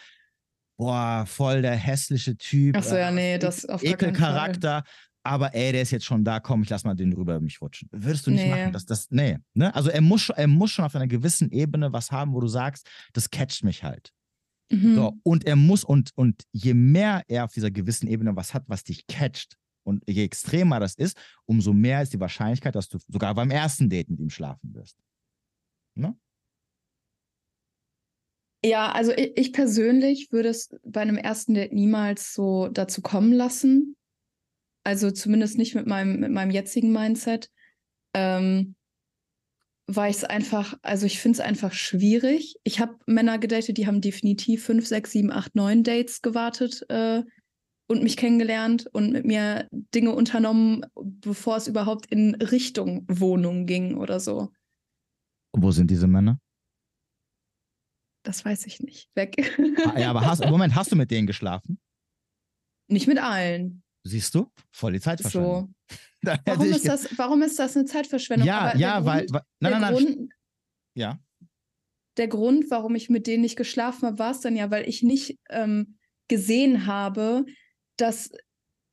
boah, 0.77 1.25
voll 1.27 1.63
der 1.63 1.75
hässliche 1.75 2.37
Typ. 2.37 2.77
Achso, 2.77 2.97
ja, 2.97 3.11
nee, 3.11 3.39
das 3.39 3.65
auf 3.67 3.83
Ekelcharakter. 3.83 4.85
Aber 5.25 5.55
ey, 5.55 5.73
der 5.73 5.83
ist 5.83 5.91
jetzt 5.91 6.07
schon 6.07 6.25
da, 6.25 6.41
komm, 6.41 6.63
ich 6.63 6.71
lass 6.71 6.85
mal 6.85 6.95
den 6.95 7.13
rüber 7.13 7.41
mich 7.41 7.61
rutschen. 7.61 7.89
Würdest 7.93 8.27
du 8.27 8.31
nicht 8.31 8.45
nee. 8.45 8.51
machen. 8.51 8.73
Das, 8.73 8.87
das, 8.87 9.11
nee. 9.11 9.37
Ne? 9.53 9.75
Also 9.75 9.91
er 9.91 10.01
muss, 10.01 10.31
er 10.31 10.47
muss 10.47 10.71
schon 10.71 10.85
auf 10.85 10.95
einer 10.95 11.09
gewissen 11.09 11.51
Ebene 11.51 11.93
was 11.93 12.11
haben, 12.11 12.33
wo 12.33 12.41
du 12.41 12.49
sagst, 12.49 12.89
das 13.13 13.31
catcht 13.31 13.65
mich 13.65 13.83
halt. 13.83 14.13
Mhm. 14.71 14.95
So, 14.95 15.19
und 15.25 15.45
er 15.45 15.57
muss, 15.57 15.85
und, 15.85 16.13
und 16.15 16.45
je 16.53 16.75
mehr 16.75 17.25
er 17.29 17.45
auf 17.45 17.53
dieser 17.53 17.71
gewissen 17.71 18.07
Ebene 18.07 18.37
was 18.37 18.55
hat, 18.55 18.65
was 18.69 18.85
dich 18.85 19.07
catcht, 19.07 19.57
und 19.89 20.05
je 20.07 20.23
extremer 20.23 20.81
das 20.81 20.95
ist, 20.95 21.17
umso 21.47 21.73
mehr 21.73 22.03
ist 22.03 22.13
die 22.13 22.21
Wahrscheinlichkeit, 22.21 22.75
dass 22.75 22.89
du 22.89 22.99
sogar 23.09 23.35
beim 23.35 23.51
ersten 23.51 23.89
Date 23.89 24.11
mit 24.11 24.21
ihm 24.21 24.29
schlafen 24.29 24.75
wirst. 24.75 24.99
Ne? 25.95 26.15
Ja, 28.65 28.91
also 28.91 29.13
ich, 29.13 29.37
ich, 29.37 29.53
persönlich 29.53 30.33
würde 30.33 30.49
es 30.49 30.75
bei 30.85 31.01
einem 31.01 31.17
ersten 31.17 31.55
Date 31.55 31.73
niemals 31.73 32.35
so 32.35 32.69
dazu 32.69 33.03
kommen 33.03 33.33
lassen. 33.33 33.97
Also 34.85 35.11
zumindest 35.11 35.59
nicht 35.59 35.75
mit 35.75 35.87
meinem, 35.87 36.21
mit 36.21 36.33
meinem 36.33 36.51
jetzigen 36.51 36.93
Mindset. 36.93 37.51
Ähm, 38.15 38.75
weil 39.89 40.11
ich 40.11 40.19
es 40.19 40.25
einfach, 40.25 40.75
also 40.83 41.07
ich 41.07 41.19
finde 41.19 41.37
es 41.39 41.41
einfach 41.41 41.73
schwierig. 41.73 42.57
Ich 42.63 42.79
habe 42.79 42.97
Männer 43.07 43.39
gedatet, 43.39 43.79
die 43.79 43.87
haben 43.87 44.03
definitiv 44.03 44.65
fünf, 44.65 44.87
sechs, 44.87 45.13
sieben, 45.13 45.33
acht, 45.33 45.55
neun 45.55 45.83
Dates 45.83 46.21
gewartet 46.21 46.85
äh, 46.91 47.23
und 47.87 48.03
mich 48.03 48.19
kennengelernt 48.19 48.87
und 48.93 49.13
mit 49.13 49.25
mir 49.25 49.67
Dinge 49.71 50.15
unternommen, 50.15 50.85
bevor 50.95 51.57
es 51.57 51.69
überhaupt 51.69 52.07
in 52.07 52.35
Richtung 52.35 53.07
Wohnung 53.09 53.65
ging 53.65 53.97
oder 53.97 54.21
so. 54.21 54.51
Wo 55.57 55.71
sind 55.71 55.91
diese 55.91 56.07
Männer? 56.07 56.39
Das 58.23 58.45
weiß 58.45 58.67
ich 58.67 58.81
nicht. 58.81 59.09
Weg. 59.15 59.59
Ah, 59.87 59.99
ja, 59.99 60.11
aber 60.11 60.27
hast, 60.27 60.45
Moment, 60.45 60.75
hast 60.75 60.93
du 60.93 60.97
mit 60.97 61.11
denen 61.11 61.27
geschlafen? 61.27 61.79
Nicht 62.89 63.07
mit 63.07 63.19
allen. 63.19 63.83
Siehst 64.05 64.35
du? 64.35 64.51
Voll 64.73 64.93
die 64.93 65.01
Zeitverschwendung. 65.01 65.75
So. 65.89 65.97
Warum 66.45 66.67
ist, 66.67 66.87
das, 66.87 67.17
warum 67.17 67.43
ist 67.43 67.59
das 67.59 67.77
eine 67.77 67.85
Zeitverschwendung? 67.85 68.47
Ja, 68.47 68.77
ja, 68.77 68.95
Grund, 68.95 69.07
weil, 69.07 69.27
weil. 69.31 69.43
Nein, 69.61 69.81
nein, 69.81 69.95
nein. 69.95 70.29
ja. 70.95 71.19
Der 72.17 72.27
Grund, 72.27 72.71
warum 72.71 72.97
ich 72.97 73.09
mit 73.09 73.29
denen 73.29 73.43
nicht 73.43 73.57
geschlafen 73.57 74.07
habe, 74.07 74.19
war 74.19 74.33
es 74.33 74.41
dann 74.41 74.57
ja, 74.57 74.71
weil 74.73 74.89
ich 74.89 75.05
nicht 75.05 75.39
ähm, 75.49 75.99
gesehen 76.27 76.87
habe, 76.87 77.47
dass 77.97 78.33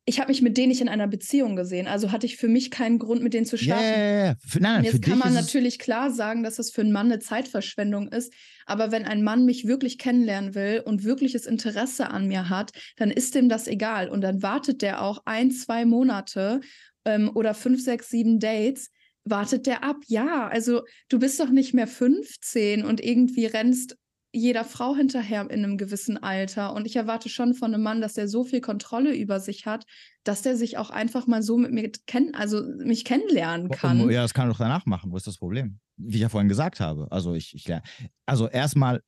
ich 0.08 0.20
habe 0.20 0.30
mich 0.30 0.44
mit 0.44 0.56
denen 0.56 0.70
nicht 0.70 0.82
in 0.82 0.90
einer 0.90 1.08
Beziehung 1.08 1.56
gesehen. 1.56 1.88
Also 1.88 2.12
hatte 2.12 2.28
ich 2.28 2.38
für 2.38 2.48
mich 2.48 2.70
keinen 2.70 3.00
Grund, 3.00 3.24
mit 3.24 3.34
denen 3.34 3.48
zu 3.48 3.58
schlafen. 3.58 3.84
Yeah. 3.84 4.36
Für, 4.46 4.60
nein, 4.60 4.84
jetzt 4.84 5.02
kann 5.02 5.18
man 5.18 5.34
natürlich 5.34 5.80
klar 5.80 6.12
sagen, 6.12 6.44
dass 6.44 6.58
das 6.58 6.70
für 6.70 6.82
einen 6.82 6.92
Mann 6.92 7.12
eine 7.12 7.20
Zeitverschwendung 7.20 8.10
ist. 8.10 8.32
Aber 8.68 8.92
wenn 8.92 9.06
ein 9.06 9.24
Mann 9.24 9.46
mich 9.46 9.68
wirklich 9.68 9.98
kennenlernen 9.98 10.54
will 10.54 10.84
und 10.86 11.04
wirkliches 11.04 11.48
Interesse 11.48 12.12
an 12.12 12.28
mir 12.28 12.50
hat, 12.50 12.72
dann 12.98 13.10
ist 13.10 13.34
dem 13.34 13.50
das 13.50 13.68
egal. 13.68 14.10
Und 14.10 14.22
dann 14.22 14.44
wartet 14.44 14.84
der 14.84 15.02
auch 15.02 15.24
ein, 15.26 15.50
zwei 15.50 15.86
Monate 15.86 16.62
ähm, 17.04 17.32
oder 17.34 17.56
fünf, 17.56 17.82
sechs, 17.82 18.10
sieben 18.10 18.40
Dates. 18.40 18.92
Wartet 19.24 19.66
der 19.66 19.84
ab? 19.84 19.98
Ja, 20.06 20.48
also 20.48 20.84
du 21.10 21.18
bist 21.18 21.40
doch 21.40 21.50
nicht 21.50 21.74
mehr 21.74 21.88
15 21.88 22.86
und 22.86 23.04
irgendwie 23.04 23.48
rennst 23.48 23.98
jeder 24.36 24.66
Frau 24.66 24.96
hinterher 24.96 25.50
in 25.50 25.64
einem 25.64 25.78
gewissen 25.78 26.22
Alter. 26.22 26.74
Und 26.74 26.86
ich 26.86 26.96
erwarte 26.96 27.30
schon 27.30 27.54
von 27.54 27.74
einem 27.74 27.84
Mann, 27.84 28.02
dass 28.02 28.14
der 28.14 28.28
so 28.28 28.44
viel 28.44 28.60
Kontrolle 28.60 29.16
über 29.16 29.40
sich 29.40 29.66
hat, 29.66 29.86
dass 30.24 30.42
der 30.42 30.58
sich 30.58 30.78
auch 30.78 30.90
einfach 30.90 31.26
mal 31.26 31.42
so 31.42 31.58
mit 31.58 31.72
mir 31.72 31.90
kennen, 32.06 32.36
also 32.36 32.62
mich 32.62 33.06
kennenlernen 33.06 33.70
kann. 33.70 34.10
Ja, 34.10 34.22
das 34.22 34.34
kann 34.34 34.48
er 34.48 34.52
doch 34.52 34.60
danach 34.60 34.86
machen. 34.86 35.12
Wo 35.12 35.18
ist 35.18 35.28
das 35.28 35.38
Problem? 35.38 35.80
Wie 35.96 36.16
ich 36.16 36.22
ja 36.22 36.30
vorhin 36.30 36.50
gesagt 36.50 36.82
habe. 36.82 37.08
Also 37.12 37.34
ich, 37.34 37.56
ich 37.56 37.68
lerne, 37.68 37.84
also 38.26 38.50
erstmal, 38.50 39.02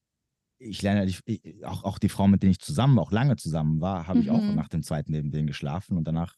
ich 0.59 0.81
lerne 0.81 1.05
die, 1.05 1.63
auch, 1.65 1.83
auch 1.83 1.99
die 1.99 2.09
Frau, 2.09 2.27
mit 2.27 2.41
denen 2.41 2.53
ich 2.53 2.59
zusammen, 2.59 2.97
auch 2.97 3.11
lange 3.11 3.35
zusammen 3.35 3.81
war, 3.81 4.07
habe 4.07 4.19
mhm. 4.19 4.23
ich 4.23 4.31
auch 4.31 4.41
mhm. 4.41 4.55
nach 4.55 4.69
dem 4.69 4.81
zweiten 4.81 5.11
neben 5.11 5.31
denen 5.31 5.47
geschlafen 5.47 5.97
und 5.97 6.07
danach 6.07 6.35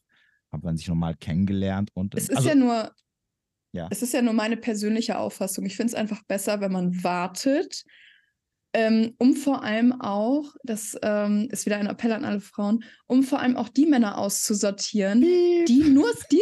hat 0.50 0.64
man 0.64 0.76
sich 0.76 0.88
nochmal 0.88 1.14
kennengelernt 1.14 1.90
und. 1.94 2.16
Es 2.16 2.28
ist 2.28 2.36
also, 2.36 2.48
ja 2.48 2.54
nur. 2.56 2.90
Ja. 3.72 3.86
Es 3.88 4.02
ist 4.02 4.12
ja 4.12 4.20
nur 4.20 4.32
meine 4.32 4.56
persönliche 4.56 5.16
Auffassung. 5.16 5.64
Ich 5.64 5.76
finde 5.76 5.92
es 5.92 5.94
einfach 5.94 6.24
besser, 6.24 6.60
wenn 6.60 6.72
man 6.72 7.04
wartet, 7.04 7.84
ähm, 8.72 9.14
um 9.18 9.34
vor 9.34 9.64
allem 9.64 10.00
auch, 10.00 10.54
das 10.62 10.96
ähm, 11.02 11.48
ist 11.50 11.66
wieder 11.66 11.78
ein 11.78 11.88
Appell 11.88 12.12
an 12.12 12.24
alle 12.24 12.40
Frauen, 12.40 12.84
um 13.06 13.24
vor 13.24 13.40
allem 13.40 13.56
auch 13.56 13.68
die 13.68 13.86
Männer 13.86 14.18
auszusortieren, 14.18 15.20
Piep. 15.20 15.66
die 15.66 15.84
nur 15.84 16.10
die, 16.30 16.40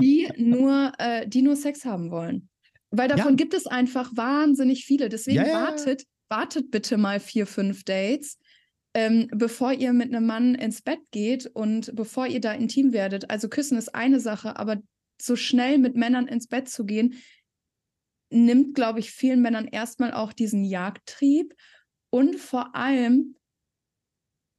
die 0.00 0.28
nur 0.36 0.92
äh, 0.98 1.26
die 1.26 1.42
nur 1.42 1.56
Sex 1.56 1.86
haben 1.86 2.10
wollen. 2.10 2.50
Weil 2.90 3.08
davon 3.08 3.32
ja. 3.32 3.36
gibt 3.36 3.54
es 3.54 3.66
einfach 3.66 4.10
wahnsinnig 4.14 4.84
viele. 4.84 5.08
Deswegen 5.08 5.44
ja, 5.44 5.52
wartet, 5.52 6.04
wartet 6.28 6.70
bitte 6.70 6.96
mal 6.96 7.20
vier, 7.20 7.46
fünf 7.46 7.84
Dates, 7.84 8.38
ähm, 8.94 9.28
bevor 9.34 9.72
ihr 9.72 9.92
mit 9.92 10.14
einem 10.14 10.26
Mann 10.26 10.54
ins 10.54 10.82
Bett 10.82 11.00
geht 11.10 11.46
und 11.46 11.94
bevor 11.94 12.26
ihr 12.26 12.40
da 12.40 12.52
intim 12.52 12.92
werdet. 12.92 13.30
Also 13.30 13.48
küssen 13.48 13.78
ist 13.78 13.94
eine 13.94 14.20
Sache, 14.20 14.56
aber 14.58 14.78
so 15.20 15.36
schnell 15.36 15.78
mit 15.78 15.96
Männern 15.96 16.28
ins 16.28 16.46
Bett 16.46 16.68
zu 16.68 16.84
gehen, 16.84 17.14
nimmt, 18.30 18.74
glaube 18.74 19.00
ich, 19.00 19.10
vielen 19.10 19.42
Männern 19.42 19.66
erstmal 19.66 20.12
auch 20.12 20.32
diesen 20.32 20.64
Jagdtrieb. 20.64 21.54
Und 22.10 22.36
vor 22.36 22.74
allem 22.74 23.36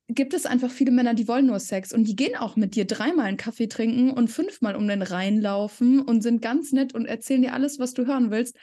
gibt 0.08 0.34
es 0.34 0.46
einfach 0.46 0.72
viele 0.72 0.92
Männer, 0.92 1.14
die 1.14 1.28
wollen 1.28 1.46
nur 1.46 1.60
Sex 1.60 1.94
und 1.94 2.06
die 2.06 2.16
gehen 2.16 2.36
auch 2.36 2.56
mit 2.56 2.76
dir 2.76 2.86
dreimal 2.86 3.28
einen 3.28 3.38
Kaffee 3.38 3.68
trinken 3.68 4.10
und 4.10 4.30
fünfmal 4.30 4.76
um 4.76 4.88
den 4.88 5.04
Rhein 5.04 5.40
laufen 5.40 6.02
und 6.02 6.22
sind 6.22 6.42
ganz 6.42 6.72
nett 6.72 6.96
und 6.96 7.06
erzählen 7.06 7.44
dir 7.44 7.54
alles, 7.54 7.78
was 7.78 7.94
du 7.94 8.08
hören 8.08 8.32
willst. 8.32 8.58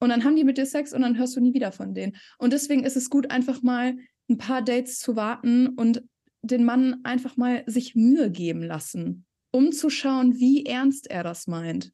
Und 0.00 0.08
dann 0.08 0.24
haben 0.24 0.34
die 0.34 0.42
mit 0.42 0.58
dir 0.58 0.66
Sex 0.66 0.92
und 0.92 1.02
dann 1.02 1.16
hörst 1.16 1.36
du 1.36 1.40
nie 1.40 1.54
wieder 1.54 1.70
von 1.70 1.94
denen. 1.94 2.16
Und 2.38 2.52
deswegen 2.52 2.82
ist 2.82 2.96
es 2.96 3.10
gut, 3.10 3.30
einfach 3.30 3.62
mal 3.62 3.96
ein 4.28 4.38
paar 4.38 4.62
Dates 4.62 4.98
zu 4.98 5.14
warten 5.14 5.68
und 5.68 6.02
den 6.42 6.64
Mann 6.64 7.00
einfach 7.04 7.36
mal 7.36 7.62
sich 7.66 7.94
Mühe 7.94 8.32
geben 8.32 8.64
lassen, 8.64 9.24
um 9.52 9.70
zu 9.70 9.90
schauen, 9.90 10.40
wie 10.40 10.66
ernst 10.66 11.08
er 11.08 11.22
das 11.22 11.46
meint 11.46 11.92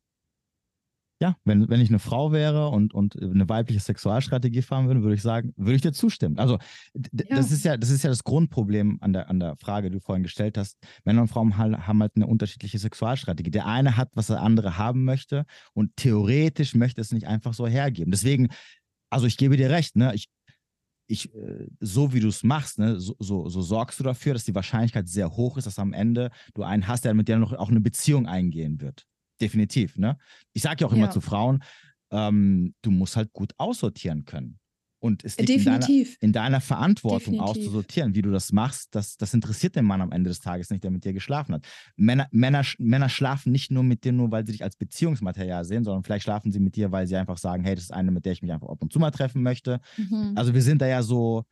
ja, 1.20 1.36
wenn, 1.44 1.68
wenn 1.68 1.80
ich 1.80 1.88
eine 1.88 1.98
Frau 1.98 2.30
wäre 2.30 2.68
und, 2.68 2.94
und 2.94 3.20
eine 3.20 3.48
weibliche 3.48 3.80
Sexualstrategie 3.80 4.62
fahren 4.62 4.86
würde, 4.86 5.02
würde 5.02 5.16
ich 5.16 5.22
sagen, 5.22 5.52
würde 5.56 5.74
ich 5.74 5.82
dir 5.82 5.92
zustimmen. 5.92 6.38
Also 6.38 6.58
ja. 6.94 7.36
das 7.36 7.50
ist 7.50 7.64
ja, 7.64 7.76
das 7.76 7.90
ist 7.90 8.04
ja 8.04 8.10
das 8.10 8.22
Grundproblem 8.22 8.98
an 9.00 9.12
der, 9.12 9.28
an 9.28 9.40
der 9.40 9.56
Frage, 9.56 9.90
die 9.90 9.96
du 9.96 10.00
vorhin 10.00 10.22
gestellt 10.22 10.56
hast. 10.56 10.78
Männer 11.04 11.22
und 11.22 11.28
Frauen 11.28 11.58
haben 11.58 12.00
halt 12.00 12.12
eine 12.14 12.26
unterschiedliche 12.28 12.78
Sexualstrategie. 12.78 13.50
Der 13.50 13.66
eine 13.66 13.96
hat, 13.96 14.10
was 14.14 14.28
der 14.28 14.42
andere 14.42 14.78
haben 14.78 15.04
möchte 15.04 15.44
und 15.72 15.96
theoretisch 15.96 16.74
möchte 16.74 17.00
es 17.00 17.10
nicht 17.10 17.26
einfach 17.26 17.52
so 17.52 17.66
hergeben. 17.66 18.12
Deswegen, 18.12 18.48
also 19.10 19.26
ich 19.26 19.36
gebe 19.36 19.56
dir 19.56 19.70
recht, 19.70 19.96
ne? 19.96 20.14
Ich, 20.14 20.28
ich, 21.08 21.34
äh, 21.34 21.66
so 21.80 22.12
wie 22.12 22.20
du 22.20 22.28
es 22.28 22.44
machst, 22.44 22.78
ne, 22.78 23.00
so, 23.00 23.16
so, 23.18 23.48
so, 23.48 23.62
sorgst 23.62 23.98
du 23.98 24.04
dafür, 24.04 24.34
dass 24.34 24.44
die 24.44 24.54
Wahrscheinlichkeit 24.54 25.08
sehr 25.08 25.32
hoch 25.32 25.56
ist, 25.56 25.66
dass 25.66 25.78
am 25.78 25.94
Ende 25.94 26.30
du 26.54 26.62
einen 26.62 26.86
hast, 26.86 27.06
der 27.06 27.14
mit 27.14 27.28
dir 27.28 27.38
noch 27.38 27.54
auch 27.54 27.70
eine 27.70 27.80
Beziehung 27.80 28.26
eingehen 28.26 28.80
wird 28.80 29.06
definitiv. 29.40 29.96
Ne? 29.96 30.18
Ich 30.52 30.62
sage 30.62 30.82
ja 30.82 30.86
auch 30.86 30.92
immer 30.92 31.06
ja. 31.06 31.10
zu 31.10 31.20
Frauen, 31.20 31.62
ähm, 32.10 32.74
du 32.82 32.90
musst 32.90 33.16
halt 33.16 33.32
gut 33.32 33.52
aussortieren 33.58 34.24
können. 34.24 34.58
Und 35.00 35.24
es 35.24 35.36
liegt. 35.36 35.50
In, 35.50 35.64
deiner, 35.64 35.88
in 36.20 36.32
deiner 36.32 36.60
Verantwortung 36.60 37.34
Definitiv. 37.34 37.48
auszusortieren, 37.48 38.14
wie 38.16 38.22
du 38.22 38.32
das 38.32 38.50
machst. 38.50 38.94
Das, 38.96 39.16
das 39.16 39.32
interessiert 39.32 39.76
den 39.76 39.84
Mann 39.84 40.00
am 40.00 40.10
Ende 40.10 40.28
des 40.28 40.40
Tages 40.40 40.70
nicht, 40.70 40.82
der 40.82 40.90
mit 40.90 41.04
dir 41.04 41.12
geschlafen 41.12 41.54
hat. 41.54 41.66
Männer, 41.96 42.26
Männer, 42.32 42.64
Männer 42.78 43.08
schlafen 43.08 43.52
nicht 43.52 43.70
nur 43.70 43.84
mit 43.84 44.02
dir, 44.02 44.12
nur 44.12 44.32
weil 44.32 44.44
sie 44.44 44.52
dich 44.52 44.64
als 44.64 44.76
Beziehungsmaterial 44.76 45.64
sehen, 45.64 45.84
sondern 45.84 46.02
vielleicht 46.02 46.24
schlafen 46.24 46.50
sie 46.50 46.58
mit 46.58 46.74
dir, 46.74 46.90
weil 46.90 47.06
sie 47.06 47.16
einfach 47.16 47.38
sagen, 47.38 47.62
hey, 47.62 47.76
das 47.76 47.84
ist 47.84 47.92
eine, 47.92 48.10
mit 48.10 48.24
der 48.24 48.32
ich 48.32 48.42
mich 48.42 48.52
einfach 48.52 48.68
ab 48.68 48.82
und 48.82 48.92
zu 48.92 48.98
mal 48.98 49.12
treffen 49.12 49.42
möchte. 49.42 49.80
Mhm. 49.96 50.32
Also 50.34 50.52
wir 50.52 50.62
sind 50.62 50.82
da 50.82 50.88
ja 50.88 51.02
so, 51.02 51.44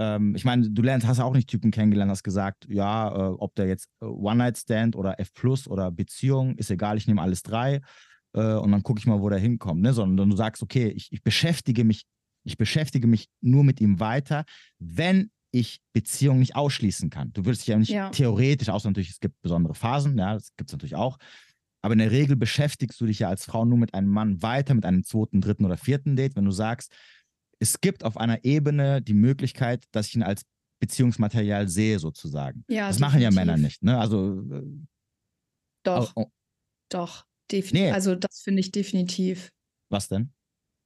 ähm, 0.00 0.34
ich 0.34 0.44
meine, 0.44 0.70
du 0.70 0.82
lernst, 0.82 1.06
hast 1.06 1.18
ja 1.18 1.24
auch 1.24 1.34
nicht 1.34 1.48
Typen 1.48 1.70
kennengelernt, 1.70 2.10
hast 2.10 2.22
gesagt, 2.24 2.66
ja, 2.68 3.08
äh, 3.08 3.34
ob 3.38 3.54
der 3.54 3.66
jetzt 3.66 3.88
äh, 4.00 4.06
One-Night-Stand 4.06 4.96
oder 4.96 5.20
F 5.20 5.34
Plus 5.34 5.68
oder 5.68 5.90
Beziehung, 5.90 6.56
ist 6.56 6.70
egal, 6.70 6.96
ich 6.96 7.06
nehme 7.06 7.20
alles 7.20 7.42
drei 7.42 7.80
äh, 8.32 8.54
und 8.54 8.72
dann 8.72 8.82
gucke 8.82 8.98
ich 8.98 9.06
mal, 9.06 9.20
wo 9.20 9.28
der 9.28 9.38
hinkommt, 9.38 9.82
ne? 9.82 9.92
Sondern 9.92 10.30
du 10.30 10.36
sagst, 10.36 10.62
okay, 10.62 10.88
ich, 10.88 11.12
ich 11.12 11.22
beschäftige 11.22 11.84
mich 11.84 12.04
ich 12.42 12.56
beschäftige 12.56 13.06
mich 13.06 13.28
nur 13.42 13.64
mit 13.64 13.82
ihm 13.82 14.00
weiter, 14.00 14.44
wenn 14.78 15.30
ich 15.52 15.80
Beziehungen 15.92 16.40
nicht 16.40 16.56
ausschließen 16.56 17.10
kann. 17.10 17.32
Du 17.32 17.44
würdest 17.44 17.62
dich 17.62 17.68
ja 17.68 17.78
nicht 17.78 17.90
Ja. 17.90 18.08
theoretisch, 18.10 18.70
außer 18.70 18.88
natürlich, 18.88 19.10
es 19.10 19.20
gibt 19.20 19.40
besondere 19.42 19.74
Phasen, 19.74 20.16
ja, 20.16 20.34
das 20.34 20.56
gibt 20.56 20.70
es 20.70 20.72
natürlich 20.72 20.96
auch. 20.96 21.18
Aber 21.82 21.92
in 21.92 21.98
der 21.98 22.10
Regel 22.10 22.36
beschäftigst 22.36 23.00
du 23.00 23.06
dich 23.06 23.18
ja 23.20 23.28
als 23.28 23.44
Frau 23.44 23.64
nur 23.64 23.78
mit 23.78 23.94
einem 23.94 24.08
Mann 24.08 24.42
weiter, 24.42 24.74
mit 24.74 24.84
einem 24.84 25.02
zweiten, 25.04 25.40
dritten 25.40 25.64
oder 25.64 25.76
vierten 25.76 26.16
Date, 26.16 26.36
wenn 26.36 26.44
du 26.44 26.50
sagst, 26.50 26.92
es 27.60 27.80
gibt 27.80 28.04
auf 28.04 28.16
einer 28.16 28.44
Ebene 28.44 29.00
die 29.00 29.14
Möglichkeit, 29.14 29.84
dass 29.92 30.08
ich 30.08 30.16
ihn 30.16 30.22
als 30.22 30.42
Beziehungsmaterial 30.80 31.68
sehe, 31.68 31.98
sozusagen. 31.98 32.64
Ja, 32.68 32.88
das 32.88 32.98
machen 32.98 33.20
ja 33.20 33.28
definitiv. 33.28 33.46
Männer 33.46 33.62
nicht. 33.62 33.82
Ne? 33.82 33.98
Also, 33.98 34.40
äh, 34.50 34.62
Doch, 35.84 36.12
oh, 36.16 36.22
oh, 36.22 36.30
doch. 36.88 37.26
Definitiv. 37.52 37.88
Nee. 37.88 37.92
Also 37.92 38.14
das 38.14 38.40
finde 38.42 38.60
ich 38.60 38.70
definitiv. 38.70 39.50
was 39.88 40.08
denn? 40.08 40.32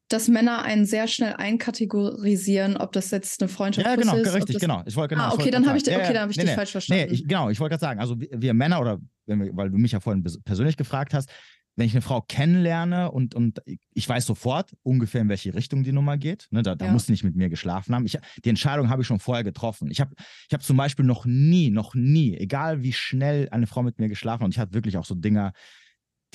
Dass 0.08 0.28
Männer 0.28 0.62
einen 0.62 0.84
sehr 0.84 1.08
schnell 1.08 1.34
einkategorisieren, 1.34 2.76
ob 2.76 2.92
das 2.92 3.10
jetzt 3.10 3.40
eine 3.40 3.48
Freundschaft 3.48 3.86
Ja, 3.86 3.96
genau, 3.96 4.16
ist. 4.16 4.28
ob 4.28 4.34
richtig, 4.34 4.54
das, 4.54 4.60
genau. 4.60 4.82
Ich 4.86 4.96
wollte 4.96 5.14
genau. 5.14 5.28
ah, 5.28 5.32
okay, 5.32 5.50
dann 5.50 5.66
habe 5.66 5.78
ich, 5.78 5.84
okay, 5.84 5.98
Ja, 5.98 6.12
dann 6.12 6.22
habe 6.22 6.32
ich 6.32 6.36
nee, 6.36 6.42
dich 6.44 6.50
nee. 6.50 6.56
falsch 6.56 6.72
verstanden. 6.72 7.06
Nee, 7.06 7.14
ich, 7.14 7.26
genau, 7.26 7.50
ich 7.50 7.58
wollte 7.60 7.72
gerade 7.72 7.80
sagen, 7.80 8.00
also 8.00 8.20
wir, 8.20 8.28
wir 8.32 8.54
Männer 8.54 8.80
oder 8.80 8.98
wir, 9.26 9.56
weil 9.56 9.70
du 9.70 9.78
mich 9.78 9.92
ja 9.92 10.00
vorhin 10.00 10.22
persönlich 10.44 10.76
gefragt 10.76 11.14
hast, 11.14 11.30
wenn 11.76 11.86
ich 11.86 11.92
eine 11.92 12.02
Frau 12.02 12.20
kennenlerne 12.20 13.10
und, 13.10 13.34
und 13.34 13.60
ich 13.92 14.08
weiß 14.08 14.26
sofort 14.26 14.72
ungefähr, 14.82 15.22
in 15.22 15.28
welche 15.28 15.54
Richtung 15.54 15.82
die 15.82 15.92
Nummer 15.92 16.16
geht, 16.16 16.46
ne, 16.50 16.62
da, 16.62 16.74
da 16.74 16.86
Ja. 16.86 16.92
muss 16.92 17.06
sie 17.06 17.12
nicht 17.12 17.24
mit 17.24 17.34
mir 17.36 17.48
geschlafen 17.48 17.94
haben. 17.94 18.06
Ich, 18.06 18.16
die 18.44 18.48
Entscheidung 18.48 18.90
habe 18.90 19.02
ich 19.02 19.08
schon 19.08 19.18
vorher 19.18 19.44
getroffen. 19.44 19.90
Ich 19.90 20.00
habe 20.00 20.14
ich 20.48 20.54
hab 20.54 20.62
zum 20.62 20.76
Beispiel 20.76 21.04
noch 21.04 21.24
nie, 21.24 21.70
noch 21.70 21.94
nie, 21.94 22.36
egal 22.36 22.82
wie 22.82 22.92
schnell 22.92 23.48
eine 23.50 23.66
Frau 23.66 23.82
mit 23.82 23.98
mir 23.98 24.08
geschlafen 24.08 24.40
hat, 24.42 24.44
und 24.46 24.54
ich 24.54 24.58
hatte 24.58 24.74
wirklich 24.74 24.96
auch 24.96 25.04
so 25.04 25.14
Dinger, 25.14 25.52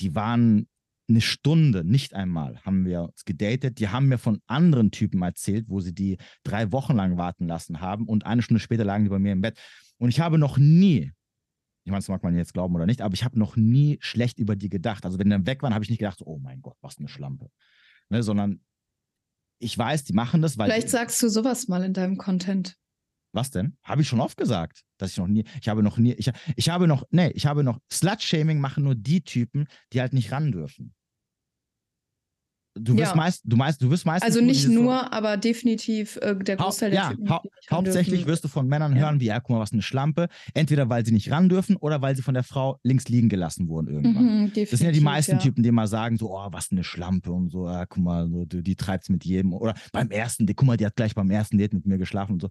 die 0.00 0.14
waren 0.14 0.66
eine 1.08 1.20
Stunde, 1.20 1.84
nicht 1.84 2.14
einmal, 2.14 2.60
haben 2.64 2.84
wir 2.84 3.02
uns 3.02 3.24
gedatet. 3.24 3.80
Die 3.80 3.88
haben 3.88 4.06
mir 4.06 4.18
von 4.18 4.40
anderen 4.46 4.92
Typen 4.92 5.20
erzählt, 5.22 5.66
wo 5.68 5.80
sie 5.80 5.92
die 5.92 6.18
drei 6.44 6.70
Wochen 6.70 6.94
lang 6.94 7.16
warten 7.16 7.48
lassen 7.48 7.80
haben 7.80 8.06
und 8.06 8.26
eine 8.26 8.42
Stunde 8.42 8.60
später 8.60 8.84
lagen 8.84 9.04
die 9.04 9.10
bei 9.10 9.18
mir 9.18 9.32
im 9.32 9.40
Bett. 9.40 9.58
Und 9.98 10.10
ich 10.10 10.20
habe 10.20 10.38
noch 10.38 10.56
nie, 10.56 11.10
ich 11.84 11.90
meine, 11.90 12.00
das 12.00 12.08
mag 12.08 12.22
man 12.22 12.36
jetzt 12.36 12.52
glauben 12.52 12.74
oder 12.74 12.86
nicht, 12.86 13.00
aber 13.00 13.14
ich 13.14 13.24
habe 13.24 13.38
noch 13.38 13.56
nie 13.56 13.98
schlecht 14.00 14.38
über 14.38 14.56
die 14.56 14.68
gedacht. 14.68 15.04
Also 15.04 15.18
wenn 15.18 15.26
die 15.26 15.30
dann 15.30 15.46
weg 15.46 15.62
waren, 15.62 15.74
habe 15.74 15.84
ich 15.84 15.90
nicht 15.90 15.98
gedacht, 15.98 16.18
so, 16.18 16.26
oh 16.26 16.38
mein 16.38 16.60
Gott, 16.60 16.76
was 16.82 16.98
eine 16.98 17.08
Schlampe. 17.08 17.50
Ne, 18.10 18.22
sondern 18.22 18.60
ich 19.58 19.76
weiß, 19.76 20.04
die 20.04 20.12
machen 20.12 20.42
das, 20.42 20.58
weil. 20.58 20.70
Vielleicht 20.70 20.90
sagst 20.90 21.22
du 21.22 21.28
sowas 21.28 21.68
mal 21.68 21.84
in 21.84 21.92
deinem 21.92 22.16
Content. 22.16 22.76
Was 23.32 23.50
denn? 23.50 23.76
Habe 23.84 24.02
ich 24.02 24.08
schon 24.08 24.20
oft 24.20 24.36
gesagt, 24.36 24.82
dass 24.98 25.12
ich 25.12 25.18
noch 25.18 25.28
nie, 25.28 25.44
ich 25.60 25.68
habe 25.68 25.82
noch 25.82 25.98
nie, 25.98 26.14
ich, 26.14 26.30
ich 26.56 26.68
habe 26.68 26.88
noch, 26.88 27.04
nee, 27.10 27.28
ich 27.28 27.46
habe 27.46 27.62
noch, 27.62 27.78
Slut-Shaming 27.92 28.58
machen 28.58 28.82
nur 28.82 28.96
die 28.96 29.22
Typen, 29.22 29.68
die 29.92 30.00
halt 30.00 30.12
nicht 30.12 30.32
ran 30.32 30.50
dürfen. 30.50 30.94
Du 32.76 32.96
wirst 32.96 33.10
Ja. 33.12 33.16
meist, 33.16 33.42
du 33.44 33.56
meinst, 33.56 33.82
du 33.82 33.90
wirst 33.90 34.06
meistens. 34.06 34.28
Also 34.28 34.40
nicht 34.44 34.60
dieses 34.62 34.74
so- 34.74 34.82
nur, 34.82 35.12
aber 35.12 35.36
definitiv 35.36 36.16
äh, 36.22 36.36
der 36.36 36.56
Hau 36.58 36.64
Großteil 36.66 36.90
der 36.90 37.00
ja, 37.00 37.10
Typen, 37.10 37.28
hau 37.28 37.40
die 37.42 37.48
nicht 37.48 37.70
ran 37.72 37.76
hauptsächlich 37.78 38.26
wirst 38.26 38.44
du 38.44 38.48
von 38.48 38.66
Männern 38.68 38.94
Ja. 38.94 39.02
hören, 39.02 39.20
wie, 39.20 39.26
ja, 39.26 39.40
guck 39.40 39.50
mal, 39.50 39.60
was 39.60 39.72
eine 39.72 39.82
Schlampe. 39.82 40.28
Entweder 40.54 40.88
weil 40.88 41.04
sie 41.04 41.12
nicht 41.12 41.30
ran 41.32 41.48
dürfen 41.48 41.74
oder 41.76 42.00
weil 42.00 42.14
sie 42.14 42.22
von 42.22 42.34
der 42.34 42.44
Frau 42.44 42.78
links 42.84 43.08
liegen 43.08 43.28
gelassen 43.28 43.66
wurden 43.68 43.88
irgendwann. 43.88 44.42
Mhm, 44.44 44.52
Das 44.54 44.70
sind 44.70 44.82
ja 44.84 44.92
die 44.92 45.00
meisten 45.00 45.32
ja. 45.32 45.38
Typen, 45.38 45.62
die 45.64 45.72
mal 45.72 45.88
sagen, 45.88 46.16
so, 46.16 46.30
oh, 46.32 46.46
was 46.52 46.70
eine 46.70 46.84
Schlampe 46.84 47.32
und 47.32 47.50
so, 47.50 47.66
ja, 47.66 47.86
guck 47.86 48.02
mal, 48.04 48.28
so, 48.30 48.44
die, 48.44 48.62
die 48.62 48.76
treibt's 48.76 49.08
mit 49.08 49.24
jedem. 49.24 49.52
Oder 49.52 49.74
beim 49.92 50.10
ersten 50.10 50.46
Date, 50.46 50.56
guck 50.56 50.66
mal, 50.68 50.76
die 50.76 50.86
hat 50.86 50.94
gleich 50.96 51.14
beim 51.14 51.30
ersten 51.30 51.58
Date 51.58 51.74
mit 51.74 51.86
mir 51.86 51.98
geschlafen 51.98 52.34
und 52.34 52.42
so. 52.42 52.48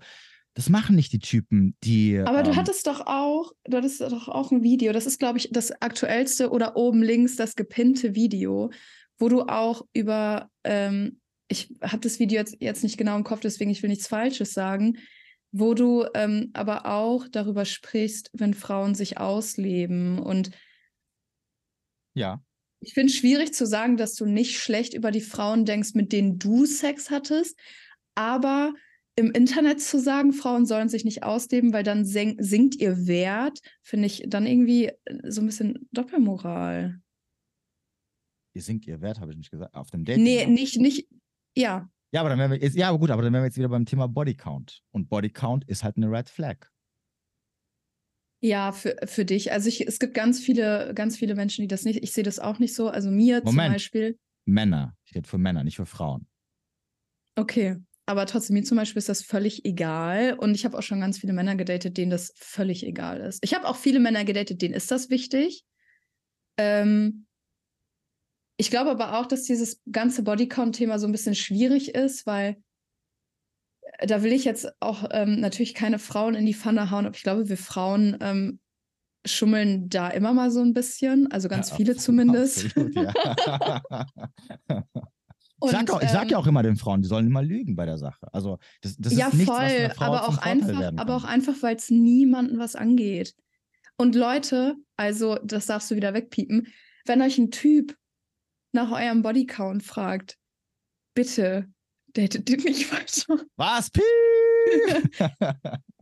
Das 0.55 0.67
machen 0.67 0.95
nicht 0.97 1.13
die 1.13 1.19
Typen, 1.19 1.75
die. 1.83 2.19
Aber 2.19 2.43
du 2.43 2.49
ähm, 2.49 2.57
hattest 2.57 2.87
doch 2.87 3.05
auch, 3.05 3.53
du 3.65 3.77
hattest 3.77 4.01
doch 4.01 4.27
auch 4.27 4.51
ein 4.51 4.63
Video. 4.63 4.91
Das 4.91 5.05
ist, 5.05 5.19
glaube 5.19 5.37
ich, 5.37 5.49
das 5.53 5.71
aktuellste 5.81 6.49
oder 6.49 6.75
oben 6.75 7.01
links 7.03 7.35
das 7.37 7.55
gepinnte 7.55 8.15
Video, 8.15 8.71
wo 9.19 9.29
du 9.29 9.41
auch 9.43 9.85
über, 9.93 10.49
ähm, 10.63 11.19
ich 11.47 11.75
habe 11.81 11.99
das 11.99 12.19
Video 12.19 12.39
jetzt, 12.39 12.57
jetzt 12.59 12.83
nicht 12.83 12.97
genau 12.97 13.15
im 13.15 13.23
Kopf, 13.23 13.41
deswegen 13.41 13.69
ich 13.69 13.83
will 13.83 13.89
nichts 13.89 14.07
Falsches 14.07 14.53
sagen, 14.53 14.97
wo 15.51 15.73
du 15.73 16.05
ähm, 16.13 16.51
aber 16.53 16.85
auch 16.85 17.27
darüber 17.27 17.65
sprichst, 17.65 18.29
wenn 18.33 18.53
Frauen 18.53 18.95
sich 18.95 19.17
ausleben. 19.17 20.19
Und 20.19 20.51
Ja. 22.13 22.41
ich 22.81 22.93
finde 22.93 23.11
es 23.11 23.17
schwierig 23.17 23.53
zu 23.53 23.65
sagen, 23.65 23.97
dass 23.97 24.15
du 24.15 24.25
nicht 24.25 24.59
schlecht 24.59 24.93
über 24.93 25.11
die 25.11 25.21
Frauen 25.21 25.65
denkst, 25.65 25.95
mit 25.95 26.11
denen 26.11 26.39
du 26.39 26.65
Sex 26.65 27.09
hattest, 27.09 27.59
aber 28.15 28.73
im 29.15 29.31
Internet 29.31 29.81
zu 29.81 29.99
sagen, 29.99 30.31
Frauen 30.31 30.65
sollen 30.65 30.87
sich 30.87 31.03
nicht 31.03 31.23
ausleben, 31.23 31.73
weil 31.73 31.83
dann 31.83 32.05
sinkt 32.05 32.75
ihr 32.75 33.05
Wert, 33.05 33.59
finde 33.81 34.05
ich 34.05 34.23
dann 34.27 34.45
irgendwie 34.47 34.85
äh, 34.85 35.31
so 35.31 35.41
ein 35.41 35.45
bisschen 35.47 35.89
Doppelmoral. 35.91 37.01
Ihr 38.53 38.61
sinkt 38.61 38.87
ihr 38.87 39.01
Wert, 39.01 39.19
habe 39.19 39.31
ich 39.31 39.37
nicht 39.37 39.51
gesagt. 39.51 39.73
Auf 39.75 39.91
dem 39.91 40.05
Date. 40.05 40.19
Nee, 40.19 40.45
nicht, 40.45 40.77
nicht, 40.79 41.07
ja. 41.55 41.89
Ja, 42.11 42.21
aber 42.21 42.29
dann 42.29 42.39
wären 42.39 42.51
wir 42.51 42.59
jetzt, 42.59 42.75
ja, 42.75 42.89
aber 42.89 42.97
gut, 42.99 43.11
aber 43.11 43.21
dann 43.21 43.31
wären 43.33 43.43
wir 43.43 43.47
jetzt 43.47 43.57
wieder 43.57 43.69
beim 43.69 43.85
Thema 43.85 44.07
Bodycount. 44.07 44.81
Und 44.91 45.09
Bodycount 45.09 45.65
ist 45.65 45.83
halt 45.83 45.97
eine 45.97 46.09
Red 46.09 46.29
Flag. 46.29 46.67
Ja, 48.41 48.71
für, 48.71 48.95
für 49.05 49.25
dich. 49.25 49.51
Also 49.51 49.67
ich, 49.67 49.85
es 49.85 49.99
gibt 49.99 50.13
ganz 50.13 50.39
viele, 50.39 50.93
ganz 50.95 51.17
viele 51.17 51.35
Menschen, 51.35 51.61
die 51.61 51.67
das 51.67 51.83
nicht, 51.83 52.01
ich 52.01 52.13
sehe 52.13 52.23
das 52.23 52.39
auch 52.39 52.57
nicht 52.57 52.73
so. 52.73 52.89
Also 52.89 53.11
mir 53.11 53.43
zum 53.43 53.55
Moment. 53.55 53.73
Beispiel, 53.73 54.17
Männer. 54.45 54.95
Ich 55.05 55.13
rede 55.13 55.27
für 55.27 55.37
Männer, 55.37 55.63
nicht 55.63 55.75
für 55.75 55.85
Frauen. 55.85 56.27
okay, 57.35 57.77
aber 58.05 58.25
trotzdem, 58.25 58.55
mir 58.55 58.63
zum 58.63 58.75
Beispiel 58.75 58.97
ist 58.97 59.09
das 59.09 59.21
völlig 59.21 59.65
egal. 59.65 60.33
Und 60.33 60.55
ich 60.55 60.65
habe 60.65 60.75
auch 60.75 60.81
schon 60.81 60.99
ganz 60.99 61.19
viele 61.19 61.31
Männer 61.31 61.55
gedatet, 61.55 61.95
denen 61.95 62.09
das 62.09 62.33
völlig 62.37 62.83
egal 62.83 63.19
ist. 63.19 63.37
Ich 63.43 63.53
habe 63.53 63.67
auch 63.67 63.75
viele 63.75 63.99
Männer 63.99 64.25
gedatet, 64.25 64.63
denen 64.63 64.73
ist 64.73 64.89
das 64.89 65.11
wichtig. 65.11 65.63
Ähm, 66.57 67.27
ich 68.59 68.69
glaube 68.69 68.91
aber 68.91 69.17
auch, 69.17 69.25
dass 69.25 69.43
dieses 69.43 69.81
ganze 69.89 70.21
Bodycount-Thema 70.21 70.99
so 70.99 71.07
ein 71.07 71.13
bisschen 71.13 71.33
schwierig 71.33 71.95
ist, 71.95 72.27
weil 72.27 72.57
äh, 73.99 74.05
da 74.05 74.21
will 74.21 74.33
ich 74.33 74.43
jetzt 74.43 74.67
auch 74.81 75.05
ähm, 75.11 75.39
natürlich 75.39 75.73
keine 75.73 75.97
Frauen 75.97 76.35
in 76.35 76.45
die 76.45 76.53
Pfanne 76.53 76.91
hauen, 76.91 77.05
aber 77.05 77.15
ich 77.15 77.23
glaube, 77.23 77.47
wir 77.47 77.57
Frauen 77.57 78.17
ähm, 78.19 78.59
schummeln 79.25 79.87
da 79.87 80.09
immer 80.09 80.33
mal 80.33 80.51
so 80.51 80.59
ein 80.59 80.73
bisschen, 80.73 81.31
also 81.31 81.47
ganz 81.47 81.69
Ja, 81.69 81.77
viele 81.77 81.93
absolut, 81.93 82.03
zumindest. 82.27 82.65
Absolut, 82.65 82.95
ja. 82.95 83.13
ich, 85.63 85.71
sag 85.71 85.81
Und, 85.81 85.91
auch, 85.91 86.01
ich 86.01 86.09
sag 86.09 86.29
ja 86.29 86.37
ähm, 86.37 86.43
auch 86.43 86.47
immer 86.47 86.61
den 86.61 86.75
Frauen, 86.75 87.01
die 87.01 87.07
sollen 87.07 87.27
immer 87.27 87.41
lügen 87.41 87.77
bei 87.77 87.85
der 87.85 87.97
Sache. 87.97 88.27
Also 88.33 88.59
das, 88.81 88.97
das 88.97 89.15
ja, 89.15 89.27
ist 89.27 89.35
nichts, 89.35 89.55
voll, 89.55 89.93
aber 89.99 90.27
auch 90.27 90.37
einfach, 90.39 90.91
aber 90.97 91.15
auch 91.15 91.23
einfach, 91.23 91.55
weil 91.61 91.77
es 91.77 91.89
niemanden 91.89 92.59
was 92.59 92.75
angeht. 92.75 93.35
Und 93.95 94.15
Leute, 94.15 94.75
also 94.97 95.37
das 95.45 95.67
darfst 95.67 95.89
du 95.91 95.95
wieder 95.95 96.13
wegpiepen, 96.13 96.67
wenn 97.05 97.21
euch 97.21 97.37
ein 97.37 97.51
Typ 97.51 97.95
nach 98.71 98.91
eurem 98.91 99.21
Bodycount 99.21 99.83
fragt, 99.83 100.37
bitte 101.15 101.67
datet 102.13 102.49
nicht 102.49 102.91
weiter. 102.91 103.43
Was? 103.55 103.89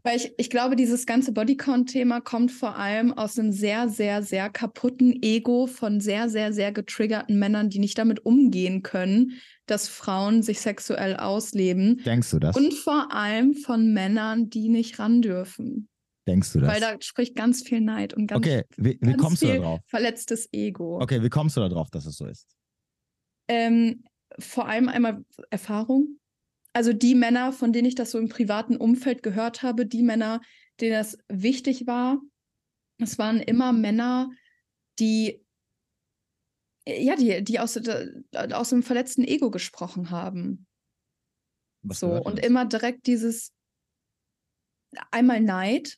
Weil 0.03 0.17
ich, 0.17 0.31
ich 0.37 0.49
glaube, 0.49 0.75
dieses 0.75 1.05
ganze 1.05 1.33
Bodycount-Thema 1.33 2.21
kommt 2.21 2.51
vor 2.51 2.77
allem 2.77 3.11
aus 3.13 3.37
einem 3.37 3.51
sehr, 3.51 3.89
sehr, 3.89 4.23
sehr 4.23 4.49
kaputten 4.49 5.21
Ego 5.21 5.67
von 5.67 5.99
sehr, 5.99 6.29
sehr, 6.29 6.53
sehr 6.53 6.71
getriggerten 6.71 7.37
Männern, 7.39 7.69
die 7.69 7.79
nicht 7.79 7.97
damit 7.97 8.25
umgehen 8.25 8.83
können, 8.83 9.33
dass 9.65 9.89
Frauen 9.89 10.43
sich 10.43 10.61
sexuell 10.61 11.17
ausleben. 11.17 12.01
Denkst 12.05 12.31
du 12.31 12.39
das? 12.39 12.55
Und 12.55 12.73
vor 12.73 13.13
allem 13.13 13.53
von 13.53 13.93
Männern, 13.93 14.49
die 14.49 14.69
nicht 14.69 14.97
ran 14.99 15.21
dürfen. 15.21 15.89
Denkst 16.25 16.53
du 16.53 16.59
das? 16.59 16.69
Weil 16.73 16.81
da 16.81 16.95
spricht 16.99 17.35
ganz 17.35 17.63
viel 17.63 17.81
Neid 17.81 18.13
und 18.13 18.27
ganz, 18.27 18.45
okay, 18.45 18.63
wie, 18.75 18.97
wie 19.01 19.11
ganz 19.11 19.21
kommst 19.21 19.41
du 19.41 19.47
da 19.47 19.53
viel 19.53 19.61
drauf? 19.61 19.79
verletztes 19.87 20.49
Ego. 20.51 21.01
Okay, 21.01 21.23
wie 21.23 21.29
kommst 21.29 21.55
du 21.57 21.61
da 21.61 21.69
drauf, 21.69 21.89
dass 21.89 22.05
es 22.05 22.17
so 22.17 22.25
ist? 22.25 22.56
Ähm, 23.47 24.03
vor 24.39 24.67
allem 24.67 24.89
einmal 24.89 25.23
Erfahrung. 25.49 26.19
Also 26.73 26.93
die 26.93 27.15
Männer, 27.15 27.53
von 27.53 27.73
denen 27.73 27.87
ich 27.87 27.95
das 27.95 28.11
so 28.11 28.19
im 28.19 28.29
privaten 28.29 28.77
Umfeld 28.77 29.23
gehört 29.23 29.63
habe, 29.63 29.85
die 29.85 30.03
Männer, 30.03 30.41
denen 30.79 30.93
das 30.93 31.17
wichtig 31.27 31.87
war, 31.87 32.21
es 32.99 33.17
waren 33.17 33.39
immer 33.39 33.73
Männer, 33.73 34.29
die 34.99 35.43
ja, 36.87 37.15
die, 37.15 37.43
die 37.43 37.59
aus, 37.59 37.77
aus 38.33 38.69
dem 38.69 38.81
verletzten 38.81 39.23
Ego 39.23 39.51
gesprochen 39.51 40.09
haben. 40.09 40.65
Was 41.81 41.99
so, 41.99 42.11
und 42.11 42.39
immer 42.39 42.65
direkt 42.65 43.07
dieses 43.07 43.53
einmal 45.11 45.41
Neid, 45.41 45.97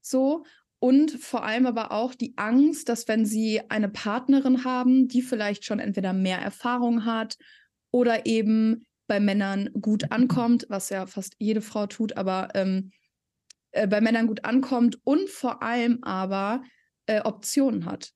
so, 0.00 0.44
und 0.82 1.12
vor 1.12 1.44
allem 1.44 1.66
aber 1.66 1.92
auch 1.92 2.12
die 2.12 2.36
Angst, 2.36 2.88
dass 2.88 3.06
wenn 3.06 3.24
sie 3.24 3.60
eine 3.70 3.88
Partnerin 3.88 4.64
haben, 4.64 5.06
die 5.06 5.22
vielleicht 5.22 5.64
schon 5.64 5.78
entweder 5.78 6.12
mehr 6.12 6.38
Erfahrung 6.38 7.04
hat 7.04 7.38
oder 7.92 8.26
eben 8.26 8.84
bei 9.06 9.20
Männern 9.20 9.70
gut 9.80 10.10
ankommt, 10.10 10.66
was 10.70 10.90
ja 10.90 11.06
fast 11.06 11.36
jede 11.38 11.60
Frau 11.60 11.86
tut, 11.86 12.16
aber 12.16 12.48
ähm, 12.54 12.90
äh, 13.70 13.86
bei 13.86 14.00
Männern 14.00 14.26
gut 14.26 14.44
ankommt 14.44 14.98
und 15.04 15.30
vor 15.30 15.62
allem 15.62 16.02
aber 16.02 16.64
äh, 17.06 17.20
Optionen 17.20 17.86
hat. 17.86 18.10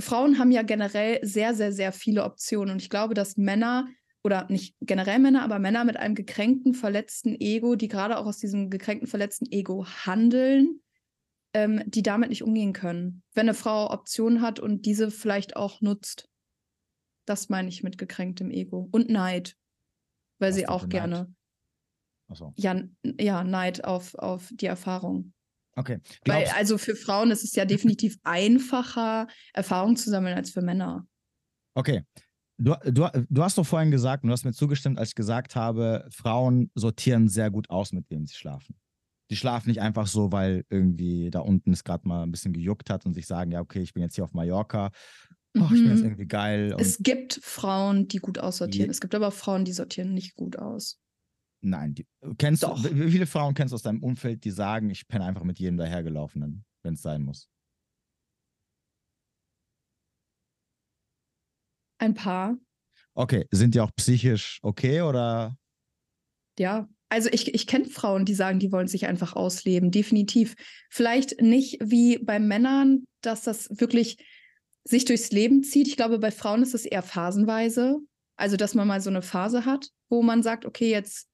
Frauen 0.00 0.40
haben 0.40 0.50
ja 0.50 0.62
generell 0.62 1.20
sehr, 1.22 1.54
sehr, 1.54 1.72
sehr 1.72 1.92
viele 1.92 2.24
Optionen 2.24 2.72
und 2.72 2.82
ich 2.82 2.90
glaube, 2.90 3.14
dass 3.14 3.36
Männer 3.36 3.86
oder 4.24 4.48
nicht 4.48 4.74
generell 4.80 5.20
Männer, 5.20 5.42
aber 5.42 5.60
Männer 5.60 5.84
mit 5.84 5.98
einem 5.98 6.16
gekränkten, 6.16 6.74
verletzten 6.74 7.40
Ego, 7.40 7.76
die 7.76 7.86
gerade 7.86 8.18
auch 8.18 8.26
aus 8.26 8.38
diesem 8.38 8.70
gekränkten, 8.70 9.06
verletzten 9.06 9.46
Ego 9.52 9.86
handeln, 9.86 10.80
ähm, 11.54 11.82
die 11.86 12.02
damit 12.02 12.28
nicht 12.28 12.42
umgehen 12.42 12.72
können. 12.72 13.22
Wenn 13.32 13.48
eine 13.48 13.54
Frau 13.54 13.90
Optionen 13.90 14.42
hat 14.42 14.60
und 14.60 14.84
diese 14.84 15.10
vielleicht 15.10 15.56
auch 15.56 15.80
nutzt. 15.80 16.28
Das 17.26 17.48
meine 17.48 17.68
ich 17.68 17.82
mit 17.82 17.96
gekränktem 17.96 18.50
Ego. 18.50 18.88
Und 18.92 19.08
Neid. 19.08 19.56
Weil 20.38 20.50
Was 20.50 20.56
sie 20.56 20.68
auch 20.68 20.88
gerne. 20.88 21.32
So. 22.32 22.52
Ja, 22.56 22.82
ja, 23.18 23.44
Neid 23.44 23.84
auf, 23.84 24.14
auf 24.16 24.50
die 24.52 24.66
Erfahrung. 24.66 25.32
Okay. 25.76 26.00
Weil, 26.24 26.46
also 26.48 26.78
für 26.78 26.96
Frauen 26.96 27.30
ist 27.30 27.44
es 27.44 27.54
ja 27.54 27.64
definitiv 27.64 28.18
einfacher, 28.22 29.26
Erfahrung 29.52 29.96
zu 29.96 30.10
sammeln 30.10 30.36
als 30.36 30.50
für 30.50 30.62
Männer. 30.62 31.06
Okay. 31.74 32.04
Du, 32.56 32.74
du, 32.84 33.08
du 33.28 33.42
hast 33.42 33.58
doch 33.58 33.66
vorhin 33.66 33.90
gesagt, 33.90 34.22
und 34.22 34.28
du 34.28 34.32
hast 34.32 34.44
mir 34.44 34.52
zugestimmt, 34.52 34.98
als 34.98 35.10
ich 35.10 35.14
gesagt 35.16 35.56
habe, 35.56 36.08
Frauen 36.10 36.70
sortieren 36.74 37.28
sehr 37.28 37.50
gut 37.50 37.68
aus, 37.68 37.92
mit 37.92 38.08
wem 38.10 38.26
sie 38.26 38.36
schlafen. 38.36 38.76
Die 39.30 39.36
schlafen 39.36 39.68
nicht 39.70 39.80
einfach 39.80 40.06
so, 40.06 40.32
weil 40.32 40.64
irgendwie 40.68 41.30
da 41.30 41.40
unten 41.40 41.72
es 41.72 41.84
gerade 41.84 42.06
mal 42.06 42.22
ein 42.22 42.30
bisschen 42.30 42.52
gejuckt 42.52 42.90
hat 42.90 43.06
und 43.06 43.14
sich 43.14 43.26
sagen, 43.26 43.50
ja, 43.52 43.60
okay, 43.60 43.80
ich 43.80 43.94
bin 43.94 44.02
jetzt 44.02 44.14
hier 44.14 44.24
auf 44.24 44.34
Mallorca. 44.34 44.90
Oh, 45.56 45.62
ich 45.64 45.70
bin 45.70 45.88
jetzt 45.88 46.00
mhm. 46.00 46.04
irgendwie 46.06 46.26
geil. 46.26 46.74
es 46.78 46.98
gibt 46.98 47.40
Frauen, 47.42 48.08
die 48.08 48.18
gut 48.18 48.38
aussortieren. 48.38 48.90
Es 48.90 49.00
gibt 49.00 49.14
aber 49.14 49.30
Frauen, 49.30 49.64
die 49.64 49.72
sortieren 49.72 50.12
nicht 50.12 50.34
gut 50.34 50.58
aus. 50.58 51.00
Nein, 51.60 51.94
die, 51.94 52.06
kennst 52.36 52.62
Doch. 52.62 52.80
du, 52.82 52.94
wie 52.94 53.10
viele 53.10 53.26
Frauen 53.26 53.54
kennst 53.54 53.72
du 53.72 53.76
aus 53.76 53.82
deinem 53.82 54.02
Umfeld, 54.02 54.44
die 54.44 54.50
sagen, 54.50 54.90
ich 54.90 55.08
penne 55.08 55.24
einfach 55.24 55.44
mit 55.44 55.58
jedem 55.58 55.78
dahergelaufenen, 55.78 56.64
wenn 56.82 56.94
es 56.94 57.02
sein 57.02 57.22
muss? 57.22 57.48
Ein 61.98 62.14
paar. 62.14 62.58
Okay, 63.14 63.46
sind 63.50 63.74
die 63.74 63.80
auch 63.80 63.92
psychisch 63.96 64.58
okay 64.62 65.00
oder? 65.00 65.56
Ja, 66.58 66.88
also 67.08 67.28
ich, 67.32 67.54
ich 67.54 67.66
kenne 67.66 67.86
Frauen, 67.86 68.24
die 68.24 68.34
sagen, 68.34 68.58
die 68.58 68.72
wollen 68.72 68.88
sich 68.88 69.06
einfach 69.06 69.34
ausleben, 69.34 69.90
definitiv. 69.90 70.54
Vielleicht 70.90 71.40
nicht 71.40 71.78
wie 71.80 72.18
bei 72.18 72.38
Männern, 72.38 73.06
dass 73.20 73.42
das 73.42 73.68
wirklich 73.70 74.16
sich 74.84 75.04
durchs 75.04 75.30
Leben 75.30 75.62
zieht. 75.62 75.88
Ich 75.88 75.96
glaube, 75.96 76.18
bei 76.18 76.30
Frauen 76.30 76.62
ist 76.62 76.74
es 76.74 76.84
eher 76.84 77.02
phasenweise. 77.02 77.98
Also, 78.36 78.56
dass 78.56 78.74
man 78.74 78.88
mal 78.88 79.00
so 79.00 79.10
eine 79.10 79.22
Phase 79.22 79.64
hat, 79.64 79.90
wo 80.08 80.22
man 80.22 80.42
sagt, 80.42 80.66
okay, 80.66 80.90
jetzt 80.90 81.28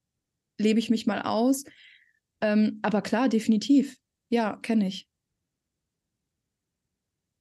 lebe 0.59 0.79
ich 0.79 0.91
mich 0.91 1.07
mal 1.07 1.23
aus. 1.23 1.65
Ähm, 2.41 2.79
aber 2.83 3.03
klar, 3.03 3.29
definitiv. 3.29 3.97
Ja, 4.29 4.57
kenne 4.57 4.87
ich. 4.87 5.09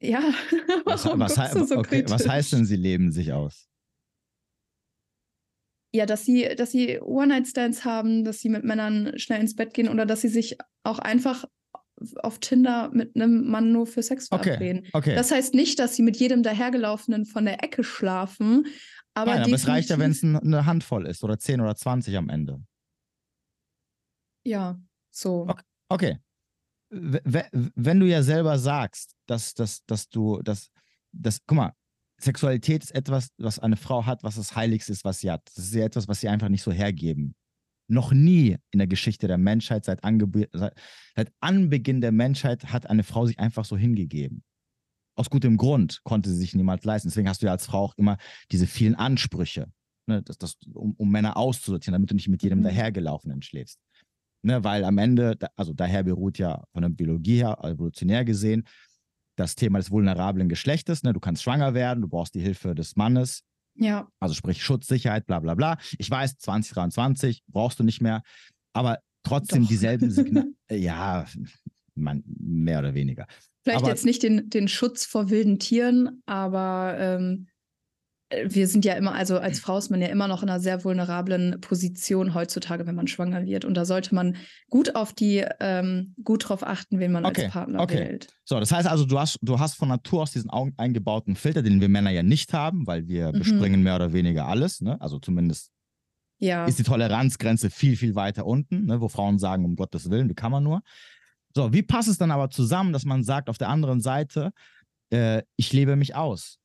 Ja, 0.02 0.22
was, 0.86 1.06
was, 1.06 1.70
so 1.70 1.78
okay, 1.78 2.06
was 2.08 2.28
heißt 2.28 2.54
denn, 2.54 2.66
sie 2.66 2.78
leben 2.78 3.12
sich 3.12 3.34
aus? 3.34 3.68
Ja, 5.92 6.06
dass 6.06 6.24
sie, 6.24 6.56
dass 6.56 6.72
sie 6.72 7.00
One-Night-Stands 7.00 7.84
haben, 7.84 8.24
dass 8.24 8.40
sie 8.40 8.50
mit 8.50 8.64
Männern 8.64 9.18
schnell 9.18 9.42
ins 9.42 9.56
Bett 9.56 9.74
gehen 9.74 9.90
oder 9.90 10.06
dass 10.06 10.22
sie 10.22 10.28
sich 10.28 10.58
auch 10.84 11.00
einfach 11.00 11.46
auf 12.18 12.40
Tinder 12.40 12.90
mit 12.94 13.16
einem 13.16 13.50
Mann 13.50 13.72
nur 13.72 13.88
für 13.88 14.04
Sex 14.04 14.28
verabreden. 14.28 14.80
Okay, 14.80 14.90
okay. 14.94 15.16
Das 15.16 15.32
heißt 15.32 15.54
nicht, 15.54 15.80
dass 15.80 15.96
sie 15.96 16.04
mit 16.04 16.18
jedem 16.18 16.44
dahergelaufenen 16.44 17.26
von 17.26 17.46
der 17.46 17.64
Ecke 17.64 17.84
schlafen. 17.84 18.68
Aber, 19.14 19.36
Nein, 19.36 19.44
aber 19.44 19.54
es 19.54 19.68
reicht 19.68 19.90
ja, 19.90 20.00
wenn 20.00 20.12
es 20.12 20.24
eine 20.24 20.66
Handvoll 20.66 21.08
ist 21.08 21.24
oder 21.24 21.38
10 21.38 21.62
oder 21.62 21.76
20 21.76 22.16
am 22.16 22.30
Ende. 22.30 22.62
Ja, 24.46 24.80
so. 25.12 25.48
Okay. 25.48 25.64
okay. 25.90 26.18
Wenn 26.92 28.00
du 28.00 28.08
ja 28.08 28.24
selber 28.24 28.58
sagst, 28.58 29.16
dass, 29.28 29.54
dass, 29.54 29.86
dass 29.86 30.10
du, 30.10 30.42
dass, 30.42 30.72
dass, 31.12 31.40
guck 31.46 31.58
mal, 31.58 31.74
Sexualität 32.20 32.84
ist 32.84 32.93
etwas, 32.93 33.30
was 33.38 33.59
eine 33.59 33.78
Frau 33.78 34.05
hat, 34.05 34.24
was 34.24 34.36
das 34.36 34.55
Heiligste 34.55 34.91
ist, 34.91 35.05
was 35.05 35.20
sie 35.20 35.32
hat. 35.32 35.41
Das 35.55 35.65
ist 35.65 35.74
ja 35.74 35.86
etwas, 35.86 36.07
was 36.07 36.20
sie 36.20 36.30
einfach 36.30 36.49
nicht 36.49 36.63
so 36.63 36.72
hergeben. 36.72 37.36
Noch 37.88 38.11
nie 38.11 38.57
in 38.72 38.80
der 38.80 38.88
Geschichte 38.88 39.28
der 39.28 39.38
Menschheit, 39.38 39.86
seit, 39.86 40.01
seit, 40.03 40.74
seit 41.15 41.34
Anbeginn 41.39 42.01
der 42.01 42.11
Menschheit, 42.11 42.65
hat 42.65 42.89
eine 42.89 43.03
Frau 43.03 43.26
sich 43.26 43.39
einfach 43.39 43.65
so 43.65 43.78
hingegeben. 43.78 44.43
Aus 45.15 45.30
gutem 45.30 45.57
Grund 45.57 46.01
konnte 46.03 46.30
sie 46.30 46.38
sich 46.38 46.53
niemals 46.53 46.84
leisten. 46.84 47.09
Deswegen 47.09 47.28
hast 47.28 47.41
du 47.41 47.47
ja 47.47 47.51
als 47.51 47.65
Frau 47.65 47.86
auch 47.86 47.97
immer 47.97 48.17
diese 48.51 48.67
vielen 48.67 48.95
Ansprüche, 48.95 49.72
ne, 50.07 50.22
das, 50.22 50.38
das, 50.38 50.57
um, 50.74 50.93
um 50.93 51.09
Männer 51.09 51.36
auszusortieren, 51.36 51.93
damit 51.93 52.11
du 52.11 52.15
nicht 52.15 52.30
mit 52.30 52.43
jedem 52.43 52.59
mhm. 52.59 52.63
dahergelaufenen 52.63 53.41
schläfst. 53.41 53.80
Ne, 54.41 54.63
weil 54.63 54.86
am 54.86 54.97
Ende, 54.97 55.38
also 55.57 55.74
daher 55.74 56.03
beruht 56.03 56.38
ja 56.38 56.63
von 56.72 56.84
der 56.84 56.89
Biologie 56.89 57.38
her, 57.38 57.57
evolutionär 57.61 58.24
gesehen, 58.24 58.63
das 59.40 59.56
Thema 59.56 59.80
des 59.80 59.92
vulnerablen 59.92 60.50
Geschlechtes. 60.50 61.04
Ne, 61.04 61.14
du 61.14 61.20
kannst 61.20 61.44
schwanger 61.44 61.74
werden, 61.74 62.02
du 62.02 62.08
brauchst 62.08 62.36
die 62.36 62.42
Hilfe 62.42 62.76
des 62.76 62.96
Mannes. 62.96 63.44
Ja. 63.76 64.10
Also 64.20 64.36
sprich 64.36 64.64
Schutz, 64.64 64.88
Sicherheit, 64.88 65.26
bla 65.26 65.40
bla 65.40 65.56
bla. 65.56 65.78
Ich 65.98 66.10
weiß, 66.10 66.38
2023 66.38 67.44
brauchst 67.48 67.80
du 67.80 67.84
nicht 67.84 68.02
mehr, 68.02 68.22
aber 68.74 69.00
trotzdem 69.24 69.64
Doch. 69.64 69.70
dieselben 69.70 70.12
Signale. 70.12 70.52
ja, 70.72 71.26
man, 71.96 72.24
mehr 72.26 72.80
oder 72.80 72.94
weniger. 72.94 73.28
Vielleicht 73.64 73.82
aber, 73.82 73.90
jetzt 73.90 74.06
nicht 74.06 74.24
den, 74.24 74.50
den 74.50 74.68
Schutz 74.68 75.06
vor 75.06 75.30
wilden 75.30 75.60
Tieren, 75.60 76.22
aber 76.26 76.96
ähm, 76.98 77.48
wir 78.46 78.68
sind 78.68 78.86
ja 78.86 78.94
immer, 78.94 79.14
also 79.14 79.40
als 79.40 79.60
Frau 79.60 79.78
ist 79.78 79.90
man 79.90 80.02
ja 80.02 80.08
immer 80.08 80.28
noch 80.28 80.44
in 80.44 80.50
einer 80.50 80.60
sehr 80.60 80.84
vulnerablen 80.84 81.60
Position 81.62 82.36
heutzutage, 82.36 82.86
wenn 82.86 82.94
man 82.94 83.08
schwanger 83.08 83.46
wird. 83.46 83.66
Und 83.66 83.74
da 83.74 83.86
sollte 83.86 84.14
man 84.14 84.36
gut 84.70 84.96
auf 84.96 85.14
die, 85.14 85.44
ähm, 85.60 86.14
gut 86.24 86.48
drauf 86.48 86.66
achten, 86.66 87.00
wen 87.00 87.12
man 87.12 87.26
okay, 87.26 87.46
als 87.46 87.54
Partner 87.54 87.80
okay. 87.80 88.00
wählt. 88.00 88.28
So, 88.46 88.60
das 88.60 88.72
heißt 88.72 88.88
also, 88.88 89.06
du 89.06 89.20
hast, 89.20 89.40
du 89.42 89.60
hast 89.60 89.76
von 89.76 89.90
Natur 89.90 90.22
aus 90.22 90.32
diesen 90.32 90.52
eingebauten 90.78 91.36
Filter, 91.36 91.64
den 91.64 91.82
wir 91.82 91.90
Männer 91.90 92.12
ja 92.12 92.22
nicht 92.22 92.54
haben, 92.54 92.86
weil 92.86 93.08
wir 93.08 93.30
mhm. 93.30 93.40
bespringen 93.40 93.82
mehr 93.82 93.96
oder 93.96 94.14
weniger 94.14 94.48
alles. 94.48 94.82
Ne? 94.82 95.02
Also 95.02 95.18
zumindest 95.18 95.72
ja. 96.38 96.66
ist 96.66 96.78
die 96.78 96.84
Toleranzgrenze 96.84 97.72
viel, 97.72 97.98
viel 97.98 98.14
weiter 98.14 98.46
unten, 98.46 98.86
ne? 98.86 99.02
wo 99.02 99.08
Frauen 99.08 99.40
sagen, 99.40 99.66
um 99.66 99.76
Gottes 99.76 100.12
Willen, 100.12 100.30
wie 100.30 100.36
kann 100.36 100.52
man 100.52 100.64
nur. 100.64 100.82
So, 101.56 101.74
wie 101.74 101.82
passt 101.82 102.08
es 102.08 102.20
dann 102.20 102.30
aber 102.30 102.52
zusammen, 102.52 102.94
dass 102.94 103.06
man 103.06 103.24
sagt, 103.24 103.50
auf 103.50 103.58
der 103.58 103.70
anderen 103.70 104.02
Seite, 104.02 104.52
äh, 105.10 105.42
ich 105.56 105.74
lebe 105.74 105.96
mich 105.96 106.16
aus? 106.16 106.59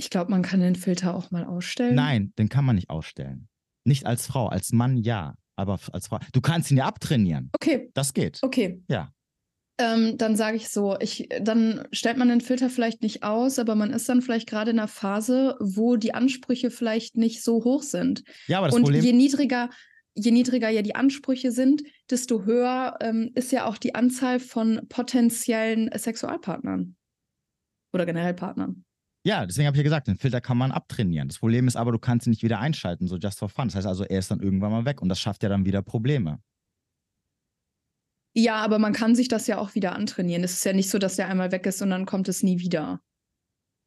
Ich 0.00 0.08
glaube, 0.08 0.30
man 0.30 0.40
kann 0.40 0.60
den 0.60 0.76
Filter 0.76 1.14
auch 1.14 1.30
mal 1.30 1.44
ausstellen. 1.44 1.94
Nein, 1.94 2.32
den 2.38 2.48
kann 2.48 2.64
man 2.64 2.76
nicht 2.76 2.88
ausstellen. 2.88 3.48
Nicht 3.84 4.06
als 4.06 4.26
Frau, 4.26 4.46
als 4.46 4.72
Mann 4.72 4.96
ja, 4.96 5.34
aber 5.56 5.78
als 5.92 6.06
Frau. 6.06 6.18
Du 6.32 6.40
kannst 6.40 6.70
ihn 6.70 6.78
ja 6.78 6.86
abtrainieren. 6.86 7.50
Okay. 7.52 7.90
Das 7.92 8.14
geht. 8.14 8.38
Okay. 8.40 8.82
Ja. 8.88 9.12
Ähm, 9.78 10.16
dann 10.16 10.36
sage 10.36 10.56
ich 10.56 10.70
so, 10.70 10.96
ich, 11.00 11.28
dann 11.42 11.86
stellt 11.92 12.16
man 12.16 12.28
den 12.28 12.40
Filter 12.40 12.70
vielleicht 12.70 13.02
nicht 13.02 13.24
aus, 13.24 13.58
aber 13.58 13.74
man 13.74 13.90
ist 13.90 14.08
dann 14.08 14.22
vielleicht 14.22 14.48
gerade 14.48 14.70
in 14.70 14.78
einer 14.78 14.88
Phase, 14.88 15.56
wo 15.60 15.96
die 15.96 16.14
Ansprüche 16.14 16.70
vielleicht 16.70 17.18
nicht 17.18 17.42
so 17.42 17.62
hoch 17.64 17.82
sind. 17.82 18.22
Ja, 18.46 18.58
aber 18.58 18.68
das 18.68 18.76
Und 18.76 18.84
Problem 18.84 19.04
je 19.04 19.12
niedriger, 19.12 19.68
je 20.14 20.30
niedriger 20.30 20.70
ja 20.70 20.80
die 20.80 20.94
Ansprüche 20.94 21.52
sind, 21.52 21.82
desto 22.10 22.46
höher 22.46 22.96
ähm, 23.02 23.32
ist 23.34 23.52
ja 23.52 23.66
auch 23.66 23.76
die 23.76 23.94
Anzahl 23.94 24.40
von 24.40 24.80
potenziellen 24.88 25.90
Sexualpartnern 25.94 26.96
oder 27.92 28.06
generell 28.06 28.34
Partnern. 28.34 28.84
Ja, 29.22 29.44
deswegen 29.44 29.66
habe 29.66 29.76
ich 29.76 29.80
ja 29.80 29.84
gesagt, 29.84 30.06
den 30.06 30.16
Filter 30.16 30.40
kann 30.40 30.56
man 30.56 30.72
abtrainieren. 30.72 31.28
Das 31.28 31.38
Problem 31.38 31.68
ist 31.68 31.76
aber, 31.76 31.92
du 31.92 31.98
kannst 31.98 32.26
ihn 32.26 32.30
nicht 32.30 32.42
wieder 32.42 32.58
einschalten, 32.58 33.06
so 33.06 33.16
just 33.16 33.38
for 33.38 33.48
fun. 33.48 33.68
Das 33.68 33.74
heißt 33.74 33.86
also, 33.86 34.04
er 34.04 34.18
ist 34.18 34.30
dann 34.30 34.40
irgendwann 34.40 34.72
mal 34.72 34.84
weg 34.86 35.02
und 35.02 35.08
das 35.08 35.20
schafft 35.20 35.42
ja 35.42 35.48
dann 35.48 35.66
wieder 35.66 35.82
Probleme. 35.82 36.40
Ja, 38.32 38.56
aber 38.56 38.78
man 38.78 38.92
kann 38.92 39.14
sich 39.14 39.28
das 39.28 39.46
ja 39.46 39.58
auch 39.58 39.74
wieder 39.74 39.92
antrainieren. 39.92 40.44
Es 40.44 40.52
ist 40.52 40.64
ja 40.64 40.72
nicht 40.72 40.88
so, 40.88 40.98
dass 40.98 41.16
der 41.16 41.28
einmal 41.28 41.52
weg 41.52 41.66
ist 41.66 41.82
und 41.82 41.90
dann 41.90 42.06
kommt 42.06 42.28
es 42.28 42.42
nie 42.42 42.60
wieder. 42.60 43.00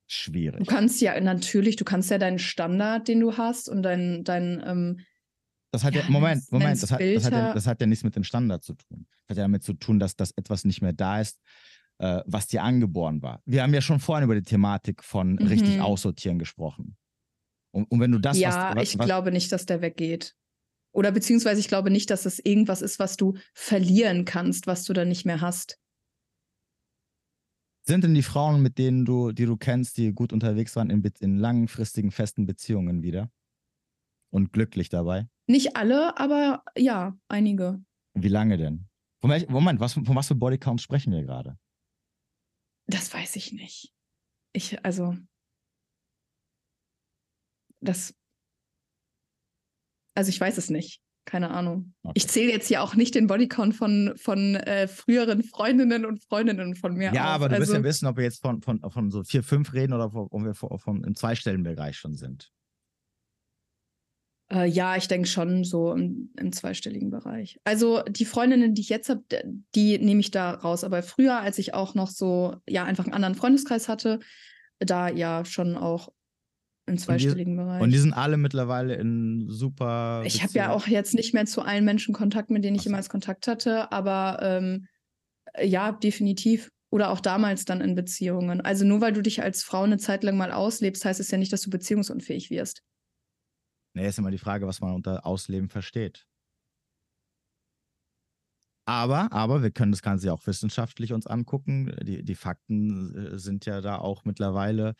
Schwierig. 0.07 0.59
Du 0.59 0.65
kannst 0.65 1.01
ja 1.01 1.19
natürlich, 1.19 1.77
du 1.77 1.85
kannst 1.85 2.11
ja 2.11 2.17
deinen 2.17 2.39
Standard, 2.39 3.07
den 3.07 3.19
du 3.21 3.37
hast 3.37 3.69
und 3.69 3.83
dein, 3.83 4.23
dein 4.23 4.61
ähm, 4.65 4.99
das 5.71 5.83
hat 5.83 5.95
ja, 5.95 6.01
ja 6.01 6.09
Moment, 6.09 6.43
Moment, 6.51 6.83
das 6.83 6.91
hat, 6.91 7.01
das, 7.01 7.25
hat 7.25 7.33
ja, 7.33 7.53
das 7.53 7.65
hat 7.65 7.81
ja 7.81 7.87
nichts 7.87 8.03
mit 8.03 8.15
dem 8.15 8.23
Standard 8.23 8.63
zu 8.63 8.73
tun. 8.73 9.07
Das 9.09 9.29
hat 9.29 9.37
ja 9.37 9.43
damit 9.45 9.63
zu 9.63 9.73
tun, 9.73 9.97
dass 9.97 10.15
das 10.15 10.31
etwas 10.31 10.65
nicht 10.65 10.83
mehr 10.83 10.93
da 10.93 11.19
ist, 11.19 11.39
äh, 11.99 12.21
was 12.25 12.47
dir 12.47 12.63
angeboren 12.63 13.21
war. 13.21 13.41
Wir 13.45 13.63
haben 13.63 13.73
ja 13.73 13.81
schon 13.81 13.99
vorhin 13.99 14.25
über 14.25 14.35
die 14.35 14.43
Thematik 14.43 15.03
von 15.03 15.33
mhm. 15.33 15.47
richtig 15.47 15.81
aussortieren 15.81 16.39
gesprochen. 16.39 16.97
Und, 17.71 17.89
und 17.91 17.99
wenn 17.99 18.11
du 18.11 18.19
das. 18.19 18.37
Ja, 18.37 18.69
was, 18.69 18.75
was, 18.75 18.89
ich 18.89 18.99
was, 18.99 19.05
glaube 19.05 19.31
nicht, 19.31 19.51
dass 19.51 19.65
der 19.65 19.81
weggeht. 19.81 20.35
Oder 20.93 21.11
beziehungsweise 21.11 21.59
ich 21.59 21.67
glaube 21.67 21.89
nicht, 21.89 22.09
dass 22.11 22.25
es 22.25 22.39
irgendwas 22.39 22.81
ist, 22.83 22.99
was 22.99 23.17
du 23.17 23.35
verlieren 23.53 24.25
kannst, 24.25 24.67
was 24.67 24.85
du 24.85 24.93
dann 24.93 25.09
nicht 25.09 25.25
mehr 25.25 25.41
hast. 25.41 25.79
Sind 27.85 28.03
denn 28.03 28.13
die 28.13 28.23
Frauen, 28.23 28.61
mit 28.61 28.77
denen 28.77 29.03
du, 29.03 29.31
die 29.31 29.45
du 29.45 29.57
kennst, 29.57 29.97
die 29.97 30.13
gut 30.13 30.31
unterwegs 30.31 30.75
waren, 30.75 30.89
in, 30.89 31.03
in 31.19 31.37
langfristigen, 31.37 32.11
festen 32.11 32.45
Beziehungen 32.45 33.01
wieder? 33.01 33.29
Und 34.29 34.53
glücklich 34.53 34.89
dabei? 34.89 35.27
Nicht 35.47 35.75
alle, 35.75 36.17
aber 36.17 36.63
ja, 36.77 37.17
einige. 37.27 37.83
Wie 38.13 38.29
lange 38.29 38.57
denn? 38.57 38.87
Moment, 39.21 39.79
was, 39.79 39.93
von 39.93 40.15
was 40.15 40.27
für 40.27 40.35
Bodycounts 40.35 40.83
sprechen 40.83 41.11
wir 41.11 41.23
gerade? 41.23 41.57
Das 42.87 43.13
weiß 43.13 43.35
ich 43.35 43.53
nicht. 43.53 43.93
Ich, 44.53 44.83
also. 44.85 45.15
das. 47.79 48.13
Also 50.15 50.29
ich 50.29 50.39
weiß 50.39 50.57
es 50.57 50.69
nicht. 50.69 51.01
Keine 51.25 51.51
Ahnung. 51.51 51.93
Okay. 52.03 52.13
Ich 52.15 52.27
zähle 52.27 52.51
jetzt 52.51 52.67
hier 52.67 52.83
auch 52.83 52.95
nicht 52.95 53.15
den 53.15 53.27
Bodycount 53.27 53.75
von, 53.75 54.13
von 54.17 54.55
äh, 54.55 54.87
früheren 54.87 55.41
Freundinnen 55.41 56.05
und 56.05 56.21
Freundinnen 56.21 56.75
von 56.75 56.95
mir. 56.95 57.13
Ja, 57.13 57.27
auf. 57.27 57.35
aber 57.35 57.49
du 57.49 57.55
also, 57.55 57.67
wirst 57.67 57.77
ja 57.77 57.83
wissen, 57.83 58.07
ob 58.07 58.17
wir 58.17 58.23
jetzt 58.25 58.41
von, 58.41 58.61
von, 58.61 58.81
von 58.91 59.09
so 59.09 59.23
vier, 59.23 59.41
fünf 59.41 59.73
reden 59.73 59.93
oder 59.93 60.13
ob 60.13 60.43
wir 60.43 60.53
von, 60.53 60.77
von 60.79 61.03
im 61.03 61.15
Zweistellenbereich 61.15 61.97
schon 61.97 62.15
sind. 62.15 62.51
Äh, 64.53 64.67
ja, 64.67 64.95
ich 64.95 65.07
denke 65.07 65.27
schon 65.27 65.63
so 65.63 65.93
im, 65.93 66.29
im, 66.37 66.51
zweistelligen 66.51 67.09
Bereich. 67.09 67.59
Also 67.63 68.03
die 68.03 68.25
Freundinnen, 68.25 68.75
die 68.75 68.81
ich 68.81 68.89
jetzt 68.89 69.09
habe, 69.09 69.23
die 69.73 69.97
nehme 69.97 70.19
ich 70.19 70.31
da 70.31 70.51
raus. 70.51 70.83
Aber 70.83 71.01
früher, 71.01 71.39
als 71.39 71.57
ich 71.57 71.73
auch 71.73 71.95
noch 71.95 72.09
so, 72.09 72.55
ja, 72.67 72.83
einfach 72.83 73.05
einen 73.05 73.13
anderen 73.13 73.35
Freundeskreis 73.35 73.89
hatte, 73.89 74.19
da 74.79 75.09
ja 75.09 75.43
schon 75.45 75.75
auch 75.75 76.09
im 76.85 76.97
zweistelligen 76.97 77.53
und 77.53 77.59
die, 77.59 77.63
Bereich. 77.63 77.81
Und 77.81 77.91
die 77.91 77.97
sind 77.97 78.13
alle 78.13 78.37
mittlerweile 78.37 78.95
in 78.95 79.45
super. 79.49 80.21
Ich 80.25 80.43
habe 80.43 80.53
ja 80.53 80.71
auch 80.71 80.87
jetzt 80.87 81.15
nicht 81.15 81.33
mehr 81.33 81.45
zu 81.45 81.61
allen 81.61 81.85
Menschen 81.85 82.13
Kontakt, 82.13 82.51
mit 82.51 82.63
denen 82.63 82.75
ich 82.75 82.83
so. 82.83 82.89
jemals 82.89 83.09
Kontakt 83.09 83.47
hatte, 83.47 83.91
aber 83.91 84.39
ähm, 84.41 84.87
ja, 85.61 85.91
definitiv. 85.91 86.69
Oder 86.91 87.09
auch 87.09 87.21
damals 87.21 87.65
dann 87.65 87.81
in 87.81 87.95
Beziehungen. 87.95 88.61
Also 88.61 88.85
nur 88.85 89.01
weil 89.01 89.13
du 89.13 89.23
dich 89.23 89.41
als 89.41 89.63
Frau 89.63 89.81
eine 89.81 89.97
Zeit 89.97 90.23
lang 90.23 90.37
mal 90.37 90.51
auslebst, 90.51 91.05
heißt 91.05 91.19
es 91.19 91.31
ja 91.31 91.39
nicht, 91.39 91.51
dass 91.51 91.61
du 91.61 91.71
beziehungsunfähig 91.71 92.51
wirst. 92.51 92.83
Nee, 93.93 94.07
ist 94.07 94.17
immer 94.17 94.31
die 94.31 94.37
Frage, 94.37 94.67
was 94.67 94.81
man 94.81 94.93
unter 94.93 95.25
Ausleben 95.25 95.69
versteht. 95.69 96.27
Aber, 98.85 99.31
aber 99.31 99.63
wir 99.63 99.71
können 99.71 99.91
das 99.91 100.01
Ganze 100.01 100.27
ja 100.27 100.33
auch 100.33 100.45
wissenschaftlich 100.45 101.13
uns 101.13 101.25
angucken. 101.25 101.95
Die, 102.01 102.23
die 102.23 102.35
Fakten 102.35 103.15
äh, 103.15 103.39
sind 103.39 103.65
ja 103.65 103.79
da 103.81 103.97
auch 103.97 104.25
mittlerweile 104.25 104.95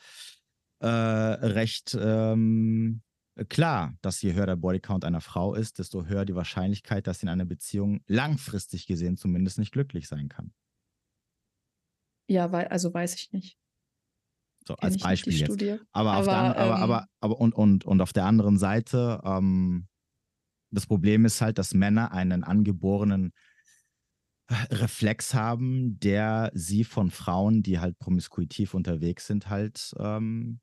äh, 0.79 0.87
recht 0.87 1.97
ähm, 1.99 3.01
klar, 3.49 3.95
dass 4.01 4.21
je 4.21 4.33
höher 4.33 4.45
der 4.45 4.55
Bodycount 4.55 5.03
einer 5.05 5.21
Frau 5.21 5.53
ist, 5.55 5.79
desto 5.79 6.05
höher 6.05 6.25
die 6.25 6.35
Wahrscheinlichkeit, 6.35 7.07
dass 7.07 7.19
sie 7.19 7.25
in 7.25 7.29
einer 7.29 7.45
Beziehung 7.45 8.01
langfristig 8.07 8.85
gesehen 8.87 9.17
zumindest 9.17 9.57
nicht 9.57 9.71
glücklich 9.71 10.07
sein 10.07 10.29
kann. 10.29 10.53
Ja, 12.29 12.51
weil, 12.51 12.67
also 12.67 12.93
weiß 12.93 13.15
ich 13.15 13.33
nicht. 13.33 13.57
So, 14.65 14.75
als 14.75 14.97
Beispiel 14.97 15.33
jetzt. 15.33 15.53
Studie. 15.53 15.77
Aber, 15.91 16.13
aber, 16.13 16.19
auf 16.19 16.25
der, 16.25 16.35
aber, 16.35 16.75
ähm, 16.75 16.83
aber, 16.83 17.07
aber 17.19 17.39
und, 17.39 17.53
und, 17.53 17.85
und 17.85 18.01
auf 18.01 18.13
der 18.13 18.25
anderen 18.25 18.57
Seite, 18.57 19.19
ähm, 19.23 19.87
das 20.71 20.87
Problem 20.87 21.25
ist 21.25 21.41
halt, 21.41 21.57
dass 21.57 21.73
Männer 21.73 22.11
einen 22.11 22.43
angeborenen 22.43 23.33
äh, 24.47 24.55
Reflex 24.75 25.33
haben, 25.33 25.99
der 25.99 26.51
sie 26.53 26.83
von 26.83 27.11
Frauen, 27.11 27.63
die 27.63 27.79
halt 27.79 27.97
promiskuitiv 27.99 28.73
unterwegs 28.73 29.27
sind, 29.27 29.49
halt 29.49 29.93
ähm, 29.99 30.59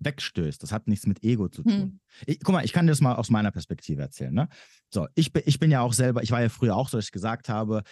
wegstößt. 0.00 0.62
Das 0.62 0.72
hat 0.72 0.86
nichts 0.86 1.06
mit 1.06 1.24
Ego 1.24 1.48
zu 1.48 1.62
tun. 1.62 1.72
Hm. 1.72 2.00
Ich, 2.26 2.40
guck 2.40 2.52
mal, 2.52 2.64
ich 2.64 2.72
kann 2.72 2.86
dir 2.86 2.92
das 2.92 3.00
mal 3.00 3.16
aus 3.16 3.30
meiner 3.30 3.50
Perspektive 3.50 4.02
erzählen. 4.02 4.32
Ne? 4.32 4.48
So, 4.92 5.08
ich 5.14 5.32
bin, 5.32 5.42
ich 5.46 5.58
bin 5.58 5.70
ja 5.70 5.80
auch 5.80 5.92
selber, 5.92 6.22
ich 6.22 6.30
war 6.30 6.40
ja 6.40 6.48
früher 6.48 6.76
auch 6.76 6.88
so, 6.88 6.98
dass 6.98 7.06
ich 7.06 7.12
gesagt 7.12 7.48
habe, 7.48 7.82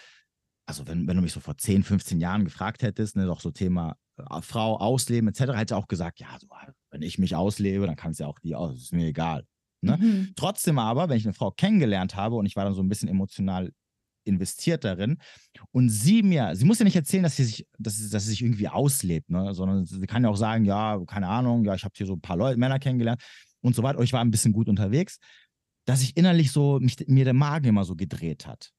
also 0.65 0.87
wenn, 0.87 1.07
wenn 1.07 1.15
du 1.15 1.21
mich 1.21 1.33
so 1.33 1.39
vor 1.39 1.57
10, 1.57 1.83
15 1.83 2.19
Jahren 2.19 2.43
gefragt 2.43 2.83
hättest, 2.83 3.15
ne, 3.15 3.25
doch 3.25 3.39
so 3.39 3.51
Thema 3.51 3.97
Frau 4.41 4.77
ausleben 4.77 5.29
etc., 5.29 5.53
hätte 5.53 5.77
auch 5.77 5.87
gesagt, 5.87 6.19
ja, 6.19 6.37
so, 6.39 6.47
wenn 6.91 7.01
ich 7.01 7.17
mich 7.17 7.35
auslebe, 7.35 7.85
dann 7.85 7.95
kann 7.95 8.11
es 8.11 8.19
ja 8.19 8.27
auch 8.27 8.39
die 8.39 8.55
aus, 8.55 8.75
ist 8.75 8.93
mir 8.93 9.07
egal. 9.07 9.45
Ne? 9.81 9.97
Mhm. 9.97 10.33
Trotzdem 10.35 10.79
aber, 10.79 11.09
wenn 11.09 11.17
ich 11.17 11.25
eine 11.25 11.33
Frau 11.33 11.51
kennengelernt 11.51 12.15
habe 12.15 12.35
und 12.35 12.45
ich 12.45 12.55
war 12.55 12.65
dann 12.65 12.73
so 12.73 12.81
ein 12.81 12.89
bisschen 12.89 13.09
emotional 13.09 13.71
investiert 14.23 14.83
darin 14.83 15.17
und 15.71 15.89
sie 15.89 16.21
mir, 16.21 16.55
sie 16.55 16.65
muss 16.65 16.79
ja 16.79 16.85
nicht 16.85 16.95
erzählen, 16.95 17.23
dass 17.23 17.37
sie 17.37 17.45
sich, 17.45 17.65
dass 17.79 17.95
sie, 17.95 18.09
dass 18.09 18.23
sie 18.23 18.31
sich 18.31 18.41
irgendwie 18.41 18.67
auslebt, 18.67 19.29
ne? 19.29 19.53
sondern 19.53 19.85
sie 19.85 20.05
kann 20.05 20.23
ja 20.23 20.29
auch 20.29 20.35
sagen, 20.35 20.65
ja, 20.65 20.99
keine 21.07 21.29
Ahnung, 21.29 21.63
ja, 21.63 21.75
ich 21.75 21.83
habe 21.83 21.93
hier 21.95 22.05
so 22.05 22.13
ein 22.13 22.21
paar 22.21 22.35
Leute, 22.35 22.59
Männer 22.59 22.79
kennengelernt 22.79 23.21
und 23.61 23.75
so 23.75 23.83
weiter, 23.83 23.99
und 23.99 24.03
ich 24.03 24.13
war 24.13 24.21
ein 24.21 24.31
bisschen 24.31 24.51
gut 24.51 24.67
unterwegs, 24.67 25.19
dass 25.85 26.01
ich 26.01 26.17
innerlich 26.17 26.51
so, 26.51 26.79
mich, 26.81 26.97
mir 27.07 27.23
der 27.23 27.33
Magen 27.33 27.67
immer 27.67 27.85
so 27.85 27.95
gedreht 27.95 28.45
hat. 28.45 28.71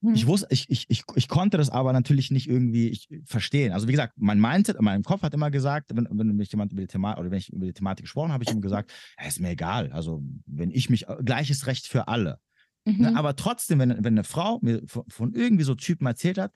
Mhm. 0.00 0.14
Ich 0.14 0.26
wusste, 0.26 0.46
ich, 0.50 0.68
ich, 0.68 0.86
ich, 0.88 1.02
ich 1.14 1.28
konnte 1.28 1.56
das 1.56 1.70
aber 1.70 1.92
natürlich 1.92 2.30
nicht 2.30 2.48
irgendwie 2.48 2.98
verstehen. 3.24 3.72
Also 3.72 3.88
wie 3.88 3.92
gesagt, 3.92 4.14
mein 4.16 4.40
Mindset, 4.40 4.80
mein 4.80 5.02
Kopf 5.02 5.22
hat 5.22 5.34
immer 5.34 5.50
gesagt, 5.50 5.90
wenn, 5.94 6.06
wenn 6.10 6.36
mich 6.36 6.50
jemand 6.52 6.72
über 6.72 6.82
die 6.82 6.88
Thematik 6.88 7.20
oder 7.20 7.30
wenn 7.30 7.38
ich 7.38 7.52
über 7.52 7.66
die 7.66 7.72
Thematik 7.72 8.04
gesprochen 8.04 8.32
habe, 8.32 8.34
habe 8.34 8.44
ich 8.44 8.50
ihm 8.50 8.60
gesagt, 8.60 8.92
ja, 9.18 9.26
ist 9.26 9.40
mir 9.40 9.50
egal. 9.50 9.92
Also 9.92 10.22
wenn 10.46 10.70
ich 10.70 10.90
mich, 10.90 11.06
gleiches 11.24 11.66
Recht 11.66 11.86
für 11.86 12.08
alle. 12.08 12.38
Mhm. 12.84 13.00
Ne? 13.00 13.16
Aber 13.16 13.36
trotzdem, 13.36 13.78
wenn, 13.78 13.90
wenn 13.90 14.14
eine 14.14 14.24
Frau 14.24 14.58
mir 14.62 14.82
von, 14.86 15.04
von 15.08 15.34
irgendwie 15.34 15.64
so 15.64 15.74
Typen 15.74 16.06
erzählt 16.06 16.38
hat, 16.38 16.52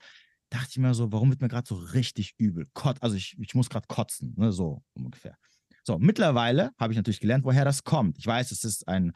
dachte 0.49 0.69
ich 0.71 0.77
mir 0.77 0.93
so, 0.93 1.11
warum 1.11 1.29
wird 1.29 1.41
mir 1.41 1.47
gerade 1.47 1.67
so 1.67 1.75
richtig 1.75 2.33
übel? 2.37 2.67
Kot, 2.73 3.01
also 3.01 3.15
ich, 3.15 3.35
ich 3.39 3.55
muss 3.55 3.69
gerade 3.69 3.87
kotzen, 3.87 4.33
ne? 4.37 4.51
so 4.51 4.83
ungefähr. 4.93 5.37
So, 5.83 5.97
mittlerweile 5.97 6.71
habe 6.77 6.93
ich 6.93 6.97
natürlich 6.97 7.19
gelernt, 7.19 7.45
woher 7.45 7.65
das 7.65 7.83
kommt. 7.83 8.17
Ich 8.19 8.27
weiß, 8.27 8.51
es 8.51 8.63
ist 8.63 8.87
ein 8.87 9.09
äh, 9.09 9.11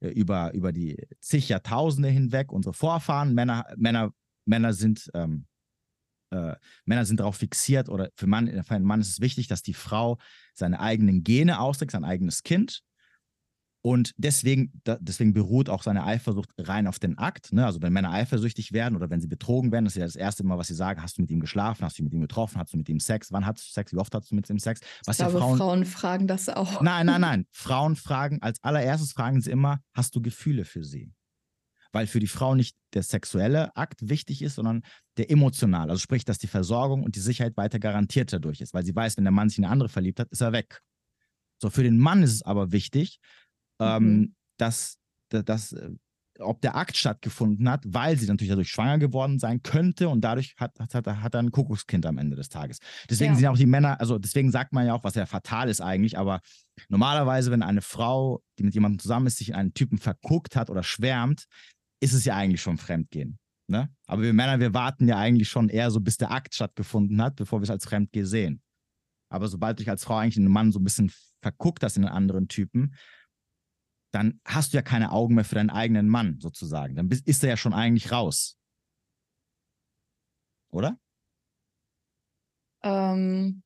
über, 0.00 0.52
über 0.54 0.72
die 0.72 0.96
zig 1.20 1.48
Jahrtausende 1.48 2.08
hinweg, 2.08 2.52
unsere 2.52 2.74
Vorfahren, 2.74 3.34
Männer, 3.34 3.66
Männer, 3.76 4.12
Männer 4.44 4.72
sind 4.72 5.10
ähm, 5.14 5.46
äh, 6.30 6.54
Männer 6.84 7.04
sind 7.04 7.20
darauf 7.20 7.36
fixiert 7.36 7.88
oder 7.88 8.10
für, 8.16 8.26
Mann, 8.26 8.48
für 8.64 8.74
einen 8.74 8.84
Mann 8.84 9.00
ist 9.00 9.10
es 9.10 9.20
wichtig, 9.20 9.48
dass 9.48 9.62
die 9.62 9.74
Frau 9.74 10.18
seine 10.54 10.80
eigenen 10.80 11.22
Gene 11.22 11.60
austrägt, 11.60 11.92
sein 11.92 12.04
eigenes 12.04 12.42
Kind. 12.42 12.82
Und 13.86 14.14
deswegen, 14.16 14.72
da, 14.82 14.98
deswegen 15.00 15.32
beruht 15.32 15.70
auch 15.70 15.84
seine 15.84 16.02
Eifersucht 16.02 16.50
rein 16.58 16.88
auf 16.88 16.98
den 16.98 17.18
Akt. 17.18 17.52
Ne? 17.52 17.64
Also 17.64 17.82
wenn 17.82 17.92
Männer 17.92 18.10
eifersüchtig 18.10 18.72
werden 18.72 18.96
oder 18.96 19.10
wenn 19.10 19.20
sie 19.20 19.28
betrogen 19.28 19.70
werden, 19.70 19.84
das 19.84 19.94
ist 19.94 20.00
ja 20.00 20.06
das 20.06 20.16
erste 20.16 20.42
Mal, 20.42 20.58
was 20.58 20.66
sie 20.66 20.74
sagen, 20.74 21.00
hast 21.00 21.18
du 21.18 21.22
mit 21.22 21.30
ihm 21.30 21.38
geschlafen, 21.38 21.84
hast 21.84 21.96
du 21.96 22.02
mit 22.02 22.12
ihm 22.12 22.20
getroffen, 22.20 22.58
hast 22.58 22.72
du 22.72 22.78
mit 22.78 22.88
ihm 22.88 22.98
Sex, 22.98 23.30
wann 23.30 23.46
hast 23.46 23.60
du 23.60 23.72
Sex, 23.72 23.92
wie 23.92 23.98
oft 23.98 24.12
hast 24.12 24.32
du 24.32 24.34
mit 24.34 24.50
ihm 24.50 24.58
Sex? 24.58 24.80
Was 25.04 25.20
ich 25.20 25.20
ja 25.20 25.28
glaube, 25.28 25.38
Frauen, 25.38 25.58
Frauen 25.58 25.84
fragen 25.84 26.26
das 26.26 26.48
auch. 26.48 26.82
Nein, 26.82 27.06
nein, 27.06 27.20
nein. 27.20 27.46
Frauen 27.52 27.94
fragen, 27.94 28.42
als 28.42 28.60
allererstes 28.64 29.12
fragen 29.12 29.40
sie 29.40 29.52
immer, 29.52 29.78
hast 29.94 30.16
du 30.16 30.20
Gefühle 30.20 30.64
für 30.64 30.82
sie? 30.82 31.12
Weil 31.92 32.08
für 32.08 32.18
die 32.18 32.26
Frau 32.26 32.56
nicht 32.56 32.76
der 32.92 33.04
sexuelle 33.04 33.76
Akt 33.76 34.08
wichtig 34.08 34.42
ist, 34.42 34.56
sondern 34.56 34.82
der 35.16 35.30
emotionale. 35.30 35.92
Also 35.92 36.00
sprich, 36.00 36.24
dass 36.24 36.38
die 36.38 36.48
Versorgung 36.48 37.04
und 37.04 37.14
die 37.14 37.20
Sicherheit 37.20 37.56
weiter 37.56 37.78
garantiert 37.78 38.32
dadurch 38.32 38.60
ist. 38.60 38.74
Weil 38.74 38.84
sie 38.84 38.96
weiß, 38.96 39.16
wenn 39.16 39.22
der 39.22 39.30
Mann 39.30 39.48
sich 39.48 39.58
in 39.58 39.64
eine 39.64 39.72
andere 39.72 39.88
verliebt 39.88 40.18
hat, 40.18 40.28
ist 40.32 40.40
er 40.40 40.50
weg. 40.50 40.82
So, 41.58 41.70
für 41.70 41.82
den 41.82 41.98
Mann 41.98 42.22
ist 42.22 42.34
es 42.34 42.42
aber 42.42 42.72
wichtig, 42.72 43.18
Mhm. 43.78 44.34
dass, 44.58 44.98
dass, 45.30 45.44
dass 45.44 45.72
äh, 45.72 45.90
ob 46.38 46.60
der 46.60 46.76
Akt 46.76 46.96
stattgefunden 46.96 47.68
hat, 47.68 47.82
weil 47.86 48.18
sie 48.18 48.26
natürlich 48.26 48.50
dadurch 48.50 48.68
schwanger 48.70 48.98
geworden 48.98 49.38
sein 49.38 49.62
könnte 49.62 50.08
und 50.08 50.20
dadurch 50.20 50.54
hat, 50.58 50.78
hat, 50.78 50.94
hat, 50.94 51.06
hat 51.06 51.34
er 51.34 51.40
ein 51.40 51.50
Kuckuckskind 51.50 52.04
am 52.04 52.18
Ende 52.18 52.36
des 52.36 52.48
Tages. 52.48 52.78
Deswegen 53.08 53.32
Ja. 53.32 53.38
sind 53.38 53.46
auch 53.48 53.56
die 53.56 53.66
Männer, 53.66 54.00
also 54.00 54.18
deswegen 54.18 54.50
sagt 54.50 54.72
man 54.72 54.86
ja 54.86 54.94
auch, 54.94 55.04
was 55.04 55.14
ja 55.14 55.26
fatal 55.26 55.68
ist 55.68 55.80
eigentlich, 55.80 56.18
aber 56.18 56.40
normalerweise, 56.88 57.50
wenn 57.50 57.62
eine 57.62 57.80
Frau, 57.82 58.42
die 58.58 58.64
mit 58.64 58.74
jemandem 58.74 58.98
zusammen 58.98 59.26
ist, 59.26 59.38
sich 59.38 59.50
in 59.50 59.54
einen 59.54 59.74
Typen 59.74 59.98
verguckt 59.98 60.56
hat 60.56 60.68
oder 60.68 60.82
schwärmt, 60.82 61.46
ist 62.00 62.12
es 62.12 62.24
ja 62.24 62.36
eigentlich 62.36 62.60
schon 62.60 62.76
Fremdgehen. 62.76 63.38
Ne? 63.68 63.88
Aber 64.06 64.22
wir 64.22 64.32
Männer, 64.32 64.60
wir 64.60 64.74
warten 64.74 65.08
ja 65.08 65.16
eigentlich 65.16 65.48
schon 65.48 65.68
eher 65.68 65.90
so, 65.90 66.00
bis 66.00 66.18
der 66.18 66.30
Akt 66.30 66.54
stattgefunden 66.54 67.20
hat, 67.22 67.36
bevor 67.36 67.60
wir 67.60 67.64
es 67.64 67.70
als 67.70 67.84
Fremdgehen 67.84 68.26
sehen. 68.26 68.62
Aber 69.28 69.48
sobald 69.48 69.78
du 69.78 69.82
dich 69.82 69.90
als 69.90 70.04
Frau 70.04 70.16
eigentlich 70.18 70.36
in 70.36 70.44
einen 70.44 70.52
Mann 70.52 70.70
so 70.70 70.78
ein 70.78 70.84
bisschen 70.84 71.10
verguckt 71.42 71.82
hast 71.82 71.96
in 71.96 72.04
einen 72.04 72.14
anderen 72.14 72.48
Typen, 72.48 72.94
dann 74.16 74.40
hast 74.46 74.72
du 74.72 74.78
ja 74.78 74.82
keine 74.82 75.12
Augen 75.12 75.34
mehr 75.34 75.44
für 75.44 75.56
deinen 75.56 75.68
eigenen 75.68 76.08
Mann 76.08 76.40
sozusagen. 76.40 76.94
Dann 76.94 77.08
bist, 77.08 77.28
ist 77.28 77.44
er 77.44 77.50
ja 77.50 77.56
schon 77.58 77.74
eigentlich 77.74 78.10
raus. 78.10 78.56
Oder? 80.70 80.98
Ähm, 82.82 83.62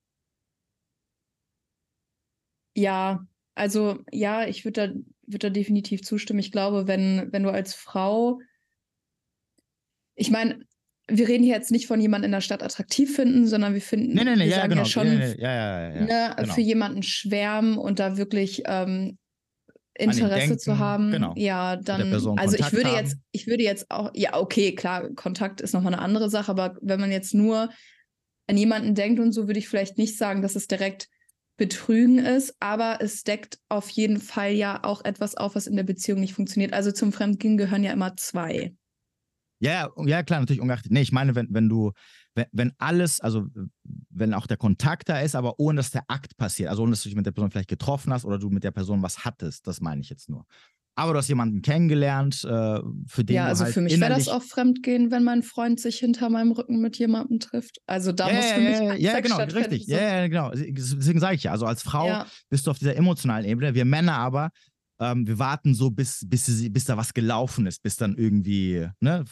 ja, 2.75 3.25
also 3.55 4.01
ja, 4.11 4.45
ich 4.47 4.65
würde 4.65 4.89
da, 4.89 4.95
würd 5.27 5.45
da 5.45 5.51
definitiv 5.51 6.03
zustimmen. 6.03 6.41
Ich 6.41 6.51
glaube, 6.51 6.89
wenn, 6.89 7.33
wenn 7.33 7.45
du 7.45 7.51
als 7.51 7.75
Frau, 7.75 8.41
ich 10.17 10.33
meine, 10.33 10.65
wir 11.07 11.29
reden 11.29 11.45
hier 11.45 11.55
jetzt 11.55 11.71
nicht 11.71 11.87
von 11.87 12.01
jemandem 12.01 12.29
in 12.29 12.33
der 12.33 12.41
Stadt 12.41 12.65
attraktiv 12.65 13.15
finden, 13.15 13.47
sondern 13.47 13.75
wir 13.75 13.83
finden, 13.83 14.15
Nee, 14.15 14.25
nee, 14.25 14.35
nee, 14.35 14.41
wir 14.41 14.47
ja, 14.47 14.57
sagen 14.57 14.71
genau. 14.71 14.83
ja 14.83 14.89
schon 14.89 15.07
ja, 15.07 15.91
ja, 15.91 16.01
ne, 16.01 16.35
genau. 16.37 16.55
für 16.55 16.61
jemanden 16.61 17.05
schwärmen 17.05 17.79
und 17.79 18.01
da 18.01 18.17
wirklich 18.17 18.63
ähm, 18.67 19.17
Interesse 20.01 20.49
denken, 20.49 20.59
zu 20.59 20.79
haben, 20.79 21.11
genau. 21.11 21.35
ja, 21.37 21.77
dann, 21.77 22.13
also 22.39 22.57
ich 22.57 22.73
würde 22.73 22.91
haben. 22.91 22.97
jetzt, 22.97 23.17
ich 23.33 23.47
würde 23.47 23.63
jetzt 23.63 23.91
auch, 23.91 24.11
ja, 24.15 24.37
okay, 24.37 24.75
klar, 24.75 25.11
Kontakt 25.15 25.61
ist 25.61 25.75
nochmal 25.75 25.95
eine 25.95 26.03
andere 26.03 26.31
Sache, 26.31 26.51
aber 26.51 26.77
wenn 26.81 27.01
man 27.01 27.13
jetzt 27.13 27.35
nur 27.35 27.71
an 28.47 28.57
jemanden 28.57 28.95
denkt 28.95 29.21
und 29.21 29.33
so, 29.33 29.47
würde 29.47 29.59
ich 29.59 29.69
vielleicht 29.69 29.99
nicht 29.99 30.17
sagen, 30.17 30.43
dass 30.43 30.57
es 30.57 30.67
direkt 30.67 31.09
Betrügen 31.57 32.19
ist, 32.19 32.57
aber 32.59 32.99
es 33.01 33.23
deckt 33.23 33.59
auf 33.69 33.91
jeden 33.91 34.19
Fall 34.19 34.53
ja 34.53 34.83
auch 34.83 35.05
etwas 35.05 35.37
auf, 35.37 35.55
was 35.55 35.67
in 35.67 35.77
der 35.77 35.85
Beziehung 35.85 36.19
nicht 36.19 36.33
funktioniert. 36.33 36.73
Also 36.73 36.91
zum 36.91 37.13
Fremdgehen 37.13 37.59
gehören 37.59 37.85
ja 37.85 37.93
immer 37.93 38.17
zwei. 38.17 38.75
Ja, 39.61 39.73
ja, 39.73 40.07
ja, 40.07 40.23
klar, 40.23 40.41
natürlich 40.41 40.63
ungeachtet. 40.63 40.91
Nee, 40.91 41.03
ich 41.03 41.13
meine, 41.13 41.35
wenn, 41.35 41.49
wenn 41.51 41.69
du, 41.69 41.93
wenn, 42.53 42.73
alles, 42.79 43.21
also 43.21 43.47
wenn 44.11 44.35
auch 44.35 44.47
der 44.47 44.57
Kontakt 44.57 45.09
da 45.09 45.21
ist, 45.21 45.35
aber 45.35 45.59
ohne 45.59 45.77
dass 45.79 45.91
der 45.91 46.05
Akt 46.09 46.37
passiert, 46.37 46.71
also 46.71 46.83
ohne 46.83 46.93
dass 46.93 47.03
du 47.03 47.09
dich 47.09 47.17
mit 47.17 47.27
der 47.27 47.33
Person 47.33 47.51
vielleicht 47.51 47.69
getroffen 47.69 48.13
hast 48.13 48.25
oder 48.25 48.39
du 48.39 48.51
mit 48.51 48.65
der 48.65 48.71
Person 48.71 49.03
was 49.03 49.25
hattest, 49.25 49.67
das 49.67 49.81
meine 49.81 50.01
ich 50.01 50.11
jetzt 50.11 50.29
nur. 50.29 50.47
aber 50.97 51.13
du 51.13 51.19
hast 51.19 51.29
jemanden 51.29 51.63
kennengelernt, 51.63 52.45
äh, 52.45 52.81
für 53.07 53.25
den 53.25 53.37
Ja, 53.37 53.47
also 53.47 53.65
halt 53.65 53.73
für 53.75 53.81
mich 53.81 53.99
wäre 53.99 54.13
das 54.15 54.29
auch 54.29 54.43
Fremdgehen, 54.43 55.11
wenn 55.11 55.25
mein 55.25 55.43
Freund 55.43 55.81
sich 55.81 55.99
hinter 55.99 56.29
meinem 56.29 56.53
Rücken 56.53 56.81
mit 56.81 56.99
jemandem 56.99 57.41
trifft. 57.41 57.79
Also 57.87 58.13
da 58.13 58.29
ja, 58.29 58.35
muss 58.35 58.45
für 58.53 58.61
mich 58.61 58.79
ja, 58.79 58.95
ja, 58.95 59.13
Sex 59.13 59.29
genau, 59.29 59.43
richtig. 59.43 59.87
so. 59.87 59.93
Ja, 59.93 60.01
ja, 60.03 60.29
genau. 60.29 60.51
Deswegen 60.51 61.21
sage 61.21 61.37
ich 61.37 61.45
ja, 61.45 61.53
also 61.53 61.65
als 61.65 61.83
Frau 61.83 62.07
Ja. 62.07 62.27
bist 62.51 62.67
du 62.67 62.71
auf 62.71 62.79
dieser 62.79 62.97
emotionalen 62.97 63.47
Ebene. 63.47 63.75
Wir 63.75 63.85
Männer 63.87 64.19
aber, 64.19 64.51
ähm, 65.01 65.27
wir 65.27 65.39
warten 65.39 65.75
so, 65.75 65.91
bis, 65.91 66.27
bis, 66.29 66.71
bis 66.73 66.85
da 66.85 66.97
was 66.97 67.15
gelaufen 67.15 67.67
ist, 67.67 67.83
bis 67.83 67.97
dann 67.97 68.17
irgendwie, 68.17 68.87
ne, 69.01 69.25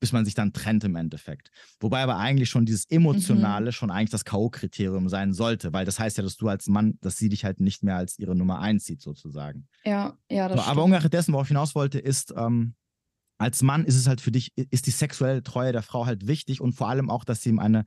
bis 0.00 0.12
man 0.12 0.24
sich 0.24 0.34
dann 0.34 0.52
trennt 0.52 0.84
im 0.84 0.96
Endeffekt. 0.96 1.50
Wobei 1.80 2.02
aber 2.02 2.16
eigentlich 2.16 2.50
schon 2.50 2.66
dieses 2.66 2.84
Mhm. 2.90 2.96
Emotionale 2.96 3.72
schon 3.72 3.90
eigentlich 3.90 4.10
das 4.10 4.24
K.O.-Kriterium 4.24 5.08
sein 5.08 5.32
sollte, 5.32 5.72
weil 5.72 5.84
das 5.84 5.98
heißt 6.00 6.16
ja, 6.16 6.22
dass 6.24 6.36
du 6.36 6.48
als 6.48 6.66
Mann, 6.68 6.98
dass 7.00 7.16
sie 7.16 7.28
dich 7.28 7.44
halt 7.44 7.60
nicht 7.60 7.82
mehr 7.82 7.96
als 7.96 8.18
ihre 8.18 8.34
Nummer 8.34 8.58
eins 8.60 8.84
sieht, 8.84 9.00
sozusagen. 9.00 9.68
Ja, 9.84 10.16
ja, 10.30 10.48
das 10.48 10.64
So, 10.64 10.70
aber 10.70 10.84
ungeachtet 10.84 11.12
dessen, 11.12 11.32
worauf 11.32 11.46
ich 11.46 11.48
hinaus 11.48 11.74
wollte, 11.74 11.98
ist, 11.98 12.34
ähm, 12.36 12.74
als 13.38 13.62
Mann 13.62 13.84
ist 13.84 13.96
es 13.96 14.06
halt 14.06 14.20
für 14.20 14.30
dich, 14.32 14.52
ist 14.56 14.86
die 14.86 14.90
sexuelle 14.90 15.42
Treue 15.42 15.72
der 15.72 15.82
Frau 15.82 16.06
halt 16.06 16.26
wichtig 16.26 16.60
und 16.60 16.72
vor 16.72 16.88
allem 16.88 17.10
auch, 17.10 17.24
dass 17.24 17.42
sie 17.42 17.50
ihm 17.50 17.58
eine, 17.58 17.84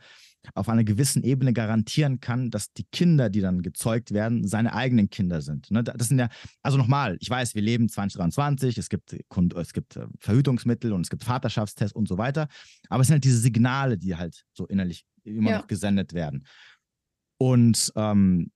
auf 0.54 0.70
einer 0.70 0.84
gewissen 0.84 1.24
Ebene 1.24 1.54
garantieren 1.54 2.20
kann, 2.20 2.50
dass 2.52 2.72
die 2.74 2.86
Kinder, 2.92 3.30
die 3.30 3.42
dann 3.42 3.62
gezeugt 3.62 4.12
werden, 4.14 4.48
seine 4.48 4.74
eigenen 4.74 5.10
Kinder 5.10 5.42
sind. 5.42 5.70
Ne? 5.72 5.84
Das 5.84 6.08
sind 6.08 6.20
ja, 6.20 6.30
also 6.62 6.78
nochmal, 6.78 7.18
ich 7.20 7.30
weiß, 7.30 7.56
wir 7.56 7.62
leben 7.62 7.90
2023, 7.90 8.78
es 8.78 8.90
gibt, 8.90 9.14
es 9.14 9.74
gibt 9.74 9.96
äh, 9.96 10.06
Verhütungsmittel 10.20 10.94
und 10.94 11.02
es 11.02 11.10
gibt 11.10 11.24
Vaterschaftstests 11.24 11.96
und 11.96 12.08
so 12.08 12.18
weiter, 12.18 12.48
aber 12.90 13.02
es 13.02 13.08
sind 13.08 13.16
halt 13.16 13.24
diese 13.24 13.40
Signale, 13.40 13.98
die 13.98 14.16
halt 14.16 14.46
so 14.54 14.68
innerlich 14.68 15.04
immer 15.24 15.52
Ja. 15.52 15.58
noch 15.60 15.68
gesendet 15.68 16.14
werden. 16.14 16.46
Und 17.38 17.92
ähm, 17.96 18.52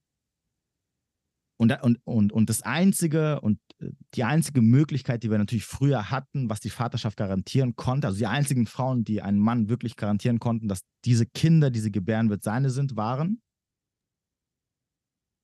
und, 1.64 1.84
und, 1.84 2.00
und, 2.06 2.32
und 2.32 2.50
das 2.50 2.62
einzige 2.62 3.42
und 3.42 3.60
äh, 3.80 3.90
die 4.14 4.24
einzige 4.24 4.62
Möglichkeit, 4.62 5.24
die 5.24 5.32
wir 5.32 5.38
natürlich 5.38 5.66
früher 5.66 6.12
hatten, 6.12 6.50
was 6.50 6.60
die 6.60 6.70
Vaterschaft 6.70 7.18
garantieren 7.18 7.76
konnte, 7.76 8.08
also 8.08 8.20
die 8.20 8.28
einzigen 8.28 8.68
Frauen, 8.68 9.04
die 9.04 9.22
einen 9.22 9.40
Mann 9.40 9.70
wirklich 9.70 9.96
garantieren 9.96 10.40
konnten, 10.40 10.68
dass 10.68 10.82
diese 11.06 11.26
Kinder, 11.26 11.72
die 11.72 11.80
sie 11.80 11.92
gebären 11.92 12.30
wird, 12.30 12.44
seine 12.44 12.70
sind, 12.70 12.96
waren 12.96 13.42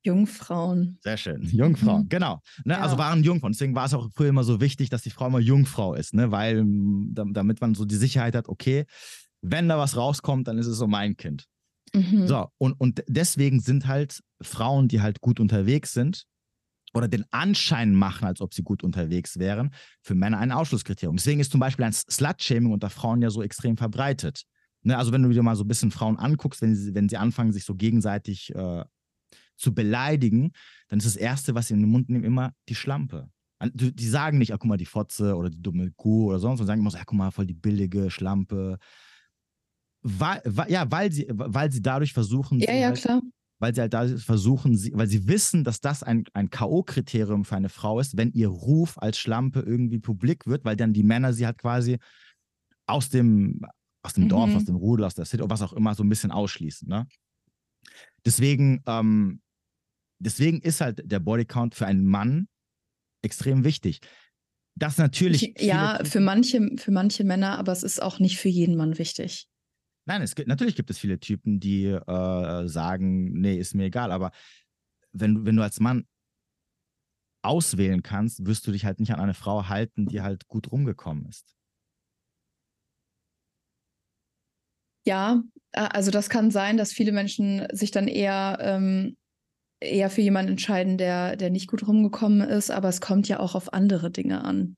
Jungfrauen. 0.05 0.97
sehr 1.01 1.17
schön. 1.17 1.43
Jungfrauen, 1.43 2.03
Mhm. 2.03 2.09
genau. 2.09 2.41
Ne? 2.63 2.73
Ja. 2.75 2.79
Also 2.81 2.97
waren 2.97 3.21
Jungfrauen. 3.23 3.51
Deswegen 3.51 3.75
war 3.75 3.85
es 3.85 3.93
auch 3.93 4.09
früher 4.15 4.29
immer 4.29 4.45
so 4.45 4.61
wichtig, 4.61 4.89
dass 4.89 5.01
die 5.01 5.09
Frau 5.09 5.27
immer 5.27 5.39
Jungfrau 5.39 5.93
ist, 5.93 6.13
ne? 6.13 6.31
weil 6.31 6.63
mm, 6.63 7.13
dam- 7.13 7.33
damit 7.33 7.59
man 7.59 7.75
so 7.75 7.83
die 7.83 7.95
Sicherheit 7.97 8.33
hat, 8.35 8.47
okay, 8.47 8.85
wenn 9.41 9.67
da 9.67 9.77
was 9.77 9.97
rauskommt, 9.97 10.47
dann 10.47 10.57
ist 10.57 10.67
es 10.67 10.77
so 10.77 10.87
mein 10.87 11.17
Kind. 11.17 11.47
Mhm. 11.93 12.27
So, 12.27 12.47
und, 12.57 12.73
und 12.73 13.03
deswegen 13.07 13.59
sind 13.59 13.87
halt 13.87 14.21
Frauen, 14.41 14.87
die 14.87 15.01
halt 15.01 15.21
gut 15.21 15.39
unterwegs 15.39 15.93
sind 15.93 16.25
oder 16.93 17.07
den 17.07 17.25
Anschein 17.31 17.93
machen, 17.93 18.25
als 18.25 18.41
ob 18.41 18.53
sie 18.53 18.63
gut 18.63 18.83
unterwegs 18.83 19.37
wären, 19.37 19.71
für 20.01 20.15
Männer 20.15 20.39
ein 20.39 20.51
Ausschlusskriterium. 20.51 21.17
Deswegen 21.17 21.39
ist 21.39 21.51
zum 21.51 21.59
Beispiel 21.59 21.85
ein 21.85 21.93
Slut-Shaming 21.93 22.71
unter 22.71 22.89
Frauen 22.89 23.21
ja 23.21 23.29
so 23.29 23.43
extrem 23.43 23.77
verbreitet. 23.77 24.43
Ne, 24.81 24.97
also 24.97 25.11
wenn 25.11 25.23
du 25.23 25.29
dir 25.29 25.43
mal 25.43 25.55
so 25.55 25.65
ein 25.65 25.67
bisschen 25.67 25.91
Frauen 25.91 26.17
anguckst, 26.17 26.61
wenn 26.61 26.75
sie, 26.75 26.95
wenn 26.95 27.09
sie 27.09 27.17
anfangen, 27.17 27.51
sich 27.51 27.65
so 27.65 27.75
gegenseitig 27.75 28.55
äh, 28.55 28.83
zu 29.57 29.73
beleidigen, 29.73 30.51
dann 30.87 30.99
ist 30.99 31.05
das 31.05 31.17
Erste, 31.17 31.53
was 31.53 31.67
sie 31.67 31.73
in 31.73 31.81
den 31.81 31.89
Mund 31.89 32.09
nehmen, 32.09 32.23
immer 32.23 32.53
die 32.69 32.75
Schlampe. 32.75 33.29
Die 33.61 34.07
sagen 34.07 34.37
nicht, 34.37 34.53
ah, 34.53 34.57
guck 34.57 34.69
mal, 34.69 34.77
die 34.77 34.85
Fotze 34.85 35.35
oder 35.35 35.49
die 35.49 35.61
dumme 35.61 35.91
Kuh 35.91 36.27
oder 36.27 36.39
sonst, 36.39 36.59
sondern 36.59 36.67
sagen 36.67 36.79
immer 36.79 36.91
so, 36.91 36.97
ja, 36.97 37.03
guck 37.05 37.17
mal, 37.17 37.31
voll 37.31 37.45
die 37.45 37.53
billige 37.53 38.09
Schlampe. 38.09 38.77
Weil, 40.01 40.41
weil, 40.45 40.71
ja, 40.71 40.89
weil 40.91 41.11
sie, 41.11 41.27
weil 41.30 41.71
sie 41.71 41.81
dadurch 41.81 42.13
versuchen, 42.13 42.59
Ja, 42.59 42.73
ja, 42.73 42.88
halt, 42.88 43.01
klar. 43.01 43.21
weil 43.59 43.76
sie 43.76 43.81
halt 43.81 43.93
da 43.93 44.07
versuchen, 44.17 44.77
sie, 44.77 44.91
weil 44.93 45.07
sie 45.07 45.27
wissen, 45.27 45.63
dass 45.63 45.81
das 45.81 46.03
ein, 46.03 46.23
ein 46.34 46.49
K.O.-Kriterium 46.49 47.43
für 47.43 47.55
eine 47.57 47.69
Frau 47.69 47.99
ist, 47.99 48.15
wenn 48.17 48.31
ihr 48.31 48.47
Ruf 48.47 48.97
als 48.97 49.17
Schlampe 49.17 49.59
irgendwie 49.59 49.99
publik 49.99 50.47
wird, 50.47 50.63
weil 50.63 50.76
dann 50.77 50.93
die 50.93 51.03
Männer 51.03 51.34
sie 51.34 51.45
halt 51.45 51.57
quasi 51.57 51.97
aus 52.88 53.09
dem, 53.09 53.61
aus 54.01 54.13
dem 54.13 54.30
Dorf, 54.30 54.49
Mhm. 54.51 54.55
aus 54.55 54.65
dem 54.65 54.76
Rudel, 54.77 55.05
aus 55.05 55.15
der 55.15 55.26
City, 55.26 55.43
was 55.47 55.61
auch 55.61 55.73
immer, 55.73 55.93
so 55.95 56.03
ein 56.03 56.09
bisschen 56.09 56.31
ausschließen. 56.31 56.88
Ne? 56.88 57.05
Deswegen, 58.26 58.81
ähm, 58.85 59.41
deswegen 60.19 60.61
ist 60.61 60.81
halt 60.81 61.01
der 61.09 61.19
Bodycount 61.19 61.76
für 61.76 61.85
einen 61.85 62.05
Mann 62.05 62.47
extrem 63.21 63.63
wichtig. 63.65 63.99
Das 64.76 64.97
natürlich. 64.97 65.53
Ich, 65.57 65.61
ja, 65.65 65.99
für 66.05 66.21
manche, 66.21 66.69
für 66.77 66.91
manche 66.91 67.26
Männer, 67.26 67.57
aber 67.59 67.73
es 67.73 67.84
ist 67.84 68.01
auch 68.01 68.19
nicht 68.19 68.38
für 68.38 68.47
jeden 68.49 68.77
Mann 68.77 68.97
wichtig. 68.97 69.47
Nein, 70.10 70.23
es 70.23 70.34
gibt, 70.34 70.48
natürlich 70.48 70.76
gibt 70.76 70.90
es 70.90 70.98
viele 70.98 71.19
Typen, 71.19 71.60
die 71.60 71.86
äh, 71.86 72.68
sagen, 72.68 73.40
nee, 73.40 73.57
ist 73.60 73.76
mir 73.76 73.86
egal, 73.86 74.11
aber 74.11 74.31
wenn, 75.11 75.36
du- 75.36 75.45
wenn 75.45 75.56
du 75.56 75.61
als 75.61 75.80
Mann 75.80 76.07
auswählen 77.44 78.02
kannst, 78.02 78.44
wirst 78.48 78.65
du 78.65 78.72
dich 78.72 78.86
halt 78.86 78.99
nicht 78.99 79.14
an 79.14 79.19
eine 79.19 79.36
Frau 79.36 79.69
halten, 79.69 80.07
die 80.07 80.22
halt 80.22 80.48
gut 80.48 80.72
rumgekommen 80.72 81.27
ist. 81.27 81.56
Ja, 85.06 85.44
also 85.73 86.10
das 86.10 86.27
kann 86.30 86.49
sein, 86.49 86.77
dass 86.77 86.91
viele 86.91 87.11
Menschen 87.11 87.68
sich 87.72 87.91
dann 87.91 88.07
eher, 88.07 88.57
ähm, 88.61 89.15
eher 89.80 90.10
für 90.10 90.22
jemanden 90.22 90.53
entscheiden, 90.53 90.98
der, 90.98 91.36
der 91.36 91.52
nicht 91.52 91.68
gut 91.68 91.88
rumgekommen 91.88 92.41
ist, 92.41 92.72
aber 92.72 92.90
es 92.90 92.99
kommt 92.99 93.27
ja 93.27 93.40
auch 93.40 93.53
auf 93.53 93.73
andere 93.73 94.10
Dinge 94.10 94.44
an. 94.44 94.76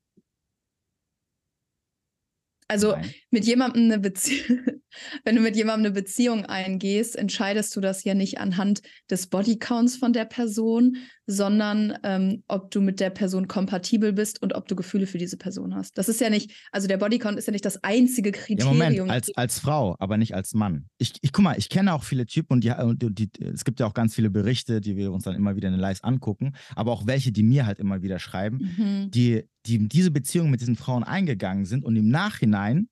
Also 2.68 2.92
Nein. 2.92 3.14
mit 3.30 3.46
jemandem 3.46 3.84
eine 3.84 3.98
Beziehung, 3.98 4.60
wenn 5.24 5.36
du 5.36 5.42
mit 5.42 5.56
jemandem 5.56 5.86
eine 5.86 5.94
Beziehung 5.94 6.44
eingehst, 6.46 7.16
entscheidest 7.16 7.74
du 7.76 7.80
das 7.80 8.04
ja 8.04 8.14
nicht 8.14 8.38
anhand 8.38 8.82
des 9.10 9.26
Bodycounts 9.28 9.96
von 9.96 10.12
der 10.12 10.24
Person, 10.24 10.96
sondern 11.26 11.96
ähm, 12.02 12.42
ob 12.48 12.70
du 12.70 12.80
mit 12.80 13.00
der 13.00 13.10
Person 13.10 13.48
kompatibel 13.48 14.12
bist 14.12 14.42
und 14.42 14.54
ob 14.54 14.66
du 14.68 14.74
Gefühle 14.76 15.06
für 15.06 15.18
diese 15.18 15.36
Person 15.36 15.74
hast. 15.74 15.96
Das 15.96 16.08
ist 16.08 16.20
ja 16.20 16.30
nicht, 16.30 16.52
also 16.72 16.88
der 16.88 16.96
Bodycount 16.96 17.38
ist 17.38 17.46
ja 17.46 17.52
nicht 17.52 17.64
das 17.64 17.82
einzige 17.84 18.30
Ja, 18.30 18.36
Kriterium. 18.36 18.76
Moment, 18.78 19.10
als, 19.10 19.34
als 19.36 19.58
Frau, 19.58 19.96
aber 19.98 20.16
nicht 20.16 20.34
als 20.34 20.52
Mann. 20.54 20.86
Ich, 20.98 21.12
ich 21.22 21.32
guck 21.32 21.44
mal, 21.44 21.56
ich 21.58 21.68
kenne 21.68 21.94
auch 21.94 22.04
viele 22.04 22.26
Typen 22.26 22.54
und, 22.54 22.64
die, 22.64 22.70
und 22.70 23.02
die, 23.02 23.30
die, 23.30 23.44
es 23.44 23.64
gibt 23.64 23.80
ja 23.80 23.86
auch 23.86 23.94
ganz 23.94 24.14
viele 24.14 24.30
Berichte, 24.30 24.80
die 24.80 24.96
wir 24.96 25.12
uns 25.12 25.24
dann 25.24 25.34
immer 25.34 25.56
wieder 25.56 25.68
in 25.68 25.74
den 25.74 25.80
Lives 25.80 26.02
angucken, 26.02 26.54
aber 26.74 26.92
auch 26.92 27.06
welche, 27.06 27.32
die 27.32 27.42
mir 27.42 27.66
halt 27.66 27.78
immer 27.78 28.02
wieder 28.02 28.18
schreiben, 28.18 28.70
Mhm. 28.76 29.10
die, 29.10 29.44
die 29.66 29.88
diese 29.88 30.10
Beziehung 30.10 30.50
mit 30.50 30.60
diesen 30.60 30.76
Frauen 30.76 31.04
eingegangen 31.04 31.64
sind 31.64 31.84
und 31.84 31.96
im 31.96 32.08
Nachhinein, 32.08 32.88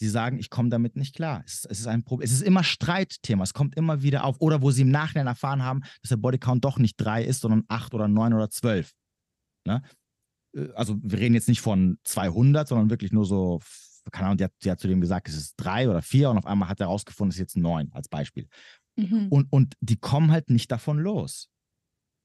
die 0.00 0.08
sagen, 0.08 0.38
ich 0.38 0.50
komme 0.50 0.68
damit 0.68 0.96
nicht 0.96 1.14
klar. 1.14 1.42
Es, 1.46 1.64
es 1.64 1.80
ist 1.80 1.86
ein 1.86 2.04
Problem. 2.04 2.24
Es 2.24 2.32
ist 2.32 2.42
immer 2.42 2.64
Streitthema. 2.64 3.42
Es 3.42 3.54
kommt 3.54 3.76
immer 3.76 4.02
wieder 4.02 4.24
auf. 4.24 4.36
Oder 4.40 4.62
wo 4.62 4.70
sie 4.70 4.82
im 4.82 4.90
Nachhinein 4.90 5.26
erfahren 5.26 5.62
haben, 5.62 5.80
dass 6.02 6.10
der 6.10 6.16
Bodycount 6.16 6.64
doch 6.64 6.78
nicht 6.78 6.96
drei 6.96 7.24
ist, 7.24 7.40
sondern 7.40 7.64
acht 7.68 7.94
oder 7.94 8.08
neun 8.08 8.32
oder 8.32 8.50
zwölf. 8.50 8.92
Ne? 9.66 9.82
Äh, 10.54 10.68
Also 10.74 10.98
wir 11.02 11.18
reden 11.18 11.34
jetzt 11.34 11.48
nicht 11.48 11.60
von 11.60 11.98
200, 12.04 12.68
sondern 12.68 12.90
wirklich 12.90 13.12
nur 13.12 13.24
so, 13.24 13.60
keine 14.12 14.26
Ahnung, 14.26 14.38
die 14.38 14.44
hat, 14.44 14.52
die 14.62 14.70
hat 14.70 14.80
zu 14.80 14.88
dem 14.88 15.00
gesagt, 15.00 15.28
es 15.28 15.36
ist 15.36 15.54
drei 15.56 15.88
oder 15.88 16.02
vier 16.02 16.30
und 16.30 16.38
auf 16.38 16.46
einmal 16.46 16.68
hat 16.68 16.80
er 16.80 16.86
herausgefunden, 16.86 17.30
es 17.30 17.36
ist 17.36 17.40
jetzt 17.40 17.56
neun 17.56 17.90
als 17.92 18.08
Beispiel. 18.08 18.48
Mhm. 18.96 19.28
Und, 19.28 19.52
und 19.52 19.74
die 19.80 19.96
kommen 19.96 20.30
halt 20.30 20.50
nicht 20.50 20.70
davon 20.70 20.98
los. 20.98 21.48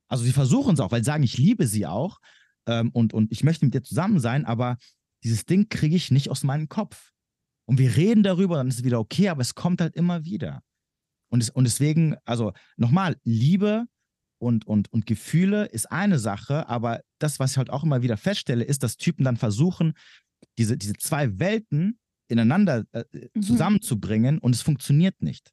Also 0.07 0.23
sie 0.23 0.31
versuchen 0.31 0.75
es 0.75 0.79
auch, 0.79 0.91
weil 0.91 1.01
sie 1.01 1.07
sagen, 1.07 1.23
ich 1.23 1.37
liebe 1.37 1.67
sie 1.67 1.87
auch 1.87 2.19
ähm, 2.67 2.89
und, 2.91 3.13
und 3.13 3.31
ich 3.31 3.43
möchte 3.43 3.65
mit 3.65 3.73
dir 3.73 3.83
zusammen 3.83 4.19
sein, 4.19 4.45
aber 4.45 4.77
dieses 5.23 5.45
Ding 5.45 5.69
kriege 5.69 5.95
ich 5.95 6.11
nicht 6.11 6.29
aus 6.29 6.43
meinem 6.43 6.69
Kopf. 6.69 7.12
Und 7.65 7.79
wir 7.79 7.95
reden 7.95 8.23
darüber, 8.23 8.55
dann 8.57 8.67
ist 8.67 8.79
es 8.79 8.83
wieder 8.83 8.99
okay, 8.99 9.29
aber 9.29 9.41
es 9.41 9.55
kommt 9.55 9.81
halt 9.81 9.95
immer 9.95 10.25
wieder. 10.25 10.61
Und, 11.29 11.41
es, 11.41 11.49
und 11.49 11.63
deswegen, 11.63 12.15
also 12.25 12.53
nochmal, 12.77 13.15
Liebe 13.23 13.85
und, 14.39 14.67
und, 14.67 14.91
und 14.91 15.05
Gefühle 15.05 15.65
ist 15.65 15.91
eine 15.91 16.19
Sache, 16.19 16.67
aber 16.67 17.01
das, 17.19 17.39
was 17.39 17.51
ich 17.51 17.57
halt 17.57 17.69
auch 17.69 17.83
immer 17.83 18.01
wieder 18.01 18.17
feststelle, 18.17 18.63
ist, 18.63 18.83
dass 18.83 18.97
Typen 18.97 19.23
dann 19.23 19.37
versuchen, 19.37 19.93
diese, 20.57 20.77
diese 20.77 20.93
zwei 20.93 21.39
Welten 21.39 21.97
ineinander 22.27 22.85
äh, 22.91 23.03
Mhm. 23.33 23.41
zusammenzubringen 23.41 24.39
und 24.39 24.53
es 24.55 24.61
funktioniert 24.61 25.21
nicht. 25.21 25.51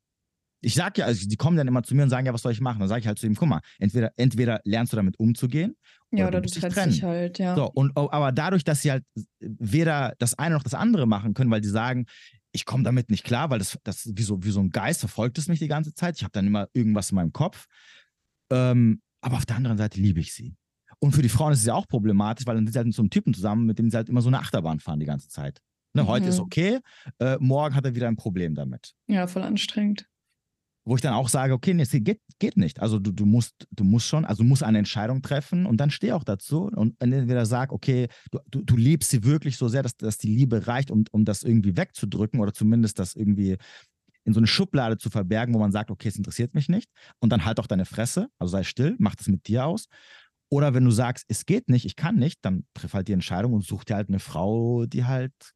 Ich 0.63 0.75
sage 0.75 1.01
ja, 1.01 1.07
also 1.07 1.27
die 1.27 1.37
kommen 1.37 1.57
dann 1.57 1.69
immer 1.69 1.83
zu 1.83 1.95
mir 1.95 2.03
und 2.03 2.11
sagen, 2.11 2.27
ja, 2.27 2.35
was 2.35 2.43
soll 2.43 2.53
ich 2.53 2.61
machen? 2.61 2.81
Dann 2.81 2.89
sage 2.89 3.01
ich 3.01 3.07
halt 3.07 3.19
zu 3.19 3.27
ihm, 3.27 3.35
guck 3.35 3.49
mal, 3.49 3.61
entweder, 3.79 4.13
entweder 4.17 4.61
lernst 4.65 4.93
du 4.93 4.97
damit 4.97 5.19
umzugehen 5.19 5.75
ja, 6.11 6.27
oder 6.29 6.39
oder 6.39 6.41
du 6.43 6.51
trennst 6.51 6.77
trennen. 6.77 6.93
dich 6.93 7.03
halt, 7.03 7.39
ja. 7.39 7.55
so, 7.57 7.71
und, 7.73 7.93
oh, 7.97 8.09
aber 8.11 8.33
dadurch, 8.33 8.65
dass 8.65 8.83
sie 8.83 8.91
halt 8.91 9.05
weder 9.41 10.15
das 10.19 10.39
eine 10.39 10.55
noch 10.55 10.63
das 10.63 10.75
andere 10.75 11.07
machen 11.07 11.35
können, 11.35 11.51
weil 11.51 11.61
die 11.61 11.69
sagen, 11.69 12.07
ich 12.53 12.65
komme 12.67 12.83
damit 12.85 13.11
nicht 13.11 13.25
klar, 13.25 13.49
weil 13.51 13.59
das, 13.61 13.79
das 13.85 14.11
wie, 14.15 14.23
so, 14.23 14.43
wie 14.43 14.51
so 14.51 14.61
ein 14.61 14.71
Geist 14.71 15.01
verfolgt 15.01 15.39
es 15.39 15.49
mich 15.49 15.61
die 15.61 15.69
ganze 15.69 15.95
Zeit. 15.95 16.17
Ich 16.17 16.25
habe 16.25 16.33
dann 16.33 16.47
immer 16.47 16.69
irgendwas 16.73 17.11
in 17.11 17.17
meinem 17.17 17.33
Kopf. 17.33 17.67
Ähm, 18.51 19.01
aber 19.21 19.37
auf 19.37 19.47
der 19.47 19.57
anderen 19.57 19.79
Seite 19.79 20.01
liebe 20.01 20.21
ich 20.21 20.35
sie. 20.35 20.57
Und 20.99 21.13
für 21.13 21.23
die 21.23 21.29
Frauen 21.29 21.53
ist 21.53 21.61
es 21.61 21.67
ja 21.67 21.75
auch 21.75 21.87
problematisch, 21.89 22.47
weil 22.47 22.57
dann 22.57 22.67
sind 22.67 22.73
sie 22.73 22.79
halt 22.79 22.87
mit 22.87 22.97
so 22.97 23.03
einem 23.03 23.11
Typen 23.11 23.33
zusammen, 23.33 23.67
mit 23.67 23.79
dem 23.79 23.91
sie 23.91 23.97
halt 23.97 24.09
immer 24.09 24.21
so 24.21 24.29
eine 24.29 24.41
Achterbahn 24.41 24.81
fahren 24.81 25.01
die 25.01 25.07
ganze 25.07 25.29
Zeit. 25.29 25.61
Ne, 25.95 26.07
Heute 26.07 26.27
ist 26.27 26.37
Mhm. 26.39 26.43
okay, 26.43 26.79
äh, 27.19 27.37
morgen 27.41 27.75
hat 27.75 27.85
er 27.85 27.95
wieder 27.95 28.07
ein 28.09 28.17
Problem 28.17 28.55
damit. 28.55 28.95
Ja, 29.09 29.27
voll 29.27 29.43
anstrengend. 29.43 30.07
Wo 30.91 30.97
ich 30.97 31.03
dann 31.03 31.15
auch 31.15 31.29
sage, 31.29 31.53
okay, 31.53 31.73
nee, 31.73 31.85
es 31.85 31.93
geht, 31.93 32.21
geht 32.41 32.57
nicht. 32.57 32.81
Also 32.81 32.99
du, 32.99 33.13
du, 33.13 33.25
musst, 33.25 33.55
du 33.71 33.85
musst 33.85 34.09
schon, 34.09 34.25
also 34.25 34.43
du 34.43 34.49
musst 34.49 34.65
eine 34.65 34.79
Entscheidung 34.79 35.23
treffen 35.23 35.65
und 35.65 35.77
dann 35.77 35.93
steh 35.93 36.11
auch 36.11 36.25
dazu 36.25 36.65
und 36.65 36.97
entweder 36.99 37.47
sag, 37.47 37.71
okay, 37.71 38.09
du, 38.33 38.41
du, 38.51 38.65
du 38.65 38.77
liebst 38.77 39.09
sie 39.09 39.23
wirklich 39.23 39.57
so 39.57 39.69
sehr, 39.69 39.85
dass, 39.85 39.97
dass 39.97 40.19
die 40.19 40.35
Liebe 40.35 40.67
reicht, 40.67 40.91
um, 40.91 41.05
um 41.13 41.25
das 41.25 41.45
irgendwie 41.45 41.77
wegzudrücken 41.77 42.41
oder 42.41 42.53
zumindest 42.53 42.99
das 42.99 43.15
irgendwie 43.15 43.57
in 44.25 44.33
so 44.33 44.41
eine 44.41 44.49
Schublade 44.49 44.99
zu 44.99 45.11
verbergen, 45.11 45.55
wo 45.55 45.61
man 45.61 45.71
sagt, 45.71 45.93
okay, 45.93 46.09
es 46.09 46.17
interessiert 46.17 46.57
mich 46.57 46.69
nicht. 46.69 46.91
Und 47.21 47.31
dann 47.31 47.45
halt 47.45 47.61
auch 47.61 47.69
deine 47.69 47.85
Fresse, 47.85 48.27
also 48.41 48.51
sei 48.51 48.65
still, 48.65 48.97
mach 48.99 49.15
das 49.15 49.29
mit 49.29 49.47
dir 49.47 49.67
aus. 49.67 49.87
Oder 50.49 50.75
wenn 50.75 50.85
du 50.85 50.91
sagst, 50.91 51.25
es 51.29 51.47
geht 51.47 51.69
nicht, 51.69 51.85
ich 51.85 51.95
kann 51.95 52.17
nicht, 52.17 52.41
dann 52.45 52.65
triff 52.75 52.95
halt 52.95 53.07
die 53.07 53.13
Entscheidung 53.13 53.53
und 53.53 53.65
such 53.65 53.85
dir 53.85 53.95
halt 53.95 54.09
eine 54.09 54.19
Frau, 54.19 54.87
die 54.87 55.05
halt 55.05 55.55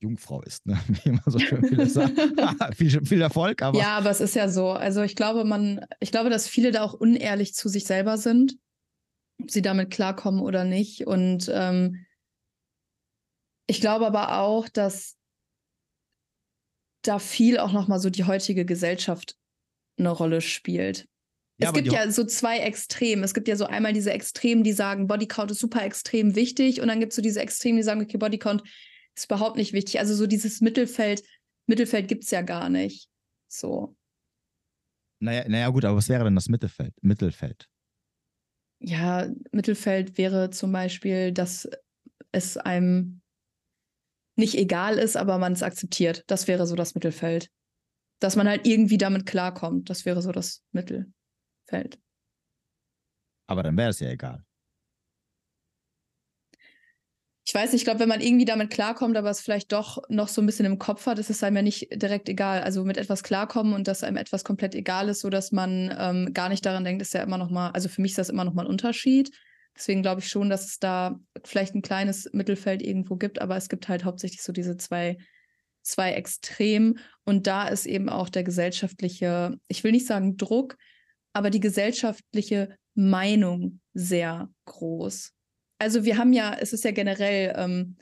Jungfrau 0.00 0.42
ist, 0.42 0.66
ne? 0.66 0.78
wie 0.88 1.08
immer 1.08 1.22
so 1.26 1.38
schön 1.38 1.64
viele 1.64 1.86
sagen. 1.86 2.16
viel, 2.74 3.04
viel 3.04 3.22
Erfolg, 3.22 3.62
aber. 3.62 3.78
Ja, 3.78 3.98
aber 3.98 4.10
es 4.10 4.20
ist 4.20 4.34
ja 4.34 4.48
so. 4.48 4.70
Also 4.70 5.02
ich 5.02 5.16
glaube, 5.16 5.44
man, 5.44 5.84
ich 6.00 6.12
glaube, 6.12 6.30
dass 6.30 6.48
viele 6.48 6.70
da 6.70 6.82
auch 6.82 6.94
unehrlich 6.94 7.54
zu 7.54 7.68
sich 7.68 7.84
selber 7.84 8.18
sind, 8.18 8.56
ob 9.40 9.50
sie 9.50 9.62
damit 9.62 9.90
klarkommen 9.90 10.40
oder 10.40 10.64
nicht. 10.64 11.06
Und 11.06 11.50
ähm, 11.52 12.06
ich 13.66 13.80
glaube 13.80 14.06
aber 14.06 14.40
auch, 14.40 14.68
dass 14.68 15.16
da 17.02 17.18
viel 17.18 17.58
auch 17.58 17.72
nochmal 17.72 18.00
so 18.00 18.10
die 18.10 18.24
heutige 18.24 18.64
Gesellschaft 18.64 19.36
eine 19.98 20.10
Rolle 20.10 20.40
spielt. 20.40 21.08
Ja, 21.58 21.68
es 21.68 21.74
gibt 21.74 21.90
ja 21.90 22.10
so 22.10 22.24
zwei 22.24 22.58
Extreme. 22.58 23.24
Es 23.24 23.32
gibt 23.32 23.48
ja 23.48 23.56
so 23.56 23.64
einmal 23.64 23.94
diese 23.94 24.12
Extremen, 24.12 24.62
die 24.62 24.72
sagen, 24.72 25.06
Bodycount 25.06 25.50
ist 25.50 25.60
super 25.60 25.82
extrem 25.84 26.34
wichtig. 26.34 26.82
Und 26.82 26.88
dann 26.88 27.00
gibt 27.00 27.12
es 27.12 27.16
so 27.16 27.22
diese 27.22 27.40
Extremen, 27.40 27.78
die 27.78 27.82
sagen, 27.82 28.02
okay, 28.02 28.18
Bodycount 28.18 28.62
ist 29.16 29.26
überhaupt 29.26 29.56
nicht 29.56 29.72
wichtig. 29.72 29.98
Also 29.98 30.14
so 30.14 30.26
dieses 30.26 30.60
Mittelfeld, 30.60 31.22
Mittelfeld 31.66 32.08
gibt 32.08 32.24
es 32.24 32.30
ja 32.30 32.42
gar 32.42 32.68
nicht. 32.68 33.08
So. 33.48 33.96
Naja, 35.20 35.48
naja, 35.48 35.68
gut, 35.70 35.84
aber 35.84 35.96
was 35.96 36.08
wäre 36.08 36.24
denn 36.24 36.34
das 36.34 36.48
Mittelfeld? 36.48 36.92
Mittelfeld? 37.02 37.68
Ja, 38.80 39.28
Mittelfeld 39.52 40.18
wäre 40.18 40.50
zum 40.50 40.70
Beispiel, 40.70 41.32
dass 41.32 41.68
es 42.32 42.58
einem 42.58 43.22
nicht 44.38 44.54
egal 44.54 44.98
ist, 44.98 45.16
aber 45.16 45.38
man 45.38 45.54
es 45.54 45.62
akzeptiert. 45.62 46.24
Das 46.26 46.46
wäre 46.46 46.66
so 46.66 46.76
das 46.76 46.94
Mittelfeld. 46.94 47.50
Dass 48.20 48.36
man 48.36 48.48
halt 48.48 48.66
irgendwie 48.66 48.98
damit 48.98 49.24
klarkommt. 49.24 49.88
Das 49.88 50.04
wäre 50.04 50.20
so 50.20 50.32
das 50.32 50.62
Mittelfeld. 50.72 51.98
Aber 53.46 53.62
dann 53.62 53.76
wäre 53.76 53.90
es 53.90 54.00
ja 54.00 54.10
egal. 54.10 54.44
Ich 57.48 57.54
weiß 57.54 57.70
nicht, 57.70 57.82
ich 57.82 57.84
glaube, 57.84 58.00
wenn 58.00 58.08
man 58.08 58.20
irgendwie 58.20 58.44
damit 58.44 58.70
klarkommt, 58.70 59.16
aber 59.16 59.30
es 59.30 59.40
vielleicht 59.40 59.70
doch 59.70 60.02
noch 60.08 60.26
so 60.26 60.42
ein 60.42 60.46
bisschen 60.46 60.66
im 60.66 60.80
Kopf 60.80 61.06
hat, 61.06 61.20
ist 61.20 61.30
es 61.30 61.44
einem 61.44 61.54
ja 61.54 61.62
nicht 61.62 61.86
direkt 61.92 62.28
egal. 62.28 62.60
Also 62.60 62.84
mit 62.84 62.96
etwas 62.96 63.22
klarkommen 63.22 63.72
und 63.72 63.86
dass 63.86 64.02
einem 64.02 64.16
etwas 64.16 64.42
komplett 64.42 64.74
egal 64.74 65.08
ist, 65.08 65.20
sodass 65.20 65.52
man 65.52 65.94
ähm, 65.96 66.34
gar 66.34 66.48
nicht 66.48 66.66
daran 66.66 66.82
denkt, 66.82 67.02
ist 67.02 67.14
ja 67.14 67.22
immer 67.22 67.38
noch 67.38 67.48
mal, 67.48 67.70
also 67.70 67.88
für 67.88 68.02
mich 68.02 68.12
ist 68.12 68.18
das 68.18 68.30
immer 68.30 68.44
noch 68.44 68.52
mal 68.52 68.64
ein 68.64 68.70
Unterschied. 68.70 69.30
Deswegen 69.76 70.02
glaube 70.02 70.22
ich 70.22 70.28
schon, 70.28 70.50
dass 70.50 70.66
es 70.66 70.80
da 70.80 71.20
vielleicht 71.44 71.76
ein 71.76 71.82
kleines 71.82 72.28
Mittelfeld 72.32 72.82
irgendwo 72.82 73.14
gibt, 73.14 73.40
aber 73.40 73.56
es 73.56 73.68
gibt 73.68 73.88
halt 73.88 74.04
hauptsächlich 74.04 74.42
so 74.42 74.52
diese 74.52 74.76
zwei, 74.76 75.16
zwei 75.82 76.14
Extremen. 76.14 76.98
Und 77.24 77.46
da 77.46 77.68
ist 77.68 77.86
eben 77.86 78.08
auch 78.08 78.28
der 78.28 78.42
gesellschaftliche, 78.42 79.56
ich 79.68 79.84
will 79.84 79.92
nicht 79.92 80.08
sagen 80.08 80.36
Druck, 80.36 80.76
aber 81.32 81.50
die 81.50 81.60
gesellschaftliche 81.60 82.76
Meinung 82.96 83.78
sehr 83.94 84.50
groß 84.64 85.35
also 85.78 86.04
wir 86.04 86.18
haben 86.18 86.32
ja, 86.32 86.56
es 86.58 86.72
ist 86.72 86.84
ja 86.84 86.90
generell, 86.90 87.54
ähm, 87.56 87.96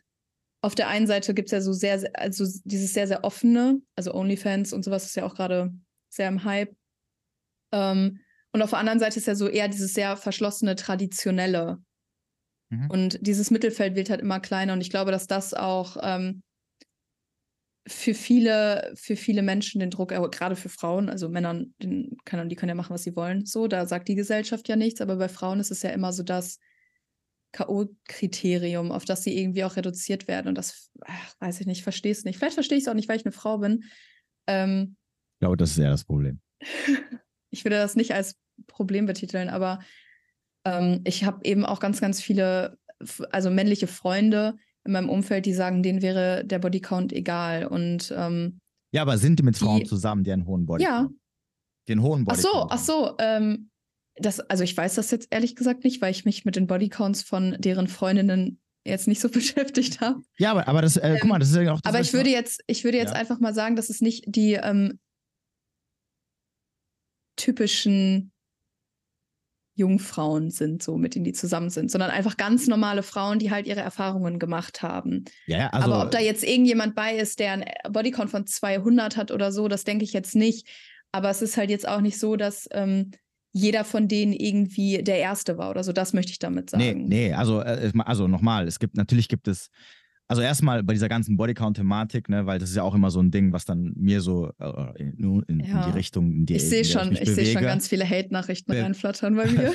auf 0.62 0.74
der 0.74 0.88
einen 0.88 1.06
Seite 1.06 1.34
gibt 1.34 1.48
es 1.48 1.52
ja 1.52 1.60
so 1.60 1.72
sehr, 1.72 2.02
also 2.14 2.46
dieses 2.64 2.94
sehr, 2.94 3.06
sehr 3.06 3.24
offene, 3.24 3.82
also 3.96 4.14
OnlyFans 4.14 4.72
und 4.72 4.84
sowas 4.84 5.04
ist 5.04 5.16
ja 5.16 5.24
auch 5.24 5.34
gerade 5.34 5.72
sehr 6.08 6.28
im 6.28 6.44
Hype. 6.44 6.74
Ähm, 7.72 8.20
und 8.52 8.62
auf 8.62 8.70
der 8.70 8.78
anderen 8.78 9.00
Seite 9.00 9.18
ist 9.18 9.26
ja 9.26 9.34
so 9.34 9.48
eher 9.48 9.68
dieses 9.68 9.94
sehr 9.94 10.16
verschlossene, 10.16 10.76
traditionelle. 10.76 11.82
Mhm. 12.70 12.90
Und 12.90 13.18
dieses 13.26 13.50
Mittelfeld 13.50 13.96
wird 13.96 14.10
halt 14.10 14.20
immer 14.20 14.40
kleiner. 14.40 14.72
Und 14.72 14.80
ich 14.80 14.90
glaube, 14.90 15.10
dass 15.10 15.26
das 15.26 15.52
auch 15.52 15.96
ähm, 16.00 16.42
für 17.86 18.14
viele, 18.14 18.92
für 18.96 19.16
viele 19.16 19.42
Menschen 19.42 19.80
den 19.80 19.90
Druck, 19.90 20.10
gerade 20.10 20.56
für 20.56 20.68
Frauen, 20.70 21.10
also 21.10 21.28
Männern, 21.28 21.74
den, 21.82 22.16
die 22.48 22.56
können 22.56 22.68
ja 22.68 22.74
machen, 22.74 22.94
was 22.94 23.02
sie 23.02 23.16
wollen. 23.16 23.44
So, 23.44 23.66
da 23.66 23.86
sagt 23.86 24.08
die 24.08 24.14
Gesellschaft 24.14 24.68
ja 24.68 24.76
nichts, 24.76 25.00
aber 25.00 25.16
bei 25.16 25.28
Frauen 25.28 25.60
ist 25.60 25.70
es 25.70 25.82
ja 25.82 25.90
immer 25.90 26.12
so, 26.12 26.22
dass 26.22 26.58
K.O.-Kriterium, 27.54 28.90
auf 28.90 29.04
das 29.04 29.22
sie 29.22 29.38
irgendwie 29.38 29.64
auch 29.64 29.76
reduziert 29.76 30.26
werden. 30.26 30.48
Und 30.48 30.58
das, 30.58 30.90
ach, 31.02 31.34
weiß 31.38 31.60
ich 31.60 31.66
nicht, 31.66 31.84
verstehe 31.84 32.10
es 32.10 32.24
nicht. 32.24 32.36
Vielleicht 32.36 32.54
verstehe 32.54 32.76
ich 32.76 32.84
es 32.84 32.88
auch 32.88 32.94
nicht, 32.94 33.08
weil 33.08 33.16
ich 33.16 33.24
eine 33.24 33.32
Frau 33.32 33.58
bin. 33.58 33.84
Ähm, 34.48 34.96
ich 35.34 35.40
glaube, 35.40 35.56
das 35.56 35.70
ist 35.70 35.78
eher 35.78 35.90
das 35.90 36.04
Problem. 36.04 36.40
ich 37.50 37.64
würde 37.64 37.76
das 37.76 37.94
nicht 37.94 38.12
als 38.12 38.36
Problem 38.66 39.06
betiteln, 39.06 39.48
aber 39.48 39.78
ähm, 40.64 41.02
ich 41.04 41.24
habe 41.24 41.44
eben 41.44 41.64
auch 41.64 41.78
ganz, 41.78 42.00
ganz 42.00 42.20
viele, 42.20 42.76
also 43.30 43.50
männliche 43.50 43.86
Freunde 43.86 44.56
in 44.84 44.92
meinem 44.92 45.08
Umfeld, 45.08 45.46
die 45.46 45.54
sagen, 45.54 45.84
denen 45.84 46.02
wäre 46.02 46.44
der 46.44 46.58
Bodycount 46.58 47.12
egal. 47.12 47.66
Und 47.66 48.12
ähm, 48.16 48.58
ja, 48.92 49.02
aber 49.02 49.16
sind 49.16 49.38
die 49.38 49.44
mit 49.44 49.56
Frauen 49.56 49.80
die, 49.80 49.86
zusammen, 49.86 50.24
die 50.24 50.32
einen 50.32 50.46
hohen 50.46 50.66
Bodycount? 50.66 51.10
Ja. 51.10 51.16
Den 51.88 52.02
hohen 52.02 52.24
Bodycount. 52.24 52.68
Ach 52.70 52.78
so, 52.80 52.96
ach 53.02 53.08
so. 53.08 53.16
Ähm, 53.18 53.70
das, 54.16 54.40
also 54.40 54.64
ich 54.64 54.76
weiß 54.76 54.94
das 54.94 55.10
jetzt 55.10 55.28
ehrlich 55.30 55.56
gesagt 55.56 55.84
nicht, 55.84 56.00
weil 56.00 56.10
ich 56.10 56.24
mich 56.24 56.44
mit 56.44 56.56
den 56.56 56.66
Bodycounts 56.66 57.22
von 57.22 57.56
deren 57.58 57.88
Freundinnen 57.88 58.60
jetzt 58.84 59.08
nicht 59.08 59.20
so 59.20 59.28
beschäftigt 59.30 60.00
habe. 60.00 60.20
Ja, 60.38 60.52
aber, 60.52 60.68
aber 60.68 60.82
das, 60.82 60.96
äh, 60.96 61.08
ähm, 61.08 61.18
guck 61.20 61.30
mal, 61.30 61.38
das 61.38 61.50
ist 61.50 61.56
ja 61.56 61.72
auch. 61.72 61.80
aber 61.84 62.00
ich 62.00 62.12
würde 62.12 62.30
jetzt, 62.30 62.62
ich 62.66 62.84
würde 62.84 62.98
jetzt 62.98 63.12
ja. 63.12 63.18
einfach 63.18 63.40
mal 63.40 63.54
sagen, 63.54 63.76
dass 63.76 63.90
es 63.90 64.00
nicht 64.00 64.24
die 64.26 64.54
ähm, 64.54 64.98
typischen 67.36 68.30
Jungfrauen 69.76 70.50
sind, 70.50 70.84
so 70.84 70.96
mit 70.96 71.16
denen 71.16 71.24
die 71.24 71.32
zusammen 71.32 71.68
sind, 71.68 71.90
sondern 71.90 72.10
einfach 72.10 72.36
ganz 72.36 72.68
normale 72.68 73.02
Frauen, 73.02 73.40
die 73.40 73.50
halt 73.50 73.66
ihre 73.66 73.80
Erfahrungen 73.80 74.38
gemacht 74.38 74.82
haben. 74.82 75.24
Ja, 75.46 75.70
also, 75.70 75.92
aber 75.92 76.04
ob 76.04 76.10
da 76.12 76.20
jetzt 76.20 76.44
irgendjemand 76.44 76.94
bei 76.94 77.16
ist, 77.16 77.40
der 77.40 77.52
einen 77.52 77.64
Bodycount 77.90 78.30
von 78.30 78.46
200 78.46 79.16
hat 79.16 79.32
oder 79.32 79.50
so, 79.50 79.66
das 79.66 79.82
denke 79.82 80.04
ich 80.04 80.12
jetzt 80.12 80.36
nicht. 80.36 80.68
Aber 81.10 81.28
es 81.30 81.42
ist 81.42 81.56
halt 81.56 81.70
jetzt 81.70 81.88
auch 81.88 82.00
nicht 82.00 82.20
so, 82.20 82.36
dass 82.36 82.68
ähm, 82.70 83.10
jeder 83.54 83.84
von 83.84 84.08
denen 84.08 84.32
irgendwie 84.32 85.02
der 85.02 85.18
Erste 85.18 85.56
war 85.56 85.70
oder 85.70 85.84
so. 85.84 85.92
Das 85.92 86.12
möchte 86.12 86.32
ich 86.32 86.40
damit 86.40 86.70
sagen. 86.70 87.06
Nee, 87.06 87.28
nee, 87.28 87.32
also, 87.32 87.60
äh, 87.60 87.92
also 88.04 88.26
nochmal, 88.26 88.66
es 88.66 88.80
gibt, 88.80 88.96
natürlich 88.96 89.28
gibt 89.28 89.46
es 89.46 89.70
also 90.26 90.40
erstmal 90.40 90.82
bei 90.82 90.94
dieser 90.94 91.08
ganzen 91.08 91.36
Bodycount-Thematik, 91.36 92.30
ne, 92.30 92.46
weil 92.46 92.58
das 92.58 92.70
ist 92.70 92.76
ja 92.76 92.82
auch 92.82 92.94
immer 92.94 93.10
so 93.10 93.20
ein 93.20 93.30
Ding, 93.30 93.52
was 93.52 93.66
dann 93.66 93.92
mir 93.94 94.22
so 94.22 94.50
äh, 94.58 95.02
in, 95.02 95.42
in, 95.46 95.60
ja. 95.60 95.84
in, 95.84 95.90
die 95.90 95.96
Richtung, 95.96 96.32
in 96.32 96.46
die 96.46 96.54
ich 96.54 96.68
sehe 96.68 96.84
schon, 96.84 97.12
ich, 97.12 97.20
ich 97.20 97.30
sehe 97.30 97.46
schon 97.46 97.62
ganz 97.62 97.88
viele 97.88 98.08
Hate-Nachrichten 98.08 98.72
äh. 98.72 98.80
reinflattern 98.82 99.36
bei 99.36 99.46
mir. 99.46 99.72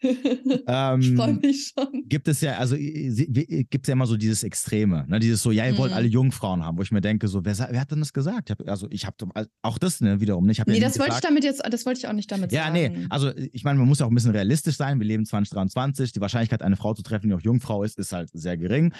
ähm, 0.66 1.00
ich 1.00 1.14
freue 1.14 1.34
mich 1.34 1.72
schon. 1.74 2.04
Gibt 2.06 2.28
es 2.28 2.42
ja, 2.42 2.58
also 2.58 2.76
gibt 2.76 3.84
es 3.84 3.88
ja 3.88 3.92
immer 3.92 4.06
so 4.06 4.16
dieses 4.18 4.42
Extreme, 4.42 5.06
ne, 5.08 5.18
dieses 5.18 5.42
so, 5.42 5.50
ja, 5.50 5.66
ihr 5.66 5.78
wollt 5.78 5.92
mhm. 5.92 5.96
alle 5.96 6.06
Jungfrauen 6.06 6.64
haben, 6.64 6.76
wo 6.76 6.82
ich 6.82 6.92
mir 6.92 7.00
denke, 7.00 7.28
so, 7.28 7.44
wer, 7.44 7.56
wer 7.56 7.80
hat 7.80 7.90
denn 7.90 8.00
das 8.00 8.12
gesagt? 8.12 8.52
also 8.66 8.88
ich 8.90 9.06
habe 9.06 9.16
auch 9.62 9.78
das 9.78 10.02
ne, 10.02 10.20
wiederum 10.20 10.46
nicht. 10.46 10.66
Nee, 10.66 10.74
ja 10.74 10.86
das 10.86 10.98
wollte 10.98 11.14
ich 11.14 11.20
damit 11.20 11.44
jetzt, 11.44 11.62
das 11.70 11.86
wollte 11.86 12.00
ich 12.00 12.08
auch 12.08 12.12
nicht 12.12 12.30
damit 12.30 12.52
ja, 12.52 12.64
sagen. 12.64 12.76
Ja, 12.76 12.88
nee, 12.90 13.06
also 13.08 13.30
ich 13.52 13.64
meine, 13.64 13.78
man 13.78 13.88
muss 13.88 14.00
ja 14.00 14.06
auch 14.06 14.10
ein 14.10 14.14
bisschen 14.14 14.32
realistisch 14.32 14.76
sein. 14.76 15.00
Wir 15.00 15.06
leben 15.06 15.24
2023, 15.24 16.12
die 16.12 16.20
Wahrscheinlichkeit, 16.20 16.60
eine 16.62 16.76
Frau 16.76 16.92
zu 16.92 17.02
treffen, 17.02 17.28
die 17.28 17.34
auch 17.34 17.40
Jungfrau 17.40 17.69
Frau 17.70 17.84
ist, 17.84 17.98
ist 17.98 18.12
halt 18.12 18.30
sehr 18.32 18.56
gering. 18.56 18.92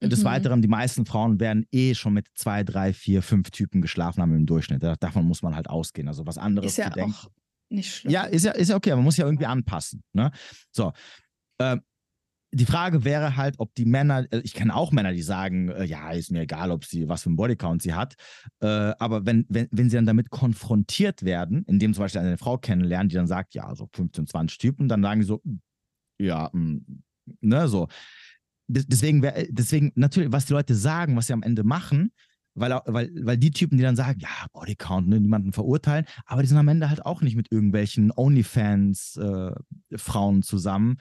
Des 0.00 0.20
mhm. 0.20 0.24
Weiteren, 0.24 0.62
die 0.62 0.68
meisten 0.68 1.06
Frauen 1.06 1.40
werden 1.40 1.66
eh 1.72 1.94
schon 1.94 2.12
mit 2.12 2.26
zwei, 2.34 2.62
drei, 2.62 2.92
vier, 2.92 3.22
fünf 3.22 3.50
Typen 3.50 3.80
geschlafen 3.80 4.20
haben 4.22 4.34
im 4.34 4.46
Durchschnitt. 4.46 4.82
Davon 5.00 5.24
muss 5.24 5.42
man 5.42 5.56
halt 5.56 5.68
ausgehen. 5.70 6.06
Also 6.06 6.26
was 6.26 6.38
anderes 6.38 6.72
ist 6.72 6.76
ja 6.76 6.92
zu. 6.92 7.00
Auch 7.00 7.30
nicht 7.70 7.94
schlimm. 7.94 8.12
Ja, 8.12 8.24
ist 8.24 8.44
ja, 8.44 8.52
ist 8.52 8.68
ja 8.68 8.76
okay, 8.76 8.94
man 8.94 9.02
muss 9.02 9.16
ja 9.16 9.24
irgendwie 9.24 9.46
anpassen. 9.46 10.02
Ne? 10.12 10.30
So. 10.70 10.92
Äh, 11.58 11.78
die 12.52 12.64
Frage 12.64 13.04
wäre 13.04 13.36
halt, 13.36 13.56
ob 13.58 13.74
die 13.74 13.84
Männer, 13.84 14.26
äh, 14.30 14.40
ich 14.44 14.54
kenne 14.54 14.74
auch 14.74 14.92
Männer, 14.92 15.12
die 15.12 15.22
sagen, 15.22 15.68
äh, 15.70 15.84
ja, 15.84 16.12
ist 16.12 16.30
mir 16.30 16.42
egal, 16.42 16.70
ob 16.70 16.84
sie, 16.84 17.08
was 17.08 17.22
für 17.22 17.30
einen 17.30 17.36
Bodycount 17.36 17.82
sie 17.82 17.94
hat. 17.94 18.14
Äh, 18.60 18.66
aber 18.98 19.26
wenn, 19.26 19.46
wenn, 19.48 19.68
wenn 19.70 19.90
sie 19.90 19.96
dann 19.96 20.06
damit 20.06 20.30
konfrontiert 20.30 21.24
werden, 21.24 21.64
indem 21.66 21.92
zum 21.92 22.04
Beispiel 22.04 22.20
eine 22.20 22.38
Frau 22.38 22.56
kennenlernen, 22.56 23.08
die 23.08 23.16
dann 23.16 23.26
sagt, 23.26 23.54
ja, 23.54 23.74
so 23.74 23.88
15, 23.92 24.28
20 24.28 24.58
Typen, 24.58 24.88
dann 24.88 25.02
sagen 25.02 25.20
die 25.20 25.26
so, 25.26 25.42
ja, 26.18 26.50
mh, 26.52 26.60
mm, 26.60 27.02
ne, 27.40 27.68
so 27.68 27.88
deswegen, 28.68 29.22
deswegen 29.48 29.92
natürlich, 29.94 30.32
was 30.32 30.46
die 30.46 30.52
Leute 30.52 30.74
sagen, 30.74 31.16
was 31.16 31.26
sie 31.26 31.32
am 31.32 31.42
Ende 31.42 31.64
machen, 31.64 32.12
weil, 32.54 32.78
weil, 32.86 33.10
weil 33.22 33.38
die 33.38 33.50
Typen, 33.50 33.78
die 33.78 33.82
dann 33.82 33.96
sagen, 33.96 34.20
ja, 34.20 34.46
Bodycount, 34.52 35.08
ne, 35.08 35.18
niemanden 35.20 35.52
verurteilen, 35.52 36.06
aber 36.26 36.42
die 36.42 36.48
sind 36.48 36.58
am 36.58 36.68
Ende 36.68 36.90
halt 36.90 37.06
auch 37.06 37.22
nicht 37.22 37.36
mit 37.36 37.52
irgendwelchen 37.52 38.12
OnlyFans-Frauen 38.14 40.38
äh, 40.38 40.42
zusammen, 40.42 40.98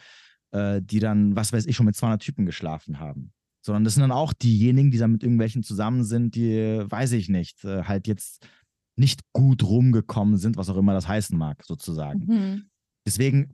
äh, 0.51 0.81
die 0.81 0.99
dann, 0.99 1.35
was 1.35 1.53
weiß 1.53 1.65
ich, 1.65 1.75
schon 1.75 1.85
mit 1.85 1.95
200 1.95 2.21
Typen 2.21 2.45
geschlafen 2.45 2.99
haben. 2.99 3.31
Sondern 3.61 3.83
das 3.83 3.95
sind 3.95 4.01
dann 4.01 4.11
auch 4.11 4.33
diejenigen, 4.33 4.91
die 4.91 4.97
dann 4.97 5.11
mit 5.11 5.23
irgendwelchen 5.23 5.63
zusammen 5.63 6.03
sind, 6.03 6.35
die, 6.35 6.83
weiß 6.85 7.11
ich 7.13 7.27
nicht, 7.27 7.65
äh, 7.65 7.83
halt 7.83 8.07
jetzt 8.07 8.47
nicht 8.95 9.21
gut 9.33 9.63
rumgekommen 9.63 10.37
sind, 10.37 10.57
was 10.57 10.69
auch 10.69 10.77
immer 10.77 10.93
das 10.93 11.07
heißen 11.07 11.37
mag, 11.37 11.63
sozusagen. 11.63 12.25
Mhm. 12.25 12.69
Deswegen 13.05 13.53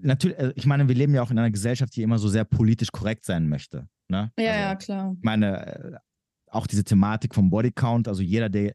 natürlich, 0.00 0.38
äh, 0.38 0.52
ich 0.56 0.66
meine, 0.66 0.88
wir 0.88 0.94
leben 0.94 1.14
ja 1.14 1.22
auch 1.22 1.30
in 1.30 1.38
einer 1.38 1.50
Gesellschaft, 1.50 1.94
die 1.96 2.02
immer 2.02 2.18
so 2.18 2.28
sehr 2.28 2.44
politisch 2.44 2.90
korrekt 2.92 3.24
sein 3.24 3.48
möchte. 3.48 3.88
Ne? 4.08 4.32
Ja, 4.38 4.50
also, 4.52 4.60
ja, 4.60 4.74
klar. 4.76 5.12
Ich 5.16 5.24
meine, 5.24 5.66
äh, 5.66 5.96
auch 6.48 6.66
diese 6.66 6.84
Thematik 6.84 7.34
vom 7.34 7.50
Bodycount, 7.50 8.08
also 8.08 8.22
jeder, 8.22 8.48
der 8.48 8.72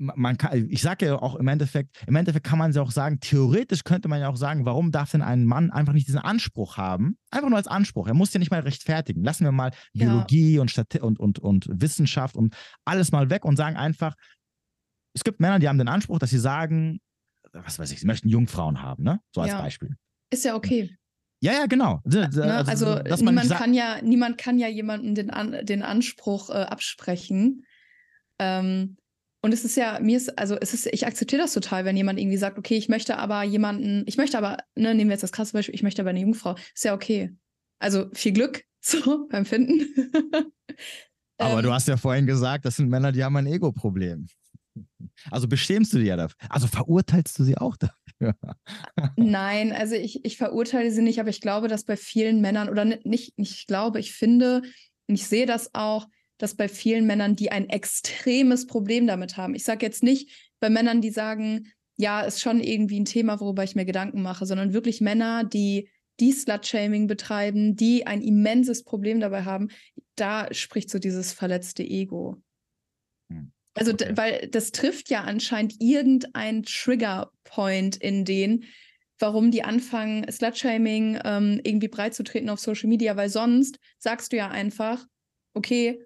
man 0.00 0.38
kann, 0.38 0.68
ich 0.70 0.80
sage 0.80 1.06
ja 1.06 1.16
auch 1.20 1.34
im 1.34 1.48
Endeffekt, 1.48 2.04
im 2.06 2.14
Endeffekt 2.14 2.46
kann 2.46 2.58
man 2.58 2.70
ja 2.70 2.82
auch 2.82 2.92
sagen, 2.92 3.18
theoretisch 3.18 3.82
könnte 3.82 4.06
man 4.06 4.20
ja 4.20 4.28
auch 4.28 4.36
sagen, 4.36 4.64
warum 4.64 4.92
darf 4.92 5.10
denn 5.10 5.22
ein 5.22 5.44
Mann 5.44 5.72
einfach 5.72 5.92
nicht 5.92 6.06
diesen 6.06 6.20
Anspruch 6.20 6.76
haben? 6.76 7.18
Einfach 7.32 7.48
nur 7.48 7.58
als 7.58 7.66
Anspruch. 7.66 8.06
Er 8.06 8.14
muss 8.14 8.32
ja 8.32 8.38
nicht 8.38 8.52
mal 8.52 8.60
rechtfertigen. 8.60 9.24
Lassen 9.24 9.42
wir 9.42 9.50
mal 9.50 9.72
ja. 9.94 10.06
Biologie 10.06 10.60
und, 10.60 10.70
Stati 10.70 11.00
und, 11.00 11.18
und, 11.18 11.40
und 11.40 11.66
Wissenschaft 11.68 12.36
und 12.36 12.54
alles 12.84 13.10
mal 13.10 13.28
weg 13.28 13.44
und 13.44 13.56
sagen 13.56 13.76
einfach, 13.76 14.14
es 15.14 15.24
gibt 15.24 15.40
Männer, 15.40 15.58
die 15.58 15.68
haben 15.68 15.78
den 15.78 15.88
Anspruch, 15.88 16.20
dass 16.20 16.30
sie 16.30 16.38
sagen, 16.38 17.00
was 17.52 17.80
weiß 17.80 17.90
ich, 17.90 17.98
sie 17.98 18.06
möchten 18.06 18.28
Jungfrauen 18.28 18.82
haben, 18.82 19.02
ne? 19.02 19.20
So 19.34 19.40
als 19.40 19.50
Ja. 19.50 19.60
Beispiel. 19.60 19.96
Ist 20.30 20.44
ja 20.44 20.54
okay. 20.54 20.94
Ja, 21.40 21.52
ja, 21.52 21.66
genau. 21.66 22.00
Ne? 22.04 22.28
Also, 22.66 22.86
man 22.86 23.34
niemand 23.34 23.50
kann 23.50 23.74
ja, 23.74 24.02
niemand 24.02 24.38
kann 24.38 24.58
ja 24.58 24.66
jemandem 24.68 25.14
den, 25.14 25.30
An 25.30 25.64
den 25.64 25.82
Anspruch 25.82 26.50
äh, 26.50 26.54
absprechen. 26.54 27.64
Ähm, 28.40 28.96
und 29.40 29.52
es 29.52 29.64
ist 29.64 29.76
ja, 29.76 30.00
mir 30.00 30.16
ist, 30.16 30.36
also 30.36 30.56
es 30.60 30.74
ist, 30.74 30.86
ich 30.86 31.06
akzeptiere 31.06 31.42
das 31.42 31.52
total, 31.52 31.84
wenn 31.84 31.96
jemand 31.96 32.18
irgendwie 32.18 32.36
sagt, 32.36 32.58
okay, 32.58 32.76
ich 32.76 32.88
möchte 32.88 33.18
aber 33.18 33.44
jemanden, 33.44 34.02
ich 34.06 34.16
möchte 34.16 34.36
aber, 34.36 34.58
ne, 34.74 34.94
nehmen 34.94 35.10
wir 35.10 35.14
jetzt 35.14 35.22
das 35.22 35.32
krasse 35.32 35.52
Beispiel, 35.52 35.76
ich 35.76 35.84
möchte 35.84 36.02
aber 36.02 36.10
eine 36.10 36.20
Jungfrau. 36.20 36.56
Ist 36.74 36.84
ja 36.84 36.94
okay. 36.94 37.36
Also 37.78 38.10
viel 38.12 38.32
Glück 38.32 38.64
so 38.80 39.28
beim 39.28 39.44
Finden. 39.44 39.94
Aber 41.40 41.58
Ähm, 41.58 41.62
du 41.62 41.72
hast 41.72 41.86
ja 41.86 41.96
vorhin 41.96 42.26
gesagt, 42.26 42.64
das 42.64 42.76
sind 42.76 42.88
Männer, 42.88 43.12
die 43.12 43.22
haben 43.22 43.36
ein 43.36 43.46
Ego-Problem. 43.46 44.26
Also 45.30 45.46
beschämst 45.46 45.92
du 45.92 45.98
dich 45.98 46.08
ja 46.08 46.16
dafür. 46.16 46.36
Also 46.48 46.66
verurteilst 46.66 47.38
du 47.38 47.44
sie 47.44 47.56
auch 47.56 47.76
dafür. 47.76 48.07
Nein, 49.16 49.72
also 49.72 49.94
ich, 49.94 50.24
ich 50.24 50.36
verurteile 50.36 50.90
sie 50.90 51.02
nicht, 51.02 51.20
aber 51.20 51.30
ich 51.30 51.40
glaube, 51.40 51.68
dass 51.68 51.84
bei 51.84 51.96
vielen 51.96 52.40
Männern, 52.40 52.68
oder 52.68 52.84
ni- 52.84 53.00
nicht, 53.04 53.38
nicht 53.38 53.52
ich 53.52 53.66
glaube, 53.66 54.00
ich 54.00 54.12
finde, 54.12 54.62
und 55.06 55.14
ich 55.14 55.26
sehe 55.26 55.46
das 55.46 55.74
auch, 55.74 56.06
dass 56.38 56.54
bei 56.54 56.68
vielen 56.68 57.06
Männern, 57.06 57.36
die 57.36 57.50
ein 57.50 57.68
extremes 57.68 58.66
Problem 58.66 59.06
damit 59.06 59.36
haben. 59.36 59.54
Ich 59.54 59.64
sage 59.64 59.84
jetzt 59.84 60.02
nicht 60.02 60.52
bei 60.60 60.70
Männern, 60.70 61.00
die 61.00 61.10
sagen, 61.10 61.72
ja, 61.96 62.20
ist 62.20 62.40
schon 62.40 62.60
irgendwie 62.60 63.00
ein 63.00 63.04
Thema, 63.04 63.40
worüber 63.40 63.64
ich 63.64 63.74
mir 63.74 63.84
Gedanken 63.84 64.22
mache, 64.22 64.46
sondern 64.46 64.72
wirklich 64.72 65.00
Männer, 65.00 65.44
die 65.44 65.90
die 66.20 66.32
Slut-Shaming 66.32 67.06
betreiben, 67.06 67.76
die 67.76 68.06
ein 68.06 68.22
immenses 68.22 68.84
Problem 68.84 69.20
dabei 69.20 69.44
haben, 69.44 69.68
da 70.16 70.52
spricht 70.52 70.90
so 70.90 70.98
dieses 70.98 71.32
verletzte 71.32 71.82
Ego. 71.82 72.40
Also, 73.74 73.92
okay. 73.92 74.12
weil 74.14 74.48
das 74.48 74.72
trifft 74.72 75.10
ja 75.10 75.22
anscheinend 75.22 75.74
irgendein 75.80 76.62
Trigger-Point 76.62 77.96
in 77.96 78.24
denen, 78.24 78.64
warum 79.18 79.50
die 79.50 79.64
anfangen, 79.64 80.30
Slut-Shaming 80.30 81.20
ähm, 81.24 81.60
irgendwie 81.64 81.88
breit 81.88 82.14
zu 82.14 82.22
treten 82.22 82.50
auf 82.50 82.60
Social 82.60 82.88
Media, 82.88 83.16
weil 83.16 83.28
sonst 83.28 83.78
sagst 83.98 84.32
du 84.32 84.36
ja 84.36 84.48
einfach, 84.48 85.04
okay, 85.54 86.04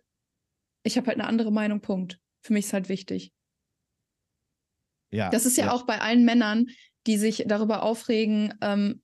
ich 0.82 0.96
habe 0.96 1.08
halt 1.08 1.18
eine 1.18 1.28
andere 1.28 1.52
Meinung, 1.52 1.80
Punkt. 1.80 2.18
Für 2.42 2.52
mich 2.52 2.66
ist 2.66 2.72
halt 2.72 2.88
wichtig. 2.88 3.32
Ja, 5.12 5.30
Das 5.30 5.46
ist 5.46 5.58
ja, 5.58 5.70
auch 5.72 5.84
bei 5.84 6.00
allen 6.00 6.24
Männern, 6.24 6.66
die 7.06 7.18
sich 7.18 7.44
darüber 7.46 7.82
aufregen, 7.82 8.54
ähm, 8.62 9.02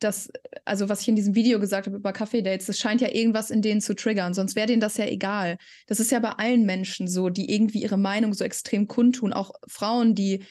dass, 0.00 0.28
also 0.64 0.88
was 0.88 1.02
ich 1.02 1.08
in 1.08 1.16
diesem 1.16 1.34
Video 1.34 1.60
gesagt 1.60 1.86
habe 1.86 1.96
über 1.96 2.12
Kaffee-Dates, 2.12 2.66
das 2.66 2.78
scheint 2.78 3.00
ja 3.00 3.08
irgendwas 3.12 3.50
in 3.50 3.62
denen 3.62 3.80
zu 3.80 3.94
triggern, 3.94 4.34
sonst 4.34 4.56
wäre 4.56 4.66
denen 4.66 4.80
das 4.80 4.96
ja 4.96 5.06
egal. 5.06 5.56
Das 5.86 6.00
ist 6.00 6.10
ja 6.10 6.18
bei 6.18 6.30
allen 6.30 6.64
Menschen 6.66 7.06
so, 7.08 7.28
die 7.28 7.52
irgendwie 7.54 7.82
ihre 7.82 7.96
Meinung 7.96 8.34
so 8.34 8.44
extrem 8.44 8.88
kundtun. 8.88 9.32
Auch 9.32 9.52
Frauen, 9.68 10.14
die, 10.16 10.44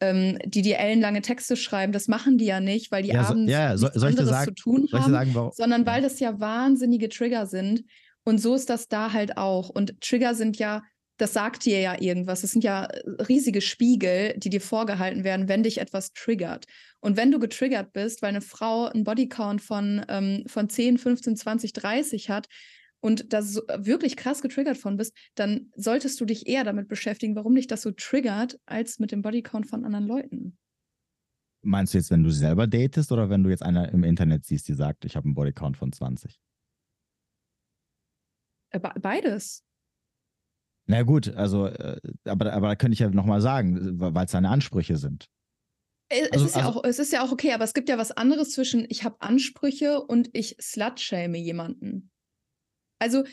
ähm, 0.00 0.36
die 0.44 0.62
dir 0.62 0.78
ellenlange 0.78 1.22
Texte 1.22 1.56
schreiben, 1.56 1.92
das 1.92 2.08
machen 2.08 2.38
die 2.38 2.46
ja 2.46 2.58
nicht, 2.60 2.90
weil 2.90 3.04
die 3.04 3.10
Ja, 3.10 3.22
so- 3.24 3.30
abends 3.34 3.52
ja, 3.52 3.76
so- 3.76 3.86
nichts 3.86 4.02
anderes 4.02 4.28
sagen- 4.28 4.46
zu 4.48 4.54
tun 4.62 4.88
haben 4.92 5.12
sagen, 5.12 5.50
sondern 5.54 5.86
weil 5.86 6.02
das 6.02 6.18
ja 6.18 6.40
wahnsinnige 6.40 7.08
Trigger 7.08 7.46
sind. 7.46 7.84
Und 8.24 8.38
so 8.38 8.54
ist 8.54 8.68
das 8.70 8.88
da 8.88 9.12
halt 9.12 9.36
auch. 9.36 9.68
Und 9.68 10.00
Trigger 10.00 10.34
sind 10.34 10.56
ja, 10.58 10.82
das 11.18 11.32
sagt 11.34 11.64
dir 11.66 11.80
ja 11.80 12.00
irgendwas. 12.00 12.40
Das 12.40 12.50
sind 12.50 12.64
ja 12.64 12.88
riesige 13.28 13.60
Spiegel, 13.60 14.34
die 14.38 14.50
dir 14.50 14.60
vorgehalten 14.60 15.24
werden, 15.24 15.48
wenn 15.48 15.62
dich 15.62 15.78
etwas 15.78 16.12
triggert. 16.12 16.66
Und 17.00 17.16
wenn 17.16 17.30
du 17.30 17.38
getriggert 17.38 17.92
bist, 17.92 18.22
weil 18.22 18.30
eine 18.30 18.40
Frau 18.40 18.86
einen 18.86 19.04
Bodycount 19.04 19.60
von, 19.60 20.04
ähm, 20.08 20.44
von 20.46 20.68
10, 20.68 20.98
15, 20.98 21.36
20, 21.36 21.72
30 21.72 22.30
hat 22.30 22.48
und 23.00 23.32
da 23.32 23.42
so, 23.42 23.62
wirklich 23.78 24.16
krass 24.16 24.42
getriggert 24.42 24.78
von 24.78 24.96
bist, 24.96 25.14
dann 25.34 25.70
solltest 25.76 26.20
du 26.20 26.24
dich 26.24 26.46
eher 26.46 26.64
damit 26.64 26.88
beschäftigen, 26.88 27.36
warum 27.36 27.54
dich 27.54 27.66
das 27.66 27.82
so 27.82 27.90
triggert, 27.90 28.58
als 28.66 28.98
mit 28.98 29.12
dem 29.12 29.22
Bodycount 29.22 29.66
von 29.68 29.84
anderen 29.84 30.06
Leuten. 30.06 30.58
Meinst 31.64 31.94
du 31.94 31.98
jetzt, 31.98 32.10
wenn 32.10 32.24
du 32.24 32.30
selber 32.30 32.66
datest 32.66 33.12
oder 33.12 33.30
wenn 33.30 33.44
du 33.44 33.50
jetzt 33.50 33.62
einer 33.62 33.88
im 33.92 34.02
Internet 34.02 34.44
siehst, 34.44 34.66
die 34.66 34.74
sagt, 34.74 35.04
ich 35.04 35.14
habe 35.14 35.26
einen 35.26 35.34
Bodycount 35.34 35.76
von 35.76 35.92
20? 35.92 36.40
Äh, 38.70 38.80
be- 38.80 38.94
Beides. 39.00 39.62
Na 40.86 41.02
gut, 41.02 41.28
also, 41.34 41.66
äh, 41.66 42.00
aber, 42.24 42.52
aber 42.52 42.68
da 42.68 42.76
könnte 42.76 42.94
ich 42.94 42.98
ja 42.98 43.08
nochmal 43.10 43.40
sagen, 43.40 44.00
weil 44.00 44.24
es 44.24 44.32
seine 44.32 44.48
Ansprüche 44.50 44.96
sind. 44.96 45.26
Äh, 46.08 46.22
Es, 46.26 46.32
Also- 46.32 46.46
ist 46.46 46.56
ja 46.56 46.66
also- 46.66 46.80
auch, 46.80 46.84
es 46.84 46.98
ist 46.98 47.12
ja 47.12 47.22
auch 47.24 47.32
okay, 47.32 47.52
aber 47.52 47.64
es 47.64 47.74
gibt 47.74 47.88
ja 47.88 47.98
was 47.98 48.10
anderes 48.12 48.50
zwischen 48.52 48.84
ich 48.88 49.04
habe 49.04 49.20
Ansprüche 49.20 50.02
und 50.02 50.28
ich 50.32 50.56
slut-shame 50.60 51.34
jemanden. 51.36 52.10
Also, 52.98 53.24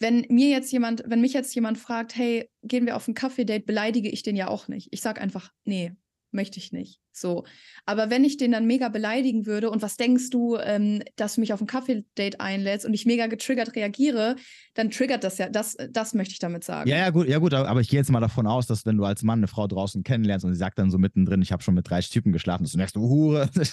wenn 0.00 0.26
mir 0.28 0.48
jetzt 0.50 0.70
jemand, 0.70 1.02
wenn 1.06 1.20
mich 1.20 1.32
jetzt 1.32 1.54
jemand 1.54 1.76
fragt, 1.78 2.14
hey, 2.14 2.48
gehen 2.62 2.86
wir 2.86 2.94
auf 2.94 3.08
ein 3.08 3.14
Kaffee-Date, 3.14 3.66
beleidige 3.66 4.08
ich 4.10 4.22
den 4.22 4.36
ja 4.36 4.46
auch 4.48 4.68
nicht. 4.68 4.88
Ich 4.92 5.00
sage 5.00 5.20
einfach, 5.20 5.50
nee, 5.64 5.92
möchte 6.30 6.58
ich 6.58 6.72
nicht. 6.72 7.00
So. 7.12 7.44
Aber 7.86 8.10
wenn 8.10 8.24
ich 8.24 8.36
den 8.36 8.52
dann 8.52 8.66
mega 8.66 8.88
beleidigen 8.88 9.46
würde 9.46 9.70
und 9.70 9.82
was 9.82 9.96
denkst 9.96 10.30
du, 10.30 10.56
ähm, 10.56 11.02
dass 11.16 11.34
du 11.34 11.40
mich 11.40 11.52
auf 11.52 11.60
ein 11.60 11.66
Kaffee-Date 11.66 12.40
einlädst 12.40 12.84
und 12.86 12.94
ich 12.94 13.06
mega 13.06 13.26
getriggert 13.26 13.74
reagiere, 13.74 14.36
dann 14.74 14.90
triggert 14.90 15.24
das 15.24 15.38
ja, 15.38 15.48
das, 15.48 15.76
das 15.90 16.14
möchte 16.14 16.32
ich 16.32 16.38
damit 16.38 16.64
sagen. 16.64 16.88
Ja, 16.88 16.96
ja, 16.96 17.10
gut, 17.10 17.28
ja, 17.28 17.38
gut, 17.38 17.54
aber 17.54 17.80
ich 17.80 17.88
gehe 17.88 17.98
jetzt 17.98 18.10
mal 18.10 18.20
davon 18.20 18.46
aus, 18.46 18.66
dass 18.66 18.86
wenn 18.86 18.96
du 18.96 19.04
als 19.04 19.22
Mann 19.22 19.40
eine 19.40 19.48
Frau 19.48 19.66
draußen 19.66 20.02
kennenlernst 20.04 20.44
und 20.44 20.52
sie 20.52 20.58
sagt 20.58 20.78
dann 20.78 20.90
so 20.90 20.98
mittendrin, 20.98 21.42
ich 21.42 21.50
habe 21.52 21.62
schon 21.62 21.74
mit 21.74 21.88
30 21.88 22.10
Typen 22.10 22.32
geschlafen, 22.32 22.64
dass 22.64 22.72
du 22.72 22.78
merkst, 22.78 22.96
du 22.96 23.00
Hure, 23.00 23.48
dass 23.54 23.72